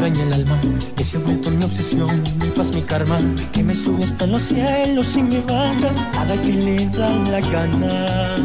Daña 0.00 0.24
el 0.24 0.32
alma 0.32 0.58
Que 0.96 1.04
se 1.04 1.18
ha 1.18 1.20
vuelto 1.20 1.50
mi 1.50 1.64
obsesión, 1.64 2.10
mi 2.40 2.48
paz, 2.48 2.72
mi 2.74 2.82
karma 2.82 3.18
Que 3.52 3.62
me 3.62 3.74
sube 3.74 4.04
hasta 4.04 4.26
los 4.26 4.42
cielos 4.42 5.16
y 5.16 5.22
me 5.22 5.40
baja 5.40 5.90
Cada 6.12 6.40
que 6.40 6.52
le 6.52 6.88
da 6.88 7.10
la 7.30 7.40
gana. 7.40 8.36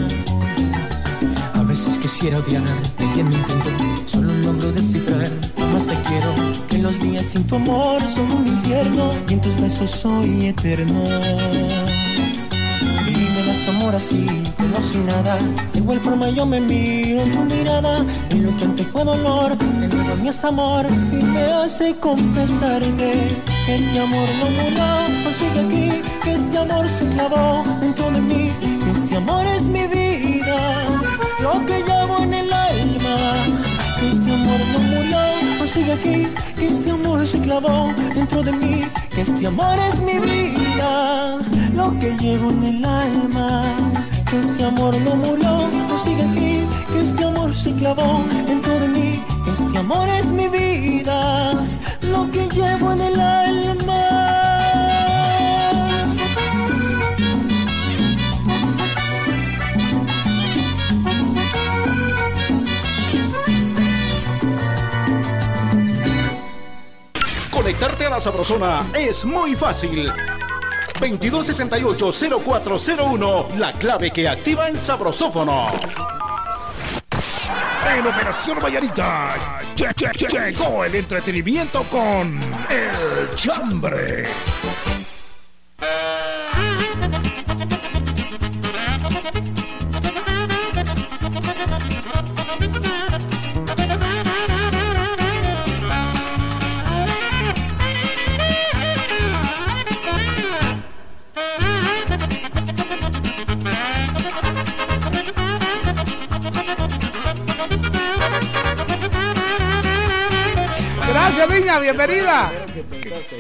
A 1.54 1.64
veces 1.64 1.98
quisiera 1.98 2.38
odiarte 2.40 3.06
y 3.16 3.20
en 3.20 3.30
mi 3.30 3.36
intento 3.36 3.70
Solo 4.06 4.34
logro 4.44 4.72
descifrar. 4.74 5.32
Más 5.74 5.88
te 5.88 5.96
quiero 6.08 6.34
Que 6.70 6.78
los 6.78 7.00
días 7.00 7.26
sin 7.26 7.44
tu 7.46 7.56
amor 7.56 8.02
son 8.02 8.32
un 8.32 8.48
infierno 8.48 9.10
Y 9.30 9.34
en 9.34 9.42
tus 9.42 9.60
besos 9.60 9.90
soy 9.90 10.48
eterno 10.48 11.04
amor 13.70 13.96
así, 13.96 14.26
como 14.58 14.82
si 14.82 14.98
nada. 14.98 15.38
De 15.74 15.80
igual 15.80 16.00
forma 16.00 16.30
yo 16.30 16.46
me 16.46 16.60
miro 16.60 17.22
en 17.22 17.32
tu 17.32 17.56
mirada. 17.56 18.06
Y 18.30 18.36
lo 18.36 18.56
que 18.58 18.64
antes 18.66 18.88
fue 18.88 19.04
dolor, 19.04 19.58
de 19.58 19.88
nuevo 19.88 20.16
mi 20.22 20.30
es 20.30 20.44
amor. 20.44 20.86
Y 20.88 21.24
me 21.24 21.44
hace 21.46 21.96
confesarte 21.96 22.88
que 23.66 23.76
este 23.76 24.00
amor 24.00 24.28
no 24.40 24.46
murió, 24.58 24.88
no 25.24 25.30
sigue 25.40 25.60
aquí. 25.66 26.02
Que 26.24 26.34
este 26.34 26.58
amor 26.58 26.88
se 26.90 27.06
clavó 27.10 27.64
dentro 27.82 28.12
de 28.12 28.22
mí. 28.22 28.52
Que 28.84 28.92
este 28.92 29.16
amor 29.18 29.46
es 29.56 29.64
mi 29.64 29.88
vida, 29.88 30.58
lo 31.42 31.66
que 31.66 31.84
llevo 31.84 32.24
en 32.24 32.34
el 32.34 32.54
alma. 32.54 33.16
Que 34.00 34.08
este 34.10 34.34
amor 34.34 34.60
no 34.74 34.80
murió, 34.80 35.20
no 35.60 35.66
sigue 35.74 35.94
aquí. 35.94 36.28
Que 36.56 36.68
este 36.68 36.92
amor 36.92 37.28
se 37.28 37.40
clavó 37.40 37.94
dentro 38.14 38.44
de 38.44 38.52
mí. 38.52 38.86
Que 39.10 39.22
este 39.22 39.48
amor 39.48 39.78
es 39.90 40.00
mi 40.02 40.20
vida, 40.20 41.40
lo 41.76 41.92
que 42.00 42.16
llevo 42.18 42.50
en 42.52 42.64
el 42.64 42.86
alma. 42.86 43.64
Que 44.30 44.40
este 44.40 44.64
amor 44.64 44.96
no 45.02 45.16
murió, 45.16 45.68
no 45.90 46.04
sigue 46.04 46.24
aquí. 46.24 46.66
Que 46.92 47.04
este 47.04 47.24
amor 47.26 47.56
se 47.56 47.74
clavó 47.74 48.24
dentro 48.48 48.80
de 48.80 48.88
mí. 48.88 49.24
Que 49.44 49.52
este 49.52 49.78
amor 49.78 50.08
es 50.10 50.28
mi 50.32 50.48
vida, 50.48 51.66
lo 52.02 52.30
que 52.32 52.48
llevo 52.48 52.94
en 52.94 53.02
el 53.02 53.20
alma. 53.20 54.02
Conectarte 67.52 68.06
a 68.06 68.10
la 68.12 68.22
Sabrosona 68.22 68.84
es 68.94 69.26
muy 69.26 69.56
fácil. 69.56 70.12
2268-0401, 71.14 73.56
la 73.58 73.72
clave 73.74 74.10
que 74.12 74.28
activa 74.28 74.68
el 74.68 74.82
sabrosófono. 74.82 75.68
En 77.96 78.08
Operación 78.08 78.58
Vallarita 78.62 79.36
llegó 79.76 80.84
el 80.84 80.96
entretenimiento 80.96 81.84
con 81.84 82.42
El 82.70 83.36
Chambre. 83.36 84.26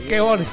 Qué, 0.07 0.21
boni- 0.21 0.45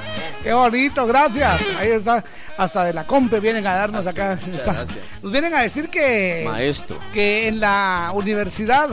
qué 0.43 0.53
bonito, 0.53 1.05
gracias. 1.07 1.67
Ahí 1.77 1.89
está, 1.91 2.23
hasta 2.57 2.83
de 2.85 2.93
la 2.93 3.05
compe 3.05 3.39
vienen 3.39 3.65
a 3.67 3.75
darnos 3.75 4.05
acá. 4.07 4.37
está. 4.51 4.73
gracias. 4.73 5.23
Nos 5.23 5.31
vienen 5.31 5.53
a 5.53 5.61
decir 5.61 5.89
que, 5.89 6.43
Maestro. 6.45 6.99
que 7.13 7.47
en 7.47 7.59
la 7.59 8.11
universidad 8.13 8.89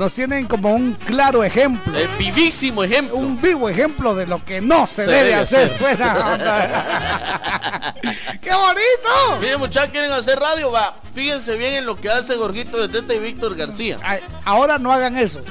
nos 0.00 0.14
tienen 0.14 0.46
como 0.46 0.72
un 0.72 0.94
claro 0.94 1.44
ejemplo. 1.44 1.94
El 1.94 2.08
vivísimo 2.16 2.82
ejemplo. 2.82 3.18
Un 3.18 3.38
vivo 3.38 3.68
ejemplo 3.68 4.14
de 4.14 4.26
lo 4.26 4.42
que 4.42 4.62
no 4.62 4.86
se, 4.86 5.04
Se 5.04 5.10
debe, 5.10 5.24
debe 5.24 5.34
hacer. 5.34 5.76
Buena 5.78 6.32
onda. 6.32 7.94
¡Qué 8.40 8.50
bonito! 8.50 9.40
Miren, 9.42 9.58
muchachos, 9.58 9.90
quieren 9.90 10.10
hacer 10.10 10.40
radio, 10.40 10.70
va. 10.70 10.96
Fíjense 11.12 11.54
bien 11.56 11.74
en 11.74 11.84
lo 11.84 12.00
que 12.00 12.08
hace 12.08 12.34
Gorgito 12.34 12.78
de 12.78 12.88
Teta 12.88 13.12
y 13.12 13.18
Víctor 13.18 13.54
García. 13.54 13.98
Ay, 14.02 14.20
Ahora 14.46 14.78
no 14.78 14.90
hagan 14.90 15.18
eso. 15.18 15.42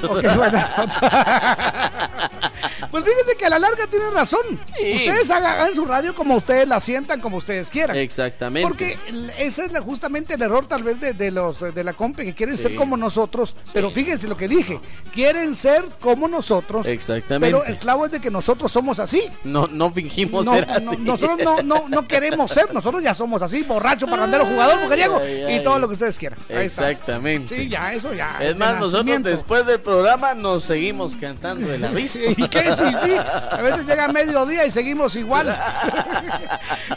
Pues 2.90 3.04
fíjense 3.04 3.36
que 3.36 3.46
a 3.46 3.50
la 3.50 3.58
larga 3.58 3.86
tienen 3.86 4.12
razón. 4.12 4.40
Ustedes 4.70 5.30
hagan, 5.30 5.74
su 5.74 5.84
radio 5.84 6.14
como 6.14 6.36
ustedes 6.36 6.66
la 6.68 6.80
sientan, 6.80 7.20
como 7.20 7.36
ustedes 7.36 7.70
quieran. 7.70 7.96
Exactamente. 7.96 8.66
Porque 8.68 8.98
ese 9.38 9.64
es 9.64 9.72
la- 9.72 9.80
justamente 9.80 10.34
el 10.34 10.42
error 10.42 10.66
tal 10.66 10.82
vez 10.82 11.00
de, 11.00 11.12
de 11.14 11.30
los 11.30 11.60
de 11.74 11.84
la 11.84 11.92
compa 11.92 12.22
que 12.22 12.34
quieren 12.34 12.56
Sí. 12.56 12.64
ser 12.64 12.74
como 12.74 12.96
nosotros, 12.96 13.56
pero 13.72 13.90
fíjense 13.90 14.26
lo 14.28 14.36
que 14.36 14.48
dije, 14.48 14.80
quieren 15.12 15.54
ser 15.54 15.82
como 16.00 16.26
nosotros. 16.28 16.86
Exactamente. 16.86 17.46
Pero 17.56 17.64
el 17.64 17.78
clavo 17.78 18.04
es 18.06 18.10
de 18.10 18.20
que 18.20 18.30
nosotros 18.30 18.70
somos 18.72 18.98
así. 18.98 19.22
No, 19.44 19.66
no 19.68 19.90
fingimos 19.92 20.44
No, 20.44 20.54
ser 20.54 20.66
no, 20.82 20.90
así. 20.90 20.96
nosotros 21.00 21.38
no, 21.44 21.62
no, 21.62 21.88
no 21.88 22.08
queremos 22.08 22.50
ser, 22.50 22.72
nosotros 22.74 23.02
ya 23.02 23.14
somos 23.14 23.40
así, 23.42 23.62
borracho, 23.62 24.06
parrandero, 24.06 24.46
jugador, 24.46 24.80
mujeriego 24.80 25.20
y 25.48 25.62
todo 25.62 25.78
lo 25.78 25.86
que 25.88 25.94
ustedes 25.94 26.18
quieran. 26.18 26.38
Ahí 26.48 26.66
está. 26.66 26.90
Exactamente. 26.90 27.56
Sí, 27.56 27.68
ya, 27.68 27.92
eso 27.92 28.12
ya. 28.14 28.38
Es 28.40 28.56
más, 28.56 28.78
nosotros 28.80 29.22
después 29.22 29.64
del 29.66 29.80
programa 29.80 30.34
nos 30.34 30.64
seguimos 30.64 31.16
cantando 31.16 31.68
de 31.68 31.78
la 31.78 31.88
risa. 31.92 32.20
¿Y 32.36 32.48
qué? 32.48 32.60
Sí, 32.80 32.94
sí. 33.04 33.16
A 33.50 33.62
veces 33.62 33.86
llega 33.86 34.08
mediodía 34.08 34.64
y 34.64 34.70
seguimos 34.70 35.14
igual. 35.16 35.46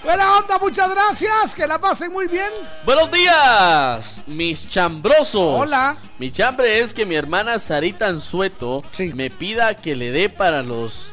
Buena 0.04 0.38
onda, 0.38 0.58
muchas 0.60 0.90
gracias. 0.90 1.56
Que 1.56 1.68
la 1.68 1.80
pasen 1.80 2.12
muy 2.12 2.28
bien. 2.28 2.50
Buenos 2.86 3.12
días, 3.12 4.22
mis 4.28 4.68
chambrosos. 4.68 5.62
Hola. 5.62 5.98
Mi 6.20 6.32
chambre 6.32 6.80
es 6.80 6.94
que 6.94 7.06
mi 7.06 7.16
hermana 7.16 7.60
Sarita 7.60 8.08
Anzueto 8.08 8.84
me 9.14 9.30
pida 9.30 9.76
que 9.76 9.96
le 9.96 10.12
dé 10.12 10.30
para 10.30 10.64
los 10.64 11.12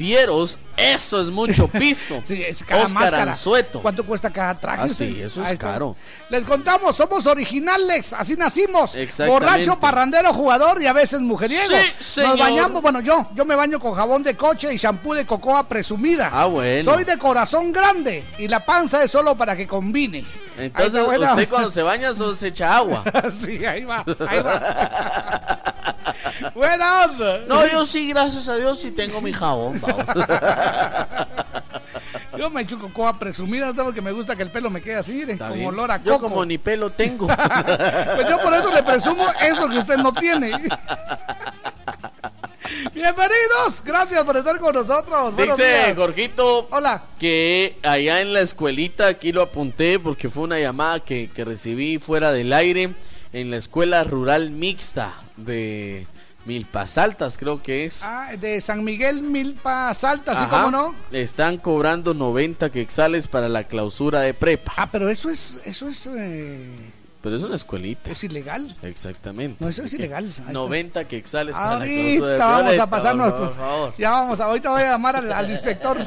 fieros. 0.00 0.58
Eso 0.78 1.20
es 1.20 1.26
mucho 1.26 1.68
pisto. 1.78 2.22
Sí, 2.24 2.42
es 2.42 2.64
cada 2.64 2.84
Oscar 2.84 3.02
máscara. 3.02 3.32
Anzueto. 3.32 3.82
¿Cuánto 3.82 4.06
cuesta 4.06 4.30
cada 4.30 4.58
traje? 4.58 4.82
Ah, 4.84 4.88
sí, 4.88 5.20
eso 5.22 5.44
es 5.44 5.58
caro. 5.58 5.94
Les 6.30 6.42
contamos, 6.42 6.96
somos 6.96 7.26
originales, 7.26 8.14
así 8.14 8.34
nacimos. 8.34 8.96
Borracho, 9.26 9.78
parrandero, 9.78 10.32
jugador 10.32 10.80
y 10.80 10.86
a 10.86 10.94
veces 10.94 11.20
mujeriego. 11.20 11.76
Sí. 11.98 12.22
Nos 12.22 12.38
bañamos, 12.38 12.80
bueno, 12.80 13.00
yo, 13.02 13.28
yo 13.34 13.44
me 13.44 13.54
baño 13.54 13.78
con 13.78 13.94
jabón 13.94 14.22
de 14.22 14.34
coche 14.34 14.72
y 14.72 14.78
shampoo 14.78 15.12
de 15.12 15.26
cocoa 15.26 15.68
presumida. 15.68 16.30
Ah, 16.32 16.46
bueno. 16.46 16.90
Soy 16.90 17.04
de 17.04 17.18
corazón 17.18 17.70
grande 17.70 18.24
y 18.38 18.48
la 18.48 18.64
panza 18.64 19.04
es 19.04 19.10
solo 19.10 19.34
para 19.34 19.54
que 19.54 19.66
combine. 19.66 20.24
Entonces, 20.56 21.02
usted 21.02 21.48
cuando 21.50 21.70
se 21.70 21.82
baña 21.82 22.14
solo 22.14 22.34
se 22.34 22.48
echa 22.48 22.74
agua. 22.74 23.04
sí, 23.32 23.62
ahí 23.66 23.84
va, 23.84 24.02
ahí 24.26 24.40
va. 24.40 25.96
Buena 26.54 27.04
onda. 27.04 27.40
No, 27.48 27.66
yo 27.66 27.84
sí, 27.84 28.08
gracias 28.08 28.48
a 28.48 28.56
Dios, 28.56 28.78
sí 28.80 28.90
tengo 28.90 29.20
mi 29.20 29.32
jabón. 29.32 29.80
Yo 32.38 32.48
me 32.48 32.62
echo 32.62 32.78
cocoa 32.78 33.18
presumida, 33.18 33.66
¿sabes? 33.66 33.84
porque 33.84 34.00
me 34.00 34.12
gusta 34.12 34.34
que 34.34 34.42
el 34.44 34.50
pelo 34.50 34.70
me 34.70 34.80
quede 34.80 34.96
así, 34.96 35.26
como 35.36 35.52
bien. 35.52 35.66
olor 35.68 35.90
a 35.90 35.98
Yo 36.02 36.12
coco. 36.14 36.28
como 36.30 36.44
ni 36.46 36.56
pelo 36.58 36.90
tengo. 36.90 37.26
Pues 38.14 38.28
yo 38.28 38.38
por 38.38 38.54
eso 38.54 38.72
le 38.72 38.82
presumo 38.82 39.26
eso 39.42 39.68
que 39.68 39.78
usted 39.78 39.96
no 39.98 40.12
tiene. 40.14 40.50
Bienvenidos, 42.94 43.82
gracias 43.84 44.24
por 44.24 44.36
estar 44.36 44.58
con 44.58 44.74
nosotros. 44.74 45.34
Buenos 45.34 45.56
Dice 45.56 45.68
días. 45.68 45.96
Jorgito 45.96 46.66
Hola. 46.70 47.02
que 47.18 47.76
allá 47.82 48.20
en 48.20 48.32
la 48.32 48.40
escuelita, 48.40 49.08
aquí 49.08 49.32
lo 49.32 49.42
apunté 49.42 49.98
porque 49.98 50.28
fue 50.28 50.44
una 50.44 50.58
llamada 50.58 51.00
que, 51.00 51.28
que 51.30 51.44
recibí 51.44 51.98
fuera 51.98 52.32
del 52.32 52.52
aire 52.52 52.94
en 53.32 53.50
la 53.50 53.56
escuela 53.56 54.04
rural 54.04 54.50
mixta 54.50 55.12
de 55.36 56.06
Milpas 56.46 56.98
Altas, 56.98 57.36
creo 57.36 57.62
que 57.62 57.84
es. 57.84 58.02
Ah, 58.02 58.34
de 58.38 58.60
San 58.60 58.82
Miguel 58.82 59.22
Milpa 59.22 59.92
Salta, 59.94 60.32
así 60.32 60.44
Ajá. 60.44 60.64
como 60.64 60.70
no. 60.70 60.94
Están 61.12 61.58
cobrando 61.58 62.14
90 62.14 62.70
quexales 62.70 63.28
para 63.28 63.48
la 63.48 63.64
clausura 63.64 64.20
de 64.20 64.34
prepa. 64.34 64.72
Ah, 64.76 64.88
pero 64.90 65.08
eso 65.08 65.28
es, 65.28 65.60
eso 65.64 65.88
es, 65.88 66.06
eh, 66.06 66.66
Pero 67.22 67.36
es 67.36 67.42
una 67.42 67.54
escuelita. 67.54 68.10
es 68.10 68.24
ilegal. 68.24 68.74
Exactamente. 68.82 69.56
No, 69.62 69.68
eso 69.68 69.82
es 69.82 69.92
ilegal. 69.92 70.24
Ahí 70.24 70.30
está. 70.38 70.52
90 70.52 71.04
quexales 71.04 71.54
para 71.54 71.78
la 71.78 71.84
clausura 71.84 71.92
de 72.06 72.16
Ahorita 72.16 72.46
prepa. 72.46 72.56
vamos 72.56 72.78
a 72.78 72.86
pasar 72.90 73.16
nuestro. 73.16 73.94
Ya 73.98 74.10
vamos, 74.10 74.40
a- 74.40 74.44
ahorita 74.44 74.70
voy 74.70 74.82
a 74.82 74.90
llamar 74.92 75.16
al, 75.16 75.30
al 75.32 75.50
inspector. 75.50 75.98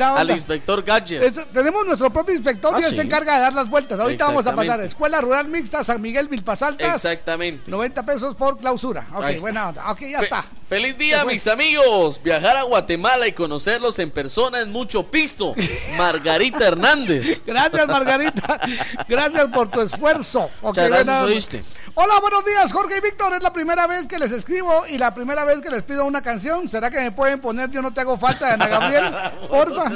Al 0.00 0.30
inspector 0.30 0.82
Gadget. 0.82 1.22
Eso, 1.22 1.46
tenemos 1.52 1.86
nuestro 1.86 2.10
propio 2.12 2.34
inspector 2.34 2.74
Ah, 2.74 2.78
él 2.78 2.84
sí. 2.84 2.96
se 2.96 3.02
encarga 3.02 3.34
de 3.36 3.40
dar 3.40 3.52
las 3.54 3.68
vueltas. 3.70 3.98
Ahorita 3.98 4.26
vamos 4.26 4.46
a 4.46 4.54
pasar. 4.54 4.80
Escuela 4.82 5.20
Rural 5.20 5.48
Mixta 5.48 5.82
San 5.82 6.02
Miguel 6.02 6.28
Milpas 6.28 6.60
Altas. 6.62 6.96
Exactamente. 7.02 7.70
90 7.70 8.04
pesos 8.04 8.34
por 8.34 8.58
clausura. 8.58 9.06
Ok, 9.14 9.40
buena 9.40 9.68
onda. 9.68 9.90
Ok, 9.90 10.00
ya 10.02 10.20
está. 10.20 10.44
Feliz 10.68 10.98
día, 10.98 11.24
mis 11.24 11.48
amigos. 11.48 12.20
Viajar 12.22 12.58
a 12.58 12.62
Guatemala 12.62 13.26
y 13.26 13.32
conocerlos 13.32 13.98
en 14.00 14.10
persona 14.10 14.60
es 14.60 14.66
mucho 14.66 15.04
pisto. 15.04 15.54
Margarita 15.96 16.66
Hernández. 16.66 17.42
Gracias, 17.46 17.88
Margarita. 17.88 18.60
Gracias 19.08 19.48
por 19.48 19.70
tu 19.70 19.80
esfuerzo. 19.80 20.50
Muchas 20.60 20.90
gracias, 20.90 21.22
oíste. 21.22 21.64
Hola, 21.94 22.20
buenos 22.20 22.44
días, 22.44 22.70
Jorge 22.70 22.98
y 22.98 23.00
Víctor. 23.00 23.32
Es 23.32 23.42
la 23.42 23.50
primera 23.50 23.86
vez 23.86 24.06
que 24.06 24.18
les 24.18 24.30
escribo 24.30 24.86
y 24.86 24.98
la 24.98 25.14
primera 25.14 25.46
vez 25.46 25.62
que 25.62 25.70
les 25.70 25.82
pido 25.84 26.04
una 26.04 26.20
canción. 26.20 26.68
¿Será 26.68 26.90
que 26.90 26.98
me 26.98 27.12
pueden 27.12 27.40
poner 27.40 27.70
Yo 27.70 27.80
no 27.80 27.94
te 27.94 28.02
hago 28.02 28.18
falta 28.18 28.48
de 28.48 28.52
Ana 28.52 28.68
Gabriel? 28.68 29.10
Porfa. 29.48 29.84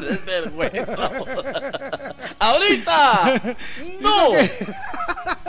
¡Ahorita! 2.38 3.42
¡No! 4.00 4.32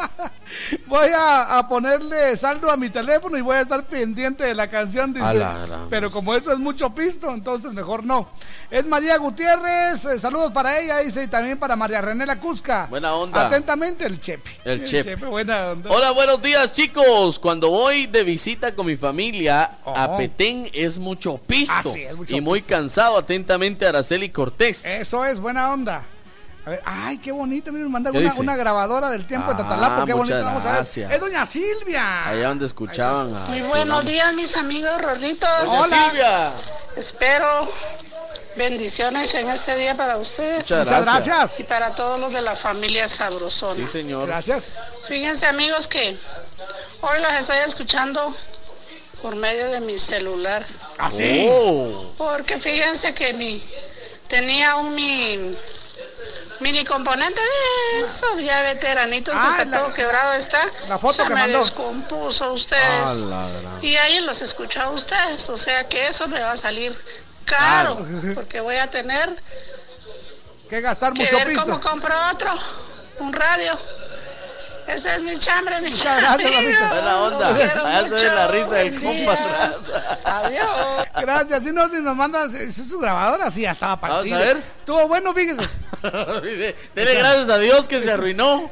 Voy 0.87 1.09
a, 1.09 1.57
a 1.57 1.67
ponerle 1.67 2.35
saldo 2.37 2.69
a 2.69 2.77
mi 2.77 2.89
teléfono 2.89 3.37
y 3.37 3.41
voy 3.41 3.55
a 3.55 3.61
estar 3.61 3.83
pendiente 3.85 4.43
de 4.43 4.53
la 4.53 4.69
canción. 4.69 5.13
Dice. 5.13 5.33
La 5.33 5.87
Pero 5.89 6.11
como 6.11 6.35
eso 6.35 6.51
es 6.51 6.59
mucho 6.59 6.93
pisto, 6.93 7.31
entonces 7.31 7.71
mejor 7.73 8.03
no. 8.03 8.29
Es 8.69 8.85
María 8.85 9.17
Gutiérrez. 9.17 10.05
eh, 10.05 10.19
saludos 10.19 10.51
para 10.51 10.79
ella, 10.79 10.99
dice, 10.99 11.23
y 11.23 11.27
también 11.27 11.57
para 11.57 11.75
María 11.75 12.01
René 12.01 12.25
La 12.25 12.39
Cusca. 12.39 12.87
Buena 12.89 13.13
onda. 13.13 13.47
Atentamente, 13.47 14.05
el 14.05 14.19
Chepe. 14.19 14.51
El 14.63 14.83
Chepe. 14.83 15.15
buena 15.15 15.71
onda. 15.71 15.89
Hola, 15.91 16.11
buenos 16.11 16.41
días, 16.41 16.71
chicos. 16.73 17.39
Cuando 17.39 17.69
voy 17.69 18.07
de 18.07 18.23
visita 18.23 18.73
con 18.75 18.85
mi 18.85 18.95
familia 18.95 19.71
a 19.85 20.15
Petén 20.17 20.69
es 20.73 20.99
mucho 20.99 21.37
pisto. 21.37 21.73
Ah, 21.75 21.83
sí, 21.83 22.03
es 22.03 22.15
mucho 22.15 22.35
y 22.35 22.41
muy 22.41 22.61
cansado. 22.61 23.17
Atentamente, 23.17 23.87
Araceli 23.87 24.29
Cortés. 24.29 24.85
Eso 24.85 25.25
es, 25.25 25.39
buena 25.39 25.71
onda. 25.71 26.03
A 26.65 26.69
ver, 26.69 26.81
ay, 26.85 27.17
qué 27.17 27.31
bonito, 27.31 27.73
mandan 27.73 28.13
¿Qué 28.13 28.19
una, 28.19 28.33
una 28.35 28.55
grabadora 28.55 29.09
del 29.09 29.25
tiempo 29.27 29.53
de 29.53 29.61
Ah, 29.61 29.67
Tatalapo, 29.67 30.05
qué 30.05 30.13
bonito, 30.13 30.35
vamos 30.43 30.63
a 30.63 30.67
ver. 30.67 30.75
gracias. 30.77 31.11
Es 31.11 31.19
doña 31.19 31.45
Silvia. 31.45 32.27
Allá 32.27 32.47
donde 32.47 32.65
escuchaban 32.65 33.35
a. 33.35 33.39
Muy 33.47 33.61
buenos 33.61 34.05
días, 34.05 34.33
mis 34.33 34.55
amigos 34.55 35.01
rorritos. 35.01 35.49
Doña 35.65 36.09
Silvia. 36.09 36.53
Espero 36.95 37.69
bendiciones 38.55 39.33
en 39.33 39.49
este 39.49 39.75
día 39.77 39.97
para 39.97 40.17
ustedes. 40.17 40.59
Muchas 40.59 40.85
Muchas 40.85 41.05
gracias. 41.05 41.25
gracias. 41.25 41.59
Y 41.59 41.63
para 41.63 41.95
todos 41.95 42.19
los 42.19 42.31
de 42.31 42.41
la 42.41 42.55
familia 42.55 43.07
Sabrosona. 43.07 43.75
Sí, 43.75 43.87
señor. 43.87 44.27
Gracias. 44.27 44.77
Fíjense, 45.07 45.45
amigos, 45.47 45.87
que 45.87 46.17
hoy 47.01 47.19
las 47.21 47.33
estoy 47.39 47.57
escuchando 47.67 48.33
por 49.21 49.35
medio 49.35 49.67
de 49.69 49.81
mi 49.81 49.97
celular. 49.97 50.65
¿Ah, 50.97 51.11
sí? 51.11 51.45
Oh. 51.49 52.13
Porque 52.17 52.57
fíjense 52.59 53.13
que 53.13 53.33
mi 53.33 53.63
tenía 54.27 54.75
un 54.77 54.93
mi 54.95 55.55
mini 56.63 56.83
componente 56.85 57.39
de 57.41 58.05
eso, 58.05 58.39
ya 58.39 58.61
veteranitos 58.63 59.33
Ah, 59.37 59.53
que 59.57 59.61
está 59.63 59.65
la- 59.65 59.83
todo 59.83 59.93
quebrado 59.93 60.33
está. 60.33 60.59
la 60.87 60.97
foto 60.97 61.13
se 61.13 61.23
que 61.23 61.29
me 61.29 61.41
mandó. 61.41 61.59
descompuso 61.59 62.53
ustedes. 62.53 62.81
Ah, 63.31 63.47
la 63.53 63.85
Y 63.85 63.95
ahí 63.97 64.19
los 64.21 64.41
escucho 64.41 64.81
a 64.81 64.89
ustedes, 64.89 65.49
o 65.49 65.57
sea 65.57 65.87
que 65.87 66.07
eso 66.07 66.27
me 66.27 66.39
va 66.39 66.53
a 66.53 66.57
salir 66.57 66.97
caro, 67.45 67.97
Claro. 67.97 68.07
porque 68.35 68.59
voy 68.61 68.77
a 68.77 68.89
tener 68.89 69.35
Que 70.69 70.81
gastar 70.81 71.13
que 71.13 71.23
mucho 71.23 71.35
ver 71.37 71.47
pisto. 71.49 71.63
cómo 71.63 71.81
compro 71.81 72.15
otro, 72.31 72.51
un 73.19 73.31
radio. 73.33 73.77
Ese 74.87 75.15
es 75.15 75.23
mi 75.23 75.37
chambre, 75.37 75.79
mis 75.81 75.97
Muchas 75.97 76.21
gracias. 76.21 76.89
Buena 76.89 77.23
onda. 77.23 77.47
Allá 77.47 78.07
se 78.07 78.13
ve 78.13 78.35
la 78.35 78.47
risa 78.47 78.75
del 78.75 79.01
compa 79.01 79.33
atrás. 79.33 79.75
Adiós. 80.23 81.07
Gracias. 81.21 81.63
Si 81.63 81.71
nos, 81.71 81.91
si 81.91 82.01
nos 82.01 82.15
mandan 82.15 82.51
si 82.51 82.71
su 82.71 82.99
grabadora, 82.99 83.49
sí, 83.49 83.61
ya 83.61 83.71
estaba 83.71 83.99
partida. 83.99 84.19
Vamos 84.19 84.33
a 84.33 84.53
ver. 84.53 84.63
Estuvo 84.79 85.07
bueno, 85.07 85.33
fíjese. 85.33 85.67
Dele 86.95 87.15
gracias 87.15 87.49
a 87.49 87.57
Dios 87.57 87.87
que 87.87 88.01
se 88.01 88.11
arruinó. 88.11 88.71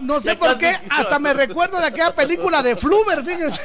No 0.00 0.20
sé 0.20 0.30
Ya 0.30 0.38
por 0.38 0.58
qué, 0.58 0.76
hasta 0.90 1.18
me 1.18 1.32
recuerdo 1.32 1.78
de 1.80 1.86
aquella 1.86 2.14
película 2.14 2.62
de 2.62 2.74
Fluber, 2.76 3.22
fíjese. 3.22 3.62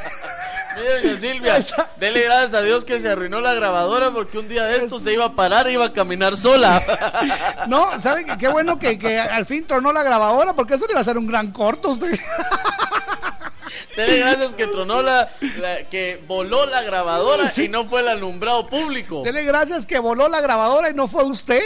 Mire, 0.75 1.01
doña 1.01 1.17
Silvia, 1.23 1.65
dele 1.97 2.23
gracias 2.23 2.53
a 2.53 2.61
Dios 2.61 2.85
que 2.85 2.99
se 2.99 3.09
arruinó 3.09 3.41
la 3.41 3.53
grabadora 3.53 4.11
porque 4.11 4.37
un 4.39 4.47
día 4.47 4.63
de 4.65 4.77
esto 4.77 4.99
se 4.99 5.13
iba 5.13 5.25
a 5.25 5.33
parar 5.33 5.67
e 5.67 5.73
iba 5.73 5.85
a 5.85 5.93
caminar 5.93 6.35
sola. 6.37 6.81
No, 7.67 7.99
¿saben 8.01 8.25
qué? 8.37 8.47
Bueno 8.49 8.77
que, 8.77 8.99
que 8.99 9.17
al 9.19 9.45
fin 9.45 9.65
tronó 9.65 9.93
la 9.93 10.03
grabadora, 10.03 10.53
porque 10.53 10.75
eso 10.75 10.85
le 10.85 10.91
iba 10.93 10.99
a 11.01 11.03
ser 11.03 11.17
un 11.17 11.27
gran 11.27 11.51
corto 11.51 11.89
usted. 11.91 12.19
Dele 13.95 14.17
gracias 14.19 14.53
que 14.55 14.65
tronó 14.67 15.01
la, 15.03 15.29
la- 15.59 15.83
que 15.89 16.21
voló 16.27 16.65
la 16.65 16.81
grabadora 16.81 17.51
y 17.55 17.67
no 17.69 17.85
fue 17.85 18.01
el 18.01 18.07
alumbrado 18.09 18.67
público. 18.67 19.21
Dele 19.23 19.43
gracias 19.43 19.85
que 19.85 19.99
voló 19.99 20.27
la 20.27 20.41
grabadora 20.41 20.89
y 20.89 20.93
no 20.95 21.07
fue 21.07 21.23
usted. 21.23 21.61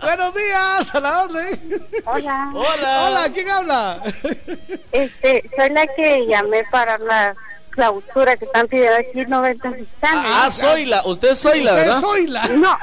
Buenos 0.00 0.34
días, 0.34 0.94
a 0.94 1.00
la 1.00 1.22
orden. 1.24 1.86
Hola. 2.04 2.50
Hola. 2.54 3.08
Hola, 3.08 3.28
¿quién 3.32 3.48
habla? 3.48 4.02
Este, 4.92 5.50
soy 5.56 5.70
la 5.70 5.86
que 5.96 6.26
llamé 6.26 6.64
para 6.70 6.98
la 6.98 7.34
clausura 7.74 8.36
que 8.36 8.44
están 8.44 8.66
pidiendo 8.68 8.96
aquí 8.98 9.24
90 9.26 9.72
Ah, 10.02 10.48
soy 10.50 10.84
la, 10.86 11.02
usted 11.06 11.34
soy 11.34 11.62
la, 11.62 11.72
¿verdad? 11.74 12.00
soy 12.00 12.26
la. 12.28 12.46
No, 12.48 12.76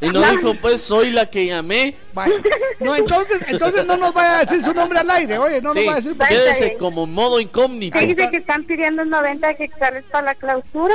Y 0.00 0.08
no 0.08 0.20
dijo, 0.30 0.54
pues 0.60 0.80
soy 0.80 1.10
la 1.10 1.26
que 1.26 1.46
llamé. 1.46 1.96
Vaya. 2.12 2.34
No, 2.80 2.96
entonces, 2.96 3.44
entonces 3.48 3.84
no 3.86 3.96
nos 3.96 4.12
vaya 4.14 4.38
a 4.38 4.40
decir 4.44 4.60
su 4.62 4.72
nombre 4.74 4.98
al 4.98 5.10
aire. 5.10 5.38
Oye, 5.38 5.60
no 5.60 5.72
Sí, 5.72 5.80
nos 5.80 5.88
va 5.88 5.92
a 5.92 5.96
decir. 5.96 6.16
porque- 6.16 6.34
quédese 6.34 6.76
como 6.76 7.06
modo 7.06 7.38
incógnito. 7.38 7.98
Sí, 7.98 8.06
dice 8.06 8.30
que 8.30 8.38
están 8.38 8.64
pidiendo 8.64 9.04
90 9.04 9.50
hectáreas 9.50 10.04
para 10.10 10.26
la 10.28 10.34
clausura, 10.34 10.94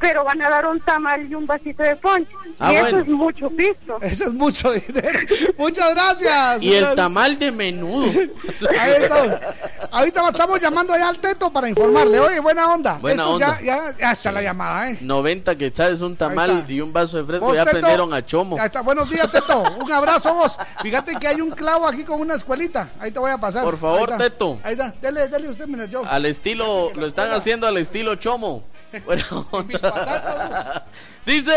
pero 0.00 0.22
van 0.24 0.42
a 0.42 0.50
dar 0.50 0.66
un 0.66 0.78
tamal 0.80 1.26
y 1.28 1.34
un 1.34 1.46
vasito 1.46 1.82
de 1.82 1.96
ponche. 1.96 2.30
Ah, 2.60 2.72
y 2.72 2.76
eso 2.76 2.98
es 2.98 3.08
mucho 3.08 3.50
pisto. 3.50 3.98
Eso 4.02 4.24
es 4.24 4.32
mucho 4.32 4.72
dinero. 4.72 5.18
Muchas 5.56 5.94
gracias. 5.94 6.62
Y 6.62 6.74
el 6.74 6.94
tamal 6.94 7.38
de 7.38 7.50
menudo. 7.50 8.06
Ahí 8.78 8.92
estamos. 8.98 9.34
Ahorita 9.90 10.28
estamos 10.28 10.60
llamando 10.60 10.92
allá 10.92 11.08
al 11.08 11.18
teto 11.18 11.50
para 11.52 11.68
informarle. 11.68 12.20
Oye, 12.20 12.40
buena 12.40 12.66
onda. 12.74 12.94
Buena 12.94 13.26
onda. 13.26 13.60
Ya, 13.60 14.14
ya, 14.14 14.32
la 14.32 14.42
llamada, 14.42 14.90
¿eh? 14.90 14.98
90 15.00 15.56
que 15.56 15.70
sabes 15.74 16.00
un 16.00 16.16
tamal 16.16 16.64
y 16.68 16.80
un 16.80 16.92
vaso 16.92 17.16
de 17.16 17.24
fresco. 17.24 17.54
Ya 17.54 17.62
aprendieron 17.62 18.12
a 18.12 18.24
chomo. 18.24 18.56
Ahí 18.58 18.66
está. 18.66 18.82
Buenos 18.82 19.08
días, 19.10 19.30
Teto. 19.30 19.62
Un 19.80 19.92
abrazo 19.92 20.34
vos. 20.34 20.56
Fíjate 20.82 21.16
que 21.16 21.28
hay 21.28 21.40
un 21.40 21.50
clavo 21.50 21.86
aquí 21.86 22.04
con 22.04 22.20
una 22.20 22.34
escuelita. 22.34 22.90
Ahí 23.00 23.10
te 23.10 23.18
voy 23.18 23.30
a 23.30 23.38
pasar. 23.38 23.64
Por 23.64 23.78
favor, 23.78 24.12
Ahí. 24.12 24.18
Teto. 24.18 24.58
Ahí 24.62 24.72
está. 24.72 24.94
Dele, 25.00 25.28
dele 25.28 25.48
usted, 25.48 25.66
mira, 25.66 25.86
yo. 25.86 26.04
Al 26.04 26.26
estilo, 26.26 26.90
lo 26.94 27.06
están 27.06 27.32
haciendo 27.32 27.66
al 27.66 27.76
estilo 27.76 28.14
chomo. 28.16 28.64
Bueno, 29.04 29.24
dice 31.26 31.52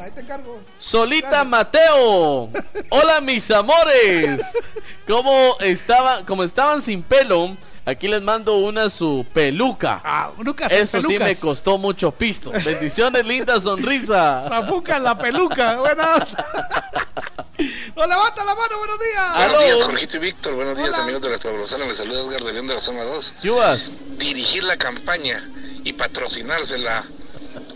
Ahí 0.00 0.10
te 0.14 0.20
encargo. 0.20 0.60
Solita 0.78 1.42
Mateo. 1.42 2.50
Hola 2.90 3.20
mis 3.20 3.50
amores. 3.50 4.56
¿Cómo 5.08 5.56
estaban, 5.58 6.24
como 6.24 6.44
estaban 6.44 6.80
sin 6.80 7.02
pelo? 7.02 7.56
Aquí 7.84 8.06
les 8.06 8.22
mando 8.22 8.58
una 8.58 8.88
su 8.88 9.26
peluca. 9.32 10.00
Ah, 10.04 10.30
Lucas, 10.38 10.72
Eso 10.72 11.02
sí 11.02 11.18
me 11.18 11.34
costó 11.36 11.78
mucho 11.78 12.12
pisto. 12.12 12.52
Bendiciones, 12.52 13.26
linda 13.26 13.58
sonrisa. 13.58 14.42
Zafuca 14.48 14.98
en 14.98 15.04
la 15.04 15.18
peluca. 15.18 15.78
Buena. 15.78 16.26
No 17.94 18.06
levanta 18.06 18.42
la 18.42 18.54
mano, 18.54 18.78
buenos 18.78 18.98
días. 18.98 19.36
Buenos 19.36 19.64
días, 19.64 19.82
Jorgito 19.84 20.16
y 20.16 20.20
Víctor. 20.20 20.54
Buenos 20.54 20.76
días, 20.78 20.94
amigos 20.98 21.22
de 21.22 21.30
la 21.30 21.38
Sabrosana. 21.38 21.84
Les 21.86 21.96
saluda 21.96 22.22
Edgar 22.22 22.42
de 22.42 22.52
León 22.54 22.66
de 22.66 22.74
la 22.74 22.80
Zona 22.80 23.04
2. 23.04 23.34
Yuvas. 23.42 24.00
Dirigir 24.18 24.64
la 24.64 24.76
campaña 24.76 25.48
y 25.84 25.92
patrocinársela 25.92 27.04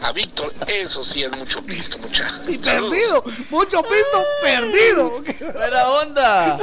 a 0.03 0.13
Víctor, 0.13 0.53
eso 0.67 1.03
sí 1.03 1.23
es 1.23 1.31
mucho 1.37 1.63
pisto, 1.63 1.99
mucha. 1.99 2.41
Y 2.47 2.59
perdido. 2.59 3.25
Mucho 3.51 3.83
pisto 3.83 4.25
perdido. 4.43 5.23
Buena 5.55 5.89
onda. 5.89 6.59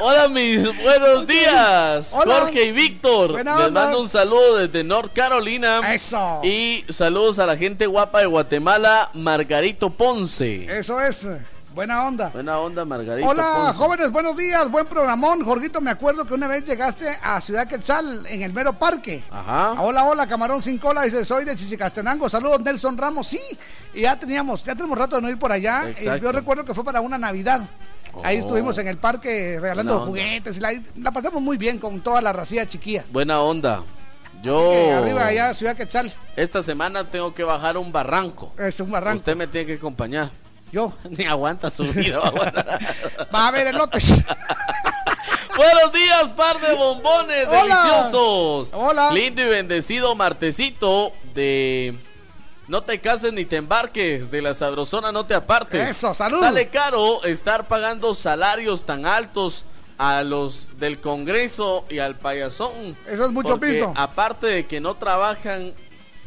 Hola 0.00 0.28
mis 0.28 0.64
buenos 0.82 1.26
días. 1.26 2.12
Hola. 2.14 2.40
Jorge 2.40 2.64
y 2.64 2.72
Víctor. 2.72 3.32
Les 3.32 3.40
onda. 3.40 3.70
mando 3.70 4.00
un 4.00 4.08
saludo 4.08 4.56
desde 4.56 4.84
North 4.84 5.12
Carolina. 5.12 5.94
Eso. 5.94 6.40
Y 6.42 6.84
saludos 6.90 7.38
a 7.38 7.46
la 7.46 7.56
gente 7.56 7.86
guapa 7.86 8.20
de 8.20 8.26
Guatemala, 8.26 9.10
Margarito 9.14 9.90
Ponce. 9.90 10.66
Eso 10.78 11.00
es. 11.00 11.26
Buena 11.74 12.06
onda. 12.06 12.28
Buena 12.28 12.58
onda, 12.60 12.84
Margarito 12.84 13.28
Hola, 13.28 13.52
Ponce. 13.64 13.78
jóvenes, 13.78 14.12
buenos 14.12 14.36
días, 14.36 14.70
buen 14.70 14.86
programón. 14.86 15.42
Jorgito, 15.44 15.80
me 15.80 15.90
acuerdo 15.90 16.24
que 16.24 16.32
una 16.32 16.46
vez 16.46 16.64
llegaste 16.64 17.06
a 17.20 17.40
Ciudad 17.40 17.66
Quetzal 17.66 18.24
en 18.26 18.42
el 18.42 18.52
mero 18.52 18.74
parque. 18.78 19.24
Ajá. 19.28 19.72
Hola, 19.82 20.04
hola, 20.04 20.24
camarón 20.28 20.62
sin 20.62 20.78
cola, 20.78 21.02
dice, 21.02 21.24
soy 21.24 21.44
de 21.44 21.56
Chichicastenango. 21.56 22.28
Saludos, 22.28 22.60
Nelson 22.60 22.96
Ramos. 22.96 23.26
Sí, 23.26 23.40
y 23.92 24.02
ya 24.02 24.16
teníamos, 24.16 24.62
ya 24.62 24.76
tenemos 24.76 24.96
rato 24.96 25.16
de 25.16 25.22
no 25.22 25.28
ir 25.28 25.36
por 25.38 25.50
allá. 25.50 25.82
Eh, 25.88 25.90
Exacto. 25.90 26.22
yo 26.22 26.30
recuerdo 26.30 26.64
que 26.64 26.74
fue 26.74 26.84
para 26.84 27.00
una 27.00 27.18
Navidad. 27.18 27.60
Ahí 28.22 28.36
Oh. 28.36 28.40
estuvimos 28.40 28.78
en 28.78 28.86
el 28.86 28.98
parque 28.98 29.58
regalando 29.60 29.98
juguetes 30.06 30.56
y 30.58 30.60
la, 30.60 30.70
la 30.98 31.10
pasamos 31.10 31.42
muy 31.42 31.56
bien 31.56 31.80
con 31.80 32.00
toda 32.02 32.20
la 32.22 32.32
racía 32.32 32.66
chiquilla. 32.66 33.04
Buena 33.10 33.40
onda. 33.40 33.82
Yo 34.42 34.70
arriba 34.96 35.26
allá, 35.26 35.52
Ciudad 35.54 35.74
Quetzal. 35.74 36.12
esta 36.36 36.62
semana 36.62 37.02
tengo 37.10 37.34
que 37.34 37.42
bajar 37.42 37.76
un 37.78 37.90
barranco. 37.90 38.52
Es 38.58 38.78
un 38.78 38.92
barranco. 38.92 39.16
Usted 39.16 39.34
me 39.34 39.48
tiene 39.48 39.66
que 39.66 39.74
acompañar. 39.74 40.30
Yo. 40.74 40.92
Ni 41.08 41.24
aguanta 41.24 41.70
subido. 41.70 42.20
Va 43.32 43.44
a 43.44 43.46
haber 43.46 43.68
elotes. 43.68 44.10
Buenos 45.56 45.92
días, 45.92 46.32
par 46.32 46.58
de 46.60 46.74
bombones 46.74 47.46
Hola. 47.46 47.60
deliciosos. 47.62 48.72
Hola. 48.74 49.12
Lindo 49.12 49.40
y 49.40 49.44
bendecido 49.44 50.16
martesito 50.16 51.12
de 51.32 51.94
No 52.66 52.82
te 52.82 52.98
cases 52.98 53.32
ni 53.32 53.44
te 53.44 53.54
embarques, 53.54 54.32
de 54.32 54.42
la 54.42 54.52
sabrosona 54.52 55.12
no 55.12 55.24
te 55.24 55.36
apartes. 55.36 55.90
Eso, 55.90 56.12
salud. 56.12 56.40
Sale 56.40 56.66
caro 56.66 57.22
estar 57.22 57.68
pagando 57.68 58.12
salarios 58.12 58.84
tan 58.84 59.06
altos 59.06 59.66
a 59.96 60.24
los 60.24 60.70
del 60.80 61.00
Congreso 61.00 61.84
y 61.88 62.00
al 62.00 62.16
payasón. 62.16 62.96
Eso 63.06 63.26
es 63.26 63.30
mucho 63.30 63.60
pisto. 63.60 63.92
Aparte 63.94 64.48
de 64.48 64.66
que 64.66 64.80
no 64.80 64.94
trabajan, 64.96 65.72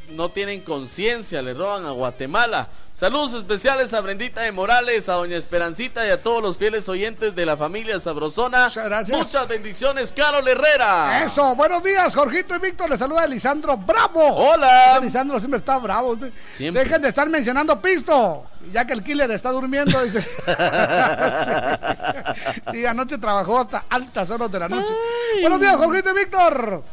no 0.10 0.30
tienen 0.30 0.62
conciencia, 0.62 1.42
le 1.42 1.54
roban 1.54 1.86
a 1.86 1.92
Guatemala. 1.92 2.68
Saludos 2.94 3.36
especiales 3.36 3.94
a 3.94 4.02
Brendita 4.02 4.42
de 4.42 4.52
Morales, 4.52 5.08
a 5.08 5.14
Doña 5.14 5.38
Esperancita 5.38 6.06
y 6.08 6.10
a 6.10 6.24
todos 6.24 6.42
los 6.42 6.58
fieles 6.58 6.90
oyentes 6.90 7.36
de 7.36 7.46
la 7.46 7.56
familia 7.56 8.00
Sabrosona. 8.00 8.70
Muchas 8.70 8.86
gracias. 8.86 9.18
Muchas 9.18 9.48
bendiciones, 9.48 10.12
Carol 10.12 10.48
Herrera. 10.48 11.24
Eso, 11.24 11.56
buenos 11.56 11.84
días, 11.84 12.16
Jorgito 12.16 12.56
y 12.56 12.60
Víctor. 12.60 12.90
Les 12.90 12.98
saluda 12.98 13.28
Lisandro 13.28 13.78
Bravo. 13.78 14.36
Hola. 14.36 15.00
Lisandro 15.00 15.38
siempre 15.38 15.60
está 15.60 15.78
bravo. 15.78 16.18
Siempre. 16.50 16.84
Dejen 16.84 17.02
de 17.02 17.10
estar 17.10 17.30
mencionando 17.30 17.80
pisto. 17.80 18.46
Ya 18.74 18.86
que 18.86 18.94
el 18.94 19.04
killer 19.04 19.30
está 19.30 19.52
durmiendo. 19.52 20.02
Dice. 20.02 20.22
sí. 20.22 20.30
Sí, 22.72 22.86
anoche 22.86 23.18
trabajó 23.18 23.60
hasta 23.60 23.86
altas 23.90 24.30
horas 24.30 24.52
de 24.52 24.60
la 24.60 24.70
noche. 24.70 24.94
Buenos 25.42 25.60
días, 25.60 25.76
Jorgito 25.76 26.12
y 26.12 26.14
Víctor. 26.14 26.84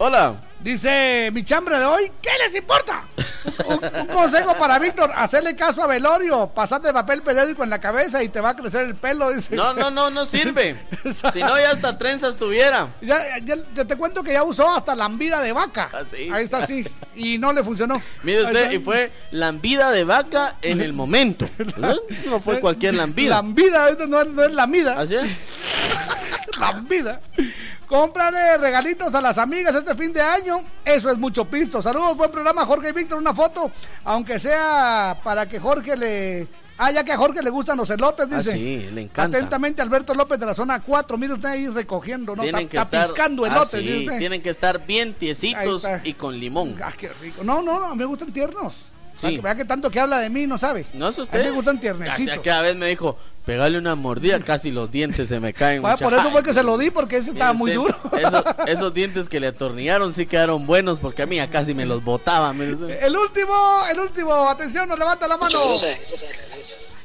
Hola. 0.00 0.36
Dice 0.60 1.30
mi 1.32 1.44
chambre 1.44 1.78
de 1.78 1.84
hoy, 1.84 2.10
¿qué 2.20 2.30
les 2.44 2.54
importa? 2.60 3.04
Un, 3.64 3.80
un 4.00 4.06
consejo 4.08 4.54
para 4.58 4.78
Víctor, 4.80 5.10
hacerle 5.14 5.54
caso 5.54 5.82
a 5.82 5.86
Velorio, 5.86 6.48
pasarte 6.48 6.92
papel 6.92 7.22
periódico 7.22 7.62
en 7.62 7.70
la 7.70 7.80
cabeza 7.80 8.22
y 8.24 8.28
te 8.28 8.40
va 8.40 8.50
a 8.50 8.56
crecer 8.56 8.86
el 8.86 8.96
pelo, 8.96 9.30
dice. 9.32 9.54
No, 9.54 9.72
no, 9.72 9.90
no, 9.90 10.10
no 10.10 10.24
sirve. 10.24 10.76
si 11.32 11.40
no, 11.40 11.58
ya 11.60 11.70
hasta 11.72 11.96
trenzas 11.96 12.36
tuviera. 12.36 12.88
Ya, 13.00 13.38
ya- 13.38 13.56
ya 13.74 13.84
te 13.84 13.96
cuento 13.96 14.22
que 14.24 14.32
ya 14.32 14.42
usó 14.42 14.68
hasta 14.70 14.96
lambida 14.96 15.40
de 15.40 15.52
vaca. 15.52 15.90
Ahí 16.32 16.44
está, 16.44 16.66
sí. 16.66 16.84
Y 17.14 17.38
no 17.38 17.52
le 17.52 17.62
funcionó. 17.62 18.02
Mire 18.24 18.44
usted, 18.44 18.72
y 18.72 18.78
fue 18.80 19.12
lambida 19.30 19.90
de 19.92 20.02
vaca 20.04 20.56
en 20.62 20.80
el 20.80 20.92
momento. 20.92 21.48
No 22.26 22.40
fue 22.40 22.58
cualquier 22.60 22.94
lambida. 22.94 23.36
Lambida, 23.36 23.90
no, 24.08 24.24
no 24.24 24.42
es 24.44 24.52
lambida. 24.52 24.98
Así 24.98 25.14
es. 25.14 25.30
Lambida. 26.58 27.20
Cómprale 27.88 28.58
regalitos 28.58 29.14
a 29.14 29.20
las 29.22 29.38
amigas 29.38 29.74
este 29.74 29.94
fin 29.94 30.12
de 30.12 30.20
año. 30.20 30.58
Eso 30.84 31.10
es 31.10 31.16
mucho 31.16 31.46
pisto. 31.46 31.80
Saludos, 31.80 32.16
buen 32.16 32.30
programa, 32.30 32.66
Jorge 32.66 32.90
y 32.90 32.92
Víctor. 32.92 33.18
Una 33.18 33.32
foto, 33.34 33.70
aunque 34.04 34.38
sea 34.38 35.18
para 35.24 35.48
que 35.48 35.58
Jorge 35.58 35.96
le. 35.96 36.48
Ah, 36.80 36.92
ya 36.92 37.02
que 37.02 37.10
a 37.12 37.16
Jorge 37.16 37.42
le 37.42 37.50
gustan 37.50 37.76
los 37.78 37.90
elotes, 37.90 38.28
Ah, 38.30 38.36
dice. 38.36 38.52
sí, 38.52 38.88
le 38.92 39.00
encanta. 39.02 39.36
Atentamente, 39.38 39.82
Alberto 39.82 40.14
López 40.14 40.38
de 40.38 40.46
la 40.46 40.54
zona 40.54 40.80
4. 40.80 41.16
Mire 41.18 41.32
usted 41.32 41.48
ahí 41.48 41.66
recogiendo, 41.66 42.36
¿no? 42.36 42.42
Tienen 42.42 42.66
Está, 42.66 42.70
que 42.70 42.76
está 42.76 43.02
estar, 43.02 43.14
piscando 43.14 43.44
Ah, 43.44 43.48
elotes, 43.48 43.80
sí, 43.80 44.06
tienen 44.18 44.42
que 44.42 44.50
estar 44.50 44.86
bien 44.86 45.16
está. 45.18 46.00
y 46.04 46.12
con 46.12 46.38
limón. 46.38 46.76
Ah, 46.84 46.92
qué 46.96 47.08
rico. 47.20 47.42
No, 47.42 47.62
no, 47.62 47.80
no, 47.80 47.96
me 47.96 48.04
gustan 48.04 48.32
tiernos. 48.32 48.90
Sí. 49.18 49.26
Vea 49.26 49.36
que, 49.36 49.42
vea 49.42 49.54
que 49.56 49.64
tanto 49.64 49.90
que 49.90 49.98
habla 50.00 50.18
de 50.20 50.30
mí, 50.30 50.46
no 50.46 50.56
sabe. 50.58 50.86
¿No 50.94 51.08
es 51.08 51.18
A 51.18 51.22
usted? 51.22 51.38
mí 51.40 51.44
me 51.46 51.50
gustan 51.52 51.76
Casi 51.78 51.80
tiernecitos. 51.82 52.38
cada 52.44 52.62
vez 52.62 52.76
me 52.76 52.86
dijo, 52.86 53.18
pegale 53.44 53.76
una 53.78 53.94
mordida, 53.96 54.38
casi 54.40 54.70
los 54.70 54.90
dientes 54.90 55.28
se 55.28 55.40
me 55.40 55.52
caen. 55.52 55.82
Ah, 55.84 55.96
por 55.96 56.14
eso 56.14 56.30
fue 56.30 56.42
que 56.42 56.54
se 56.54 56.62
lo 56.62 56.78
di, 56.78 56.90
porque 56.90 57.16
ese 57.16 57.30
estaba 57.30 57.52
muy 57.52 57.72
duro. 57.72 57.94
Esos, 58.16 58.44
esos 58.66 58.94
dientes 58.94 59.28
que 59.28 59.40
le 59.40 59.48
atornillaron 59.48 60.12
sí 60.12 60.26
quedaron 60.26 60.66
buenos 60.66 61.00
porque 61.00 61.22
a 61.22 61.26
mí 61.26 61.36
ya 61.36 61.50
casi 61.50 61.74
me 61.74 61.84
los 61.84 62.04
botaba. 62.04 62.50
El 62.52 63.16
último, 63.16 63.54
el 63.90 64.00
último, 64.00 64.48
atención, 64.48 64.88
nos 64.88 64.98
levanta 64.98 65.26
la 65.26 65.36
mano. 65.36 65.58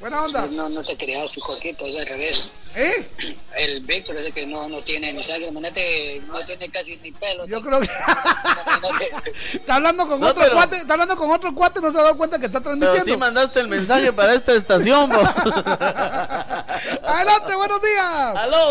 Buena 0.03 0.23
onda. 0.23 0.47
No, 0.51 0.67
no 0.67 0.83
te 0.83 0.97
creas, 0.97 1.33
Jorgito, 1.41 1.85
es 1.87 1.97
al 1.97 2.05
revés. 2.05 2.51
¿Eh? 2.75 3.07
El 3.55 3.79
Víctor 3.85 4.17
ese 4.17 4.33
que 4.33 4.45
no, 4.45 4.67
no 4.67 4.81
tiene 4.81 5.13
ni 5.13 5.23
sangre, 5.23 5.47
imagínate, 5.47 6.21
no 6.27 6.43
tiene 6.43 6.67
casi 6.69 6.97
ni 6.97 7.09
pelo. 7.13 7.45
Yo 7.47 7.61
creo 7.61 7.79
que 7.79 7.87
está 9.53 9.75
hablando 9.75 10.05
con 10.05 10.19
No, 10.19 10.27
otro 10.27 10.43
pero- 10.43 10.55
cuate, 10.55 10.75
está 10.75 10.93
hablando 10.95 11.15
con 11.15 11.31
otro 11.31 11.55
cuate, 11.55 11.79
no 11.79 11.89
se 11.89 11.99
ha 11.99 12.01
dado 12.01 12.17
cuenta 12.17 12.37
que 12.37 12.47
está 12.47 12.59
Pero 12.59 12.71
transmitiendo. 12.77 13.13
sí 13.13 13.15
mandaste 13.17 13.61
el 13.61 13.69
mensaje 13.69 14.11
para 14.11 14.33
esta 14.33 14.51
estación, 14.51 15.09
bro. 15.09 15.21
Adelante, 17.05 17.55
buenos 17.55 17.81
días. 17.81 18.35
¡Aló! 18.35 18.69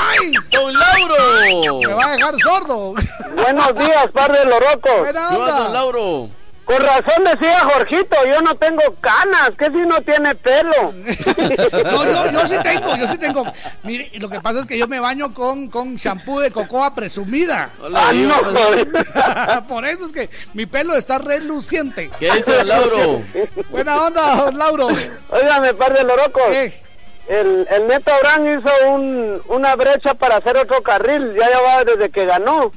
¡Ay! 0.00 0.32
¡Don 0.50 0.72
Lauro! 0.72 1.78
Me 1.86 1.92
va 1.94 2.06
a 2.06 2.16
dejar 2.16 2.38
sordo. 2.40 2.94
Buenos 3.34 3.74
días, 3.74 4.06
par 4.14 4.32
de 4.32 4.46
lorocos. 4.46 4.98
Buena 5.00 5.28
¿Qué 5.30 5.38
va, 5.38 5.50
don 5.50 5.56
onda. 5.58 5.68
Lauro? 5.68 6.30
Con 6.68 6.82
razón 6.82 7.24
decía 7.24 7.60
Jorgito, 7.60 8.14
yo 8.30 8.42
no 8.42 8.54
tengo 8.56 8.82
canas, 9.00 9.52
que 9.58 9.64
si 9.68 9.78
no 9.78 10.02
tiene 10.02 10.34
pelo. 10.34 10.92
No, 11.88 12.04
yo, 12.04 12.30
yo 12.30 12.46
sí 12.46 12.56
tengo, 12.62 12.94
yo 12.96 13.06
sí 13.06 13.16
tengo. 13.16 13.42
Mire, 13.82 14.10
lo 14.18 14.28
que 14.28 14.40
pasa 14.40 14.60
es 14.60 14.66
que 14.66 14.76
yo 14.76 14.86
me 14.86 15.00
baño 15.00 15.32
con, 15.32 15.68
con 15.68 15.96
shampoo 15.96 16.40
de 16.40 16.50
cocoa 16.50 16.94
presumida. 16.94 17.70
Hola, 17.80 18.12
yo, 18.12 18.28
pues, 18.52 19.06
Por 19.68 19.86
eso 19.86 20.06
es 20.06 20.12
que 20.12 20.28
mi 20.52 20.66
pelo 20.66 20.94
está 20.94 21.18
reluciente. 21.18 22.10
¿Qué 22.20 22.30
dice 22.32 22.62
Lauro? 22.64 23.22
Buena 23.70 24.02
onda, 24.02 24.36
don 24.36 24.58
Lauro. 24.58 24.88
Óigame, 25.30 25.72
par 25.72 25.96
de 25.96 26.04
lorocos. 26.04 26.42
¿Qué? 26.50 26.82
El, 27.28 27.66
el 27.70 27.86
Neto 27.86 28.12
Abraham 28.12 28.58
hizo 28.58 28.88
un, 28.90 29.42
una 29.48 29.74
brecha 29.74 30.12
para 30.14 30.36
hacer 30.36 30.58
otro 30.58 30.82
carril, 30.82 31.34
ya 31.34 31.46
llevaba 31.48 31.84
desde 31.84 32.10
que 32.10 32.26
ganó. 32.26 32.72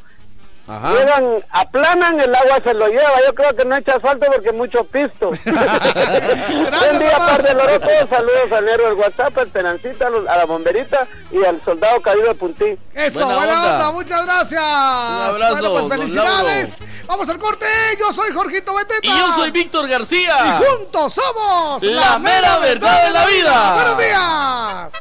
Ajá. 0.71 0.93
llegan, 0.93 1.43
aplanan, 1.49 2.21
el 2.21 2.33
agua 2.33 2.59
se 2.63 2.73
lo 2.73 2.87
lleva. 2.87 3.11
Yo 3.25 3.35
creo 3.35 3.55
que 3.55 3.65
no 3.65 3.75
echa 3.75 3.95
asfalto 3.95 4.25
porque 4.27 4.51
mucho 4.53 4.85
pisto. 4.85 5.29
Buen 5.43 6.99
día, 6.99 7.17
par 7.17 7.43
de 7.43 7.53
loro. 7.53 7.79
Todos 7.79 8.09
saludos 8.09 8.51
al 8.55 8.65
negro 8.65 8.85
del 8.85 8.93
WhatsApp, 8.93 9.37
al 9.37 9.49
tenancita, 9.49 10.07
a 10.07 10.37
la 10.37 10.45
bomberita 10.45 11.07
y 11.31 11.43
al 11.43 11.61
soldado 11.65 12.01
caído 12.01 12.27
de 12.27 12.35
Puntí. 12.35 12.77
Eso, 12.93 13.25
buena, 13.25 13.71
onda. 13.71 13.91
muchas 13.91 14.25
gracias. 14.25 14.63
abrazo, 14.63 15.51
Bueno, 15.51 15.71
pues 15.73 15.87
felicidades. 15.89 16.79
Vamos 17.05 17.27
al 17.27 17.37
corte. 17.37 17.65
Yo 17.99 18.13
soy 18.13 18.31
Jorgito 18.31 18.73
Beteta. 18.73 18.99
Y 19.05 19.09
yo 19.09 19.31
soy 19.33 19.51
Víctor 19.51 19.87
García. 19.89 20.35
Y 20.61 20.63
juntos 20.63 21.13
somos 21.13 21.83
La 21.83 22.17
mera 22.17 22.59
verdad 22.59 23.07
de 23.07 23.11
la 23.11 23.25
vida. 23.25 23.73
Buenos 23.73 23.97
días. 23.97 24.93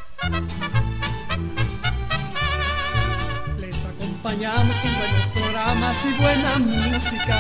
Les 3.58 3.84
acompañamos 3.84 4.76
con 4.80 4.98
buenos 4.98 5.19
programas 5.70 6.04
y 6.04 6.20
buena 6.20 6.58
música. 6.58 7.36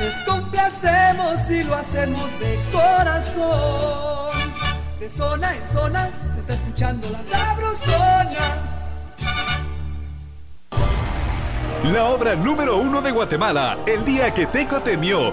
Les 0.00 0.22
complacemos 0.24 1.50
y 1.50 1.62
lo 1.62 1.74
hacemos 1.76 2.28
de 2.40 2.58
corazón. 2.72 4.30
De 4.98 5.08
zona 5.08 5.54
en 5.54 5.68
zona 5.68 6.10
se 6.32 6.40
está 6.40 6.54
escuchando 6.54 7.08
la 7.10 7.22
sabrosona. 7.22 8.58
La 11.84 12.04
obra 12.06 12.34
número 12.34 12.78
uno 12.78 13.00
de 13.00 13.10
Guatemala, 13.10 13.78
El 13.86 14.04
día 14.04 14.32
que 14.34 14.46
Teco 14.46 14.80
temió. 14.80 15.32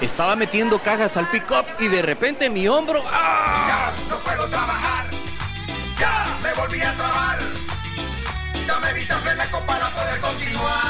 Estaba 0.00 0.34
metiendo 0.36 0.78
cajas 0.78 1.16
al 1.16 1.26
pick-up 1.28 1.66
y 1.78 1.88
de 1.88 2.02
repente 2.02 2.48
mi 2.48 2.66
hombro. 2.68 3.04
¡ah! 3.06 3.90
No 4.08 4.16
puedo 4.16 4.48
trabajar, 4.48 5.06
ya 5.98 6.26
me 6.42 6.54
volví 6.54 6.80
a 6.80 6.94
trabar. 6.94 7.38
Dame 8.66 8.92
Vitaflenaco 8.94 9.60
para 9.66 9.90
poder 9.90 10.20
continuar. 10.20 10.89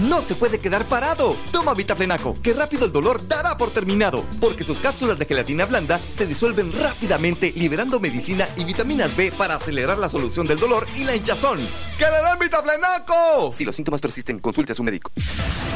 No 0.00 0.22
se 0.22 0.34
puede 0.34 0.60
quedar 0.60 0.86
parado. 0.86 1.36
Toma 1.52 1.74
Vitaflenaco, 1.74 2.40
que 2.42 2.54
rápido 2.54 2.86
el 2.86 2.92
dolor 2.92 3.26
dará 3.28 3.58
por 3.58 3.70
terminado, 3.70 4.24
porque 4.40 4.64
sus 4.64 4.80
cápsulas 4.80 5.18
de 5.18 5.26
gelatina 5.26 5.66
blanda 5.66 6.00
se 6.14 6.26
disuelven 6.26 6.72
rápidamente, 6.72 7.52
liberando 7.54 8.00
medicina 8.00 8.48
y 8.56 8.64
vitaminas 8.64 9.14
B 9.16 9.32
para 9.36 9.56
acelerar 9.56 9.98
la 9.98 10.08
solución 10.08 10.46
del 10.46 10.58
dolor 10.58 10.86
y 10.94 11.04
la 11.04 11.14
hinchazón. 11.14 11.58
¡Que 11.98 12.04
le 12.04 12.28
den 12.28 12.38
Vitaflenaco! 12.40 13.50
Si 13.52 13.64
los 13.64 13.76
síntomas 13.76 14.00
persisten, 14.00 14.38
consulte 14.38 14.72
a 14.72 14.74
su 14.74 14.82
médico. 14.82 15.10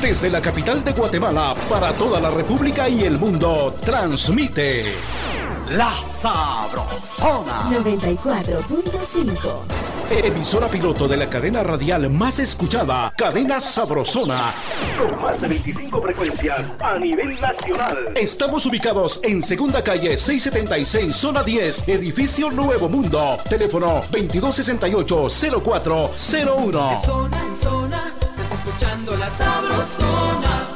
Desde 0.01 0.31
la 0.31 0.41
capital 0.41 0.83
de 0.83 0.93
Guatemala 0.93 1.55
para 1.69 1.93
toda 1.93 2.21
la 2.21 2.31
República 2.31 2.89
y 2.89 3.05
el 3.05 3.19
mundo, 3.19 3.77
transmite 3.85 4.85
La 5.77 5.93
Sabrosona. 6.03 7.69
94.5. 7.71 9.39
Emisora 10.11 10.67
piloto 10.69 11.09
de 11.09 11.17
la 11.17 11.31
cadena 11.31 11.63
radial 11.63 12.11
más 12.11 12.39
escuchada, 12.41 13.11
Cadena 13.17 13.59
Sabrosona. 13.59 14.39
Con 14.99 15.19
más 15.23 15.41
de 15.41 15.49
25 15.49 16.03
frecuencias 16.03 16.61
a 16.79 16.99
nivel 16.99 17.41
nacional. 17.41 18.05
Estamos 18.15 18.67
ubicados 18.67 19.19
en 19.23 19.43
Segunda 19.43 19.83
Calle 19.83 20.19
676, 20.19 21.17
Zona 21.17 21.43
10, 21.43 21.89
Edificio 21.89 22.51
Nuevo 22.51 22.91
Mundo. 22.91 23.39
Teléfono 23.49 24.03
2268-0401. 24.11 26.91
De 26.91 26.99
zona 27.07 27.43
en 27.47 27.57
zona 27.57 28.13
se 28.35 28.43
está 28.43 28.55
escuchando 28.57 29.17
la 29.17 29.31
sabrosona. 29.31 30.72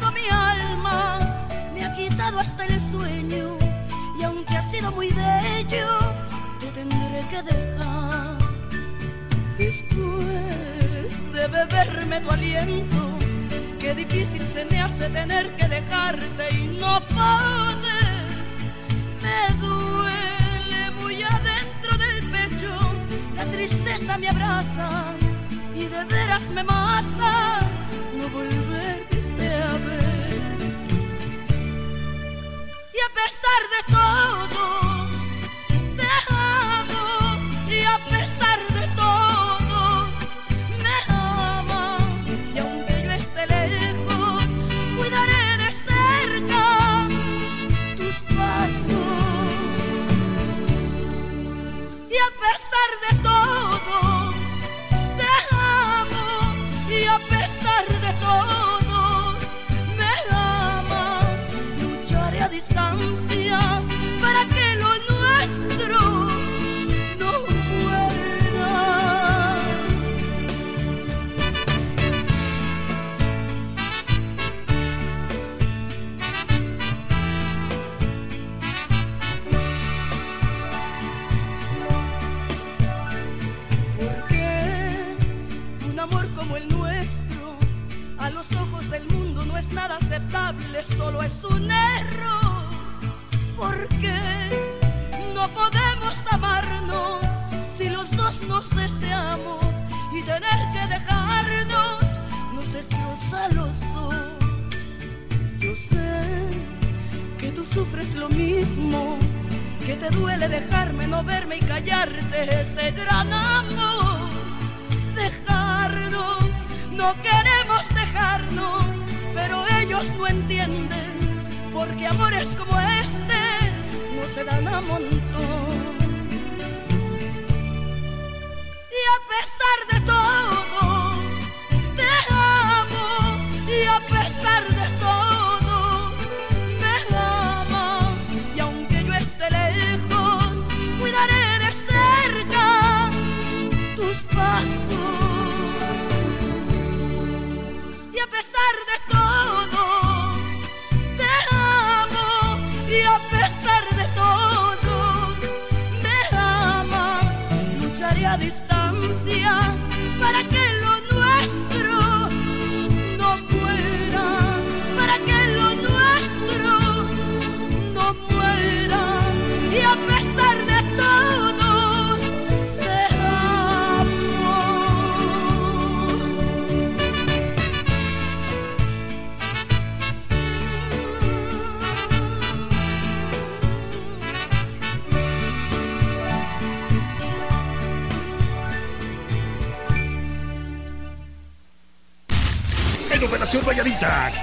Mi 0.00 0.28
alma, 0.28 1.18
me 1.72 1.84
ha 1.84 1.94
quitado 1.94 2.40
hasta 2.40 2.64
el 2.64 2.80
sueño 2.90 3.56
y 4.18 4.22
aunque 4.24 4.56
ha 4.56 4.70
sido 4.70 4.90
muy 4.90 5.10
bello, 5.10 5.88
te 6.60 6.66
tendré 6.72 7.20
que 7.30 7.42
dejar. 7.42 8.38
Después 9.56 11.32
de 11.32 11.46
beberme 11.46 12.20
tu 12.20 12.30
aliento, 12.30 13.18
qué 13.78 13.94
difícil 13.94 14.42
se 14.52 14.64
me 14.64 14.80
hace 14.82 15.08
tener 15.10 15.54
que 15.56 15.68
dejarte 15.68 16.54
y 16.54 16.76
no 16.80 17.00
poder. 17.06 18.24
Me 19.22 19.54
duele 19.64 20.90
muy 21.00 21.22
adentro 21.22 21.96
del 21.96 22.30
pecho, 22.30 22.76
la 23.36 23.44
tristeza 23.44 24.18
me 24.18 24.28
abraza 24.28 25.14
y 25.76 25.84
de 25.86 26.04
veras 26.04 26.42
me 26.50 26.64
mata 26.64 27.60
no 28.16 28.28
volverte 28.28 28.63
Y 32.92 32.96
a 32.96 33.08
pesar 33.12 33.62
de 33.74 33.80
todo, 33.92 34.93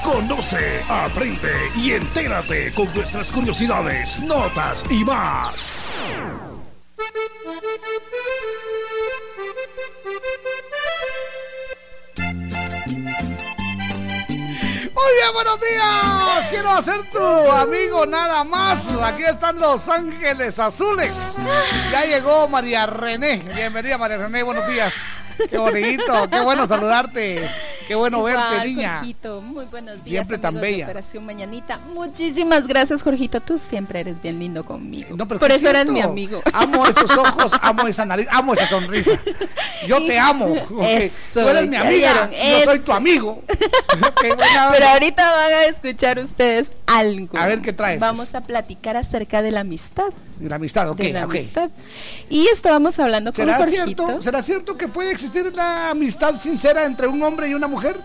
Conoce, 0.03 0.83
aprende 0.87 1.51
y 1.75 1.93
entérate 1.93 2.71
con 2.73 2.93
nuestras 2.93 3.31
curiosidades, 3.31 4.19
notas 4.19 4.85
y 4.87 5.03
más. 5.03 5.85
Muy 14.93 15.11
bien, 15.15 15.33
buenos 15.33 15.59
días. 15.59 16.47
Quiero 16.51 16.79
ser 16.83 17.01
tu 17.11 17.51
amigo 17.51 18.05
nada 18.05 18.43
más. 18.43 18.89
Aquí 19.01 19.23
están 19.23 19.57
los 19.57 19.87
ángeles 19.89 20.59
azules. 20.59 21.13
Ya 21.91 22.05
llegó 22.05 22.47
María 22.47 22.85
René. 22.85 23.37
Bienvenida, 23.55 23.97
María 23.97 24.17
René. 24.17 24.43
Buenos 24.43 24.67
días. 24.67 24.93
Qué 25.49 25.57
bonito, 25.57 26.29
qué 26.29 26.39
bueno 26.41 26.67
saludarte. 26.67 27.49
Qué 27.91 27.95
bueno 27.95 28.23
verte, 28.23 28.41
Igual, 28.41 28.67
niña. 28.69 28.95
Jorgito, 28.99 29.41
muy 29.41 29.65
buenos 29.65 29.95
días. 29.95 30.07
Siempre 30.07 30.37
tan 30.37 30.53
de 30.53 30.61
bella. 30.61 30.85
Operación 30.85 31.25
Mañanita. 31.25 31.77
Muchísimas 31.93 32.65
gracias, 32.65 33.03
Jorgito. 33.03 33.41
Tú 33.41 33.59
siempre 33.59 33.99
eres 33.99 34.21
bien 34.21 34.39
lindo 34.39 34.63
conmigo. 34.63 35.17
No, 35.17 35.27
pero 35.27 35.41
Por 35.41 35.49
¿qué 35.49 35.55
eso 35.55 35.67
eres 35.67 35.87
mi 35.87 35.99
amigo. 35.99 36.41
Amo 36.53 36.87
esos 36.87 37.11
ojos, 37.11 37.51
amo 37.61 37.85
esa 37.89 38.05
nariz, 38.05 38.29
amo 38.31 38.53
esa 38.53 38.65
sonrisa. 38.65 39.19
Yo 39.85 39.97
te 39.97 40.17
amo. 40.17 40.55
Eso, 40.87 41.41
Tú 41.41 41.49
eres 41.49 41.67
mi 41.67 41.75
amiga. 41.75 42.29
Yo 42.31 42.63
soy 42.63 42.79
tu 42.79 42.93
amigo. 42.93 43.43
Buena 44.21 44.69
Pero 44.71 44.87
ahorita 44.87 45.31
van 45.31 45.53
a 45.53 45.65
escuchar 45.65 46.19
ustedes 46.19 46.71
algo. 46.87 47.37
A 47.37 47.45
ver, 47.47 47.61
¿qué 47.61 47.73
traes? 47.73 47.99
Vamos 47.99 48.33
a 48.35 48.41
platicar 48.41 48.97
acerca 48.97 49.41
de 49.41 49.51
la 49.51 49.61
amistad. 49.61 50.11
La 50.39 50.55
amistad, 50.55 50.89
ok, 50.89 50.97
de 50.97 51.13
la 51.13 51.25
ok. 51.25 51.31
amistad. 51.35 51.69
Y 52.29 52.47
estábamos 52.47 52.97
hablando 52.99 53.31
con 53.33 53.45
¿Será 53.45 53.57
Jorgito. 53.57 54.05
cierto, 54.05 54.21
¿Será 54.21 54.41
cierto 54.43 54.77
que 54.77 54.87
puede 54.87 55.11
existir 55.11 55.51
la 55.55 55.89
amistad 55.91 56.39
sincera 56.39 56.85
entre 56.85 57.07
un 57.07 57.21
hombre 57.23 57.47
y 57.49 57.53
una 57.53 57.67
mujer? 57.67 57.97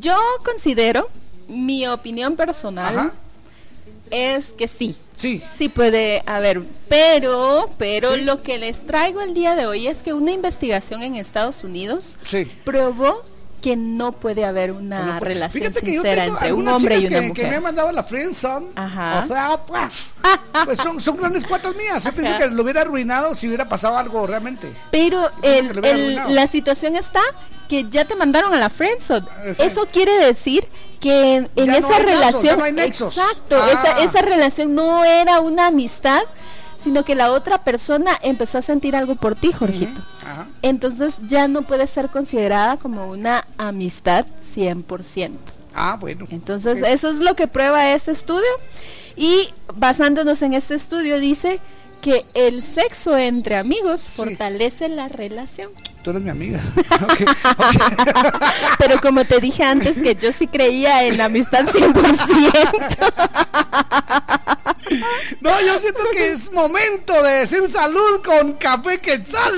Yo 0.00 0.16
considero, 0.44 1.08
mi 1.48 1.86
opinión 1.86 2.36
personal, 2.36 2.98
Ajá. 2.98 3.12
es 4.10 4.48
que 4.52 4.68
sí. 4.68 4.96
Sí. 5.16 5.42
Sí 5.56 5.70
puede 5.70 6.22
haber, 6.26 6.62
pero, 6.88 7.70
pero 7.78 8.14
Sí. 8.16 8.20
lo 8.22 8.42
que 8.42 8.58
les 8.58 8.84
traigo 8.84 9.22
el 9.22 9.32
día 9.32 9.54
de 9.54 9.64
hoy 9.66 9.86
es 9.86 10.02
que 10.02 10.12
una 10.12 10.32
investigación 10.32 11.02
en 11.02 11.16
Estados 11.16 11.64
Unidos 11.64 12.16
Sí. 12.24 12.44
probó 12.64 13.22
que 13.66 13.74
no 13.74 14.12
puede 14.12 14.44
haber 14.44 14.70
una 14.70 15.18
relación 15.18 15.64
Fíjate 15.64 15.84
sincera 15.84 16.24
entre 16.26 16.52
un 16.52 16.68
hombre 16.68 16.98
y 16.98 17.06
una 17.06 17.18
que, 17.20 17.26
mujer. 17.26 17.44
que 17.44 17.50
me 17.50 17.56
han 17.56 17.62
mandado 17.64 17.90
la 17.90 18.04
friendzone. 18.04 18.68
Ajá. 18.76 19.24
O 19.24 19.28
sea, 19.28 19.60
pues, 19.66 20.14
pues 20.64 20.78
son, 20.78 21.00
son 21.00 21.16
grandes 21.16 21.44
cuatas 21.44 21.74
mías. 21.74 22.04
Yo 22.04 22.12
pienso 22.12 22.38
que 22.38 22.46
lo 22.46 22.62
hubiera 22.62 22.82
arruinado 22.82 23.34
si 23.34 23.48
hubiera 23.48 23.68
pasado 23.68 23.98
algo 23.98 24.24
realmente. 24.24 24.72
Pero 24.92 25.28
el- 25.42 25.84
el- 25.84 26.34
la 26.34 26.46
situación 26.46 26.94
está 26.94 27.22
que 27.68 27.88
ya 27.90 28.04
te 28.04 28.14
mandaron 28.14 28.54
a 28.54 28.56
la 28.56 28.70
friendzone. 28.70 29.26
Exacto. 29.40 29.62
Eso 29.64 29.86
quiere 29.92 30.16
decir 30.24 30.68
que 31.00 31.34
en, 31.34 31.50
en 31.56 31.66
no 31.66 31.72
esa 31.74 31.88
lazos, 31.88 32.04
relación, 32.04 32.44
ya 32.44 32.56
no 32.72 32.82
exacto, 32.82 33.56
Ah. 33.60 33.70
esa, 33.72 34.00
esa 34.04 34.22
relación 34.22 34.76
no 34.76 35.04
era 35.04 35.40
una 35.40 35.66
amistad, 35.66 36.22
sino 36.86 37.04
que 37.04 37.16
la 37.16 37.32
otra 37.32 37.64
persona 37.64 38.12
empezó 38.22 38.58
a 38.58 38.62
sentir 38.62 38.94
algo 38.94 39.16
por 39.16 39.34
ti, 39.34 39.50
Jorgito. 39.50 40.00
Entonces 40.62 41.16
ya 41.26 41.48
no 41.48 41.62
puede 41.62 41.88
ser 41.88 42.10
considerada 42.10 42.76
como 42.76 43.10
una 43.10 43.44
amistad 43.58 44.24
100%. 44.54 45.32
Ah, 45.74 45.96
bueno. 45.98 46.26
Entonces, 46.30 46.84
eso 46.86 47.08
es 47.08 47.16
lo 47.16 47.34
que 47.34 47.48
prueba 47.48 47.90
este 47.90 48.12
estudio. 48.12 48.46
Y 49.16 49.48
basándonos 49.74 50.42
en 50.42 50.54
este 50.54 50.76
estudio, 50.76 51.18
dice 51.18 51.58
que 52.02 52.24
el 52.34 52.62
sexo 52.62 53.18
entre 53.18 53.56
amigos 53.56 54.08
fortalece 54.08 54.88
la 54.88 55.08
relación. 55.08 55.70
Tú 56.04 56.10
eres 56.10 56.22
mi 56.22 56.30
amiga. 56.30 56.60
Pero 58.78 59.00
como 59.00 59.24
te 59.24 59.40
dije 59.40 59.64
antes, 59.64 60.00
que 60.00 60.14
yo 60.14 60.30
sí 60.30 60.46
creía 60.46 61.02
en 61.02 61.16
la 61.16 61.24
amistad 61.24 61.66
100%. 61.66 64.62
No, 65.40 65.60
yo 65.60 65.78
siento 65.80 66.02
que 66.12 66.28
es 66.32 66.52
momento 66.52 67.22
de 67.22 67.32
decir 67.40 67.68
salud 67.70 68.22
con 68.24 68.52
café 68.54 68.98
quetzal. 68.98 69.52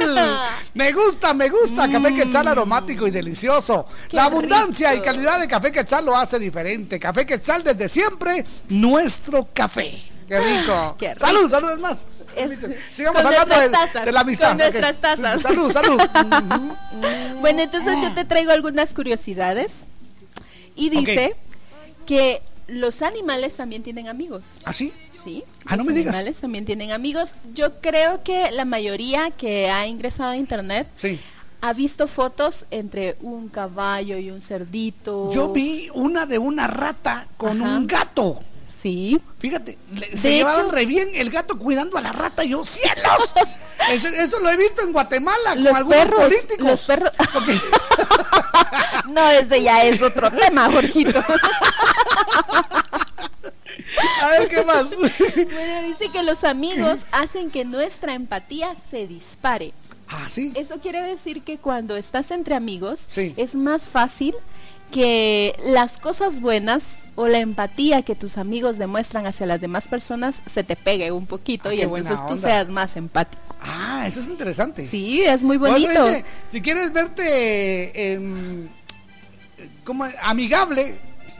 Me 0.74 0.92
gusta, 0.92 1.34
me 1.34 1.48
gusta. 1.48 1.88
Café 1.90 2.14
quetzal 2.14 2.46
aromático 2.48 3.06
y 3.06 3.10
delicioso. 3.10 3.86
Qué 4.09 4.16
La 4.16 4.24
abundancia 4.26 4.90
rico. 4.92 5.02
y 5.02 5.06
calidad 5.06 5.40
de 5.40 5.48
café 5.48 5.72
quetzal 5.72 6.05
lo 6.05 6.16
hace 6.16 6.38
diferente. 6.38 6.98
Café 7.00 7.26
quetzal 7.26 7.64
desde 7.64 7.88
siempre, 7.88 8.44
nuestro 8.68 9.48
café. 9.52 10.00
Qué 10.28 10.38
rico. 10.38 10.96
Qué 10.98 11.14
rico. 11.14 11.20
Salud, 11.26 11.48
salud, 11.50 11.70
es 11.72 11.78
más. 11.78 12.05
Es- 12.36 12.50
Sigamos 12.94 13.24
hablando 13.24 13.59
de, 13.59 13.68
tazas, 13.70 14.05
de 14.05 14.12
la 14.12 14.20
amistad. 14.20 14.48
Con 14.50 14.59
nuestras 14.59 15.00
tazas. 15.00 15.42
Salud, 15.42 15.72
salud. 15.72 16.00
Bueno, 17.40 17.62
entonces 17.62 17.96
yo 18.02 18.12
te 18.14 18.24
traigo 18.24 18.52
algunas 18.52 18.92
curiosidades. 18.94 19.72
Y 20.76 20.90
dice 20.90 21.34
que 22.06 22.40
los 22.68 23.02
animales 23.02 23.56
también 23.56 23.82
tienen 23.82 24.06
amigos. 24.09 24.60
¿Ah, 24.64 24.72
sí? 24.72 24.92
Sí. 25.23 25.45
Ah, 25.66 25.77
no 25.77 25.85
me 25.85 25.93
digas. 25.93 26.15
animales 26.15 26.39
también 26.40 26.65
tienen 26.65 26.93
amigos. 26.93 27.35
Yo 27.55 27.81
creo 27.81 28.23
que 28.23 28.51
la 28.51 28.65
mayoría 28.65 29.31
que 29.31 29.69
ha 29.70 29.86
ingresado 29.86 30.31
a 30.31 30.36
internet 30.36 30.89
Sí. 30.97 31.20
ha 31.61 31.73
visto 31.73 32.07
fotos 32.07 32.65
entre 32.70 33.16
un 33.20 33.49
caballo 33.49 34.16
y 34.19 34.31
un 34.31 34.40
cerdito. 34.40 35.31
Yo 35.32 35.51
vi 35.53 35.90
una 35.95 36.24
de 36.27 36.39
una 36.39 36.66
rata 36.69 37.27
con 37.36 37.61
Ajá. 37.62 37.77
un 37.77 37.86
gato. 37.86 38.40
Sí. 38.81 39.20
Fíjate, 39.40 39.77
le- 39.93 40.16
se 40.16 40.28
De 40.28 40.35
llevaban 40.36 40.66
hecho- 40.66 40.74
re 40.74 40.86
bien 40.86 41.09
el 41.15 41.31
gato 41.31 41.59
cuidando 41.59 41.99
a 41.99 42.01
la 42.01 42.12
rata. 42.12 42.45
y 42.45 42.51
Yo, 42.51 42.65
cielos. 42.65 43.35
eso, 43.90 44.07
eso 44.07 44.39
lo 44.39 44.51
he 44.51 44.57
visto 44.57 44.82
en 44.82 44.93
Guatemala 44.93 45.55
con 45.57 45.66
algunos 45.77 45.89
perros, 45.99 46.20
políticos. 46.20 46.65
los 46.69 46.82
perros. 46.85 47.11
no, 49.11 49.28
ese 49.31 49.62
ya 49.62 49.85
es 49.85 50.01
otro 50.01 50.31
tema, 50.31 50.70
Jorgito. 50.70 51.20
A 54.23 54.31
ver, 54.31 54.49
¿qué 54.49 54.62
más? 54.65 54.90
Bueno, 54.97 55.89
dice 55.89 56.11
que 56.12 56.23
los 56.23 56.45
amigos 56.45 57.01
hacen 57.12 57.51
que 57.51 57.65
nuestra 57.65 58.15
empatía 58.15 58.74
se 58.90 59.07
dispare. 59.07 59.73
Ah, 60.09 60.27
sí. 60.28 60.53
Eso 60.55 60.78
quiere 60.81 61.03
decir 61.03 61.43
que 61.43 61.59
cuando 61.59 61.97
estás 61.97 62.31
entre 62.31 62.55
amigos 62.55 63.01
Sí. 63.07 63.35
es 63.36 63.55
más 63.55 63.82
fácil 63.82 64.35
que 64.90 65.55
las 65.66 65.99
cosas 65.99 66.40
buenas 66.40 67.01
o 67.15 67.28
la 67.28 67.40
empatía 67.40 68.01
que 68.01 68.15
tus 68.15 68.39
amigos 68.39 68.78
demuestran 68.78 69.27
hacia 69.27 69.45
las 69.45 69.61
demás 69.61 69.86
personas 69.86 70.36
se 70.51 70.65
te 70.65 70.77
pegue 70.77 71.12
un 71.12 71.27
poquito 71.27 71.69
Ah, 71.69 71.74
y 71.74 71.82
entonces 71.82 72.19
tú 72.27 72.39
seas 72.39 72.70
más 72.70 72.97
empático. 72.97 73.43
Ah, 73.61 74.05
eso 74.09 74.20
es 74.20 74.28
interesante. 74.28 74.86
Sí, 74.86 75.20
es 75.23 75.43
muy 75.43 75.59
bonito. 75.59 76.07
dice, 76.07 76.24
si 76.51 76.62
quieres 76.62 76.90
verte 76.95 78.12
em, 78.15 78.66
como 79.85 80.07
amigable, 80.23 80.99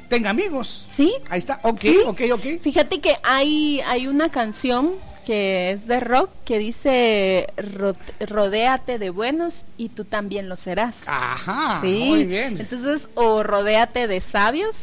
tenga 0.09 0.31
amigos. 0.31 0.87
Sí. 0.95 1.13
Ahí 1.31 1.39
está. 1.39 1.61
Ok, 1.63 1.81
Sí. 1.81 1.99
ok, 2.07 2.21
ok. 2.33 2.45
Fíjate 2.63 3.01
que 3.01 3.17
hay, 3.23 3.81
hay 3.87 4.07
una 4.07 4.31
canción 4.31 4.93
que 5.29 5.73
es 5.73 5.87
de 5.87 6.01
rock 6.01 6.31
que 6.47 6.59
dice 6.59 7.49
"Ro- 7.59 7.95
rodéate 8.27 8.99
de 8.99 9.11
buenos 9.11 9.65
y 9.77 9.91
tú 9.91 10.05
también 10.07 10.49
lo 10.49 10.57
serás. 10.57 11.03
Ajá, 11.07 11.81
Sí. 11.83 12.05
muy 12.09 12.25
bien. 12.25 12.57
Entonces, 12.59 13.09
o 13.15 13.43
rodéate 13.43 14.07
de 14.07 14.23
sabios 14.23 14.75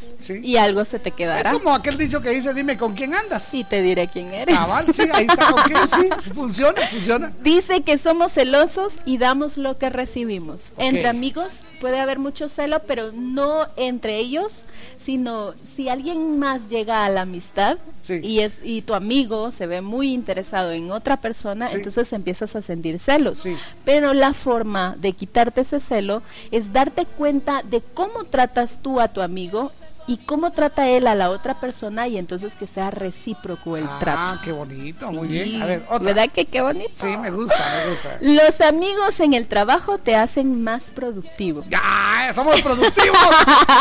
y 0.44 0.58
algo 0.58 0.86
se 0.86 1.00
te 1.00 1.10
quedará. 1.10 1.50
Es 1.50 1.58
como 1.58 1.74
aquel 1.74 1.98
dicho 1.98 2.22
que 2.22 2.30
dice, 2.30 2.54
dime 2.54 2.78
con 2.78 2.94
quién 2.94 3.16
andas. 3.16 3.52
Y 3.56 3.64
te 3.64 3.82
diré 3.82 4.08
quién 4.08 4.32
eres. 4.36 4.56
Cabal, 4.56 4.94
sí, 4.94 5.02
ahí 5.12 5.26
está 5.28 5.52
con 5.52 5.64
quién, 5.64 5.80
sí, 6.24 6.30
funciona, 6.34 6.80
funciona. 6.92 7.34
Dice 7.42 7.82
que 7.82 7.98
somos 7.98 8.32
celosos 8.34 9.00
y 9.04 9.18
damos 9.18 9.58
lo 9.58 9.80
que 9.80 9.90
recibimos. 9.90 10.74
Ok. 10.76 10.84
Entre 10.84 11.08
amigos 11.08 11.64
puede 11.82 12.00
haber 12.00 12.20
mucho 12.20 12.50
celo, 12.50 12.84
pero 12.86 13.12
no 13.14 13.66
entre 13.78 14.18
ellos, 14.18 14.66
sino 15.00 15.54
si 15.76 15.90
alguien 15.90 16.38
más 16.38 16.70
llega 16.70 17.04
a 17.04 17.10
la 17.10 17.22
amistad 17.22 17.78
Sí. 18.02 18.20
y 18.22 18.42
es 18.42 18.60
y 18.64 18.84
tu 18.84 18.94
amigo 18.94 19.52
se 19.52 19.66
ve 19.66 19.82
muy 19.82 20.14
interesado 20.36 20.72
en 20.72 20.92
otra 20.92 21.18
persona, 21.18 21.68
Sí. 21.68 21.78
entonces 21.78 22.12
empiezas 22.12 22.56
a 22.58 22.62
sentir 22.62 23.00
celos. 23.00 23.44
Pero 23.86 24.14
la 24.14 24.34
forma 24.34 24.96
de 24.98 25.14
quitarte 25.14 25.62
ese 25.62 25.80
celo 25.80 26.22
es 26.52 26.74
darte 26.74 27.06
cuenta 27.06 27.62
de 27.64 27.82
cómo 27.82 28.26
tratas 28.26 28.80
tú 28.82 29.00
a 29.00 29.08
tu 29.08 29.22
amigo 29.22 29.72
y 30.08 30.18
cómo 30.18 30.52
trata 30.52 30.88
él 30.88 31.08
a 31.08 31.16
la 31.16 31.32
otra 31.32 31.60
persona 31.60 32.08
y 32.08 32.18
entonces 32.20 32.54
que 32.54 32.68
sea 32.68 32.92
recíproco 32.92 33.76
el 33.78 33.86
trato. 33.98 34.20
Ah, 34.20 34.42
qué 34.44 34.52
bonito, 34.52 35.12
muy 35.12 35.28
bien. 35.30 35.62
A 35.64 35.66
ver, 35.66 35.84
otra. 35.90 36.06
¿Verdad 36.14 36.30
que 36.32 36.46
qué 36.46 36.62
bonito? 36.62 36.90
Sí, 36.94 37.18
me 37.18 37.32
gusta, 37.32 37.56
me 37.58 37.90
gusta. 37.90 38.18
Los 38.46 38.62
amigos 38.62 39.20
en 39.22 39.34
el 39.34 39.48
trabajo 39.48 39.98
te 39.98 40.16
hacen 40.16 40.64
más 40.64 40.92
productivo. 40.92 41.64
¡Ya! 41.70 42.32
¡Somos 42.34 42.62
productivos! 42.62 43.18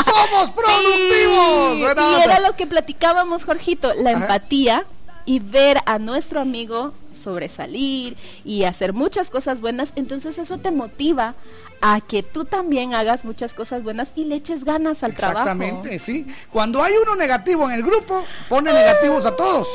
¡Somos 0.05 0.51
productivos! 0.57 1.75
Sí, 1.97 2.03
Y 2.19 2.23
era 2.23 2.41
lo 2.41 2.55
que 2.57 2.67
platicábamos, 2.67 3.45
Jorgito, 3.45 3.93
la 3.95 4.11
Ajá. 4.13 4.21
empatía 4.23 4.85
y 5.27 5.39
ver 5.39 5.79
a 5.87 5.99
nuestro 5.99 6.41
amigo 6.41 6.93
sobresalir 7.13 8.17
y 8.45 8.65
hacer 8.65 8.93
muchas 8.93 9.31
cosas 9.31 9.61
buenas, 9.61 9.93
entonces 9.97 10.39
eso 10.39 10.59
te 10.59 10.71
motiva 10.71 11.35
a 11.81 12.01
que 12.01 12.23
tú 12.23 12.45
también 12.45 12.95
hagas 12.95 13.25
muchas 13.25 13.53
cosas 13.53 13.83
buenas 13.83 14.13
y 14.15 14.25
le 14.25 14.37
eches 14.37 14.65
ganas 14.65 15.03
al 15.03 15.15
trabajo. 15.15 15.41
Exactamente, 15.41 15.99
sí. 15.99 16.27
Cuando 16.51 16.83
hay 16.83 16.95
uno 16.97 17.15
negativo 17.15 17.69
en 17.71 17.77
el 17.77 17.83
grupo, 17.83 18.25
pone 18.49 18.73
negativos 18.73 19.27
a 19.27 19.37
todos. 19.37 19.69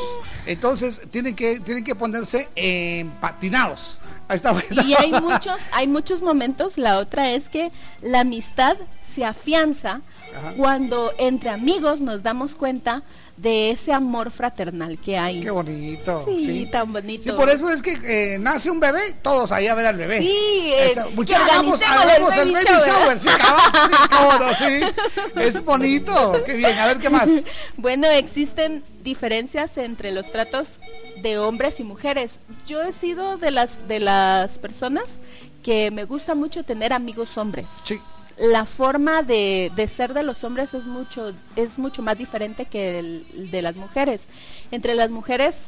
Entonces 0.45 1.03
tienen 1.11 1.35
que, 1.35 1.59
tienen 1.59 1.83
que 1.83 1.93
ponerse 1.93 2.49
empatinados. 2.55 3.99
Ahí 4.27 4.35
está. 4.35 4.55
Y 4.85 4.93
hay 4.93 5.11
muchos, 5.21 5.61
hay 5.71 5.87
muchos 5.87 6.21
momentos. 6.21 6.77
La 6.77 6.97
otra 6.97 7.29
es 7.31 7.49
que 7.49 7.71
la 8.01 8.21
amistad 8.21 8.77
se 9.13 9.25
afianza 9.25 10.01
Ajá. 10.35 10.53
cuando 10.55 11.11
entre 11.17 11.49
amigos 11.49 12.01
nos 12.01 12.23
damos 12.23 12.55
cuenta 12.55 13.03
de 13.41 13.69
ese 13.69 13.93
amor 13.93 14.31
fraternal 14.31 14.99
que 14.99 15.17
hay. 15.17 15.39
Qué 15.41 15.49
bonito. 15.49 16.25
Sí, 16.27 16.45
sí. 16.45 16.65
tan 16.69 16.91
bonito. 16.91 17.23
Sí, 17.23 17.31
por 17.31 17.49
eso 17.49 17.69
es 17.71 17.81
que 17.81 17.97
eh, 18.03 18.37
nace 18.37 18.69
un 18.69 18.79
bebé, 18.81 18.99
todos 19.21 19.51
ahí 19.53 19.67
a 19.67 19.75
ver 19.75 19.85
al 19.85 19.95
bebé. 19.95 20.19
Sí, 20.19 20.27
eh, 20.73 20.91
Esa- 20.91 21.05
que 21.05 21.15
mucha- 21.15 21.41
hagamos, 21.45 21.81
el 21.81 21.87
baby 22.21 22.53
shower. 22.53 22.81
shower, 22.85 23.19
sí, 23.19 23.29
sí, 23.31 24.39
no, 24.39 24.53
sí. 24.53 25.41
Es 25.41 25.63
bonito, 25.63 26.43
qué 26.45 26.53
bien, 26.53 26.77
a 26.77 26.87
ver 26.87 26.97
qué 26.99 27.09
más. 27.09 27.29
Bueno, 27.77 28.07
existen 28.07 28.83
diferencias 29.03 29.77
entre 29.77 30.11
los 30.11 30.31
tratos 30.31 30.73
de 31.21 31.37
hombres 31.39 31.79
y 31.79 31.83
mujeres. 31.85 32.39
Yo 32.67 32.81
he 32.83 32.91
sido 32.91 33.37
de 33.37 33.51
las 33.51 33.87
de 33.87 33.99
las 34.01 34.57
personas 34.59 35.05
que 35.63 35.91
me 35.91 36.03
gusta 36.03 36.35
mucho 36.35 36.63
tener 36.63 36.91
amigos 36.91 37.37
hombres. 37.37 37.67
Sí. 37.85 37.99
La 38.39 38.65
forma 38.65 39.21
de, 39.21 39.71
de 39.75 39.87
ser 39.87 40.13
de 40.13 40.23
los 40.23 40.43
hombres 40.45 40.73
es 40.73 40.85
mucho 40.85 41.33
es 41.57 41.77
mucho 41.77 42.01
más 42.01 42.17
diferente 42.17 42.65
que 42.65 42.99
el 42.99 43.51
de 43.51 43.61
las 43.61 43.75
mujeres. 43.75 44.27
Entre 44.71 44.95
las 44.95 45.11
mujeres 45.11 45.67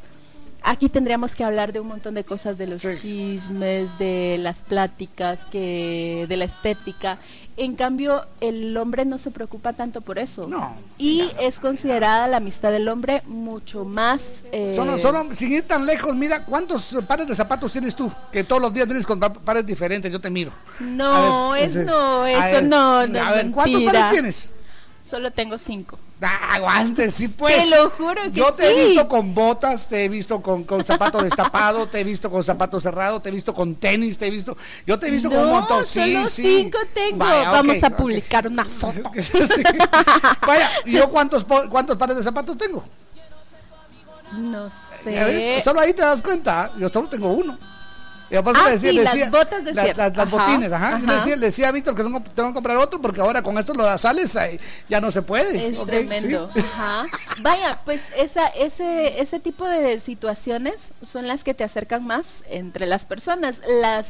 aquí 0.64 0.90
tendríamos 0.90 1.36
que 1.36 1.44
hablar 1.44 1.74
de 1.74 1.80
un 1.80 1.88
montón 1.88 2.14
de 2.14 2.24
cosas 2.24 2.58
de 2.58 2.68
los 2.68 2.82
chismes, 2.82 3.98
de 3.98 4.38
las 4.40 4.62
pláticas, 4.62 5.46
que 5.46 6.26
de 6.28 6.38
la 6.38 6.46
estética. 6.46 7.18
En 7.58 7.76
cambio, 7.76 8.26
el 8.40 8.76
hombre 8.78 9.04
no 9.06 9.18
se 9.18 9.30
preocupa 9.30 9.74
tanto 9.74 10.02
por 10.02 10.18
eso. 10.18 10.48
No. 10.48 10.74
Y 10.98 11.30
es 11.40 11.60
considerada 11.60 12.28
la 12.28 12.38
amistad 12.38 12.72
del 12.72 12.88
hombre 12.88 13.22
mucho 13.28 13.84
más. 13.86 14.22
eh, 14.52 14.74
Solo, 14.76 14.98
solo, 14.98 15.26
sin 15.36 15.52
ir 15.52 15.64
tan 15.68 15.86
lejos, 15.86 16.16
mira, 16.16 16.46
¿cuántos 16.46 16.96
pares 17.08 17.28
de 17.28 17.36
zapatos 17.36 17.72
tienes 17.72 17.96
tú? 17.96 18.12
Que 18.32 18.44
todos 18.44 18.62
los 18.62 18.74
días 18.74 18.88
vienes 18.88 19.06
con 19.06 19.20
pa- 19.20 19.34
pares 19.34 19.66
diferentes, 19.66 20.12
yo 20.12 20.20
te 20.22 20.30
miro. 20.30 20.52
No, 20.80 21.52
ver, 21.52 21.64
es 21.66 21.76
no, 21.76 22.26
eso 22.26 22.40
ver, 22.42 22.64
no, 22.64 23.06
no. 23.06 23.20
A 23.22 23.32
ver, 23.34 23.52
¿cuántos 23.52 23.74
mentira. 23.82 23.92
pares 23.92 24.14
tienes? 24.14 24.52
Solo 25.10 25.30
tengo 25.32 25.58
cinco. 25.58 26.00
Ah, 26.24 26.56
aguante, 26.56 27.10
sí, 27.10 27.28
pues. 27.30 27.68
Te 27.70 27.76
lo 27.76 27.90
juro 27.90 28.22
que 28.24 28.32
Yo 28.32 28.54
te 28.54 28.70
he 28.70 28.86
visto 28.86 29.08
con 29.08 29.34
botas, 29.34 29.88
te 29.88 30.06
he 30.06 30.10
visto 30.10 30.40
con, 30.42 30.64
con 30.66 30.86
zapato 30.86 31.22
destapado, 31.24 31.88
te 31.88 32.00
he 32.02 32.04
visto 32.04 32.30
con 32.30 32.44
zapato 32.44 32.80
cerrado, 32.80 33.20
te 33.20 33.30
he 33.30 33.32
visto 33.32 33.54
con 33.54 33.76
tenis, 33.76 34.18
te 34.20 34.28
he 34.28 34.30
visto. 34.30 34.56
Yo 34.86 35.00
te 35.00 35.08
he 35.08 35.12
visto 35.12 35.30
con 35.30 35.40
un 35.40 35.48
No, 35.48 35.52
montón. 35.62 35.86
Sí, 35.86 36.14
solo 36.14 36.28
sí. 36.28 36.44
cinco 36.44 36.78
tengo. 36.94 37.18
Vaya, 37.18 37.52
Vamos 37.52 37.84
a 37.84 37.90
publicar 37.90 38.48
una 38.48 38.66
foto. 38.66 39.12
Sí. 39.22 39.64
Vaya, 40.46 40.70
¿y 40.86 40.92
yo 40.92 41.10
cuántos, 41.10 41.44
cuántos 41.44 41.98
pares 41.98 42.16
de 42.16 42.24
zapatos 42.24 42.56
tengo? 42.58 42.84
No 44.34 44.70
sé. 45.04 45.60
Solo 45.64 45.80
ahí 45.80 45.94
te 45.94 46.02
das 46.04 46.22
cuenta. 46.22 46.72
Yo 46.78 46.88
solo 46.90 47.10
tengo 47.10 47.32
uno. 47.34 47.58
Y 48.32 48.36
aparte 48.38 48.60
Ah, 48.62 48.66
le 48.68 48.72
decía, 48.72 48.90
sí, 48.92 48.96
le 48.96 49.04
las 49.04 49.14
decía- 49.14 49.30
botas 49.30 49.64
de 49.66 49.74
la- 49.74 49.84
cierre. 49.84 49.98
las- 49.98 50.18
Ajá, 50.18 50.26
botines, 50.26 50.72
ajá. 50.72 51.00
Le 51.00 51.14
decía, 51.16 51.36
le 51.36 51.46
decía 51.48 51.68
a 51.68 51.72
Víctor 51.74 51.96
que 51.96 52.04
tengo, 52.04 52.22
tengo 52.22 52.50
que 52.50 52.54
comprar 52.54 52.78
otro 52.78 53.02
porque 53.02 53.20
ahora 53.20 53.42
con 53.44 53.58
esto 53.58 53.74
lo 53.74 53.84
da 53.84 53.98
sales 53.98 54.38
ya 54.88 55.02
no 55.02 55.12
se 55.12 55.22
puede. 55.22 55.68
Es 55.68 55.86
tremendo. 55.86 56.50
Sí. 56.54 56.60
Ajá. 56.74 57.06
Vaya, 57.42 57.78
pues 57.84 58.02
esa, 58.16 58.48
ese, 58.48 59.20
ese 59.22 59.40
tipo 59.42 59.68
de 59.68 60.00
situaciones 60.00 60.92
son 61.06 61.28
las 61.28 61.44
que 61.44 61.54
te 61.54 61.64
acercan 61.66 62.06
más 62.06 62.28
entre 62.50 62.86
las 62.88 63.04
personas. 63.06 63.60
Las, 63.82 64.08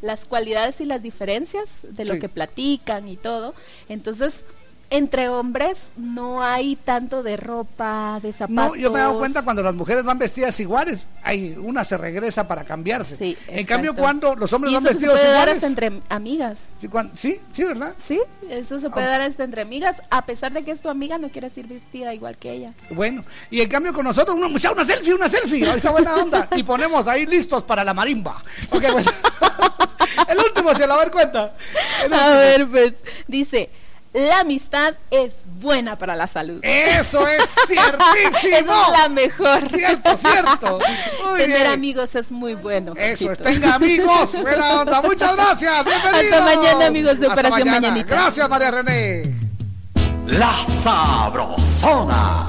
las 0.00 0.24
cualidades 0.24 0.80
y 0.80 0.84
las 0.86 1.02
diferencias 1.02 1.68
de 1.82 2.04
lo 2.04 2.14
Sí. 2.14 2.20
que 2.20 2.28
platican 2.28 3.08
y 3.08 3.16
todo. 3.16 3.52
Entonces, 3.88 4.44
entre 4.90 5.28
hombres 5.28 5.78
no 5.96 6.42
hay 6.42 6.76
tanto 6.76 7.22
de 7.22 7.36
ropa, 7.36 8.20
de 8.22 8.32
zapatos. 8.32 8.54
No, 8.54 8.74
yo 8.76 8.90
me 8.90 8.98
he 8.98 9.02
dado 9.02 9.18
cuenta 9.18 9.42
cuando 9.42 9.62
las 9.62 9.74
mujeres 9.74 10.02
van 10.04 10.18
vestidas 10.18 10.58
iguales, 10.60 11.08
hay 11.22 11.54
una 11.58 11.84
se 11.84 11.96
regresa 11.98 12.48
para 12.48 12.64
cambiarse. 12.64 13.16
en 13.22 13.30
exacto. 13.32 13.66
cambio, 13.66 13.94
cuando 13.94 14.34
los 14.36 14.52
hombres 14.52 14.72
Y 14.72 14.74
van 14.76 14.84
eso 14.84 14.88
se 14.88 14.94
vestidos 14.94 15.20
puede 15.20 15.32
dar 15.32 15.48
iguales. 15.48 15.56
hasta 15.56 15.66
entre 15.66 16.00
amigas. 16.08 16.60
Sí, 16.80 16.88
sí, 17.16 17.40
sí, 17.52 17.64
¿verdad? 17.64 17.94
Sí, 18.02 18.18
eso 18.48 18.80
se 18.80 18.88
puede 18.90 19.06
Ah. 19.06 19.10
dar 19.10 19.20
hasta 19.22 19.44
entre 19.44 19.60
amigas, 19.62 19.96
a 20.10 20.24
pesar 20.24 20.52
de 20.52 20.64
que 20.64 20.70
es 20.70 20.80
tu 20.80 20.88
amiga, 20.88 21.18
no 21.18 21.28
quieres 21.28 21.56
ir 21.58 21.66
vestida 21.66 22.14
igual 22.14 22.36
que 22.38 22.52
ella. 22.52 22.72
Bueno, 22.90 23.24
y 23.50 23.60
en 23.60 23.68
cambio 23.68 23.92
con 23.92 24.04
nosotros, 24.04 24.34
una, 24.36 24.48
muchacha, 24.48 24.72
una 24.72 24.84
selfie, 24.86 25.12
una 25.14 25.28
selfie, 25.28 25.68
ahí 25.68 25.76
está 25.76 25.90
buena 25.90 26.14
onda. 26.16 26.48
Y 26.56 26.62
ponemos 26.62 27.06
ahí 27.08 27.26
listos 27.26 27.62
para 27.62 27.84
la 27.84 27.92
marimba. 27.92 28.42
Ok, 28.70 28.84
bueno. 28.92 29.10
El 30.28 30.38
último, 30.38 30.74
se 30.74 30.80
la 30.86 30.94
va 30.94 31.02
a 31.02 31.04
dar 31.04 31.10
cuenta. 31.12 31.54
A 32.10 32.30
ver, 32.30 32.66
pues, 32.68 32.92
dice, 33.26 33.70
la 34.26 34.40
amistad 34.40 34.94
es 35.10 35.34
buena 35.60 35.96
para 35.96 36.16
la 36.16 36.26
salud. 36.26 36.60
Eso 36.62 37.26
es 37.26 37.54
ciertísimo. 37.66 38.72
Es 38.72 38.92
la 38.92 39.08
mejor. 39.08 39.68
Cierto, 39.68 40.16
cierto. 40.16 40.78
Muy 41.28 41.38
Tener 41.38 41.58
bien. 41.62 41.72
amigos 41.72 42.14
es 42.14 42.30
muy 42.30 42.54
bueno. 42.54 42.94
Eso 42.96 43.30
es, 43.32 43.38
tenga 43.38 43.74
amigos. 43.74 44.40
Buena 44.42 44.80
onda, 44.80 45.02
muchas 45.02 45.36
gracias. 45.36 45.84
Bienvenidos. 45.84 46.32
Hasta 46.32 46.56
mañana, 46.56 46.86
amigos 46.86 47.18
de 47.20 47.26
Hasta 47.26 47.40
Operación 47.40 47.68
mañana. 47.68 47.88
Mañanita. 47.88 48.14
Gracias, 48.14 48.48
María 48.48 48.70
René. 48.70 49.34
La 50.26 50.64
Sabrosona. 50.64 52.46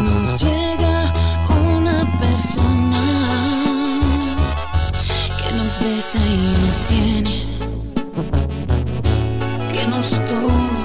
Nos 0.00 0.42
llega 0.42 1.12
una 1.48 2.04
persona 2.18 3.02
que 5.38 5.56
nos 5.56 5.78
besa 5.78 6.18
y 6.18 6.36
nos 6.66 6.76
tiene, 6.88 7.42
que 9.72 9.86
nos 9.86 10.10
toca 10.26 10.83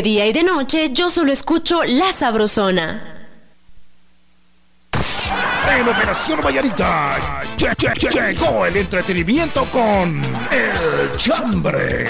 De 0.00 0.04
día 0.04 0.26
y 0.26 0.32
de 0.32 0.42
noche 0.42 0.94
yo 0.94 1.10
solo 1.10 1.30
escucho 1.30 1.82
La 1.84 2.10
Sabrosona. 2.10 3.28
En 5.78 5.86
Operación 5.86 6.40
Vallarita 6.40 7.42
llegó 8.10 8.64
el 8.64 8.78
entretenimiento 8.78 9.66
con 9.66 10.22
El 10.50 11.18
Chambre. 11.18 12.08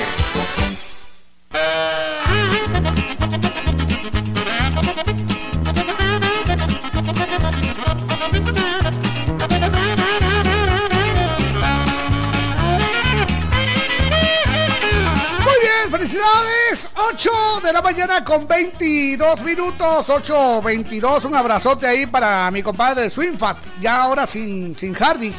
8 17.21 17.61
de 17.63 17.73
la 17.75 17.83
mañana 17.83 18.25
con 18.25 18.49
22 18.49 19.43
minutos. 19.43 20.09
8.22. 20.09 21.27
Un 21.27 21.35
abrazote 21.35 21.87
ahí 21.87 22.07
para 22.07 22.51
mi 22.51 22.63
compadre 22.63 23.11
Swinfat. 23.11 23.59
Ya 23.79 24.01
ahora 24.01 24.27
sin, 24.27 24.75
sin 24.75 24.95
Hardy. 24.95 25.31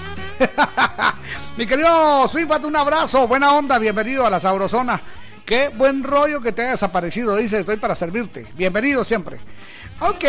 mi 1.58 1.66
querido 1.66 2.28
Swinfat, 2.28 2.66
un 2.66 2.76
abrazo. 2.76 3.28
Buena 3.28 3.54
onda. 3.54 3.80
Bienvenido 3.80 4.24
a 4.24 4.30
la 4.30 4.40
Sabrosona. 4.40 5.02
Qué 5.44 5.70
buen 5.70 6.04
rollo 6.04 6.40
que 6.40 6.52
te 6.52 6.62
hayas 6.62 6.84
aparecido. 6.84 7.36
Dice, 7.36 7.62
estoy 7.62 7.78
para 7.78 7.96
servirte. 7.96 8.46
Bienvenido 8.54 9.04
siempre. 9.04 9.40
Ok. 10.02 10.24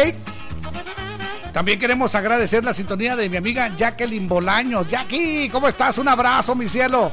También 1.53 1.79
queremos 1.79 2.15
agradecer 2.15 2.65
la 2.65 2.73
sintonía 2.73 3.15
de 3.15 3.29
mi 3.29 3.37
amiga 3.37 3.77
Jacqueline 3.77 4.27
Bolaños. 4.27 4.87
Jackie, 4.87 5.51
¿cómo 5.51 5.69
estás? 5.69 5.99
Un 5.99 6.09
abrazo, 6.09 6.55
mi 6.55 6.67
cielo. 6.67 7.13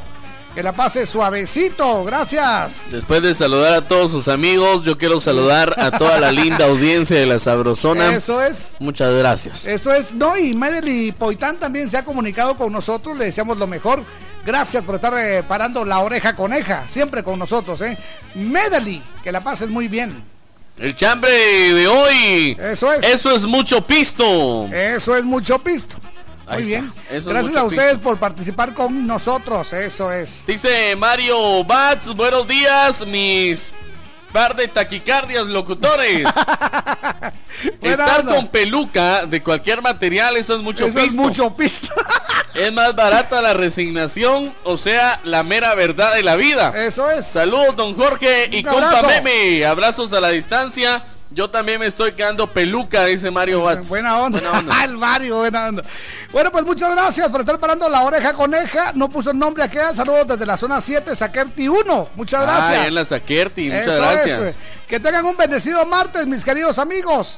Que 0.56 0.64
la 0.64 0.74
pase 0.74 1.06
suavecito. 1.06 2.03
Gracias. 2.03 2.92
Después 2.92 3.22
de 3.22 3.34
saludar 3.34 3.74
a 3.74 3.88
todos 3.88 4.11
sus 4.11 4.28
amigos, 4.28 4.84
yo 4.84 4.98
quiero 4.98 5.19
saludar 5.19 5.76
a 5.78 5.92
toda 5.92 6.19
la 6.19 6.32
linda 6.32 6.66
audiencia 6.66 7.18
de 7.18 7.26
la 7.28 7.40
Sabrosona. 7.40 8.16
Eso 8.16 8.42
es. 8.42 8.76
Muchas 8.80 9.14
gracias. 9.14 9.66
Eso 9.66 9.94
es. 9.94 10.14
No, 10.14 10.38
y 10.38 10.53
Medeli 10.53 11.11
Poitán 11.11 11.58
también 11.58 11.90
se 11.90 11.98
ha 11.98 12.03
comunicado 12.03 12.58
con 12.58 12.74
nosotros. 12.74 13.16
Le 13.16 13.26
deseamos 13.26 13.58
lo 13.58 13.68
mejor. 13.68 14.03
Gracias 14.45 14.84
por 14.84 14.95
estar 14.95 15.14
eh, 15.18 15.44
parando 15.44 15.86
la 15.86 16.00
oreja 16.00 16.36
coneja. 16.36 16.88
Siempre 16.88 17.24
con 17.24 17.38
nosotros, 17.38 17.82
¿eh? 17.82 17.98
Medeli, 18.34 19.03
que 19.24 19.32
la 19.32 19.42
pases 19.42 19.69
muy 19.69 19.88
bien. 19.88 20.24
El 20.80 20.95
chambre 20.95 21.30
de 21.32 21.88
hoy. 21.88 22.58
Eso 22.60 22.92
es. 22.92 23.06
Eso 23.06 23.36
es 23.36 23.45
mucho 23.45 23.86
pisto. 23.86 24.68
Eso 24.74 25.16
es 25.16 25.24
mucho 25.24 25.60
pisto. 25.60 25.98
Ahí 26.50 26.64
Muy 26.64 26.74
está. 26.74 26.82
bien. 26.82 26.94
Eso 27.11 27.30
Gracias 27.30 27.56
a 27.56 27.64
ustedes 27.64 27.98
por 28.00 28.18
participar 28.18 28.74
con 28.74 29.06
nosotros. 29.06 29.72
Eso 29.74 30.11
es. 30.11 30.45
Dice 30.48 30.95
Mario 30.95 31.64
Bats, 31.64 32.08
buenos 32.16 32.48
días, 32.48 33.06
mis 33.06 33.74
par 34.32 34.56
de 34.56 34.68
taquicardias 34.68 35.45
locutores. 35.45 36.28
Estar 37.82 38.22
onda. 38.22 38.36
con 38.36 38.48
peluca 38.48 39.26
de 39.26 39.42
cualquier 39.44 39.82
material, 39.82 40.38
eso 40.38 40.56
es 40.56 40.61
mucho 40.61 40.88
Eso 40.88 41.00
es 41.00 41.16
mucho 41.16 41.56
pisto. 41.56 41.94
Es 42.56 42.74
más 42.74 42.94
barata 42.95 43.42
la 43.42 43.53
resignación, 43.53 44.53
o 44.64 44.76
sea, 44.76 45.22
la 45.24 45.44
mera 45.44 45.76
verdad 45.76 46.16
de 46.16 46.24
la 46.24 46.36
vida. 46.36 46.74
Eso 46.76 47.10
es. 47.10 47.26
Saludos, 47.26 47.76
don 47.76 47.95
Jorge 47.95 48.50
y 48.52 48.64
compa. 48.64 49.03
Meme. 49.03 49.66
Abrazos 49.66 50.11
a 50.14 50.19
la 50.19 50.30
distancia. 50.30 51.06
Yo 51.32 51.49
también 51.49 51.80
me 51.80 51.85
estoy 51.85 52.14
quedando 52.14 52.51
peluca, 52.51 53.06
dice 53.06 53.30
Mario 53.30 53.64
Bats. 53.64 53.88
Buena 53.90 54.17
onda. 54.19 54.40
El 54.83 54.98
Mario, 54.98 55.38
buena 55.38 55.67
onda. 55.67 55.83
Bueno, 56.32 56.51
pues 56.51 56.66
muchas 56.66 56.91
gracias 56.91 57.30
por 57.30 57.41
estar 57.41 57.59
parando 57.59 57.88
la 57.88 58.01
oreja 58.01 58.33
coneja. 58.33 58.93
No 58.95 59.09
puso 59.09 59.30
el 59.32 59.38
nombre 59.38 59.64
aquí. 59.64 59.77
Saludos 59.95 60.27
desde 60.27 60.45
la 60.45 60.58
zona 60.58 60.82
7, 60.82 61.16
Saquerti 61.16 61.67
1. 61.67 62.09
Muchas 62.16 62.41
gracias. 62.41 62.80
Ah, 62.80 62.88
en 62.88 62.95
la 62.95 63.06
Saquerti, 63.06 63.66
muchas 63.69 63.88
Eso 63.88 63.98
gracias. 64.01 64.40
es. 64.40 64.58
Que 64.88 64.99
tengan 64.99 65.25
un 65.25 65.38
bendecido 65.38 65.85
martes, 65.85 66.25
mis 66.25 66.43
queridos 66.43 66.80
amigos. 66.80 67.38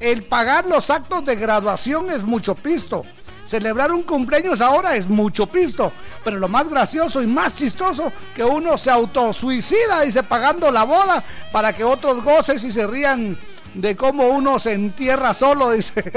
El 0.00 0.22
pagar 0.22 0.66
los 0.66 0.90
actos 0.90 1.24
de 1.24 1.36
graduación 1.36 2.10
es 2.10 2.24
mucho 2.24 2.54
pisto. 2.54 3.04
Celebrar 3.50 3.90
un 3.90 4.04
cumpleaños 4.04 4.60
ahora 4.60 4.94
es 4.94 5.08
mucho 5.08 5.48
pisto. 5.48 5.92
Pero 6.22 6.38
lo 6.38 6.46
más 6.46 6.68
gracioso 6.68 7.20
y 7.20 7.26
más 7.26 7.56
chistoso, 7.56 8.12
que 8.32 8.44
uno 8.44 8.78
se 8.78 8.90
autosuicida, 8.90 10.02
dice, 10.02 10.22
pagando 10.22 10.70
la 10.70 10.84
boda 10.84 11.24
para 11.50 11.72
que 11.72 11.82
otros 11.82 12.22
gocen 12.22 12.58
y 12.58 12.70
se 12.70 12.86
rían 12.86 13.36
de 13.74 13.96
cómo 13.96 14.28
uno 14.28 14.60
se 14.60 14.74
entierra 14.74 15.34
solo, 15.34 15.72
dice. 15.72 16.00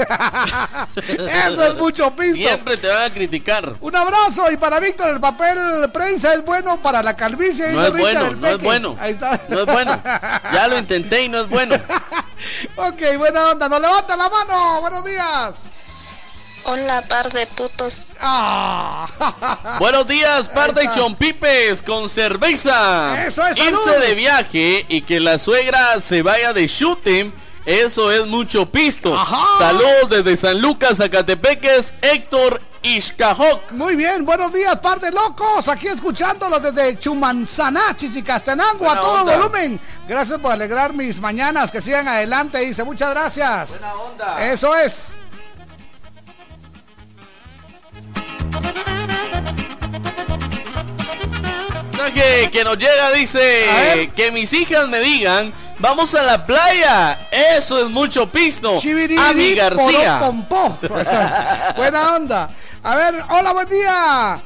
Eso 0.96 1.66
es 1.66 1.74
mucho 1.74 2.14
pisto. 2.14 2.36
Siempre 2.36 2.76
te 2.76 2.86
van 2.86 3.02
a 3.02 3.12
criticar. 3.12 3.74
Un 3.80 3.96
abrazo 3.96 4.48
y 4.52 4.56
para 4.56 4.78
Víctor 4.78 5.10
el 5.10 5.18
papel 5.18 5.58
prensa 5.92 6.34
es 6.34 6.44
bueno 6.44 6.80
para 6.80 7.02
la 7.02 7.16
calvicie. 7.16 7.72
No 7.72 7.86
es 7.86 7.98
bueno, 7.98 8.30
no 8.30 8.46
es 8.46 8.62
bueno. 8.62 8.96
Ahí 9.00 9.10
está. 9.10 9.40
No 9.48 9.58
es 9.58 9.66
bueno. 9.66 10.00
Ya 10.52 10.68
lo 10.68 10.78
intenté 10.78 11.24
y 11.24 11.28
no 11.28 11.40
es 11.40 11.48
bueno. 11.48 11.74
ok, 12.76 13.18
buena 13.18 13.50
onda. 13.50 13.68
Nos 13.68 13.80
levanta 13.80 14.16
la 14.16 14.28
mano. 14.28 14.80
Buenos 14.82 15.04
días. 15.04 15.72
Hola, 16.66 17.02
par 17.02 17.30
de 17.32 17.46
putos. 17.46 18.02
Ah. 18.20 19.06
Buenos 19.78 20.06
días, 20.06 20.48
par 20.48 20.72
de 20.72 20.90
chompipes 20.92 21.82
con 21.82 22.08
cerveza. 22.08 23.26
Eso 23.26 23.46
es, 23.46 23.58
salud. 23.58 23.78
Irse 23.86 23.98
de 24.00 24.14
viaje 24.14 24.86
y 24.88 25.02
que 25.02 25.20
la 25.20 25.38
suegra 25.38 26.00
se 26.00 26.22
vaya 26.22 26.52
de 26.52 26.66
shooting. 26.66 27.32
Eso 27.66 28.10
es 28.10 28.26
mucho 28.26 28.66
pisto. 28.66 29.16
Saludos 29.58 30.10
desde 30.10 30.36
San 30.36 30.60
Lucas, 30.60 30.98
Zacatepeques, 30.98 31.94
Héctor 32.02 32.60
Ishkahok. 32.82 33.72
Muy 33.72 33.96
bien, 33.96 34.26
buenos 34.26 34.52
días, 34.52 34.76
par 34.80 35.00
de 35.00 35.10
locos. 35.10 35.68
Aquí 35.68 35.88
escuchándolos 35.88 36.62
desde 36.62 36.98
Chumanzaná, 36.98 37.96
Chichicastenango, 37.96 38.90
a 38.90 38.96
todo 39.00 39.22
onda. 39.22 39.36
volumen. 39.36 39.80
Gracias 40.06 40.38
por 40.38 40.52
alegrar 40.52 40.92
mis 40.92 41.18
mañanas. 41.18 41.72
Que 41.72 41.80
sigan 41.80 42.06
adelante, 42.06 42.58
dice. 42.58 42.84
Muchas 42.84 43.10
gracias. 43.10 43.70
Buena 43.70 43.94
onda. 43.94 44.50
Eso 44.50 44.74
es. 44.74 45.16
Mensaje 51.82 52.50
que 52.50 52.64
nos 52.64 52.76
llega 52.78 53.10
dice 53.12 54.10
que 54.14 54.30
mis 54.30 54.52
hijas 54.52 54.88
me 54.88 55.00
digan, 55.00 55.52
vamos 55.78 56.14
a 56.14 56.22
la 56.22 56.44
playa. 56.44 57.18
Eso 57.30 57.78
es 57.78 57.90
mucho 57.90 58.30
pisto. 58.30 58.78
Ami 59.18 59.54
García. 59.54 60.20
Pompó. 60.20 60.78
O 60.90 61.04
sea, 61.04 61.74
buena 61.76 62.14
onda. 62.14 62.48
A 62.82 62.96
ver, 62.96 63.14
hola, 63.30 63.52
buen 63.52 63.68
día. 63.68 64.42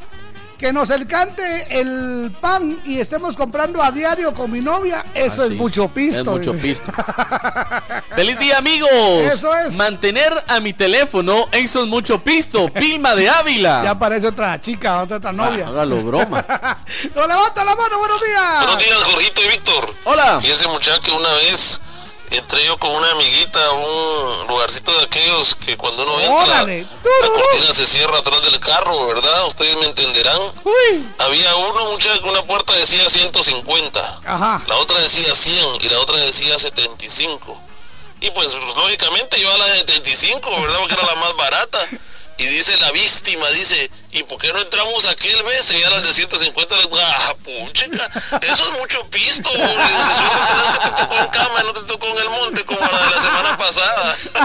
Que 0.58 0.72
nos 0.72 0.90
encante 0.90 1.80
el 1.80 2.32
pan 2.40 2.80
y 2.84 2.98
estemos 2.98 3.36
comprando 3.36 3.80
a 3.80 3.92
diario 3.92 4.34
con 4.34 4.50
mi 4.50 4.60
novia. 4.60 5.04
Eso 5.14 5.42
Ah, 5.42 5.44
es 5.44 5.50
sí. 5.52 5.56
mucho 5.56 5.86
pisto. 5.86 6.20
Es 6.22 6.26
mucho 6.26 6.52
dice. 6.52 6.82
pisto. 6.82 6.92
Feliz 8.16 8.38
día, 8.40 8.58
amigos. 8.58 8.90
Eso 9.32 9.54
es. 9.54 9.74
Mantener 9.76 10.32
a 10.48 10.58
mi 10.58 10.72
teléfono, 10.72 11.46
eso 11.52 11.82
es 11.82 11.88
mucho 11.88 12.18
pisto. 12.24 12.68
Pilma 12.72 13.14
de 13.14 13.28
Ávila. 13.28 13.82
Ya 13.84 13.96
parece 13.96 14.26
otra 14.26 14.60
chica, 14.60 15.00
otra, 15.00 15.18
otra 15.18 15.32
novia. 15.32 15.66
Ah, 15.66 15.68
hágalo 15.68 16.02
broma. 16.02 16.44
¡Nos 17.14 17.28
levanta 17.28 17.64
la 17.64 17.76
mano! 17.76 17.98
¡Buenos 17.98 18.20
días! 18.20 18.56
Buenos 18.64 18.78
días, 18.84 18.98
Jorgito 19.12 19.40
y 19.44 19.48
Víctor. 19.50 19.94
Hola. 20.04 20.40
Fíjense, 20.40 20.66
muchacho, 20.66 21.00
que 21.02 21.12
una 21.12 21.32
vez 21.34 21.80
entré 22.36 22.64
yo 22.64 22.78
con 22.78 22.90
una 22.90 23.10
amiguita 23.12 23.64
a 23.66 23.72
un 23.72 24.46
lugarcito 24.48 24.92
de 24.98 25.04
aquellos 25.04 25.54
que 25.54 25.76
cuando 25.76 26.02
uno 26.02 26.20
entra, 26.20 26.64
la 26.64 27.28
cortina 27.28 27.72
se 27.72 27.86
cierra 27.86 28.18
atrás 28.18 28.42
del 28.42 28.60
carro, 28.60 29.06
¿verdad? 29.06 29.46
Ustedes 29.46 29.76
me 29.76 29.86
entenderán. 29.86 30.40
Había 31.18 31.56
uno, 31.56 31.92
muchacho, 31.92 32.22
que 32.22 32.28
una 32.28 32.42
puerta 32.42 32.72
decía 32.74 33.08
150. 33.08 34.20
Ajá. 34.24 34.62
La 34.66 34.76
otra 34.76 34.98
decía 35.00 35.34
100 35.34 35.78
y 35.80 35.88
la 35.88 36.00
otra 36.00 36.16
decía 36.18 36.58
75. 36.58 37.62
Y 38.20 38.30
pues, 38.32 38.52
lógicamente, 38.54 39.40
yo 39.40 39.52
a 39.52 39.58
la 39.58 39.66
de 39.66 39.78
75, 39.80 40.50
¿verdad? 40.60 40.78
Porque 40.80 40.94
era 40.94 41.06
la 41.06 41.14
más 41.20 41.36
barata. 41.36 41.78
Y 42.38 42.46
dice 42.46 42.76
la 42.76 42.92
víctima, 42.92 43.48
dice, 43.50 43.90
¿y 44.12 44.22
por 44.22 44.38
qué 44.38 44.52
no 44.52 44.60
entramos 44.60 45.06
aquel 45.08 45.42
vez? 45.42 45.72
Y 45.72 45.82
a 45.82 45.90
las 45.90 46.04
de 46.04 46.12
150 46.12 46.76
les 46.76 46.86
ah, 47.00 47.34
puchica, 47.42 48.08
eso 48.42 48.62
es 48.62 48.78
mucho 48.78 49.04
pisto. 49.10 49.50
Digo, 49.50 49.66
si 49.66 50.22
tenés 50.22 50.78
que 50.78 50.90
te 50.90 51.02
tocó 51.02 51.18
en 51.18 51.26
cama 51.30 51.60
y 51.60 51.66
no 51.66 51.72
te 51.72 51.82
tocó 51.82 52.06
en 52.06 52.18
el 52.18 52.30
monte 52.30 52.64
como 52.64 52.80
la 52.80 53.02
de 53.02 53.10
la 53.10 53.20
semana 53.20 53.56
pasada. 53.56 54.16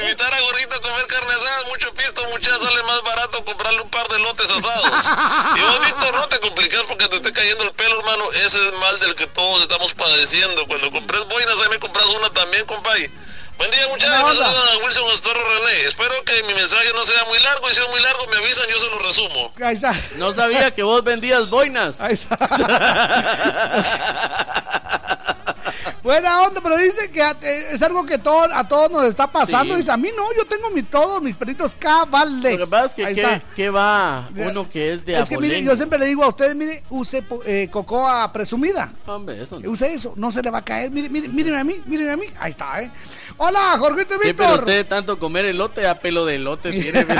Invitar 0.00 0.32
a 0.32 0.40
Gordito 0.40 0.76
a 0.76 0.80
comer 0.80 1.06
carne 1.08 1.34
asada 1.34 1.60
es 1.60 1.66
mucho 1.68 1.92
pisto, 1.92 2.26
muchachos, 2.30 2.62
sale 2.62 2.82
más 2.84 3.02
barato 3.02 3.44
comprarle 3.44 3.82
un 3.82 3.90
par 3.90 4.08
de 4.08 4.18
lotes 4.20 4.50
asados. 4.50 5.10
Y 5.56 5.60
vos, 5.60 5.80
Víctor, 5.84 6.14
no 6.14 6.26
te 6.28 6.40
complicas 6.40 6.82
porque 6.88 7.06
te 7.08 7.16
esté 7.16 7.34
cayendo 7.34 7.64
el 7.64 7.72
pelo, 7.72 7.98
hermano. 7.98 8.32
Ese 8.32 8.66
es 8.66 8.72
mal 8.80 8.98
del 9.00 9.14
que 9.14 9.26
todos 9.26 9.60
estamos 9.60 9.92
padeciendo. 9.92 10.66
Cuando 10.66 10.90
compres 10.90 11.26
boinas, 11.26 11.54
ahí 11.62 11.68
me 11.68 11.78
compras 11.78 12.06
una 12.06 12.30
también, 12.30 12.64
compadre. 12.64 13.10
Buen 13.58 13.70
día, 13.70 13.88
muchachos. 13.88 14.38
Wilson 14.84 15.10
Estorro 15.12 15.40
René. 15.40 15.86
Espero 15.86 16.12
que 16.24 16.42
mi 16.44 16.54
mensaje 16.54 16.92
no 16.94 17.04
sea 17.04 17.24
muy 17.24 17.38
largo. 17.40 17.70
Y 17.70 17.74
si 17.74 17.80
es 17.80 17.88
muy 17.88 18.00
largo, 18.00 18.26
me 18.26 18.36
avisan, 18.36 18.66
yo 18.68 18.78
se 18.78 18.90
lo 18.90 18.98
resumo. 18.98 19.52
Ahí 19.64 19.74
está. 19.74 19.94
No 20.16 20.34
sabía 20.34 20.74
que 20.74 20.82
vos 20.82 21.02
vendías 21.02 21.48
boinas. 21.48 22.00
Ahí 22.00 22.14
está. 22.14 22.36
Buena 26.02 26.42
onda, 26.42 26.60
pero 26.62 26.76
dice 26.76 27.10
que 27.10 27.20
eh, 27.20 27.68
es 27.72 27.82
algo 27.82 28.04
que 28.06 28.18
todo, 28.18 28.42
a 28.52 28.66
todos 28.66 28.90
nos 28.90 29.04
está 29.04 29.26
pasando. 29.26 29.74
Sí. 29.74 29.80
Dice, 29.80 29.90
a 29.92 29.96
mí 29.96 30.10
no, 30.16 30.24
yo 30.36 30.44
tengo 30.46 30.70
mi, 30.70 30.82
todos 30.82 31.22
mis 31.22 31.34
perritos 31.36 31.74
cabales. 31.78 32.58
Lo 32.58 32.64
que 32.64 32.70
pasa 32.70 32.86
es 32.86 32.94
que 32.94 33.42
¿qué, 33.54 33.70
va 33.70 34.28
uno 34.36 34.68
que 34.68 34.92
es 34.92 35.04
de 35.04 35.18
Es 35.18 35.28
que 35.28 35.38
mire, 35.38 35.62
yo 35.62 35.74
siempre 35.76 35.98
le 35.98 36.06
digo 36.06 36.24
a 36.24 36.28
ustedes, 36.28 36.54
mire, 36.54 36.82
use 36.90 37.24
eh, 37.44 37.68
cocoa 37.70 38.30
presumida. 38.32 38.92
Hombre, 39.06 39.42
eso 39.42 39.58
no. 39.60 39.70
Use 39.70 39.92
eso, 39.92 40.14
no 40.16 40.30
se 40.30 40.42
le 40.42 40.50
va 40.50 40.58
a 40.58 40.64
caer. 40.64 40.90
Mire, 40.90 41.08
mire, 41.08 41.28
mírenme 41.28 41.58
a 41.58 41.64
mí, 41.64 41.80
mírenme 41.86 42.12
a 42.12 42.16
mí. 42.16 42.26
Ahí 42.38 42.50
está, 42.50 42.80
¿eh? 42.80 42.90
Hola, 43.38 43.76
Jorgito 43.78 44.14
Sí, 44.22 44.32
pero 44.32 44.54
usted 44.54 44.86
tanto 44.86 45.18
comer 45.18 45.44
elote 45.44 45.86
a 45.86 45.98
pelo 46.00 46.24
de 46.24 46.36
elote 46.36 46.72
tiene. 46.80 47.06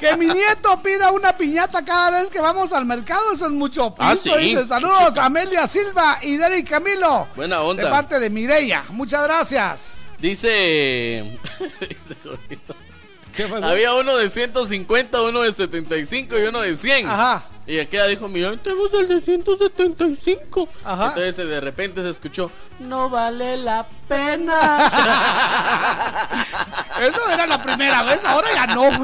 Que 0.00 0.16
mi 0.16 0.26
nieto 0.26 0.80
pida 0.82 1.10
una 1.10 1.36
piñata 1.36 1.84
cada 1.84 2.10
vez 2.22 2.30
que 2.30 2.40
vamos 2.40 2.72
al 2.72 2.84
mercado, 2.84 3.32
eso 3.32 3.46
es 3.46 3.52
mucho 3.52 3.94
Ah, 3.98 4.14
sí. 4.16 4.30
dice. 4.38 4.66
Saludos 4.66 5.16
Amelia 5.18 5.66
Silva 5.66 6.18
y 6.22 6.36
Derek 6.36 6.55
Camilo. 6.64 7.28
Buena 7.36 7.62
onda. 7.62 7.84
De 7.84 7.90
parte 7.90 8.20
de 8.20 8.30
Mireya. 8.30 8.84
Muchas 8.90 9.24
gracias. 9.24 10.02
Dice. 10.18 11.24
Había 13.62 13.94
uno 13.94 14.16
de 14.16 14.28
150, 14.28 15.22
uno 15.22 15.40
de 15.42 15.52
75 15.52 16.38
y 16.38 16.42
uno 16.42 16.60
de 16.60 16.76
100. 16.76 17.08
Ajá. 17.08 17.42
Y 17.66 17.80
aquella 17.80 18.06
dijo, 18.06 18.28
mira, 18.28 18.56
tenemos 18.56 18.94
el 18.94 19.08
de 19.08 19.20
175. 19.20 20.68
Ajá. 20.84 21.08
Entonces 21.08 21.36
de 21.48 21.60
repente 21.60 22.00
se 22.02 22.10
escuchó, 22.10 22.50
no 22.78 23.10
vale 23.10 23.56
la 23.56 23.86
pena. 24.08 24.88
Eso 27.00 27.30
era 27.30 27.46
la 27.46 27.60
primera 27.60 28.04
vez, 28.04 28.24
ahora 28.24 28.48
ya 28.54 28.66
no. 28.68 28.84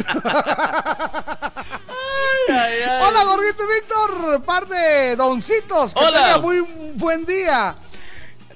Hola, 2.48 3.24
Gorrito 3.24 3.62
y 3.64 3.74
Víctor, 3.74 4.42
par 4.44 4.66
de 4.66 5.16
doncitos. 5.16 5.94
Que 5.94 6.00
Hola. 6.00 6.22
tenga 6.22 6.38
muy 6.38 6.60
buen 6.94 7.24
día. 7.24 7.74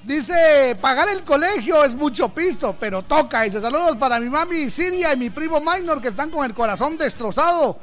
Dice, 0.07 0.77
pagar 0.79 1.09
el 1.09 1.21
colegio 1.23 1.83
es 1.83 1.93
mucho 1.93 2.29
pisto, 2.29 2.73
pero 2.79 3.03
toca. 3.03 3.41
Dice, 3.41 3.59
saludos 3.59 3.97
para 3.97 4.21
mi 4.21 4.29
mami 4.29 4.69
Siria 4.69 5.11
y 5.11 5.17
mi 5.17 5.29
primo 5.29 5.59
Minor 5.59 6.01
que 6.01 6.07
están 6.07 6.29
con 6.29 6.45
el 6.45 6.53
corazón 6.53 6.97
destrozado. 6.97 7.77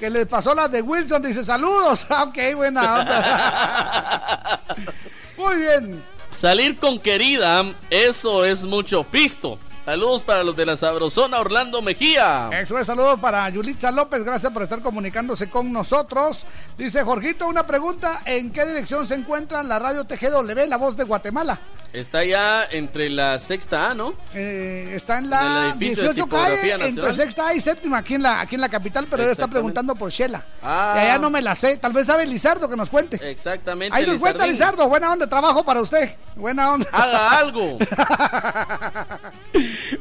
Que 0.00 0.08
les 0.08 0.26
pasó 0.26 0.54
la 0.54 0.66
de 0.66 0.80
Wilson. 0.80 1.20
Dice, 1.22 1.44
saludos. 1.44 2.06
Ah, 2.10 2.22
ok, 2.22 2.38
buena 2.56 3.00
onda. 3.00 4.62
Muy 5.36 5.56
bien. 5.58 6.02
Salir 6.30 6.78
con 6.78 6.98
querida, 6.98 7.66
eso 7.90 8.46
es 8.46 8.64
mucho 8.64 9.04
pisto. 9.04 9.58
Saludos 9.84 10.22
para 10.22 10.44
los 10.44 10.54
de 10.54 10.64
la 10.64 10.76
Sabrosona 10.76 11.40
Orlando 11.40 11.82
Mejía. 11.82 12.50
Eso 12.52 12.78
es, 12.78 12.86
saludos 12.86 13.18
para 13.18 13.48
Yulitza 13.50 13.90
López, 13.90 14.22
gracias 14.22 14.52
por 14.52 14.62
estar 14.62 14.80
comunicándose 14.80 15.50
con 15.50 15.72
nosotros. 15.72 16.46
Dice 16.78 17.02
Jorgito, 17.02 17.48
una 17.48 17.66
pregunta, 17.66 18.22
¿en 18.24 18.52
qué 18.52 18.64
dirección 18.64 19.04
se 19.08 19.16
encuentra 19.16 19.60
la 19.64 19.80
radio 19.80 20.04
TGW, 20.04 20.68
la 20.68 20.76
voz 20.76 20.96
de 20.96 21.02
Guatemala? 21.02 21.58
Está 21.92 22.24
ya 22.24 22.64
entre 22.70 23.10
la 23.10 23.38
sexta 23.38 23.90
A, 23.90 23.94
¿no? 23.94 24.14
Eh, 24.34 24.92
está 24.94 25.18
en 25.18 25.24
En 25.24 25.30
la 25.30 25.66
el 25.66 25.72
edificio 25.72 26.04
de 26.04 26.14
18 26.14 26.24
Tipografía 26.24 26.78
calle, 26.78 26.88
entre 26.88 27.14
sexta 27.14 27.54
y 27.54 27.60
séptima, 27.60 27.98
aquí 27.98 28.14
en 28.14 28.22
la, 28.22 28.40
aquí 28.40 28.54
en 28.54 28.62
la 28.62 28.70
capital, 28.70 29.06
pero 29.10 29.24
él 29.24 29.28
está 29.28 29.46
preguntando 29.46 29.94
por 29.94 30.10
Shela. 30.10 30.42
Ah. 30.62 30.94
Y 30.96 31.00
allá 31.00 31.18
no 31.18 31.28
me 31.28 31.42
la 31.42 31.54
sé, 31.54 31.76
tal 31.76 31.92
vez 31.92 32.06
sabe 32.06 32.24
Lizardo 32.24 32.66
que 32.66 32.76
nos 32.76 32.88
cuente. 32.88 33.20
Exactamente. 33.30 33.94
Ahí 33.96 34.06
nos 34.06 34.16
cuenta. 34.18 34.46
Lizardo, 34.46 34.88
buena 34.88 35.12
onda, 35.12 35.26
trabajo 35.26 35.64
para 35.64 35.82
usted. 35.82 36.14
Buena 36.34 36.72
onda. 36.72 36.86
Haga 36.92 37.38
algo. 37.38 37.76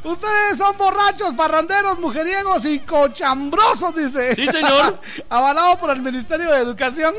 Ustedes 0.04 0.58
son 0.58 0.78
borrachos, 0.78 1.34
parranderos, 1.36 2.00
mujeriegos 2.00 2.64
y 2.66 2.80
cochambrosos, 2.80 3.94
dice. 3.96 4.34
Sí, 4.36 4.48
señor. 4.48 4.98
Avalado 5.30 5.78
por 5.78 5.90
el 5.90 6.02
Ministerio 6.02 6.50
de 6.52 6.60
Educación. 6.60 7.14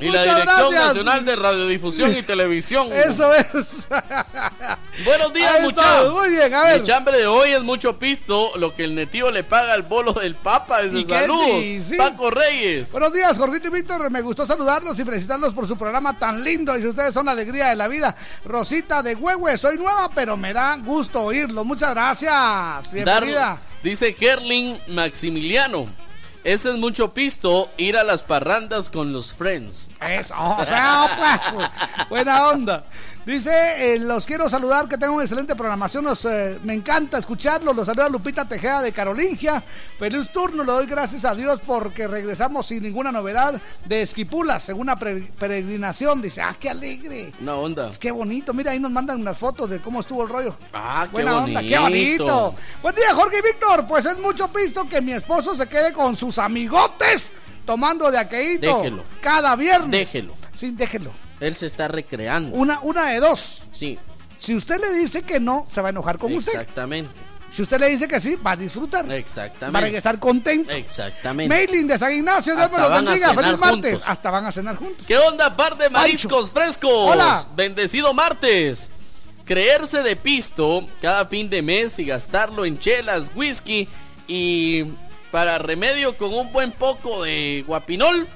Y 0.00 0.10
la 0.10 0.22
Dirección 0.22 0.46
gracias. 0.46 0.86
Nacional 0.86 1.24
de 1.24 1.36
Radiodifusión 1.36 2.16
y 2.16 2.22
Televisión. 2.22 2.83
Eso 2.92 3.34
es. 3.34 3.86
Buenos 5.04 5.32
días, 5.32 5.60
muchachos. 5.62 6.12
muy 6.12 6.30
bien, 6.30 6.52
a 6.54 6.62
ver. 6.64 6.76
El 6.78 6.82
chambre 6.84 7.18
de 7.18 7.26
hoy 7.26 7.50
es 7.50 7.62
mucho 7.62 7.98
pisto, 7.98 8.50
lo 8.56 8.74
que 8.74 8.84
el 8.84 8.94
netío 8.94 9.30
le 9.30 9.42
paga 9.44 9.72
al 9.72 9.82
bolo 9.82 10.12
del 10.12 10.34
papa. 10.36 10.82
¿Y 10.82 10.90
Desde 10.90 10.98
qué? 11.12 11.20
saludos. 11.20 11.64
Sí, 11.66 11.80
sí. 11.80 11.96
Paco 11.96 12.30
Reyes. 12.30 12.92
Buenos 12.92 13.12
días, 13.12 13.36
Jorgito 13.36 13.68
y 13.68 13.70
Víctor. 13.70 14.10
Me 14.10 14.20
gustó 14.22 14.46
saludarlos 14.46 14.98
y 14.98 15.04
felicitarlos 15.04 15.52
por 15.54 15.66
su 15.66 15.76
programa 15.76 16.18
tan 16.18 16.42
lindo. 16.44 16.76
Y 16.78 16.82
si 16.82 16.88
ustedes 16.88 17.12
son 17.12 17.26
la 17.26 17.32
alegría 17.32 17.68
de 17.68 17.76
la 17.76 17.88
vida. 17.88 18.14
Rosita 18.44 19.02
de 19.02 19.14
Huehue, 19.14 19.58
soy 19.58 19.76
nueva, 19.78 20.08
pero 20.14 20.36
me 20.36 20.52
da 20.52 20.76
gusto 20.76 21.22
oírlo. 21.22 21.64
Muchas 21.64 21.92
gracias. 21.94 22.92
Bienvenida. 22.92 23.40
Dar- 23.40 23.58
dice 23.82 24.12
Gerlin 24.12 24.78
Maximiliano. 24.88 25.88
Ese 26.44 26.70
es 26.70 26.76
mucho 26.76 27.14
pisto 27.14 27.70
ir 27.78 27.96
a 27.96 28.04
las 28.04 28.22
parrandas 28.22 28.90
con 28.90 29.12
los 29.12 29.34
friends. 29.34 29.90
Eso, 30.00 30.34
o 30.38 30.64
sea, 30.64 31.66
buena 32.10 32.48
onda. 32.48 32.84
Dice, 33.26 33.94
eh, 33.94 33.98
los 33.98 34.26
quiero 34.26 34.50
saludar, 34.50 34.86
que 34.86 34.98
tengan 34.98 35.14
una 35.14 35.22
excelente 35.24 35.56
programación, 35.56 36.04
los, 36.04 36.26
eh, 36.26 36.58
me 36.62 36.74
encanta 36.74 37.16
escucharlos, 37.16 37.74
los 37.74 37.86
saluda 37.86 38.10
Lupita 38.10 38.46
Tejeda 38.46 38.82
de 38.82 38.92
Carolingia, 38.92 39.62
feliz 39.98 40.28
turno, 40.28 40.62
le 40.62 40.70
doy 40.70 40.84
gracias 40.86 41.24
a 41.24 41.34
Dios 41.34 41.58
porque 41.66 42.06
regresamos 42.06 42.66
sin 42.66 42.82
ninguna 42.82 43.10
novedad 43.10 43.58
de 43.86 44.02
Esquipula, 44.02 44.60
según 44.60 44.82
una 44.82 44.96
peregrinación, 44.98 46.20
dice, 46.20 46.42
ah, 46.42 46.54
qué 46.60 46.68
alegre, 46.68 47.32
Una 47.40 47.54
onda. 47.54 47.88
es 47.88 47.98
que 47.98 48.10
bonito, 48.10 48.52
mira, 48.52 48.72
ahí 48.72 48.78
nos 48.78 48.90
mandan 48.90 49.22
unas 49.22 49.38
fotos 49.38 49.70
de 49.70 49.80
cómo 49.80 50.00
estuvo 50.00 50.22
el 50.24 50.28
rollo. 50.28 50.54
Ah, 50.74 51.04
qué 51.06 51.12
Buena 51.12 51.38
onda, 51.38 51.62
qué 51.62 51.78
bonito. 51.78 52.54
Buen 52.82 52.94
día, 52.94 53.14
Jorge 53.14 53.38
y 53.38 53.42
Víctor. 53.42 53.86
Pues 53.86 54.04
es 54.04 54.18
mucho 54.18 54.48
pisto 54.48 54.86
que 54.86 55.00
mi 55.00 55.12
esposo 55.12 55.54
se 55.56 55.66
quede 55.66 55.94
con 55.94 56.14
sus 56.14 56.36
amigotes 56.36 57.32
tomando 57.64 58.10
de 58.10 58.18
aqueíto 58.18 58.76
Déjelo. 58.78 59.04
cada 59.22 59.56
viernes. 59.56 59.90
Déjelo. 59.90 60.34
Sí, 60.52 60.72
déjelo. 60.72 61.10
Él 61.40 61.56
se 61.56 61.66
está 61.66 61.88
recreando. 61.88 62.56
Una, 62.56 62.80
una 62.82 63.06
de 63.06 63.20
dos. 63.20 63.64
Sí, 63.72 63.98
Si 64.38 64.54
usted 64.54 64.80
le 64.80 64.92
dice 64.98 65.22
que 65.22 65.40
no, 65.40 65.66
se 65.68 65.80
va 65.80 65.88
a 65.88 65.90
enojar 65.90 66.18
con 66.18 66.32
usted. 66.34 66.52
exactamente. 66.52 67.10
Si 67.52 67.62
usted 67.62 67.78
le 67.78 67.88
dice 67.88 68.08
que 68.08 68.20
sí, 68.20 68.34
va 68.36 68.52
a 68.52 68.56
disfrutar. 68.56 69.10
Exactamente. 69.12 69.72
Va 69.72 69.78
a 69.78 69.82
regresar 69.82 70.18
contento. 70.18 70.72
Exactamente. 70.72 71.54
Mailing 71.54 71.86
de 71.86 71.98
San 71.98 72.10
Ignacio, 72.12 72.56
Dios 72.56 72.72
me 72.72 72.78
a 72.78 72.88
bendiga. 72.88 73.28
cenar 73.28 73.44
Feliz 73.44 73.58
martes. 73.60 73.90
juntos. 73.92 74.02
Hasta 74.08 74.30
van 74.30 74.46
a 74.46 74.50
cenar 74.52 74.76
juntos. 74.76 75.06
¿Qué 75.06 75.16
onda, 75.18 75.56
par 75.56 75.78
de 75.78 75.88
mariscos 75.88 76.50
frescos? 76.50 76.90
Hola. 76.92 77.46
Bendecido 77.54 78.12
martes. 78.12 78.90
Creerse 79.44 80.02
de 80.02 80.16
pisto 80.16 80.86
cada 81.00 81.26
fin 81.26 81.48
de 81.50 81.62
mes 81.62 81.98
y 82.00 82.06
gastarlo 82.06 82.64
en 82.64 82.78
chelas, 82.78 83.30
whisky 83.36 83.86
y 84.26 84.84
para 85.30 85.58
remedio 85.58 86.16
con 86.16 86.32
un 86.34 86.50
buen 86.52 86.72
poco 86.72 87.22
de 87.22 87.62
guapinol 87.66 88.26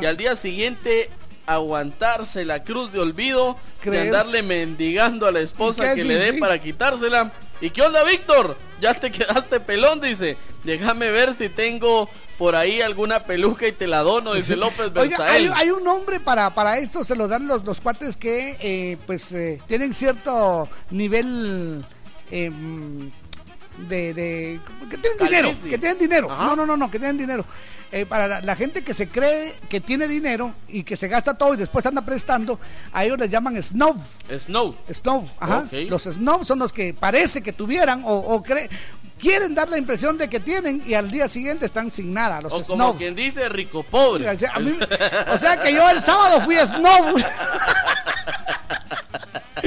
y 0.00 0.04
al 0.04 0.16
día 0.16 0.36
siguiente 0.36 1.10
aguantarse 1.46 2.44
la 2.44 2.64
cruz 2.64 2.92
de 2.92 3.00
olvido 3.00 3.54
de 3.54 3.80
Creerse. 3.80 4.08
andarle 4.08 4.42
mendigando 4.42 5.26
a 5.26 5.32
la 5.32 5.40
esposa 5.40 5.94
que 5.94 6.04
le 6.04 6.14
dé 6.14 6.32
sí. 6.32 6.38
para 6.38 6.60
quitársela. 6.60 7.32
¿Y 7.60 7.70
qué 7.70 7.82
onda, 7.82 8.02
Víctor? 8.04 8.56
Ya 8.80 8.94
te 8.94 9.10
quedaste 9.12 9.60
pelón, 9.60 10.00
dice. 10.00 10.36
Déjame 10.64 11.10
ver 11.10 11.34
si 11.34 11.48
tengo 11.48 12.08
por 12.38 12.56
ahí 12.56 12.80
alguna 12.80 13.20
peluca 13.24 13.66
y 13.68 13.72
te 13.72 13.86
la 13.86 14.00
dono, 14.00 14.34
dice 14.34 14.56
López 14.56 14.90
Oiga, 14.96 15.30
hay, 15.30 15.70
un 15.70 15.84
nombre 15.84 16.18
para, 16.18 16.52
para 16.54 16.78
esto, 16.78 17.04
se 17.04 17.14
lo 17.14 17.28
dan 17.28 17.46
los, 17.46 17.64
los 17.64 17.80
cuates 17.80 18.16
que 18.16 18.56
eh, 18.60 18.96
pues 19.06 19.32
eh, 19.32 19.60
tienen 19.68 19.94
cierto 19.94 20.68
nivel 20.90 21.84
em, 22.30 23.10
de, 23.88 24.14
de- 24.14 24.60
que 24.90 24.98
tienen 24.98 25.18
dinero, 25.18 25.52
que 25.62 25.78
tienen 25.78 25.98
dinero. 25.98 26.30
Ajá. 26.30 26.46
No, 26.46 26.56
no, 26.56 26.66
no, 26.66 26.76
no, 26.76 26.90
que 26.90 26.98
tienen 26.98 27.18
dinero. 27.18 27.44
Eh, 27.94 28.06
para 28.06 28.26
la, 28.26 28.40
la 28.40 28.56
gente 28.56 28.82
que 28.82 28.94
se 28.94 29.08
cree 29.08 29.54
que 29.68 29.78
tiene 29.80 30.08
dinero 30.08 30.54
y 30.66 30.82
que 30.82 30.96
se 30.96 31.08
gasta 31.08 31.34
todo 31.34 31.52
y 31.52 31.58
después 31.58 31.84
anda 31.84 32.00
prestando, 32.02 32.58
a 32.90 33.04
ellos 33.04 33.18
les 33.18 33.28
llaman 33.28 33.62
snob. 33.62 33.98
Snow. 34.38 34.74
Snob, 34.90 35.26
ajá. 35.38 35.68
Los 35.90 36.04
snob 36.04 36.42
son 36.46 36.58
los 36.58 36.72
que 36.72 36.94
parece 36.94 37.42
que 37.42 37.52
tuvieran 37.52 38.02
o, 38.06 38.12
o 38.14 38.42
cree- 38.42 38.70
quieren 39.18 39.54
dar 39.54 39.68
la 39.68 39.76
impresión 39.76 40.16
de 40.16 40.28
que 40.28 40.40
tienen 40.40 40.82
y 40.86 40.94
al 40.94 41.10
día 41.10 41.28
siguiente 41.28 41.66
están 41.66 41.90
sin 41.90 42.14
nada. 42.14 42.40
Los 42.40 42.54
O 42.54 42.62
snob. 42.62 42.78
como 42.78 42.96
quien 42.96 43.14
dice 43.14 43.46
rico 43.50 43.82
pobre. 43.82 44.24
Mí- 44.60 44.78
o 45.30 45.36
sea 45.36 45.58
que 45.60 45.74
yo 45.74 45.88
el 45.90 46.02
sábado 46.02 46.40
fui 46.40 46.56
snob. 46.64 47.16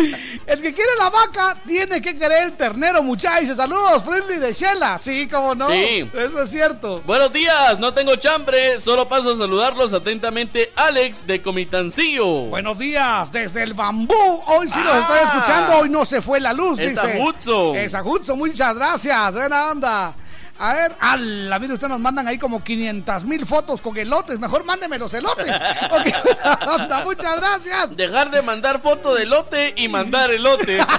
El 0.47 0.61
que 0.61 0.73
quiere 0.73 0.89
la 0.99 1.09
vaca 1.09 1.57
tiene 1.65 2.01
que 2.01 2.17
querer 2.17 2.45
el 2.45 2.53
ternero, 2.53 3.01
muchachos. 3.03 3.57
Saludos, 3.57 4.03
Friendly 4.03 4.37
de 4.37 4.53
Shela. 4.53 4.97
Sí, 4.99 5.27
como 5.27 5.55
no. 5.55 5.67
Sí. 5.69 6.09
Eso 6.13 6.43
es 6.43 6.49
cierto. 6.49 7.01
Buenos 7.05 7.31
días, 7.33 7.79
no 7.79 7.93
tengo 7.93 8.15
chambre, 8.15 8.79
solo 8.79 9.07
paso 9.07 9.31
a 9.33 9.37
saludarlos 9.37 9.93
atentamente. 9.93 10.71
Alex 10.75 11.25
de 11.25 11.41
Comitancillo. 11.41 12.25
Buenos 12.49 12.77
días, 12.77 13.31
desde 13.31 13.63
el 13.63 13.73
bambú. 13.73 14.13
Hoy 14.47 14.69
sí 14.69 14.79
nos 14.79 14.93
Ah. 14.95 14.99
estoy 14.99 15.17
escuchando, 15.27 15.77
hoy 15.79 15.89
no 15.89 16.05
se 16.05 16.21
fue 16.21 16.39
la 16.39 16.53
luz, 16.53 16.79
Esa 16.79 17.07
dice. 17.07 17.19
Esa 17.75 18.03
Hudson, 18.03 18.37
muchas 18.37 18.75
gracias. 18.75 19.33
Buena 19.33 19.71
onda. 19.71 20.13
A 20.57 20.73
ver, 20.73 20.95
ala, 21.01 21.59
mire, 21.59 21.73
usted 21.73 21.89
nos 21.89 21.99
mandan 21.99 22.27
ahí 22.27 22.37
como 22.37 22.63
500 22.63 23.25
mil 23.25 23.45
fotos 23.45 23.81
con 23.81 23.97
elotes. 23.97 24.39
Mejor 24.39 24.63
mándeme 24.63 24.97
los 24.97 25.13
elotes. 25.13 25.47
Muchas 27.03 27.37
gracias. 27.37 27.97
Dejar 27.97 28.31
de 28.31 28.41
mandar 28.41 28.79
foto 28.79 29.13
de 29.13 29.25
lote 29.25 29.73
y 29.77 29.87
mandar 29.87 30.31
elote. 30.31 30.79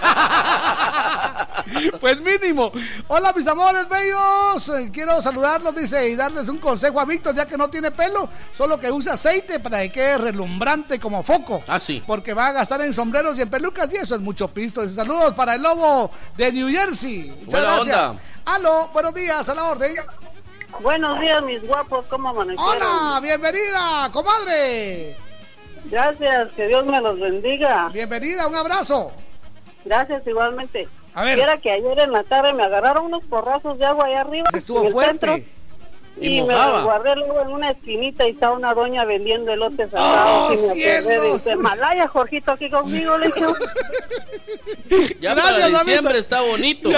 Pues 2.00 2.20
mínimo. 2.20 2.70
Hola, 3.08 3.32
mis 3.34 3.46
amores 3.46 3.88
bellos. 3.88 4.70
Quiero 4.92 5.20
saludarlos, 5.20 5.74
dice, 5.74 6.08
y 6.08 6.14
darles 6.14 6.48
un 6.48 6.58
consejo 6.58 7.00
a 7.00 7.04
Víctor, 7.04 7.34
ya 7.34 7.46
que 7.46 7.56
no 7.56 7.68
tiene 7.68 7.90
pelo, 7.90 8.28
solo 8.56 8.78
que 8.78 8.90
use 8.90 9.10
aceite 9.10 9.58
para 9.58 9.80
que 9.80 9.90
quede 9.90 10.18
relumbrante 10.18 11.00
como 11.00 11.22
foco. 11.22 11.64
Ah, 11.66 11.80
sí. 11.80 12.02
Porque 12.06 12.34
va 12.34 12.48
a 12.48 12.52
gastar 12.52 12.80
en 12.82 12.94
sombreros 12.94 13.36
y 13.38 13.42
en 13.42 13.50
pelucas 13.50 13.92
y 13.92 13.96
eso 13.96 14.14
es 14.14 14.20
mucho 14.20 14.48
pisto. 14.48 14.86
Saludos 14.88 15.34
para 15.34 15.56
el 15.56 15.62
lobo 15.62 16.10
de 16.36 16.52
New 16.52 16.68
Jersey. 16.68 17.30
Muchas 17.30 17.46
Buena 17.46 17.74
gracias. 17.74 18.10
onda. 18.10 18.22
Aló, 18.47 18.89
buenos 18.92 19.12
días, 19.12 19.49
a 19.49 19.55
la 19.55 19.65
orden. 19.70 19.97
Buenos 20.81 21.20
días, 21.20 21.42
mis 21.42 21.66
guapos, 21.66 22.07
¿cómo 22.08 22.28
amanecieron? 22.28 22.76
Hola, 22.76 23.18
bienvenida, 23.20 24.08
comadre. 24.12 25.16
Gracias, 25.86 26.52
que 26.52 26.68
Dios 26.68 26.86
me 26.86 27.00
los 27.00 27.18
bendiga. 27.18 27.89
Bienvenida, 27.92 28.47
un 28.47 28.55
abrazo. 28.55 29.10
Gracias, 29.84 30.25
igualmente. 30.26 30.89
A 31.15 31.25
ver. 31.25 31.34
Quiera 31.36 31.57
que 31.58 31.73
ayer 31.73 31.99
en 31.99 32.12
la 32.12 32.23
tarde 32.23 32.52
me 32.52 32.62
agarraron 32.62 33.07
unos 33.07 33.25
porrazos 33.25 33.78
de 33.78 33.84
agua 33.84 34.07
allá 34.07 34.20
arriba. 34.20 34.49
Estuvo 34.52 34.81
en 34.81 34.86
el 34.86 34.92
fuerte. 34.92 35.26
centro, 35.26 35.50
Y 36.20 36.38
Y, 36.38 36.40
me 36.42 36.46
mojaba. 36.52 36.72
los 36.72 36.84
guardé 36.84 37.16
luego 37.16 37.40
en 37.42 37.48
una 37.48 37.70
esquinita 37.70 38.26
y 38.26 38.30
estaba 38.30 38.56
una 38.56 38.72
doña 38.74 39.04
vendiendo 39.04 39.52
elotes 39.52 39.90
¡Oh, 39.92 39.96
asados. 39.98 40.52
y 40.52 40.56
me 40.80 40.90
acordé 40.96 41.08
cielos! 41.18 41.44
de 41.44 41.56
Malaya, 41.56 42.08
Jorgito, 42.08 42.52
aquí 42.52 42.70
conmigo, 42.70 43.18
le 43.18 43.26
dije. 43.26 43.40
Ya 45.20 45.34
Gracias, 45.34 45.58
para 45.70 45.78
diciembre 45.84 46.18
está 46.18 46.40
bonito. 46.42 46.90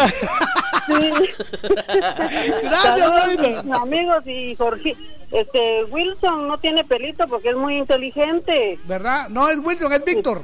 Gracias, 2.63 3.41
mis 3.65 3.75
amigos 3.75 4.27
y 4.27 4.55
Jorge. 4.57 4.97
Este, 5.31 5.85
Wilson 5.85 6.49
no 6.49 6.59
tiene 6.59 6.85
pelito 6.85 7.27
porque 7.29 7.51
es 7.51 7.57
muy 7.57 7.77
inteligente. 7.77 8.79
¿Verdad? 8.85 9.29
No 9.29 9.49
es 9.49 9.59
Wilson, 9.59 9.93
es 9.93 10.05
Víctor. 10.05 10.43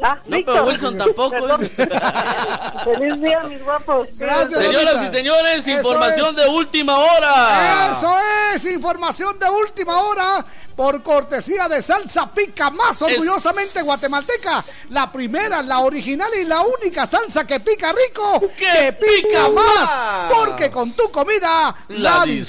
Ah, 0.00 0.18
No, 0.26 0.36
Víctor. 0.36 0.54
pero 0.54 0.66
Wilson 0.66 0.98
tampoco. 0.98 1.36
Feliz 2.84 3.20
día, 3.20 3.40
mis 3.44 3.62
guapos. 3.62 4.08
Gracias, 4.14 4.58
Señoras 4.58 4.94
Damita. 4.94 5.04
y 5.04 5.16
señores, 5.18 5.58
Eso 5.66 5.70
información 5.70 6.28
es. 6.30 6.36
de 6.36 6.46
última 6.48 6.98
hora. 6.98 7.90
Eso 7.90 8.14
es, 8.54 8.64
información 8.66 9.38
de 9.38 9.48
última 9.50 10.00
hora 10.02 10.44
por 10.76 11.02
cortesía 11.02 11.68
de 11.68 11.82
Salsa 11.82 12.30
Pica 12.32 12.70
Más, 12.70 13.00
orgullosamente 13.02 13.80
Es- 13.80 13.84
guatemalteca. 13.84 14.62
La 14.90 15.10
primera, 15.12 15.62
la 15.62 15.80
original 15.80 16.30
y 16.40 16.44
la 16.44 16.60
única 16.62 17.06
salsa 17.06 17.46
que 17.46 17.60
pica 17.60 17.92
rico, 17.92 18.40
Que 18.56 18.66
que 18.66 18.92
pica 18.94 19.48
más. 19.48 19.74
más. 19.90 20.32
Porque 20.32 20.70
con 20.70 20.92
tu 20.92 21.10
comida 21.10 21.74
la, 21.88 22.18
La 22.18 22.24
disfrutas 22.24 22.42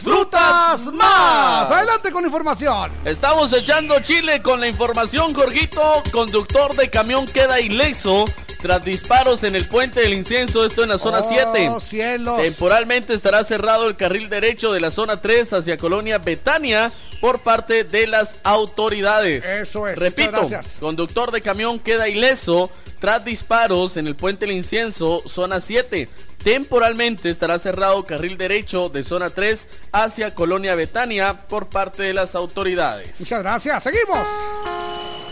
disfrutas 0.83 0.85
más. 0.87 0.93
más. 0.93 1.71
Adelante 1.71 2.11
con 2.11 2.21
la 2.23 2.27
información. 2.27 2.91
Estamos 3.05 3.51
echando 3.53 3.99
chile 4.01 4.41
con 4.41 4.59
la 4.59 4.67
información, 4.67 5.33
Jorgito. 5.33 6.03
Conductor 6.11 6.75
de 6.75 6.89
camión 6.89 7.25
queda 7.27 7.59
ileso 7.59 8.25
tras 8.61 8.85
disparos 8.85 9.43
en 9.43 9.55
el 9.55 9.67
puente 9.67 9.99
del 9.99 10.13
incienso, 10.13 10.65
esto 10.65 10.83
en 10.83 10.89
la 10.89 10.97
zona 10.97 11.19
Oh, 11.19 11.27
7. 11.27 11.69
cielos. 11.81 12.37
Temporalmente 12.41 13.13
estará 13.13 13.43
cerrado 13.43 13.87
el 13.89 13.97
carril 13.97 14.29
derecho 14.29 14.71
de 14.71 14.79
la 14.79 14.89
zona 14.91 15.19
3 15.21 15.51
hacia 15.51 15.77
Colonia 15.77 16.17
Betania 16.17 16.89
por 17.19 17.41
parte 17.41 17.83
de 17.83 18.07
las 18.13 18.37
autoridades. 18.43 19.43
Eso 19.45 19.87
es, 19.87 19.97
Repito, 19.97 20.47
conductor 20.79 21.31
de 21.31 21.41
camión 21.41 21.79
queda 21.79 22.07
ileso 22.07 22.69
tras 22.99 23.25
disparos 23.25 23.97
en 23.97 24.05
el 24.05 24.15
puente 24.15 24.45
del 24.45 24.55
incienso, 24.55 25.23
zona 25.25 25.59
7. 25.59 26.07
Temporalmente 26.43 27.29
estará 27.29 27.57
cerrado 27.57 28.05
carril 28.05 28.37
derecho 28.37 28.89
de 28.89 29.03
zona 29.03 29.31
3 29.31 29.67
hacia 29.91 30.35
Colonia 30.35 30.75
Betania 30.75 31.33
por 31.33 31.67
parte 31.67 32.03
de 32.03 32.13
las 32.13 32.35
autoridades. 32.35 33.19
Muchas 33.19 33.41
gracias. 33.41 33.83
Seguimos. 33.83 34.27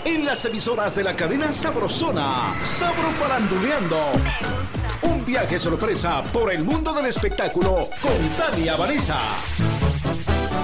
En 0.04 0.26
las 0.26 0.44
emisoras 0.46 0.96
de 0.96 1.04
la 1.04 1.16
cadena 1.16 1.52
Sabrosona, 1.52 2.60
Sabro 2.64 3.12
Faranduleando. 3.20 4.12
Un 5.04 5.24
viaje 5.24 5.60
sorpresa 5.60 6.24
por 6.34 6.52
el 6.52 6.64
mundo 6.64 6.92
del 6.94 7.06
espectáculo 7.06 7.88
con 8.02 8.30
Tania 8.38 8.76
Vanessa. 8.76 9.20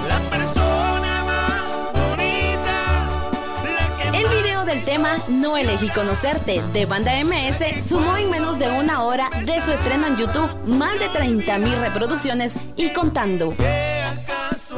La 0.08 0.20
video 4.58 4.66
del 4.66 4.84
tema 4.84 5.18
No 5.28 5.58
elegí 5.58 5.90
conocerte 5.90 6.62
de 6.74 6.86
Banda 6.86 7.12
MS 7.24 7.84
sumó 7.88 8.18
en 8.18 8.30
menos 8.30 8.58
de 8.58 8.70
una 8.70 9.04
hora 9.04 9.30
de 9.46 9.62
su 9.62 9.72
estreno 9.72 10.08
en 10.08 10.18
YouTube 10.18 10.50
más 10.66 11.00
de 11.00 11.10
30 11.10 11.58
mil 11.60 11.76
reproducciones 11.78 12.54
y 12.76 12.90
contando. 12.90 13.54
¿Qué 13.58 14.02
acaso 14.02 14.78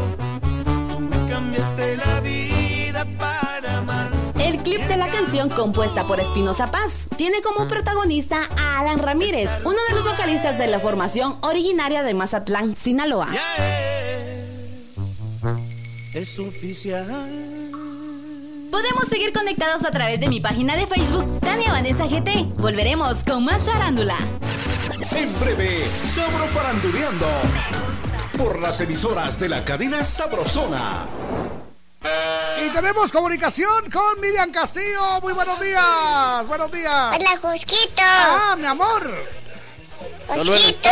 tú 0.90 0.99
me 0.99 1.30
cambiaste 1.30 1.98
la 1.98 2.19
vida 2.22 3.06
para 3.17 3.77
amar? 3.77 4.11
El 4.40 4.58
clip 4.64 4.82
de 4.82 4.98
la 4.98 5.09
canción 5.11 5.49
compuesta 5.49 6.06
por 6.06 6.19
Espinosa 6.19 6.67
Paz 6.67 7.08
tiene 7.16 7.41
como 7.41 7.67
protagonista 7.67 8.49
a 8.58 8.80
Alan 8.80 8.99
Ramírez, 8.99 9.49
uno 9.64 9.77
de 9.90 9.95
los 9.95 10.03
vocalistas 10.03 10.58
de 10.58 10.67
la 10.67 10.80
formación 10.80 11.38
originaria 11.41 12.03
de 12.03 12.14
Mazatlán, 12.14 12.75
Sinaloa. 12.75 13.30
Es 16.14 16.40
oficial. 16.40 17.06
Podemos 18.72 19.07
seguir 19.07 19.33
conectados 19.33 19.83
a 19.83 19.91
través 19.91 20.19
de 20.19 20.27
mi 20.27 20.39
página 20.39 20.75
de 20.75 20.85
Facebook, 20.85 21.39
Tania 21.41 21.72
Vanessa 21.72 22.06
GT. 22.06 22.45
Volveremos 22.57 23.23
con 23.23 23.43
más 23.43 23.64
farándula. 23.64 24.17
En 25.15 25.39
breve, 25.39 25.88
Sabro 26.03 26.45
Faranduleando. 26.48 27.27
Por 28.38 28.59
las 28.59 28.80
emisoras 28.81 29.39
de 29.39 29.49
la 29.49 29.65
cadena 29.65 30.03
Sabrosona. 30.03 31.07
Y 32.64 32.69
tenemos 32.72 33.11
comunicación 33.11 33.89
con 33.91 34.22
Miriam 34.22 34.51
Castillo. 34.51 35.19
Muy 35.22 35.33
buenos 35.33 35.59
días. 35.59 36.48
Buenos 36.48 36.72
días. 36.72 37.17
Hola, 37.17 37.38
Josquito. 37.41 38.01
Ah, 38.01 38.56
mi 38.57 38.65
amor. 38.65 39.25
Josquito. 40.27 40.89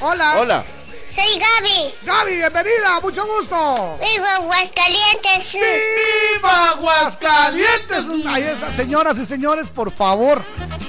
Hola. 0.00 0.36
Hola. 0.38 0.64
Soy 1.14 1.38
Gaby. 1.40 1.94
Gaby, 2.04 2.36
bienvenida. 2.36 3.00
Mucho 3.02 3.26
gusto. 3.26 3.98
Vivo 4.00 4.24
en 4.24 4.32
Aguascalientes. 4.42 5.52
¡Viva 5.52 6.70
Aguascalientes! 6.70 8.06
Ahí 8.28 8.42
está, 8.44 8.70
señoras 8.70 9.18
y 9.18 9.24
señores, 9.24 9.68
por 9.68 9.90
favor, 9.92 10.42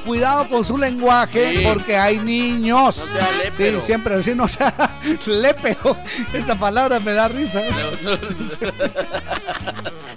cuidado 0.06 0.48
con 0.48 0.64
su 0.64 0.77
lenguaje 0.77 1.58
Sí. 1.58 1.64
porque 1.66 1.98
hay 1.98 2.19
niños. 2.19 2.98
No 2.98 3.19
sea 3.19 3.32
lépero. 3.32 3.80
Sí, 3.82 3.85
siempre 3.88 4.16
decir 4.17 4.35
no 4.35 4.48
sea 4.48 4.74
lépero. 5.25 5.98
Esa 6.33 6.56
palabra 6.56 7.00
me 7.00 7.14
da 7.14 7.27
risa. 7.27 7.61
Por 7.61 8.19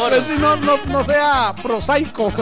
favor. 0.00 0.10
Pero 0.10 0.24
si 0.24 0.36
no, 0.40 0.56
no, 0.56 0.76
no 0.86 1.04
sea 1.04 1.54
prosaico. 1.62 2.32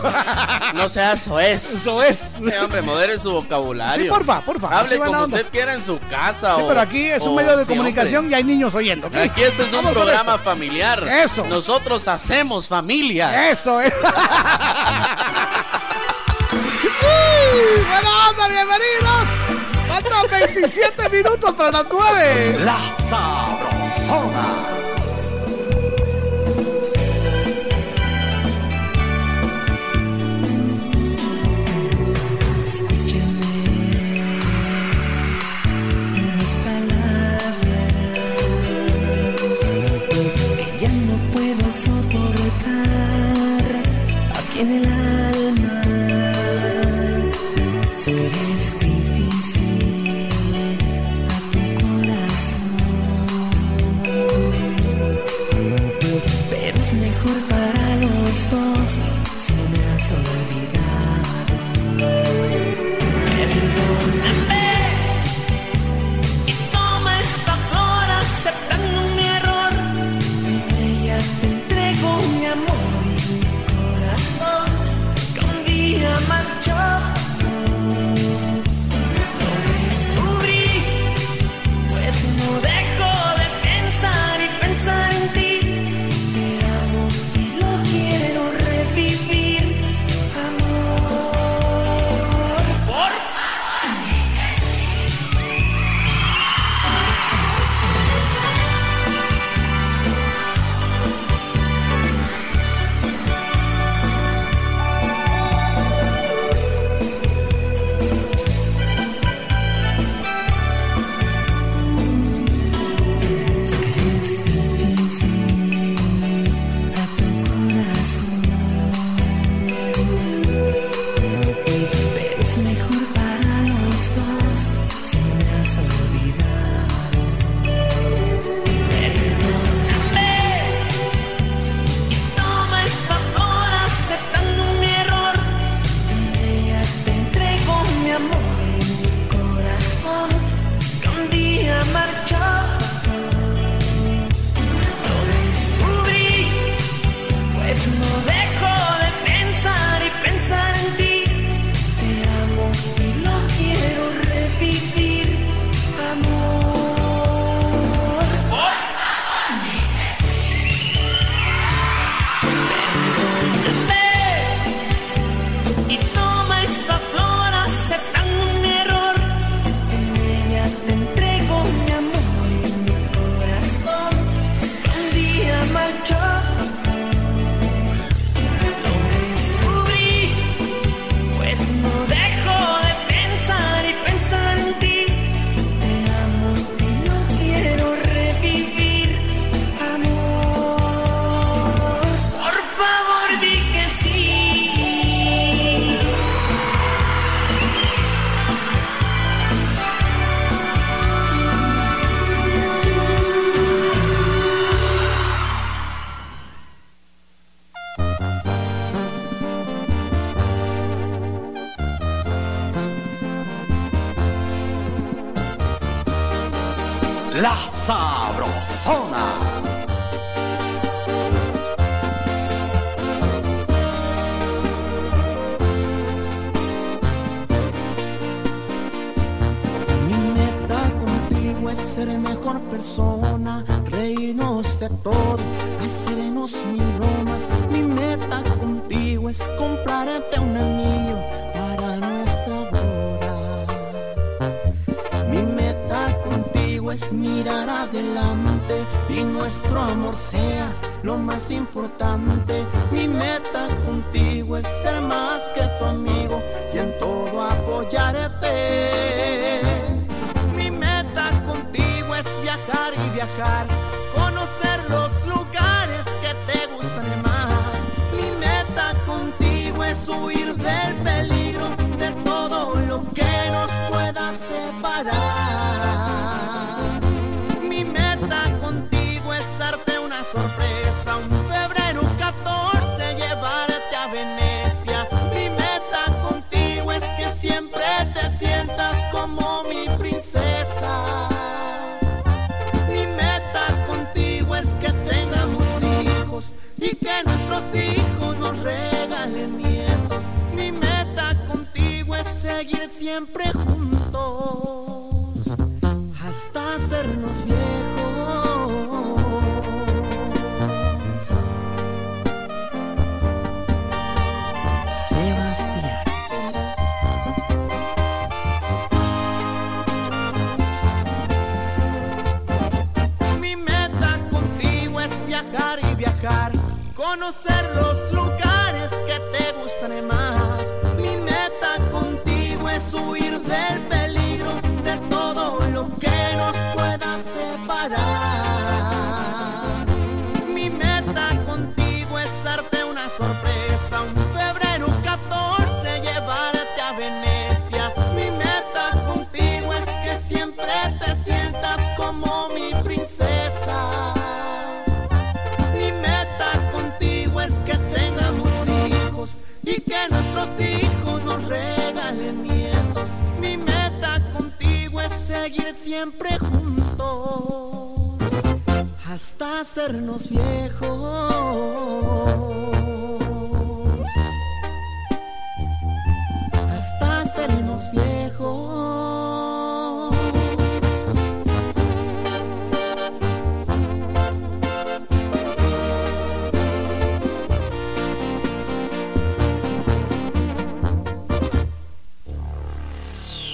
No 0.75 0.89
sea 0.89 1.17
soez. 1.17 1.63
Soez. 1.83 2.37
Sí, 2.39 2.55
hombre, 2.63 2.83
modere 2.83 3.19
su 3.19 3.33
vocabulario. 3.33 4.05
Sí, 4.05 4.09
porfa, 4.11 4.41
porfa. 4.43 4.69
Hable 4.79 4.99
como 4.99 5.11
onda. 5.11 5.37
usted 5.39 5.47
quiera 5.51 5.75
en 5.75 5.85
su 5.85 5.99
casa. 6.11 6.55
Sí, 6.57 6.63
o- 6.63 6.69
pero 6.69 6.81
aquí 6.81 7.05
es 7.05 7.23
un 7.23 7.35
medio 7.35 7.57
de 7.57 7.65
sí, 7.65 7.71
comunicación 7.71 8.25
hombre. 8.25 8.33
y 8.33 8.39
hay 8.39 8.45
niños 8.45 8.75
oyendo. 8.75 9.07
Aquí 9.09 9.43
este 9.43 9.63
es 9.63 9.69
un 9.73 9.77
Vamos 9.85 9.93
programa 9.93 10.39
familiar. 10.39 11.03
Eso. 11.09 11.45
Nosotros 11.47 12.07
hacemos 12.09 12.69
familia. 12.69 13.49
Eso 13.51 13.81
es. 13.81 13.93
¡Uy! 16.83 17.85
¡Buena 17.87 18.29
onda, 18.31 18.49
bienvenidos! 18.49 19.29
Faltan 19.89 20.27
27 20.31 21.09
minutos 21.11 21.53
para 21.53 21.71
las 21.71 21.85
9. 21.91 22.59
La 22.61 22.79
Sabrosona. 22.91 24.78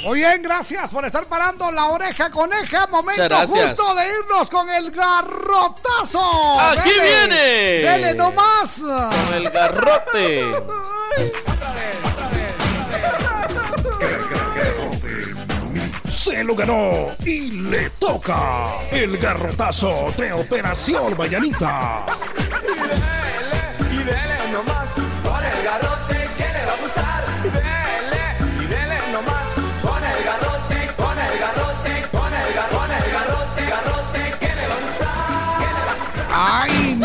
Muy 0.05 0.19
bien, 0.19 0.43
gracias 0.43 0.91
por 0.91 1.05
estar 1.07 1.25
parando 1.25 1.71
la 1.73 1.87
oreja 1.87 2.31
coneja. 2.31 2.87
Momento 2.89 3.47
justo 3.47 3.95
de 3.95 4.07
irnos 4.21 4.51
con 4.51 4.69
el 4.69 4.91
garrotazo. 4.91 6.61
¡Aquí 6.61 6.91
Dele, 6.91 7.03
viene! 7.03 7.91
Dele 7.91 8.15
nomás. 8.15 8.83
Con 8.83 9.35
el 9.35 9.49
garrote. 9.49 10.45
Se 16.07 16.45
lo 16.45 16.55
ganó 16.55 17.15
y 17.25 17.51
le 17.51 17.91
toca 17.91 18.81
el 18.91 19.17
garrotazo 19.19 20.13
de 20.17 20.33
Operación 20.33 21.17
Mañanita. 21.17 22.07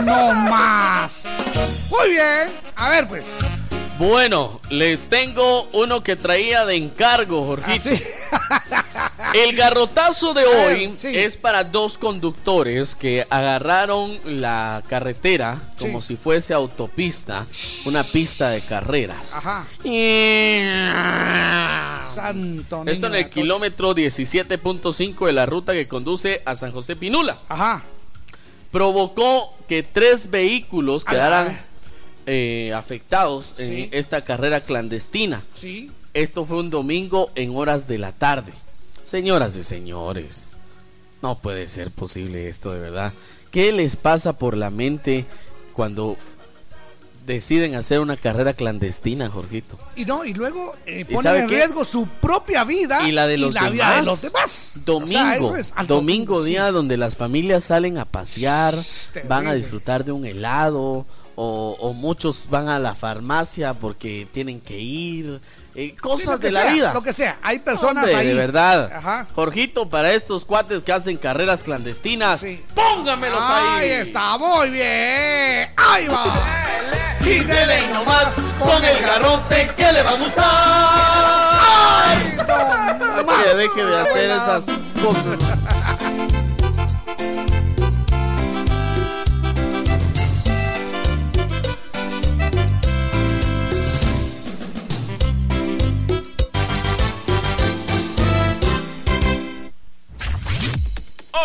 No 0.09 0.33
más. 0.33 1.25
Muy 1.89 2.09
bien. 2.09 2.51
A 2.75 2.89
ver, 2.89 3.07
pues. 3.07 3.37
Bueno, 3.99 4.61
les 4.69 5.09
tengo 5.09 5.63
uno 5.73 6.01
que 6.01 6.15
traía 6.15 6.65
de 6.65 6.75
encargo, 6.75 7.43
Jorgito. 7.45 7.89
El 9.33 9.55
garrotazo 9.57 10.33
de 10.33 10.45
hoy 10.45 10.93
es 11.03 11.35
para 11.35 11.65
dos 11.65 11.97
conductores 11.97 12.95
que 12.95 13.27
agarraron 13.29 14.17
la 14.23 14.81
carretera 14.87 15.61
como 15.77 16.01
si 16.01 16.15
fuese 16.15 16.53
autopista, 16.53 17.45
una 17.85 18.03
pista 18.03 18.49
de 18.49 18.61
carreras. 18.61 19.33
Ajá. 19.33 19.67
Santo 22.15 22.83
Esto 22.85 23.07
en 23.07 23.15
el 23.15 23.29
kilómetro 23.29 23.93
17.5 23.93 25.25
de 25.25 25.33
la 25.33 25.45
ruta 25.45 25.73
que 25.73 25.89
conduce 25.89 26.41
a 26.45 26.55
San 26.55 26.71
José 26.71 26.95
Pinula. 26.95 27.37
Ajá. 27.49 27.83
Provocó 28.71 29.53
que 29.67 29.83
tres 29.83 30.29
vehículos 30.29 31.05
quedaran 31.05 31.59
eh, 32.25 32.71
afectados 32.75 33.53
en 33.57 33.89
esta 33.91 34.23
carrera 34.23 34.61
clandestina. 34.61 35.43
Sí. 35.53 35.91
Esto 36.13 36.45
fue 36.45 36.59
un 36.59 36.69
domingo 36.69 37.31
en 37.35 37.55
horas 37.55 37.87
de 37.87 37.97
la 37.97 38.11
tarde. 38.11 38.51
Señoras 39.03 39.55
y 39.55 39.63
señores, 39.63 40.51
no 41.21 41.39
puede 41.39 41.67
ser 41.67 41.91
posible 41.91 42.49
esto 42.49 42.71
de 42.71 42.79
verdad. 42.79 43.13
¿Qué 43.51 43.71
les 43.71 43.95
pasa 43.95 44.33
por 44.37 44.55
la 44.55 44.69
mente 44.69 45.25
cuando 45.73 46.17
deciden 47.33 47.75
hacer 47.75 47.99
una 48.01 48.17
carrera 48.17 48.53
clandestina, 48.53 49.29
Jorgito? 49.29 49.77
Y 49.95 50.03
no, 50.05 50.25
y 50.25 50.33
luego 50.33 50.75
eh, 50.85 51.05
¿Y 51.07 51.13
ponen 51.13 51.35
en 51.35 51.47
qué? 51.47 51.55
riesgo 51.55 51.83
su 51.83 52.05
propia 52.07 52.63
vida 52.63 53.07
Y 53.07 53.11
la 53.11 53.27
de 53.27 53.37
los 53.37 53.53
vida 53.53 53.69
demás. 53.69 53.99
de 53.99 54.05
los 54.05 54.21
demás. 54.21 54.71
Domingo, 54.85 55.07
O 55.19 55.23
sea, 55.23 55.35
eso 55.37 55.55
es 55.55 55.73
al 55.75 55.87
domingo 55.87 56.43
sí. 56.43 56.49
día 56.49 56.71
donde 56.71 56.97
las 56.97 57.15
familias 57.15 57.63
salen 57.63 57.97
a 57.97 58.05
pasear, 58.05 58.73
van 59.27 59.47
a 59.47 59.53
disfrutar 59.53 60.03
de 60.03 60.11
un 60.11 60.25
helado 60.25 61.05
o, 61.35 61.77
o 61.79 61.93
muchos 61.93 62.47
van 62.49 62.67
a 62.67 62.79
la 62.79 62.95
farmacia 62.95 63.73
porque 63.73 64.27
tienen 64.31 64.59
que 64.59 64.79
ir, 64.79 65.39
eh, 65.75 65.89
Sí, 65.89 65.95
cosas 65.97 66.39
de 66.39 66.51
la 66.51 66.61
sea, 66.63 66.71
vida. 66.73 66.93
Lo 66.93 67.01
que 67.01 67.13
sea, 67.13 67.37
hay 67.41 67.59
personas 67.59 68.03
Hombre, 68.05 68.15
ahí. 68.19 68.27
de 68.27 68.33
verdad. 68.33 68.91
Ajá. 68.93 69.27
Jorgito, 69.35 69.89
para 69.89 70.11
estos 70.13 70.45
cuates 70.45 70.83
que 70.83 70.91
hacen 70.91 71.17
carreras 71.17 71.63
clandestinas, 71.63 72.43
póngamelos 72.73 73.43
Ahí 73.43 73.89
ahí. 73.89 74.01
está, 74.01 74.37
muy 74.37 74.69
bien. 74.69 75.71
Ahí 75.77 76.07
va. 76.07 76.33
Y 77.21 77.39
dele 77.43 77.87
nomás 77.93 78.35
con 78.59 78.83
el 78.83 78.99
garrote 79.01 79.71
que 79.75 79.91
le 79.91 80.01
va 80.03 80.11
a 80.11 80.15
gustar. 80.15 80.47
no 83.25 83.43
Que 83.43 83.55
deje 83.55 83.85
de 83.85 83.99
hacer 83.99 84.29
esas 84.31 84.65
cosas. 85.01 85.37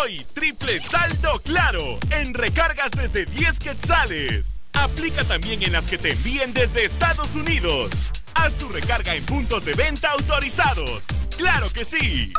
hoy 0.01 0.25
triple 0.33 0.79
saldo 0.79 1.39
claro 1.43 1.99
en 2.11 2.33
recargas 2.33 2.91
desde 2.91 3.25
10 3.25 3.59
quetzales. 3.59 4.59
Aplica 4.73 5.23
también 5.23 5.63
en 5.63 5.71
las 5.71 5.87
que 5.87 5.97
te 5.97 6.11
envíen 6.11 6.53
desde 6.53 6.85
Estados 6.85 7.35
Unidos. 7.35 7.91
Haz 8.33 8.53
tu 8.55 8.67
recarga 8.69 9.15
en 9.15 9.23
puntos 9.25 9.63
de 9.65 9.73
venta 9.73 10.11
autorizados. 10.11 11.03
¡Claro 11.37 11.69
que 11.71 11.85
sí! 11.85 12.33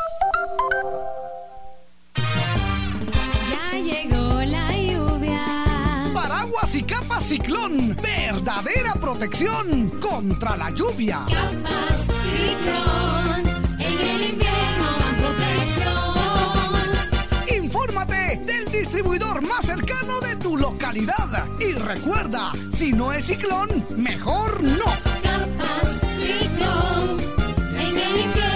Ya 3.51 3.79
llegó 3.79 4.43
la 4.43 4.73
lluvia. 4.73 5.45
Paraguas 6.13 6.75
y 6.75 6.83
capa 6.83 7.21
ciclón. 7.21 7.97
Verdadera 7.97 8.95
protección 8.95 9.89
contra 10.01 10.57
la 10.57 10.71
lluvia. 10.71 11.25
Capas 11.27 12.07
ciclón. 12.33 13.47
En 13.81 13.99
el 13.99 14.31
invierno 14.31 14.99
dan 14.99 15.17
protección. 15.17 16.06
Del 18.47 18.71
distribuidor 18.71 19.43
más 19.43 19.67
cercano 19.67 20.21
de 20.21 20.37
tu 20.37 20.57
localidad. 20.57 21.47
Y 21.59 21.73
recuerda, 21.73 22.53
si 22.71 22.93
no 22.93 23.13
es 23.13 23.27
ciclón, 23.27 23.85
mejor 23.97 24.63
no. 24.63 24.85
Ciclón, 26.17 27.19
en 27.77 27.99
el 27.99 28.56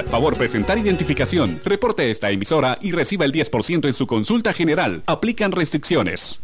Favor 0.07 0.37
presentar 0.37 0.77
identificación. 0.77 1.59
Reporte 1.63 2.11
esta 2.11 2.31
emisora 2.31 2.77
y 2.81 2.91
reciba 2.91 3.25
el 3.25 3.31
10% 3.31 3.85
en 3.87 3.93
su 3.93 4.07
consulta 4.07 4.53
general. 4.53 5.03
Aplican 5.07 5.51
restricciones. 5.51 6.41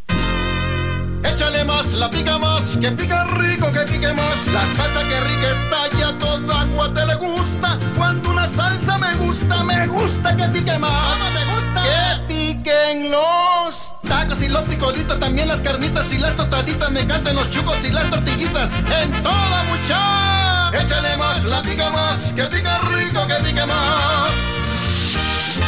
Échale 1.23 1.63
más, 1.65 1.93
la 1.93 2.09
pica 2.09 2.37
más, 2.37 2.77
que 2.77 2.91
pica 2.91 3.23
rico, 3.25 3.71
que 3.71 3.79
pique 3.91 4.11
más. 4.13 4.47
La 4.53 4.61
salsa 4.75 5.07
que 5.07 5.19
rica 5.21 5.51
está 5.51 5.97
y 5.97 6.01
a 6.01 6.17
toda 6.17 6.61
agua 6.61 6.93
te 6.93 7.05
le 7.05 7.15
gusta. 7.15 7.77
Cuando 7.95 8.29
una 8.31 8.47
salsa 8.47 8.97
me 8.97 9.13
gusta, 9.15 9.63
me 9.63 9.87
gusta 9.87 10.35
que 10.35 10.43
pique 10.45 10.77
más. 10.79 11.17
¿Cómo 11.17 11.25
te 11.37 11.45
gusta? 11.45 11.83
Que 11.83 12.33
piquen 12.33 13.11
los 13.11 13.91
tacos 14.07 14.41
y 14.41 14.47
los 14.47 14.63
frijolitos, 14.63 15.19
también 15.19 15.47
las 15.47 15.61
carnitas 15.61 16.11
y 16.13 16.17
las 16.17 16.35
tostaditas. 16.35 16.91
Me 16.91 17.01
encantan 17.01 17.35
los 17.35 17.49
chucos 17.49 17.77
y 17.83 17.91
las 17.91 18.09
tortillitas. 18.09 18.69
En 19.01 19.11
toda 19.23 19.63
mucha. 19.63 20.71
Échale 20.81 21.17
más, 21.17 21.43
la 21.45 21.61
pica 21.61 21.89
más, 21.89 22.33
que 22.33 22.43
pica 22.43 22.79
rico. 22.89 23.26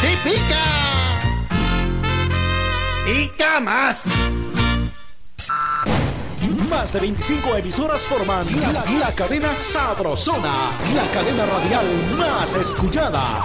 ¡Sí 0.00 0.16
pica! 0.24 1.20
Pica 3.04 3.60
más. 3.60 4.06
Más 6.70 6.92
de 6.92 7.00
25 7.00 7.56
emisoras 7.56 8.06
forman 8.06 8.46
la, 8.60 8.84
la 8.98 9.12
cadena 9.14 9.54
Sabrosona, 9.56 10.72
la 10.94 11.10
cadena 11.10 11.44
radial 11.44 11.86
más 12.16 12.54
escuchada. 12.54 13.44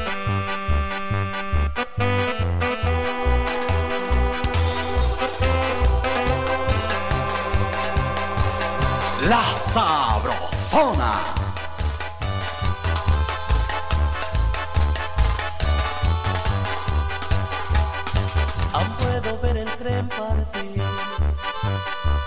La 9.31 9.53
Sabrosona. 9.53 11.23
Aún 18.73 18.89
puedo 18.99 19.39
ver 19.39 19.55
el 19.55 19.69
tren 19.77 20.09
partir 20.09 20.83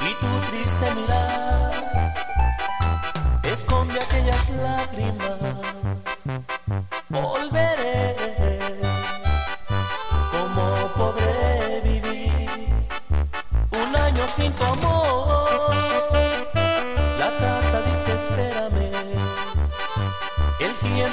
y 0.00 0.14
tu 0.14 0.30
triste 0.50 0.94
mirar 0.94 1.74
esconde 3.52 4.00
aquellas 4.00 4.48
lágrimas. 4.48 5.43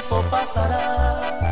Tiempo 0.01 0.23
pasará. 0.29 1.50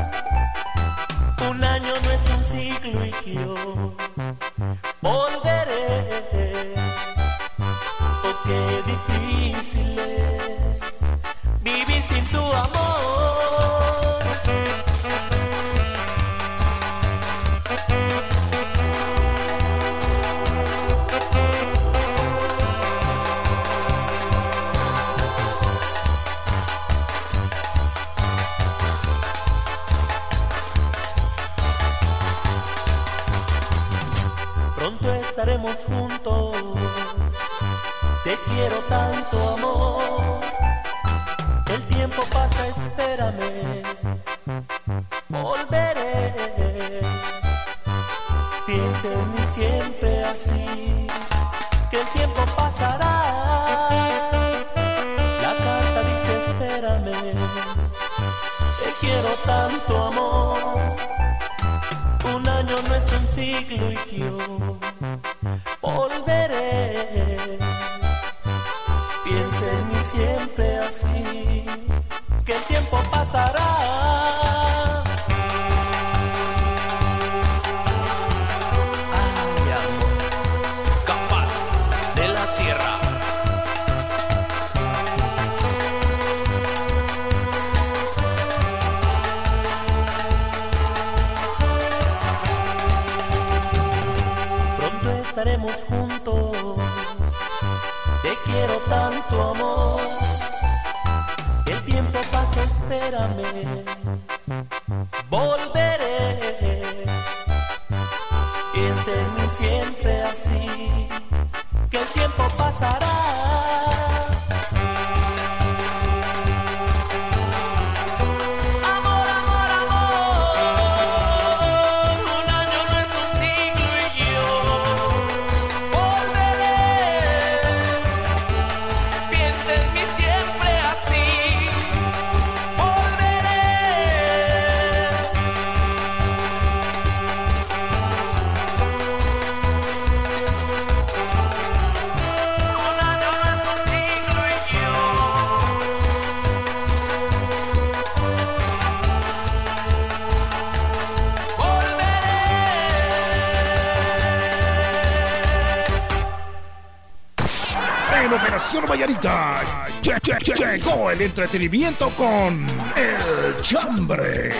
Entretenimiento 161.25 162.09
con 162.11 162.65
El 162.95 163.61
Chambre. 163.61 164.51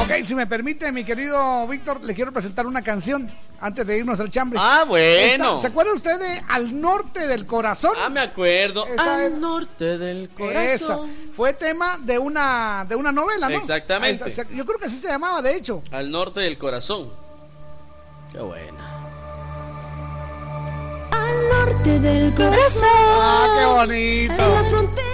Ok, 0.00 0.24
si 0.24 0.34
me 0.34 0.46
permite, 0.46 0.90
mi 0.92 1.04
querido 1.04 1.66
Víctor, 1.68 2.00
le 2.02 2.14
quiero 2.14 2.32
presentar 2.32 2.66
una 2.66 2.82
canción 2.82 3.30
antes 3.60 3.86
de 3.86 3.98
irnos 3.98 4.18
al 4.18 4.30
chambre. 4.30 4.58
Ah, 4.60 4.84
bueno. 4.86 5.44
Esta- 5.54 5.58
¿Se 5.58 5.66
acuerda 5.68 5.92
usted 5.94 6.18
de 6.18 6.42
Al 6.48 6.80
Norte 6.80 7.26
del 7.28 7.46
Corazón? 7.46 7.92
Ah, 8.02 8.08
me 8.08 8.20
acuerdo. 8.20 8.84
Esa 8.86 9.14
Al 9.14 9.32
es- 9.32 9.38
norte 9.38 9.98
del 9.98 10.24
Esa. 10.24 10.34
corazón. 10.34 11.10
Fue 11.32 11.52
tema 11.54 11.96
de 11.98 12.18
una, 12.18 12.84
de 12.88 12.96
una 12.96 13.12
novela, 13.12 13.48
¿no? 13.48 13.56
Exactamente. 13.58 14.30
Yo 14.54 14.66
creo 14.66 14.78
que 14.78 14.86
así 14.86 14.96
se 14.96 15.08
llamaba, 15.08 15.40
de 15.42 15.56
hecho. 15.56 15.82
Al 15.92 16.10
norte 16.10 16.40
del 16.40 16.58
corazón. 16.58 17.08
Qué 18.32 18.38
buena. 18.40 18.88
Al 21.12 21.48
norte 21.48 22.00
del 22.00 22.34
corazón. 22.34 22.82
Ah, 22.84 23.54
qué 23.58 23.66
bonito. 23.66 24.32
En 24.32 24.54
la 24.54 24.64
frontera. 24.64 25.06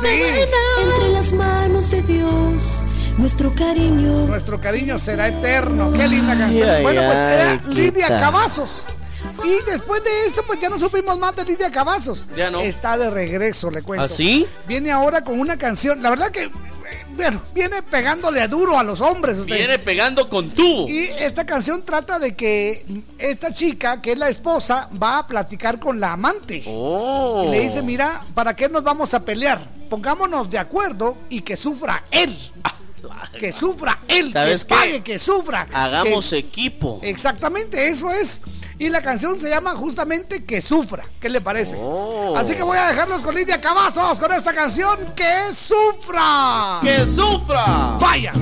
Sí. 0.00 0.06
Entre 0.06 1.08
las 1.10 1.32
manos 1.32 1.90
de 1.90 2.02
Dios. 2.02 2.80
Nuestro 3.18 3.54
cariño. 3.54 4.26
Nuestro 4.26 4.58
cariño 4.60 4.98
será 4.98 5.28
eterno. 5.28 5.92
Qué 5.92 6.08
linda 6.08 6.36
canción. 6.38 6.70
Ay, 6.70 6.82
bueno, 6.82 7.02
pues 7.04 7.18
era. 7.18 7.60
Lidia 7.66 8.08
Cavazos. 8.08 8.84
Y 9.44 9.70
después 9.70 10.02
de 10.02 10.10
esto, 10.26 10.42
pues 10.46 10.58
ya 10.58 10.70
no 10.70 10.78
supimos 10.78 11.18
más 11.18 11.36
de 11.36 11.44
Lidia 11.44 11.70
Cavazos. 11.70 12.26
Ya 12.34 12.50
no. 12.50 12.60
Está 12.60 12.96
de 12.96 13.10
regreso, 13.10 13.70
le 13.70 13.82
cuento. 13.82 14.04
¿Ah, 14.04 14.08
sí? 14.08 14.46
Viene 14.66 14.90
ahora 14.90 15.22
con 15.22 15.38
una 15.38 15.58
canción. 15.58 16.02
La 16.02 16.08
verdad 16.08 16.30
que, 16.30 16.50
bueno, 17.14 17.42
viene 17.54 17.82
pegándole 17.82 18.40
a 18.40 18.48
duro 18.48 18.78
a 18.78 18.82
los 18.82 19.02
hombres. 19.02 19.38
Usted. 19.38 19.54
Viene 19.54 19.78
pegando 19.78 20.30
con 20.30 20.50
tubo. 20.50 20.88
Y 20.88 21.10
esta 21.18 21.44
canción 21.44 21.82
trata 21.82 22.18
de 22.18 22.34
que 22.34 22.86
esta 23.18 23.52
chica, 23.52 24.00
que 24.00 24.12
es 24.12 24.18
la 24.18 24.30
esposa, 24.30 24.88
va 25.02 25.18
a 25.18 25.26
platicar 25.26 25.78
con 25.78 26.00
la 26.00 26.12
amante. 26.12 26.64
Oh. 26.66 27.44
Y 27.46 27.50
le 27.50 27.60
dice, 27.60 27.82
mira, 27.82 28.24
¿para 28.32 28.56
qué 28.56 28.70
nos 28.70 28.82
vamos 28.82 29.12
a 29.12 29.24
pelear? 29.24 29.60
Pongámonos 29.90 30.48
de 30.48 30.58
acuerdo 30.58 31.18
y 31.28 31.42
que 31.42 31.56
sufra 31.56 32.04
él. 32.10 32.38
Que 33.38 33.52
sufra 33.52 33.98
él, 34.08 34.30
¿Sabes 34.30 34.64
que 34.64 34.68
qué? 34.68 34.74
pague, 34.80 35.02
que 35.02 35.18
sufra. 35.18 35.66
Hagamos 35.72 36.30
Que- 36.30 36.38
equipo. 36.38 37.00
Exactamente, 37.02 37.88
eso 37.88 38.10
es. 38.10 38.40
Y 38.78 38.88
la 38.88 39.02
canción 39.02 39.38
se 39.40 39.50
llama 39.50 39.74
justamente 39.74 40.44
Que 40.44 40.62
sufra. 40.62 41.04
¿Qué 41.20 41.28
le 41.28 41.40
parece? 41.40 41.76
Oh. 41.78 42.34
Así 42.36 42.54
que 42.54 42.62
voy 42.62 42.78
a 42.78 42.86
dejarlos 42.88 43.22
con 43.22 43.34
Lidia 43.34 43.60
Cavazos 43.60 44.18
con 44.20 44.32
esta 44.32 44.54
canción 44.54 44.98
Que 45.16 45.54
sufra. 45.54 46.78
¡Que 46.82 47.06
sufra! 47.06 47.96
Vaya. 48.00 48.32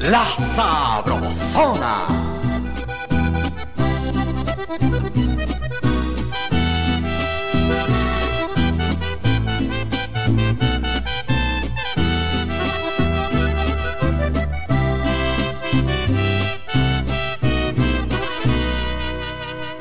La 0.00 0.24
Sabrosona. 0.36 2.19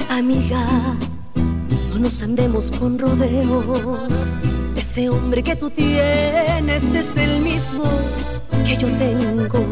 Amiga, 0.10 0.66
no 1.90 2.00
nos 2.00 2.24
andemos 2.24 2.72
con 2.72 2.98
rodeos. 2.98 4.28
Ese 4.76 5.08
hombre 5.10 5.44
que 5.44 5.56
tú 5.56 5.70
tienes 5.70 6.84
es 6.84 7.16
el 7.16 7.42
mismo 7.42 7.84
que 8.66 8.76
yo 8.76 8.88
tengo. 8.98 9.64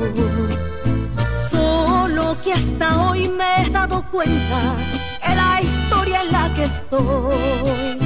Solo 1.50 2.38
que 2.44 2.54
hasta 2.54 3.10
hoy 3.10 3.28
me 3.30 3.64
he 3.64 3.70
dado 3.72 4.06
cuenta 4.12 4.76
la 6.26 6.54
que 6.54 6.64
estoy. 6.66 7.98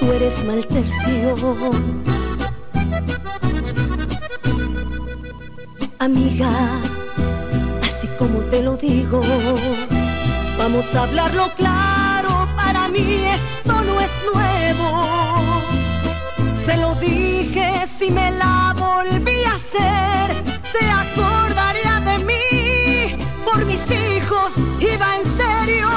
Tú 0.00 0.12
eres 0.12 0.44
mal 0.44 0.66
tercio. 0.66 1.34
Amiga, 5.98 6.50
así 7.82 8.06
como 8.18 8.40
te 8.50 8.62
lo 8.62 8.76
digo. 8.76 9.20
Vamos 10.58 10.94
a 10.94 11.02
hablarlo 11.02 11.50
claro, 11.56 12.48
para 12.56 12.88
mí 12.88 13.24
esto 13.38 13.72
no 13.82 14.00
es 14.00 14.10
nuevo. 14.32 15.62
Se 16.64 16.76
lo 16.76 16.94
dije, 16.96 17.86
si 17.98 18.10
me 18.10 18.30
la 18.30 18.74
volví 18.76 19.44
a 19.44 19.54
hacer, 19.54 20.44
se 20.72 20.84
acordaría 20.90 22.00
de 22.00 22.24
mí. 22.24 23.24
Por 23.44 23.64
mis 23.64 23.90
hijos 23.90 24.52
iba 24.80 25.16
en 25.16 25.24
serio. 25.36 25.88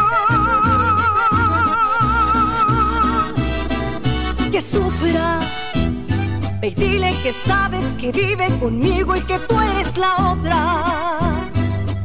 Que 4.60 4.66
sufra, 4.66 5.40
ve 6.60 6.68
y 6.68 6.74
dile 6.74 7.16
que 7.24 7.32
sabes 7.32 7.96
que 7.96 8.12
vive 8.12 8.50
conmigo 8.60 9.16
y 9.16 9.22
que 9.22 9.40
tú 9.40 9.58
eres 9.58 9.96
la 9.96 10.34
otra 10.34 10.84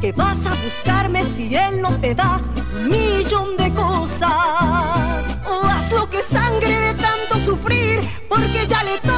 que 0.00 0.12
vas 0.12 0.36
a 0.46 0.50
buscarme 0.50 1.26
si 1.28 1.52
él 1.52 1.82
no 1.82 1.98
te 2.00 2.14
da 2.14 2.40
un 2.76 2.88
millón 2.88 3.56
de 3.56 3.74
cosas. 3.74 5.36
O 5.44 5.66
haz 5.66 5.90
lo 5.90 6.08
que 6.08 6.22
sangre 6.22 6.78
de 6.78 6.94
tanto 6.94 7.44
sufrir, 7.44 7.98
porque 8.28 8.64
ya 8.68 8.84
le 8.84 8.98
toca 9.00 9.13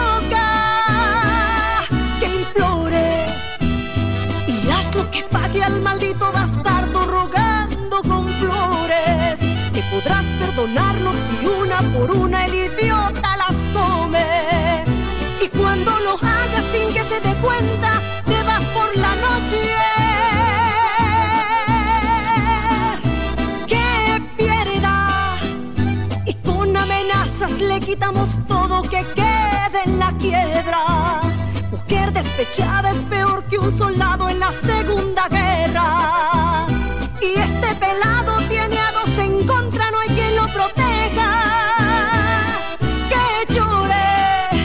quitamos 28.06 28.38
todo 28.46 28.82
que 28.82 29.04
quede 29.14 29.82
en 29.84 29.98
la 29.98 30.12
quiebra. 30.18 31.20
Mujer 31.72 32.12
despechada 32.12 32.90
es 32.90 33.02
peor 33.04 33.42
que 33.44 33.58
un 33.58 33.76
soldado 33.76 34.28
en 34.28 34.38
la 34.38 34.52
Segunda 34.52 35.28
Guerra. 35.28 36.66
Y 37.20 37.38
este 37.38 37.74
pelado 37.74 38.36
tiene 38.48 38.78
a 38.78 38.92
dos 38.92 39.18
en 39.18 39.44
contra, 39.46 39.90
no 39.90 39.98
hay 39.98 40.08
quien 40.10 40.36
lo 40.36 40.46
proteja. 40.46 41.32
Que 43.10 43.54
llore. 43.54 44.62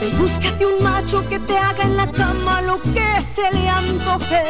Ve 0.00 0.08
y 0.08 0.16
búscate 0.16 0.64
un 0.64 0.82
macho 0.82 1.28
que 1.28 1.38
te 1.40 1.58
haga 1.58 1.84
en 1.84 1.96
la 1.98 2.10
cama 2.10 2.62
lo 2.62 2.80
que 2.80 3.22
se 3.34 3.50
le 3.52 3.68
antoje. 3.68 4.42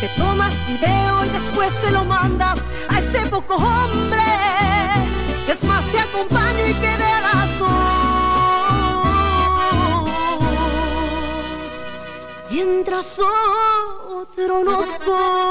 Te 0.00 0.08
tomas 0.18 0.54
video 0.66 1.24
y 1.24 1.28
después 1.30 1.72
se 1.82 1.90
lo 1.90 2.04
mandas 2.04 2.58
a 2.90 2.98
ese 2.98 3.26
poco 3.28 3.54
hombre. 3.56 4.63
Es 5.48 5.62
más, 5.64 5.84
te 5.92 5.98
acompaño 5.98 6.66
y 6.66 6.72
vea 6.74 7.20
las 7.20 7.58
dos. 7.58 7.68
Mientras 12.50 13.18
otro 14.08 14.64
nos 14.64 14.86
come. 15.04 15.44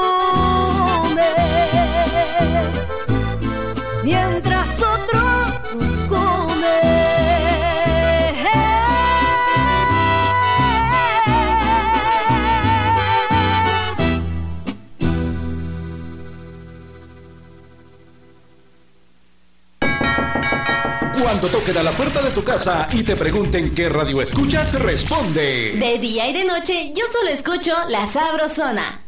Cuando 21.44 21.58
toquen 21.58 21.76
a 21.76 21.82
la 21.82 21.90
puerta 21.92 22.22
de 22.22 22.30
tu 22.30 22.42
casa 22.42 22.88
y 22.90 23.02
te 23.02 23.16
pregunten 23.16 23.74
qué 23.74 23.90
radio 23.90 24.22
escuchas, 24.22 24.80
responde. 24.80 25.72
De 25.78 25.98
día 25.98 26.26
y 26.26 26.32
de 26.32 26.42
noche, 26.46 26.90
yo 26.96 27.04
solo 27.12 27.28
escucho 27.28 27.70
La 27.90 28.06
Sabrosona. 28.06 29.02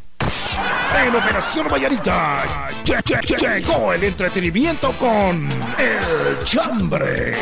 En 1.03 1.15
Operación 1.15 1.67
Vallarita 1.67 2.69
che- 2.83 3.01
che- 3.03 3.17
che- 3.25 3.37
llegó 3.37 3.91
el 3.91 4.03
entretenimiento 4.03 4.91
con 4.99 5.49
El 5.79 6.43
Chambre. 6.45 7.33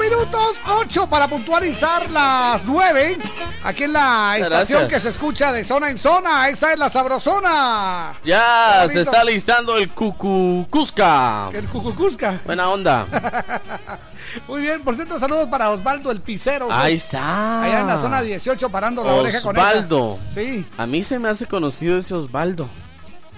Ok, 0.00 0.06
solamente 0.06 0.16
8 0.16 0.16
minutos, 0.16 0.60
8 0.66 1.06
para 1.08 1.28
puntualizar 1.28 2.10
las 2.10 2.64
9. 2.64 3.18
Aquí 3.64 3.84
en 3.84 3.92
la 3.92 4.36
estación 4.38 4.80
gracias. 4.80 4.88
que 4.88 5.00
se 5.00 5.08
escucha 5.10 5.52
de 5.52 5.64
zona 5.64 5.90
en 5.90 5.98
zona. 5.98 6.48
Esta 6.48 6.72
es 6.72 6.78
la 6.78 6.88
sabrosona. 6.88 8.14
Ya 8.24 8.86
se 8.88 9.02
está 9.02 9.24
listando 9.24 9.76
el 9.76 9.90
Cucucusca. 9.90 11.50
El 11.52 11.66
Cucucusca. 11.68 12.40
Buena 12.44 12.70
onda. 12.70 13.06
Muy 14.48 14.62
bien, 14.62 14.82
por 14.82 14.94
cierto, 14.94 15.18
saludos 15.18 15.48
para 15.48 15.70
Osvaldo 15.70 16.10
el 16.10 16.20
Picero. 16.20 16.68
Ahí 16.70 16.94
está. 16.94 17.62
Allá 17.62 17.80
en 17.80 17.86
la 17.86 17.98
zona 17.98 18.22
18 18.22 18.70
parando 18.70 19.04
la 19.04 19.14
oreja 19.14 19.42
con. 19.42 19.56
Osvaldo. 19.56 20.18
Sí, 20.32 20.64
A 20.78 20.86
mí 20.86 21.02
se 21.02 21.18
me 21.18 21.28
hace 21.28 21.46
conocido 21.46 21.98
ese 21.98 22.14
Osvaldo. 22.14 22.68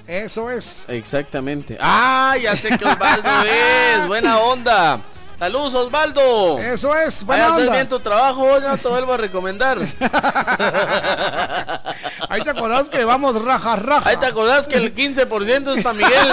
eso 0.06 0.50
es. 0.50 0.84
Exactamente. 0.88 1.78
Ah, 1.80 2.34
ya 2.40 2.54
sé 2.56 2.76
que 2.76 2.84
Osvaldo 2.84 3.30
es. 3.46 4.06
Buena 4.06 4.38
onda. 4.38 5.00
Saludos, 5.42 5.74
Osvaldo. 5.74 6.60
Eso 6.60 6.94
es, 6.94 7.24
buena 7.24 7.42
Vaya 7.42 7.52
a 7.52 7.56
hacer 7.56 7.66
onda. 7.66 7.74
bien 7.74 7.88
tu 7.88 7.98
trabajo, 7.98 8.60
ya 8.60 8.76
te 8.76 8.86
vuelvo 8.86 9.12
a 9.12 9.16
recomendar. 9.16 9.76
Ahí 12.28 12.44
te 12.44 12.50
acordás 12.50 12.84
que 12.84 13.04
vamos 13.04 13.44
raja 13.44 13.74
raja. 13.74 14.08
Ahí 14.08 14.16
te 14.18 14.26
acordás 14.26 14.68
que 14.68 14.76
el 14.76 14.94
15% 14.94 15.76
es 15.76 15.82
para 15.82 15.94
Miguel. 15.94 16.12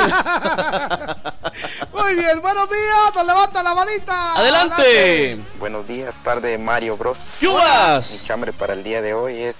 Muy 1.91 2.17
bien, 2.17 2.39
buenos 2.39 2.69
días, 2.69 3.15
nos 3.15 3.25
levanta 3.25 3.63
la 3.63 3.73
manita. 3.73 4.35
Adelante. 4.35 5.39
Buenos 5.57 5.87
días, 5.87 6.13
par 6.23 6.39
de 6.39 6.59
Mario 6.59 6.95
Bros. 6.95 7.17
¡Yubas! 7.41 8.11
Mi 8.11 8.19
chambre 8.27 8.53
para 8.53 8.73
el 8.73 8.83
día 8.83 9.01
de 9.01 9.15
hoy 9.15 9.41
es 9.41 9.55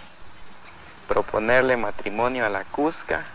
proponerle 1.07 1.75
matrimonio 1.75 2.45
a 2.45 2.49
la 2.49 2.65
Cusca. 2.65 3.25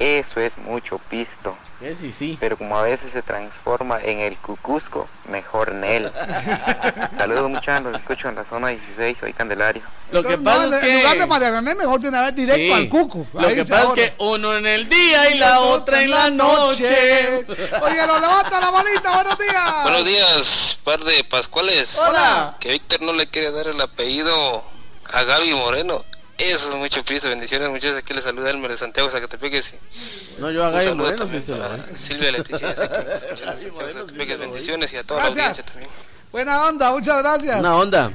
Eso 0.00 0.40
es 0.40 0.58
mucho 0.58 0.98
pisto. 1.08 1.56
Sí. 2.12 2.36
Pero 2.40 2.56
como 2.56 2.78
a 2.78 2.82
veces 2.82 3.10
se 3.12 3.22
transforma 3.22 4.00
en 4.02 4.20
el 4.20 4.36
Cucusco, 4.36 5.08
mejor 5.28 5.72
Nel. 5.72 6.10
Saludos 7.18 7.50
muchachos, 7.50 7.84
los 7.92 8.00
escucho 8.00 8.28
en 8.28 8.36
la 8.36 8.44
zona 8.44 8.68
16, 8.68 9.16
soy 9.18 9.32
Candelario. 9.32 9.82
Lo 10.10 10.22
que 10.22 10.34
Entonces, 10.34 10.64
pasa 10.64 10.68
no, 10.68 10.76
es 10.76 10.82
En 10.82 10.96
lugar 10.98 11.12
de 11.14 11.18
que. 11.20 11.26
María 11.26 11.50
René, 11.50 11.74
mejor 11.74 12.00
de 12.00 12.08
una 12.08 12.22
vez 12.22 12.34
directo 12.36 12.62
Sí. 12.62 12.72
al 12.72 12.88
cucu. 12.88 13.26
Lo 13.32 13.48
que 13.48 13.64
pasa 13.64 13.84
es 13.86 13.92
que 13.92 14.14
uno 14.18 14.56
en 14.56 14.66
el 14.66 14.88
día 14.88 15.30
y 15.30 15.38
la 15.38 15.60
otra 15.60 16.02
en 16.02 16.10
la 16.10 16.30
noche. 16.30 17.44
Oye, 17.82 18.06
nos 18.06 18.20
levanta 18.20 18.60
la 18.60 18.70
manita, 18.70 19.14
buenos 19.14 19.38
días. 19.38 19.82
Buenos 19.82 20.04
días, 20.04 20.78
par 20.84 21.00
de 21.00 21.24
Pascuales. 21.24 21.98
Hola. 21.98 22.56
Que 22.60 22.70
Víctor 22.72 23.02
no 23.02 23.12
le 23.12 23.26
quiere 23.26 23.50
dar 23.50 23.66
el 23.66 23.80
apellido 23.80 24.62
a 25.12 25.22
Gaby 25.24 25.54
Moreno. 25.54 26.04
Eso 26.44 26.70
es 26.70 26.74
mucho 26.76 27.04
piso. 27.04 27.28
Bendiciones, 27.28 27.68
muchachos. 27.70 27.96
Aquí 27.98 28.12
le 28.14 28.20
saluda 28.22 28.50
Elmer 28.50 28.70
de 28.72 28.76
Santiago 28.76 29.08
Zacatepeques. 29.10 29.74
No, 30.38 30.50
yo 30.50 30.64
a 30.64 30.68
Un 30.68 30.72
Gaby 30.74 30.84
saludo 30.84 30.96
Moreno 31.04 31.16
también 31.18 31.42
sí 31.42 31.52
se. 31.52 31.96
Silvia 32.08 32.32
Leticia, 32.32 32.74
sé 32.76 32.88
que 32.88 32.98
nos 33.04 33.22
escucha 33.22 33.44
en 33.52 33.58
Santiago 33.60 33.88
Zacatepeques. 33.92 34.38
Bendiciones 34.38 34.92
y 34.92 34.96
a 34.96 35.04
toda 35.04 35.20
la 35.20 35.26
Gracias. 35.30 35.46
audiencia 35.48 35.64
también. 35.72 35.90
Buena 36.32 36.66
onda, 36.66 36.90
muchas 36.92 37.18
gracias. 37.22 37.60
Una 37.60 37.76
onda. 37.76 38.10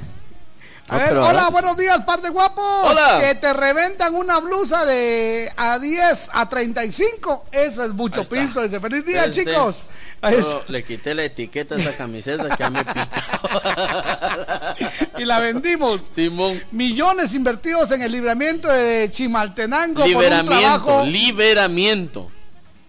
A 0.90 0.96
ver, 0.96 1.08
pero 1.08 1.20
hola, 1.20 1.40
ahora- 1.40 1.50
buenos 1.50 1.76
días, 1.76 2.02
par 2.06 2.22
de 2.22 2.30
guapos. 2.30 2.64
Hola. 2.90 3.18
Que 3.20 3.34
te 3.34 3.52
reventan 3.52 4.14
una 4.14 4.38
blusa 4.40 4.86
de 4.86 5.52
a 5.54 5.78
10 5.78 6.30
a 6.32 6.48
35. 6.48 7.46
Eso 7.52 7.84
es 7.84 7.90
mucho 7.90 8.24
pisto. 8.24 8.62
Dice, 8.62 8.80
feliz 8.80 9.04
día, 9.04 9.24
Este, 9.26 9.44
chicos. 9.44 9.84
Yo 10.22 10.64
le 10.68 10.82
quité 10.82 11.14
la 11.14 11.24
etiqueta 11.24 11.74
a 11.74 11.78
esa 11.78 11.94
camiseta 11.96 12.48
que 12.48 12.56
ya 12.58 12.70
me 12.70 12.84
pica. 12.84 13.08
y 15.18 15.24
la 15.24 15.40
vendimos. 15.40 16.02
Simón. 16.12 16.60
Millones 16.72 17.34
invertidos 17.34 17.90
en 17.90 18.02
el 18.02 18.12
libramiento 18.12 18.68
de 18.68 19.08
Chimaltenango 19.10 19.94
por 20.00 20.02
un 20.04 20.08
Liberamiento, 20.08 20.58
trabajo. 20.60 21.04
liberamiento. 21.06 22.30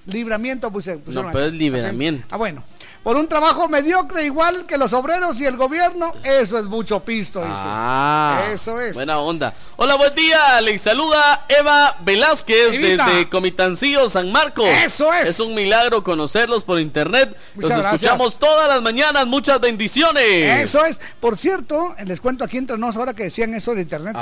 libramiento, 0.06 0.72
pusieron 0.72 1.01
No, 1.08 1.30
pero 1.32 1.45
es 1.45 1.53
liberamiento. 1.53 2.25
Ah, 2.30 2.38
bueno. 2.38 2.64
Por 3.03 3.16
un 3.16 3.28
trabajo 3.30 3.68
mediocre 3.69 4.26
igual 4.26 4.66
que 4.66 4.78
los 4.78 4.92
obreros 4.92 5.40
y 5.40 5.45
el 5.45 5.56
gobierno, 5.56 6.14
eso 6.24 6.60
es 6.60 6.66
mucho 6.66 7.00
pisto, 7.00 7.40
dice. 7.40 7.53
Ah, 7.66 8.42
Eso 8.53 8.80
es. 8.82 8.94
Buena 8.94 9.19
onda. 9.19 9.53
Hola, 9.78 9.95
buen 9.95 10.14
día. 10.16 10.60
Les 10.60 10.82
saluda 10.82 11.45
Eva 11.48 11.95
Velázquez 12.02 12.74
Evita. 12.76 13.06
desde 13.08 13.30
Comitancillo, 13.30 14.10
San 14.10 14.32
Marcos. 14.34 14.66
Eso 14.68 15.14
es. 15.14 15.30
Es 15.30 15.40
un 15.40 15.56
milagro 15.56 16.03
conocerlos 16.03 16.66
por 16.66 16.80
internet. 16.80 17.34
Muchas 17.56 17.69
Los 17.69 17.80
gracias. 17.80 18.03
escuchamos 18.03 18.38
todas 18.38 18.68
las 18.68 18.82
mañanas. 18.82 19.26
Muchas 19.26 19.61
bendiciones. 19.61 20.61
Eso 20.64 20.84
es. 20.84 21.00
Por 21.22 21.38
cierto, 21.38 21.95
les 22.06 22.19
cuento 22.19 22.44
aquí 22.44 22.58
entre 22.58 22.78
nosotros 22.78 22.98
ahora 22.98 23.14
que 23.14 23.24
decían 23.24 23.53
eso 23.53 23.74
de 23.76 23.84
internet. 23.84 24.16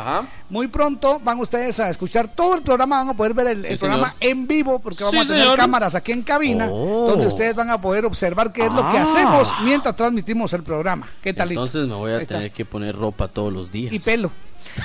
Muy 0.49 0.67
pronto 0.67 1.19
van 1.23 1.39
ustedes 1.39 1.79
a 1.79 1.89
escuchar 1.89 2.27
todo 2.27 2.53
el 2.53 2.61
programa, 2.61 2.99
van 2.99 3.09
a 3.09 3.13
poder 3.15 3.33
ver 3.33 3.47
el, 3.47 3.65
Sí, 3.65 3.73
el 3.73 3.79
programa 3.79 4.15
en 4.19 4.45
vivo 4.47 4.77
porque 4.79 5.03
vamos 5.03 5.13
Sí, 5.13 5.25
a 5.25 5.27
tener 5.27 5.41
señor. 5.41 5.57
cámaras 5.57 5.95
aquí 5.95 6.11
en 6.11 6.21
cabina 6.21 6.67
Oh. 6.69 7.07
donde 7.09 7.25
ustedes 7.27 7.55
van 7.55 7.71
a 7.71 7.81
poder 7.81 8.05
observar 8.05 8.53
qué 8.53 8.65
es 8.65 8.71
lo 8.77 8.91
que 8.91 8.97
Ah. 8.97 9.01
hacemos 9.03 9.53
mientras 9.61 9.95
transmitimos 9.95 10.53
el 10.53 10.63
programa. 10.63 11.07
¿Qué 11.21 11.33
tal? 11.33 11.49
Entonces 11.49 11.87
me 11.87 11.95
voy 11.95 12.13
a 12.13 12.25
tener 12.25 12.51
que 12.51 12.65
poner 12.65 12.95
ropa 12.95 13.27
todos 13.27 13.51
los 13.51 13.71
días. 13.71 13.93
Y 13.93 13.99
pelo. 13.99 14.31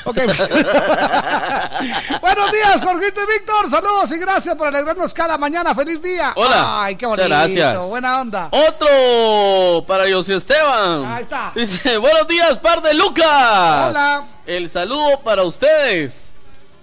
Ok. 0.05 0.17
Buenos 2.21 2.53
días, 2.53 2.81
Jorgito 2.83 3.21
y 3.23 3.27
Víctor. 3.39 3.71
Saludos 3.71 4.13
y 4.13 4.19
gracias 4.19 4.55
por 4.55 4.67
alegrarnos 4.69 5.13
cada 5.13 5.37
mañana. 5.39 5.75
Feliz 5.75 6.01
día. 6.03 6.33
Hola. 6.37 6.85
Ay, 6.85 6.97
qué 6.97 7.07
bonito. 7.07 7.29
Gracias. 7.29 7.87
Buena 7.89 8.21
onda. 8.21 8.49
Otro 8.51 9.85
para 9.87 10.11
José 10.13 10.37
Esteban. 10.37 11.05
Ahí 11.07 11.23
está. 11.23 11.53
Dice, 11.55 11.97
buenos 11.99 12.27
días, 12.29 12.59
par 12.59 12.83
de 12.83 12.95
Lucas. 12.95 13.89
Hola. 13.91 14.25
El 14.47 14.69
saludo 14.69 15.21
para 15.21 15.43
ustedes. 15.43 16.33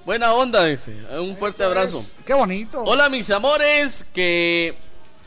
Buena 0.05 0.33
onda, 0.33 0.65
dice. 0.65 0.95
Un 1.19 1.35
fuerte 1.37 1.63
abrazo. 1.63 2.01
Qué 2.25 2.33
bonito. 2.33 2.81
Hola, 2.83 3.09
mis 3.09 3.29
amores. 3.31 4.05
Que 4.13 4.77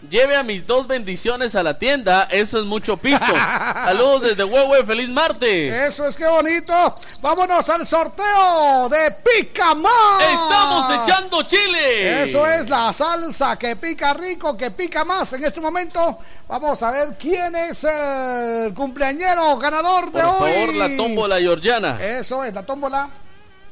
lleve 0.08 0.36
a 0.36 0.42
mis 0.42 0.66
dos 0.66 0.86
bendiciones 0.86 1.55
a 1.56 1.62
la 1.62 1.78
tienda. 1.78 2.28
Eso 2.31 2.58
es 2.58 2.64
mucho 2.64 2.97
pisto. 2.97 3.24
Saludos 3.34 4.22
desde 4.22 4.44
Huehue. 4.44 4.84
Feliz 4.84 5.08
martes. 5.08 5.89
Eso 5.89 6.06
es 6.06 6.16
que 6.16 6.26
bonito. 6.26 6.72
Vámonos 7.20 7.68
al 7.68 7.86
sorteo 7.86 8.89
de 8.89 9.10
Pica 9.12 9.74
Más. 9.74 10.22
Estamos 10.32 11.02
echando 11.02 11.42
chile. 11.44 12.22
Eso 12.22 12.47
es 12.47 12.68
la 12.68 12.92
salsa 12.92 13.56
que 13.56 13.76
pica 13.76 14.14
rico, 14.14 14.56
que 14.56 14.70
pica 14.70 15.05
más. 15.05 15.32
En 15.32 15.44
este 15.44 15.60
momento 15.60 16.18
vamos 16.48 16.82
a 16.82 16.90
ver 16.90 17.16
quién 17.18 17.55
es 17.55 17.84
el 17.84 18.74
cumpleañero 18.74 19.56
ganador 19.58 20.12
de 20.12 20.22
Por 20.22 20.24
hoy. 20.42 20.52
favor, 20.52 20.74
la 20.74 20.97
tómbola 20.97 21.39
georgiana. 21.39 21.98
Eso 22.02 22.44
es, 22.44 22.55
la 22.55 22.62
tómbola. 22.64 23.10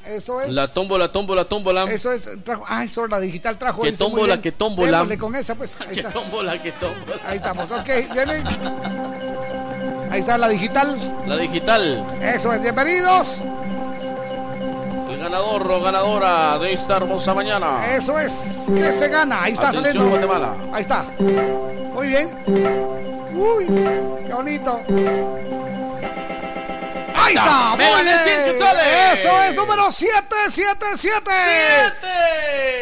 Eso 0.06 0.40
es. 0.40 0.50
La 0.50 0.66
tómbola, 0.68 1.12
tómbola, 1.12 1.44
tómbola. 1.44 1.84
Eso 1.90 2.12
es. 2.12 2.28
Trajo, 2.44 2.64
ah, 2.66 2.84
eso 2.84 3.06
la 3.06 3.20
digital 3.20 3.58
trajo. 3.58 3.82
Que 3.82 3.92
tómbola, 3.92 4.40
que 4.40 4.50
tómbola. 4.52 4.90
Démosle 4.98 5.18
con 5.18 5.36
esa, 5.36 5.54
pues. 5.54 5.80
Ahí 5.80 5.88
Que 5.94 6.00
está. 6.00 6.10
tómbola, 6.10 6.60
que 6.60 6.72
tómbola. 6.72 7.20
Ahí 7.26 7.36
estamos. 7.36 7.70
Ok, 7.70 7.86
viene. 8.14 8.42
Ahí 10.10 10.20
está 10.20 10.38
la 10.38 10.48
digital. 10.48 10.98
La 11.26 11.36
digital. 11.36 12.04
Eso 12.22 12.52
es, 12.52 12.62
bienvenidos. 12.62 13.44
El 15.10 15.18
ganador 15.18 15.70
o 15.70 15.80
ganadora 15.82 16.58
de 16.58 16.72
esta 16.72 16.96
hermosa 16.96 17.34
mañana. 17.34 17.94
Eso 17.94 18.18
es. 18.18 18.64
¿Qué 18.74 18.92
se 18.92 19.08
gana? 19.08 19.42
Ahí 19.42 19.52
está 19.52 19.68
Atención, 19.68 19.92
saliendo. 19.92 20.10
Guatemala. 20.10 20.54
Ahí 20.72 20.80
está. 20.80 21.04
Muy 21.94 22.08
bien. 22.08 22.30
Uy, 23.34 23.66
qué 24.26 24.32
bonito. 24.34 24.80
Ahí 27.38 28.08
está, 28.08 28.44
quetzales. 28.44 29.18
Eso 29.20 29.42
es, 29.42 29.54
número 29.54 29.90
777. 29.92 31.30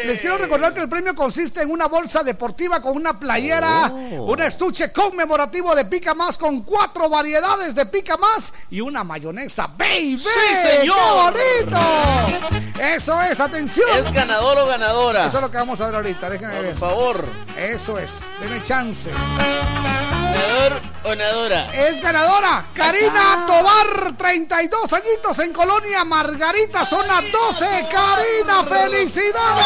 Les 0.05 0.21
quiero 0.21 0.37
recordar 0.37 0.73
que 0.73 0.79
el 0.81 0.89
premio 0.89 1.13
consiste 1.15 1.61
en 1.61 1.71
una 1.71 1.87
bolsa 1.87 2.23
deportiva 2.23 2.81
con 2.81 2.95
una 2.95 3.19
playera, 3.19 3.91
Oh. 3.91 4.31
un 4.33 4.41
estuche 4.41 4.91
conmemorativo 4.91 5.75
de 5.75 5.85
Pica 5.85 6.13
Más 6.13 6.37
con 6.37 6.61
cuatro 6.63 7.09
variedades 7.09 7.75
de 7.75 7.85
Pica 7.85 8.17
Más 8.17 8.53
y 8.69 8.81
una 8.81 9.03
mayonesa 9.03 9.67
Baby. 9.77 10.17
¡Sí, 10.19 10.55
señor! 10.55 11.33
¡Qué 11.33 11.65
bonito! 11.65 12.79
Eso 12.81 13.21
es, 13.21 13.39
atención. 13.39 13.89
¿Es 13.97 14.11
ganador 14.11 14.57
o 14.59 14.65
ganadora? 14.67 15.25
Eso 15.27 15.37
es 15.37 15.43
lo 15.43 15.51
que 15.51 15.57
vamos 15.57 15.79
a 15.81 15.85
ver 15.87 15.95
ahorita, 15.95 16.29
déjenme 16.29 16.61
ver. 16.61 16.71
Por 16.75 16.89
favor. 16.89 17.25
Eso 17.57 17.97
es, 17.99 18.21
denme 18.41 18.63
chance. 18.63 19.09
¿Ganador 19.11 20.73
o 20.73 20.88
ganadora? 21.03 21.71
Es 21.73 22.01
ganadora 22.01 22.65
Karina 22.73 23.45
Tobar, 23.47 24.17
32 24.17 24.93
añitos 24.93 25.39
en 25.39 25.53
Colonia 25.53 26.03
Margarita, 26.03 26.85
zona 26.85 27.21
12. 27.21 27.87
Karina, 27.91 28.63
felicidades. 28.65 29.65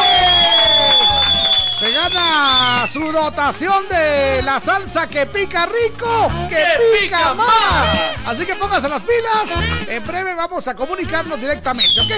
Se 1.79 1.91
gana 1.91 2.87
su 2.87 3.11
dotación 3.11 3.89
de 3.89 4.41
la 4.43 4.59
salsa 4.59 5.07
que 5.07 5.25
pica 5.25 5.65
rico, 5.65 6.31
que, 6.47 6.63
pica, 7.01 7.17
pica 7.17 7.33
más. 7.33 7.47
más. 7.47 8.27
Así 8.27 8.45
que 8.45 8.55
póngase 8.55 8.87
las 8.87 9.01
pilas. 9.01 9.87
En 9.87 10.05
breve 10.05 10.33
vamos 10.33 10.65
a 10.67 10.75
comunicarnos 10.75 11.39
directamente, 11.39 11.99
¿ok? 11.99 12.11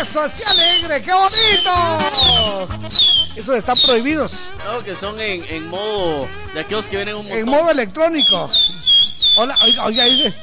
Eso 0.00 0.24
es 0.24 0.34
que 0.34 0.44
alegre, 0.44 1.02
qué 1.02 1.12
bonito. 1.12 2.68
Esos 3.38 3.56
están 3.56 3.76
prohibidos 3.84 4.32
No, 4.64 4.82
que 4.82 4.96
son 4.96 5.20
en, 5.20 5.44
en 5.48 5.68
modo 5.68 6.26
de 6.54 6.60
aquellos 6.60 6.86
que 6.88 6.96
vienen 6.96 7.14
un 7.16 7.22
montón. 7.22 7.38
en 7.38 7.44
modo 7.46 7.70
electrónico. 7.70 8.50
Hola, 9.36 9.54
oiga, 9.62 9.84
oiga, 9.84 10.04
dice. 10.04 10.34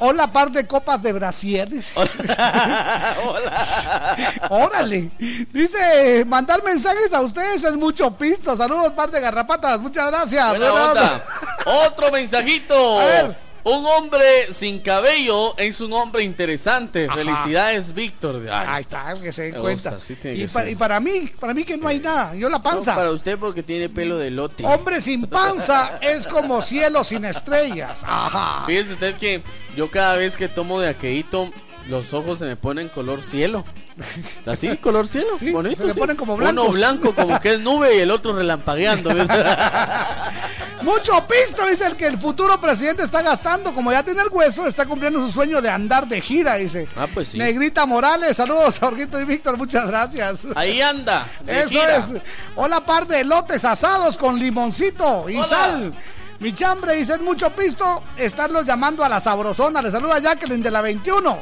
Hola, 0.00 0.26
par 0.26 0.50
de 0.50 0.66
copas 0.66 1.00
de 1.00 1.12
brasieres. 1.12 1.92
Órale. 4.50 5.10
Dice, 5.52 6.24
mandar 6.26 6.62
mensajes 6.64 7.12
a 7.12 7.20
ustedes 7.20 7.62
es 7.62 7.76
mucho 7.76 8.10
pisto. 8.10 8.56
Saludos, 8.56 8.92
par 8.92 9.10
de 9.10 9.20
garrapatas. 9.20 9.80
Muchas 9.80 10.10
gracias. 10.10 10.48
Buena 10.50 10.72
onda. 10.72 11.24
Otro 11.86 12.10
mensajito. 12.10 13.00
A 13.00 13.04
ver. 13.04 13.43
Un 13.64 13.86
hombre 13.86 14.52
sin 14.52 14.80
cabello 14.80 15.56
es 15.56 15.80
un 15.80 15.92
hombre 15.94 16.22
interesante. 16.22 17.06
Ajá. 17.08 17.16
Felicidades, 17.16 17.94
Víctor. 17.94 18.46
Ahí 18.52 18.82
está, 18.82 19.14
que 19.14 19.32
se 19.32 19.44
den 19.44 19.52
cuenta. 19.60 19.90
gusta, 19.92 19.98
sí 19.98 20.16
tiene 20.16 20.36
y, 20.36 20.40
que 20.46 20.52
pa- 20.52 20.60
ser. 20.60 20.68
y 20.72 20.74
para 20.74 21.00
mí, 21.00 21.30
para 21.40 21.54
mí 21.54 21.64
que 21.64 21.78
no 21.78 21.88
hay 21.88 21.98
nada. 21.98 22.34
Yo 22.34 22.50
la 22.50 22.62
panza. 22.62 22.92
No, 22.92 22.98
para 22.98 23.10
usted 23.10 23.38
porque 23.38 23.62
tiene 23.62 23.88
pelo 23.88 24.18
de 24.18 24.30
lote. 24.30 24.66
Hombre 24.66 25.00
sin 25.00 25.26
panza 25.26 25.98
es 26.02 26.26
como 26.26 26.60
cielo 26.60 27.02
sin 27.04 27.24
estrellas. 27.24 28.02
Ajá. 28.06 28.64
Fíjese 28.66 28.92
usted 28.94 29.16
que 29.16 29.42
yo 29.74 29.90
cada 29.90 30.14
vez 30.16 30.36
que 30.36 30.48
tomo 30.48 30.78
de 30.80 30.90
aqueíto, 30.90 31.50
los 31.88 32.12
ojos 32.12 32.40
se 32.40 32.44
me 32.44 32.56
ponen 32.56 32.88
color 32.90 33.22
cielo. 33.22 33.64
Así, 34.46 34.76
color 34.78 35.06
cielo. 35.06 35.28
bonito. 35.52 35.76
se 35.82 35.86
le 35.86 35.92
sí. 35.94 35.98
ponen 35.98 36.16
como 36.16 36.34
Uno 36.34 36.44
blancos. 36.52 36.72
blanco 36.74 37.14
como 37.14 37.40
que 37.40 37.54
es 37.54 37.60
nube 37.60 37.96
y 37.96 38.00
el 38.00 38.10
otro 38.10 38.32
relampagueando. 38.32 39.10
Mucho 40.82 41.26
pisto, 41.26 41.66
dice 41.66 41.86
el 41.86 41.96
que 41.96 42.06
el 42.06 42.18
futuro 42.18 42.60
presidente 42.60 43.02
está 43.04 43.22
gastando. 43.22 43.74
Como 43.74 43.90
ya 43.92 44.02
tiene 44.02 44.20
el 44.22 44.28
hueso, 44.30 44.66
está 44.66 44.84
cumpliendo 44.84 45.18
su 45.26 45.32
sueño 45.32 45.62
de 45.62 45.70
andar 45.70 46.06
de 46.06 46.20
gira, 46.20 46.56
dice. 46.56 46.86
Ah, 46.96 47.06
pues 47.12 47.28
sí. 47.28 47.38
Negrita 47.38 47.86
Morales, 47.86 48.36
saludos, 48.36 48.78
Jorgito 48.78 49.18
y 49.18 49.24
Víctor, 49.24 49.56
muchas 49.56 49.86
gracias. 49.86 50.46
Ahí 50.54 50.82
anda. 50.82 51.26
Eso 51.46 51.68
gira. 51.70 51.96
es. 51.96 52.10
Hola, 52.56 52.84
par 52.84 53.06
de 53.06 53.20
elotes 53.20 53.64
asados 53.64 54.18
con 54.18 54.38
limoncito 54.38 55.28
y 55.30 55.36
Hola. 55.36 55.46
sal. 55.46 55.92
Mi 56.40 56.52
chambre 56.52 56.96
dice, 56.96 57.14
es 57.14 57.20
mucho 57.20 57.48
pisto 57.50 58.02
estarlos 58.18 58.66
llamando 58.66 59.02
a 59.04 59.08
la 59.08 59.20
sabrosona. 59.20 59.80
Le 59.80 59.90
saluda 59.90 60.18
Jacqueline 60.18 60.62
de 60.62 60.70
la 60.70 60.82
21. 60.82 61.38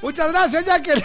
Muchas 0.00 0.30
gracias, 0.30 0.64
Jacqueline. 0.64 1.04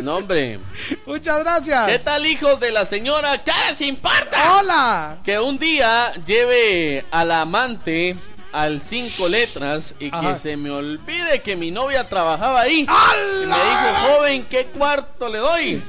No, 0.00 0.16
hombre. 0.16 0.58
Muchas 1.06 1.40
gracias. 1.40 1.86
¿Qué 1.86 1.98
tal, 1.98 2.26
hijo 2.26 2.56
de 2.56 2.70
la 2.70 2.84
señora? 2.84 3.42
¿Qué 3.42 3.52
les 3.68 3.80
importa? 3.82 4.58
Hola. 4.58 5.18
Que 5.24 5.38
un 5.38 5.58
día 5.58 6.12
lleve 6.24 7.04
a 7.10 7.24
la 7.24 7.42
amante 7.42 8.16
al 8.52 8.80
cinco 8.80 9.28
letras 9.28 9.94
y 10.00 10.08
Ajá. 10.12 10.32
que 10.32 10.38
se 10.38 10.56
me 10.56 10.70
olvide 10.70 11.40
que 11.40 11.54
mi 11.54 11.70
novia 11.70 12.08
trabajaba 12.08 12.62
ahí. 12.62 12.80
Y 12.80 13.46
me 13.46 13.54
dijo, 13.54 14.16
joven, 14.16 14.46
¿qué 14.50 14.64
cuarto 14.66 15.28
le 15.28 15.38
doy? 15.38 15.82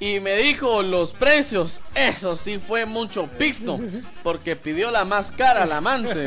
Y 0.00 0.18
me 0.20 0.34
dijo 0.36 0.82
los 0.82 1.12
precios. 1.12 1.80
Eso 1.94 2.34
sí 2.36 2.58
fue 2.58 2.86
mucho 2.86 3.26
pisto. 3.38 3.78
Porque 4.22 4.56
pidió 4.56 4.90
la 4.90 5.04
más 5.04 5.30
cara 5.30 5.64
la 5.64 5.76
amante. 5.78 6.26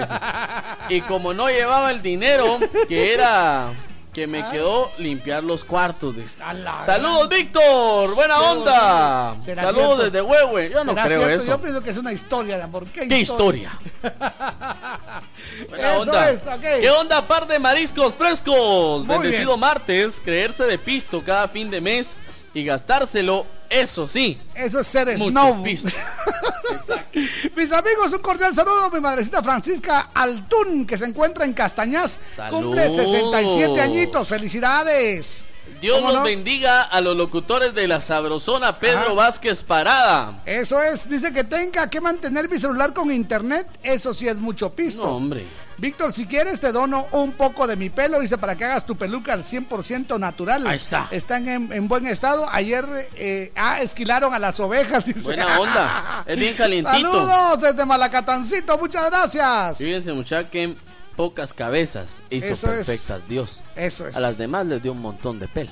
Y 0.90 1.02
como 1.02 1.34
no 1.34 1.50
llevaba 1.50 1.92
el 1.92 2.02
dinero, 2.02 2.58
que 2.88 3.14
era 3.14 3.74
que 4.14 4.26
me 4.28 4.48
quedó 4.50 4.92
limpiar 4.98 5.44
los 5.44 5.64
cuartos. 5.64 6.16
dice. 6.16 6.40
Saludos, 6.84 7.30
Víctor. 7.30 8.16
Buena 8.16 8.36
Qué 8.38 8.44
onda. 8.46 9.28
bonito. 9.30 9.46
¿Será 9.46 9.64
Saludos 9.64 9.86
cierto? 10.00 10.04
desde 10.04 10.22
Huehue. 10.22 10.70
Yo 10.72 10.84
no 10.84 10.92
¿Será 10.94 11.06
creo 11.06 11.20
cierto? 11.26 11.44
eso. 11.44 11.52
Yo 11.52 11.62
pienso 11.62 11.82
que 11.84 11.90
es 11.92 11.98
una 11.98 12.12
historia 12.14 12.58
de 12.58 12.64
amor. 12.64 12.86
¿Qué, 12.88 13.08
¿Qué 13.08 13.20
historia? 13.20 13.78
Buena 15.70 15.92
Eso 15.94 16.02
onda. 16.02 16.30
es. 16.32 16.48
¿Qué 16.80 16.90
onda, 16.90 17.28
par 17.28 17.48
de 17.48 17.60
mariscos 17.60 18.14
frescos? 18.16 19.06
Muy 19.06 19.18
Bendecido 19.20 19.50
bien. 19.52 19.60
martes, 19.60 20.20
creerse 20.24 20.66
de 20.66 20.78
pisto 20.78 21.22
cada 21.24 21.48
fin 21.48 21.70
de 21.70 21.82
mes 21.82 22.18
y 22.54 22.64
gastárselo, 22.64 23.46
eso 23.70 24.08
sí. 24.08 24.42
Eso 24.56 24.80
es 24.80 24.88
ser 24.88 25.18
snob. 25.18 25.58
Mis 27.56 27.72
amigos, 27.72 28.14
un 28.14 28.20
cordial 28.20 28.54
saludo 28.56 28.86
a 28.86 28.90
mi 28.90 29.00
madrecita 29.00 29.44
Francisca 29.44 30.10
Altún, 30.14 30.86
que 30.86 30.98
se 30.98 31.06
encuentra 31.06 31.46
en 31.46 31.54
Castañas. 31.54 32.20
Salud. 32.34 32.64
Cumple 32.64 32.90
67 32.90 33.82
añitos. 33.82 34.28
¡Felicidades! 34.28 35.44
Dios 35.82 35.98
¿Cómo 35.98 36.10
los 36.10 36.18
no? 36.20 36.24
bendiga 36.24 36.84
a 36.84 37.00
los 37.00 37.16
locutores 37.16 37.74
de 37.74 37.88
la 37.88 38.02
sabrosona 38.02 38.80
Pedro 38.80 39.00
Ajá. 39.00 39.14
Vázquez 39.14 39.64
Parada. 39.64 40.42
Eso 40.46 40.82
es, 40.82 41.10
dice 41.10 41.32
que 41.32 41.44
tenga 41.46 41.90
que 41.90 42.02
mantener 42.02 42.50
mi 42.50 42.60
celular 42.60 42.94
con 42.94 43.12
internet. 43.12 43.68
Eso 43.82 44.14
sí 44.14 44.28
es 44.28 44.36
mucho 44.36 44.72
pisto. 44.72 45.04
No, 45.06 45.16
hombre. 45.16 45.46
Víctor, 45.80 46.14
si 46.14 46.26
quieres, 46.26 46.60
te 46.60 46.72
dono 46.72 47.08
un 47.12 47.32
poco 47.34 47.66
de 47.66 47.76
mi 47.76 47.90
pelo, 47.90 48.20
dice, 48.20 48.38
para 48.38 48.56
que 48.56 48.66
hagas 48.66 48.86
tu 48.86 48.96
peluca 48.98 49.34
al 49.34 49.44
100% 49.44 50.20
natural. 50.20 50.68
Ahí 50.68 50.78
está. 50.78 51.08
Están 51.12 51.48
en, 51.48 51.72
en 51.72 51.88
buen 51.88 52.06
estado. 52.08 52.48
Ayer, 52.50 52.86
eh, 53.16 53.52
ah, 53.56 53.82
esquilaron 53.82 54.34
a 54.34 54.40
las 54.40 54.60
ovejas, 54.60 55.06
dice. 55.06 55.22
Buena 55.22 55.60
onda. 55.60 56.24
Es 56.26 56.38
bien 56.38 56.56
calientito. 56.56 56.98
Saludos 56.98 57.62
desde 57.62 57.86
Malacatancito, 57.86 58.78
muchas 58.78 59.10
gracias. 59.10 59.78
Fíjense, 59.78 60.12
muchachos, 60.14 60.50
que 60.52 60.76
pocas 61.20 61.54
cabezas 61.54 62.22
hizo 62.30 62.54
Eso 62.54 62.68
es. 62.68 62.76
perfectas 62.76 63.28
Dios. 63.28 63.62
Eso 63.76 64.08
es. 64.08 64.16
A 64.16 64.22
las 64.22 64.38
demás 64.38 64.66
les 64.68 64.82
dio 64.82 64.94
un 64.94 65.02
montón 65.02 65.38
de 65.38 65.50
pelo. 65.50 65.70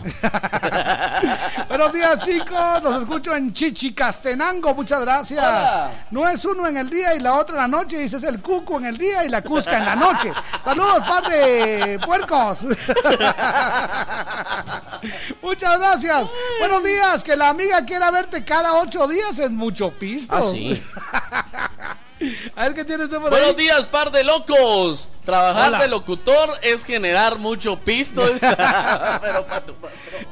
Buenos 1.70 1.94
días, 1.94 2.20
chicos. 2.20 2.84
Los 2.84 3.04
escucho 3.04 3.34
en 3.34 3.54
Chichicastenango. 3.54 4.76
Muchas 4.76 5.00
gracias. 5.00 5.42
Hola. 5.42 6.08
No 6.12 6.28
es 6.28 6.44
uno 6.44 6.68
en 6.68 6.76
el 6.76 6.90
día 6.90 7.16
y 7.16 7.22
la 7.22 7.36
otra 7.36 7.56
en 7.56 7.72
la 7.72 7.78
noche. 7.78 7.98
Dice 7.98 8.18
es 8.18 8.24
el 8.24 8.42
cuco 8.42 8.78
en 8.78 8.88
el 8.88 8.98
día 8.98 9.24
y 9.24 9.30
la 9.30 9.42
cusca 9.42 9.78
en 9.78 9.86
la 9.86 9.96
noche. 9.96 10.34
Saludos, 10.66 11.00
par 11.08 11.26
de 11.30 11.98
puercos. 12.06 12.64
Muchas 15.42 15.80
gracias. 15.80 16.28
Buenos 16.60 16.84
días. 16.84 17.24
Que 17.24 17.38
la 17.38 17.48
amiga 17.48 17.86
quiera 17.86 18.12
verte 18.12 18.44
cada 18.44 18.74
ocho 18.82 19.08
días 19.08 19.40
es 19.40 19.52
mucho 19.52 19.92
pisto. 19.92 20.36
Ah, 20.36 20.42
sí. 20.42 20.84
A 22.56 22.70
ver 22.70 22.74
qué 22.74 22.82
usted 22.82 23.10
por 23.20 23.30
Buenos 23.30 23.50
ahí. 23.50 23.56
días, 23.56 23.88
par 23.88 24.12
de 24.12 24.24
locos. 24.24 25.12
Trabajar 25.26 25.70
Hola. 25.70 25.80
de 25.80 25.88
locutor 25.88 26.58
es 26.62 26.86
generar 26.86 27.38
mucho 27.38 27.78
pisto. 27.80 28.24
Pero. 29.22 29.46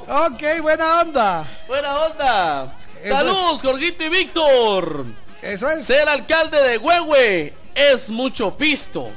Ok, 0.07 0.61
buena 0.61 1.01
onda. 1.01 1.47
Buena 1.67 1.95
onda. 2.01 2.75
Eso 3.03 3.15
Saludos, 3.15 3.61
Jorgito 3.61 4.03
y 4.03 4.09
Víctor. 4.09 5.05
Eso 5.41 5.69
es. 5.69 5.85
Ser 5.85 6.07
alcalde 6.09 6.61
de 6.61 6.77
Huehue 6.77 7.53
es 7.75 8.09
mucho 8.09 8.55
pisto. 8.55 9.09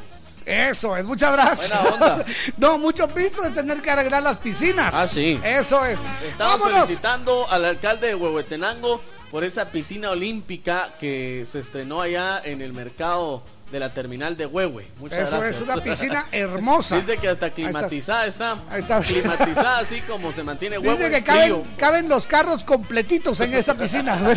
Eso 0.44 0.96
es, 0.96 1.04
muchas 1.04 1.32
gracias. 1.32 1.70
Buena 1.82 1.94
onda. 1.94 2.24
no, 2.56 2.78
mucho 2.78 3.06
pisto 3.08 3.44
es 3.44 3.54
tener 3.54 3.80
que 3.82 3.90
arreglar 3.90 4.22
las 4.22 4.38
piscinas. 4.38 4.94
Ah, 4.94 5.06
sí. 5.06 5.40
Eso 5.44 5.84
es. 5.84 6.00
Estamos 6.26 6.58
Vámonos. 6.60 6.84
felicitando 6.86 7.48
al 7.50 7.64
alcalde 7.66 8.08
de 8.08 8.14
Huehuetenango 8.14 9.00
por 9.30 9.44
esa 9.44 9.66
piscina 9.66 10.10
olímpica 10.10 10.94
que 10.98 11.44
se 11.46 11.60
estrenó 11.60 12.00
allá 12.00 12.40
en 12.44 12.62
el 12.62 12.72
mercado 12.72 13.42
de 13.70 13.78
la 13.78 13.92
terminal 13.92 14.34
de 14.38 14.46
Huehue. 14.46 14.86
Muchas 14.98 15.18
Eso 15.28 15.38
gracias. 15.38 15.56
es 15.56 15.62
una 15.62 15.76
piscina 15.82 16.26
hermosa. 16.32 16.96
Dice 16.96 17.18
que 17.18 17.28
hasta 17.28 17.46
Ahí 17.46 17.52
está. 17.52 17.62
climatizada 17.70 18.26
está. 18.26 18.52
Ahí 18.70 18.80
está. 18.80 19.00
Climatizada 19.02 19.78
así 19.80 20.00
como 20.02 20.32
se 20.32 20.42
mantiene 20.42 20.78
Huehue. 20.78 20.96
Dice 20.96 21.10
que 21.10 21.22
caben, 21.22 21.62
caben 21.76 22.08
los 22.08 22.26
carros 22.26 22.64
completitos 22.64 23.38
en 23.40 23.52
esa 23.54 23.74
piscina. 23.74 24.18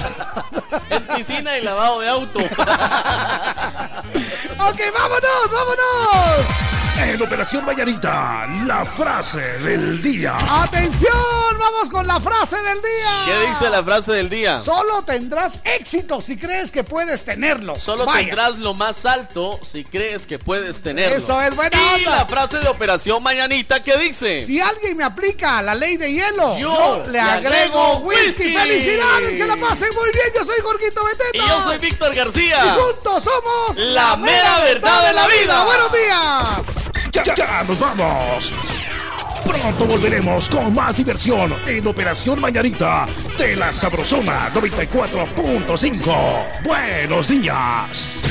Es 0.89 1.01
piscina 1.15 1.57
y 1.57 1.61
lavado 1.63 2.01
de 2.01 2.09
auto. 2.09 2.39
ok, 2.39 2.49
vámonos, 4.93 5.49
vámonos. 5.51 6.45
En 7.03 7.21
Operación 7.21 7.65
Mañanita, 7.65 8.47
la 8.65 8.85
frase 8.85 9.39
del 9.59 10.01
día. 10.01 10.37
Atención, 10.63 11.11
vamos 11.59 11.89
con 11.89 12.05
la 12.07 12.21
frase 12.21 12.55
del 12.57 12.77
día. 12.81 13.21
¿Qué 13.25 13.47
dice 13.49 13.69
la 13.69 13.83
frase 13.83 14.13
del 14.13 14.29
día? 14.29 14.61
Solo 14.61 15.01
tendrás 15.03 15.59
éxito 15.65 16.21
si 16.21 16.37
crees 16.37 16.71
que 16.71 16.83
puedes 16.83 17.25
tenerlo. 17.25 17.75
Solo 17.75 18.05
Vaya. 18.05 18.25
tendrás 18.27 18.57
lo 18.59 18.73
más 18.75 19.05
alto 19.05 19.59
si 19.63 19.83
crees 19.83 20.25
que 20.25 20.39
puedes 20.39 20.81
tenerlo. 20.83 21.17
Eso 21.17 21.41
es 21.41 21.55
buena 21.55 21.75
Y 21.75 22.05
onda. 22.05 22.17
la 22.17 22.25
frase 22.25 22.59
de 22.59 22.67
Operación 22.69 23.21
Mañanita 23.21 23.81
que 23.83 23.97
dice. 23.97 24.43
Si 24.43 24.61
alguien 24.61 24.95
me 24.95 25.03
aplica 25.03 25.61
la 25.61 25.75
ley 25.75 25.97
de 25.97 26.11
hielo, 26.13 26.57
Yo 26.59 26.71
yo, 26.71 27.03
le 27.07 27.11
le 27.13 27.19
agrego 27.19 27.81
agrego 27.83 27.97
whisky. 28.07 28.25
whisky. 28.43 28.53
¡Felicidades! 28.53 29.37
Que 29.37 29.45
la 29.45 29.57
pasen 29.57 29.89
muy 29.95 30.09
bien. 30.13 30.27
Yo 30.35 30.45
soy 30.45 30.61
Jorgito 30.63 31.03
Beteta. 31.03 31.29
Y 31.45 31.47
yo 31.49 31.61
soy 31.63 31.77
Víctor 31.79 32.15
García. 32.15 32.57
Y 32.65 32.79
juntos 32.79 33.23
somos 33.23 33.75
La 33.77 34.15
mera 34.15 34.59
verdad 34.61 35.07
de 35.07 35.13
la 35.13 35.27
vida. 35.27 35.63
Buenos 35.65 35.91
días. 35.91 36.90
Ya, 37.11 37.23
ya 37.35 37.63
nos 37.67 37.79
vamos. 37.79 38.53
Pronto 39.45 39.85
volveremos 39.85 40.49
con 40.49 40.73
más 40.73 40.97
diversión 40.97 41.53
en 41.65 41.85
Operación 41.87 42.39
Mañanita 42.39 43.05
de 43.37 43.55
la 43.55 43.73
Sabrosona 43.73 44.49
94.5. 44.53 46.63
Buenos 46.63 47.27
días. 47.27 48.21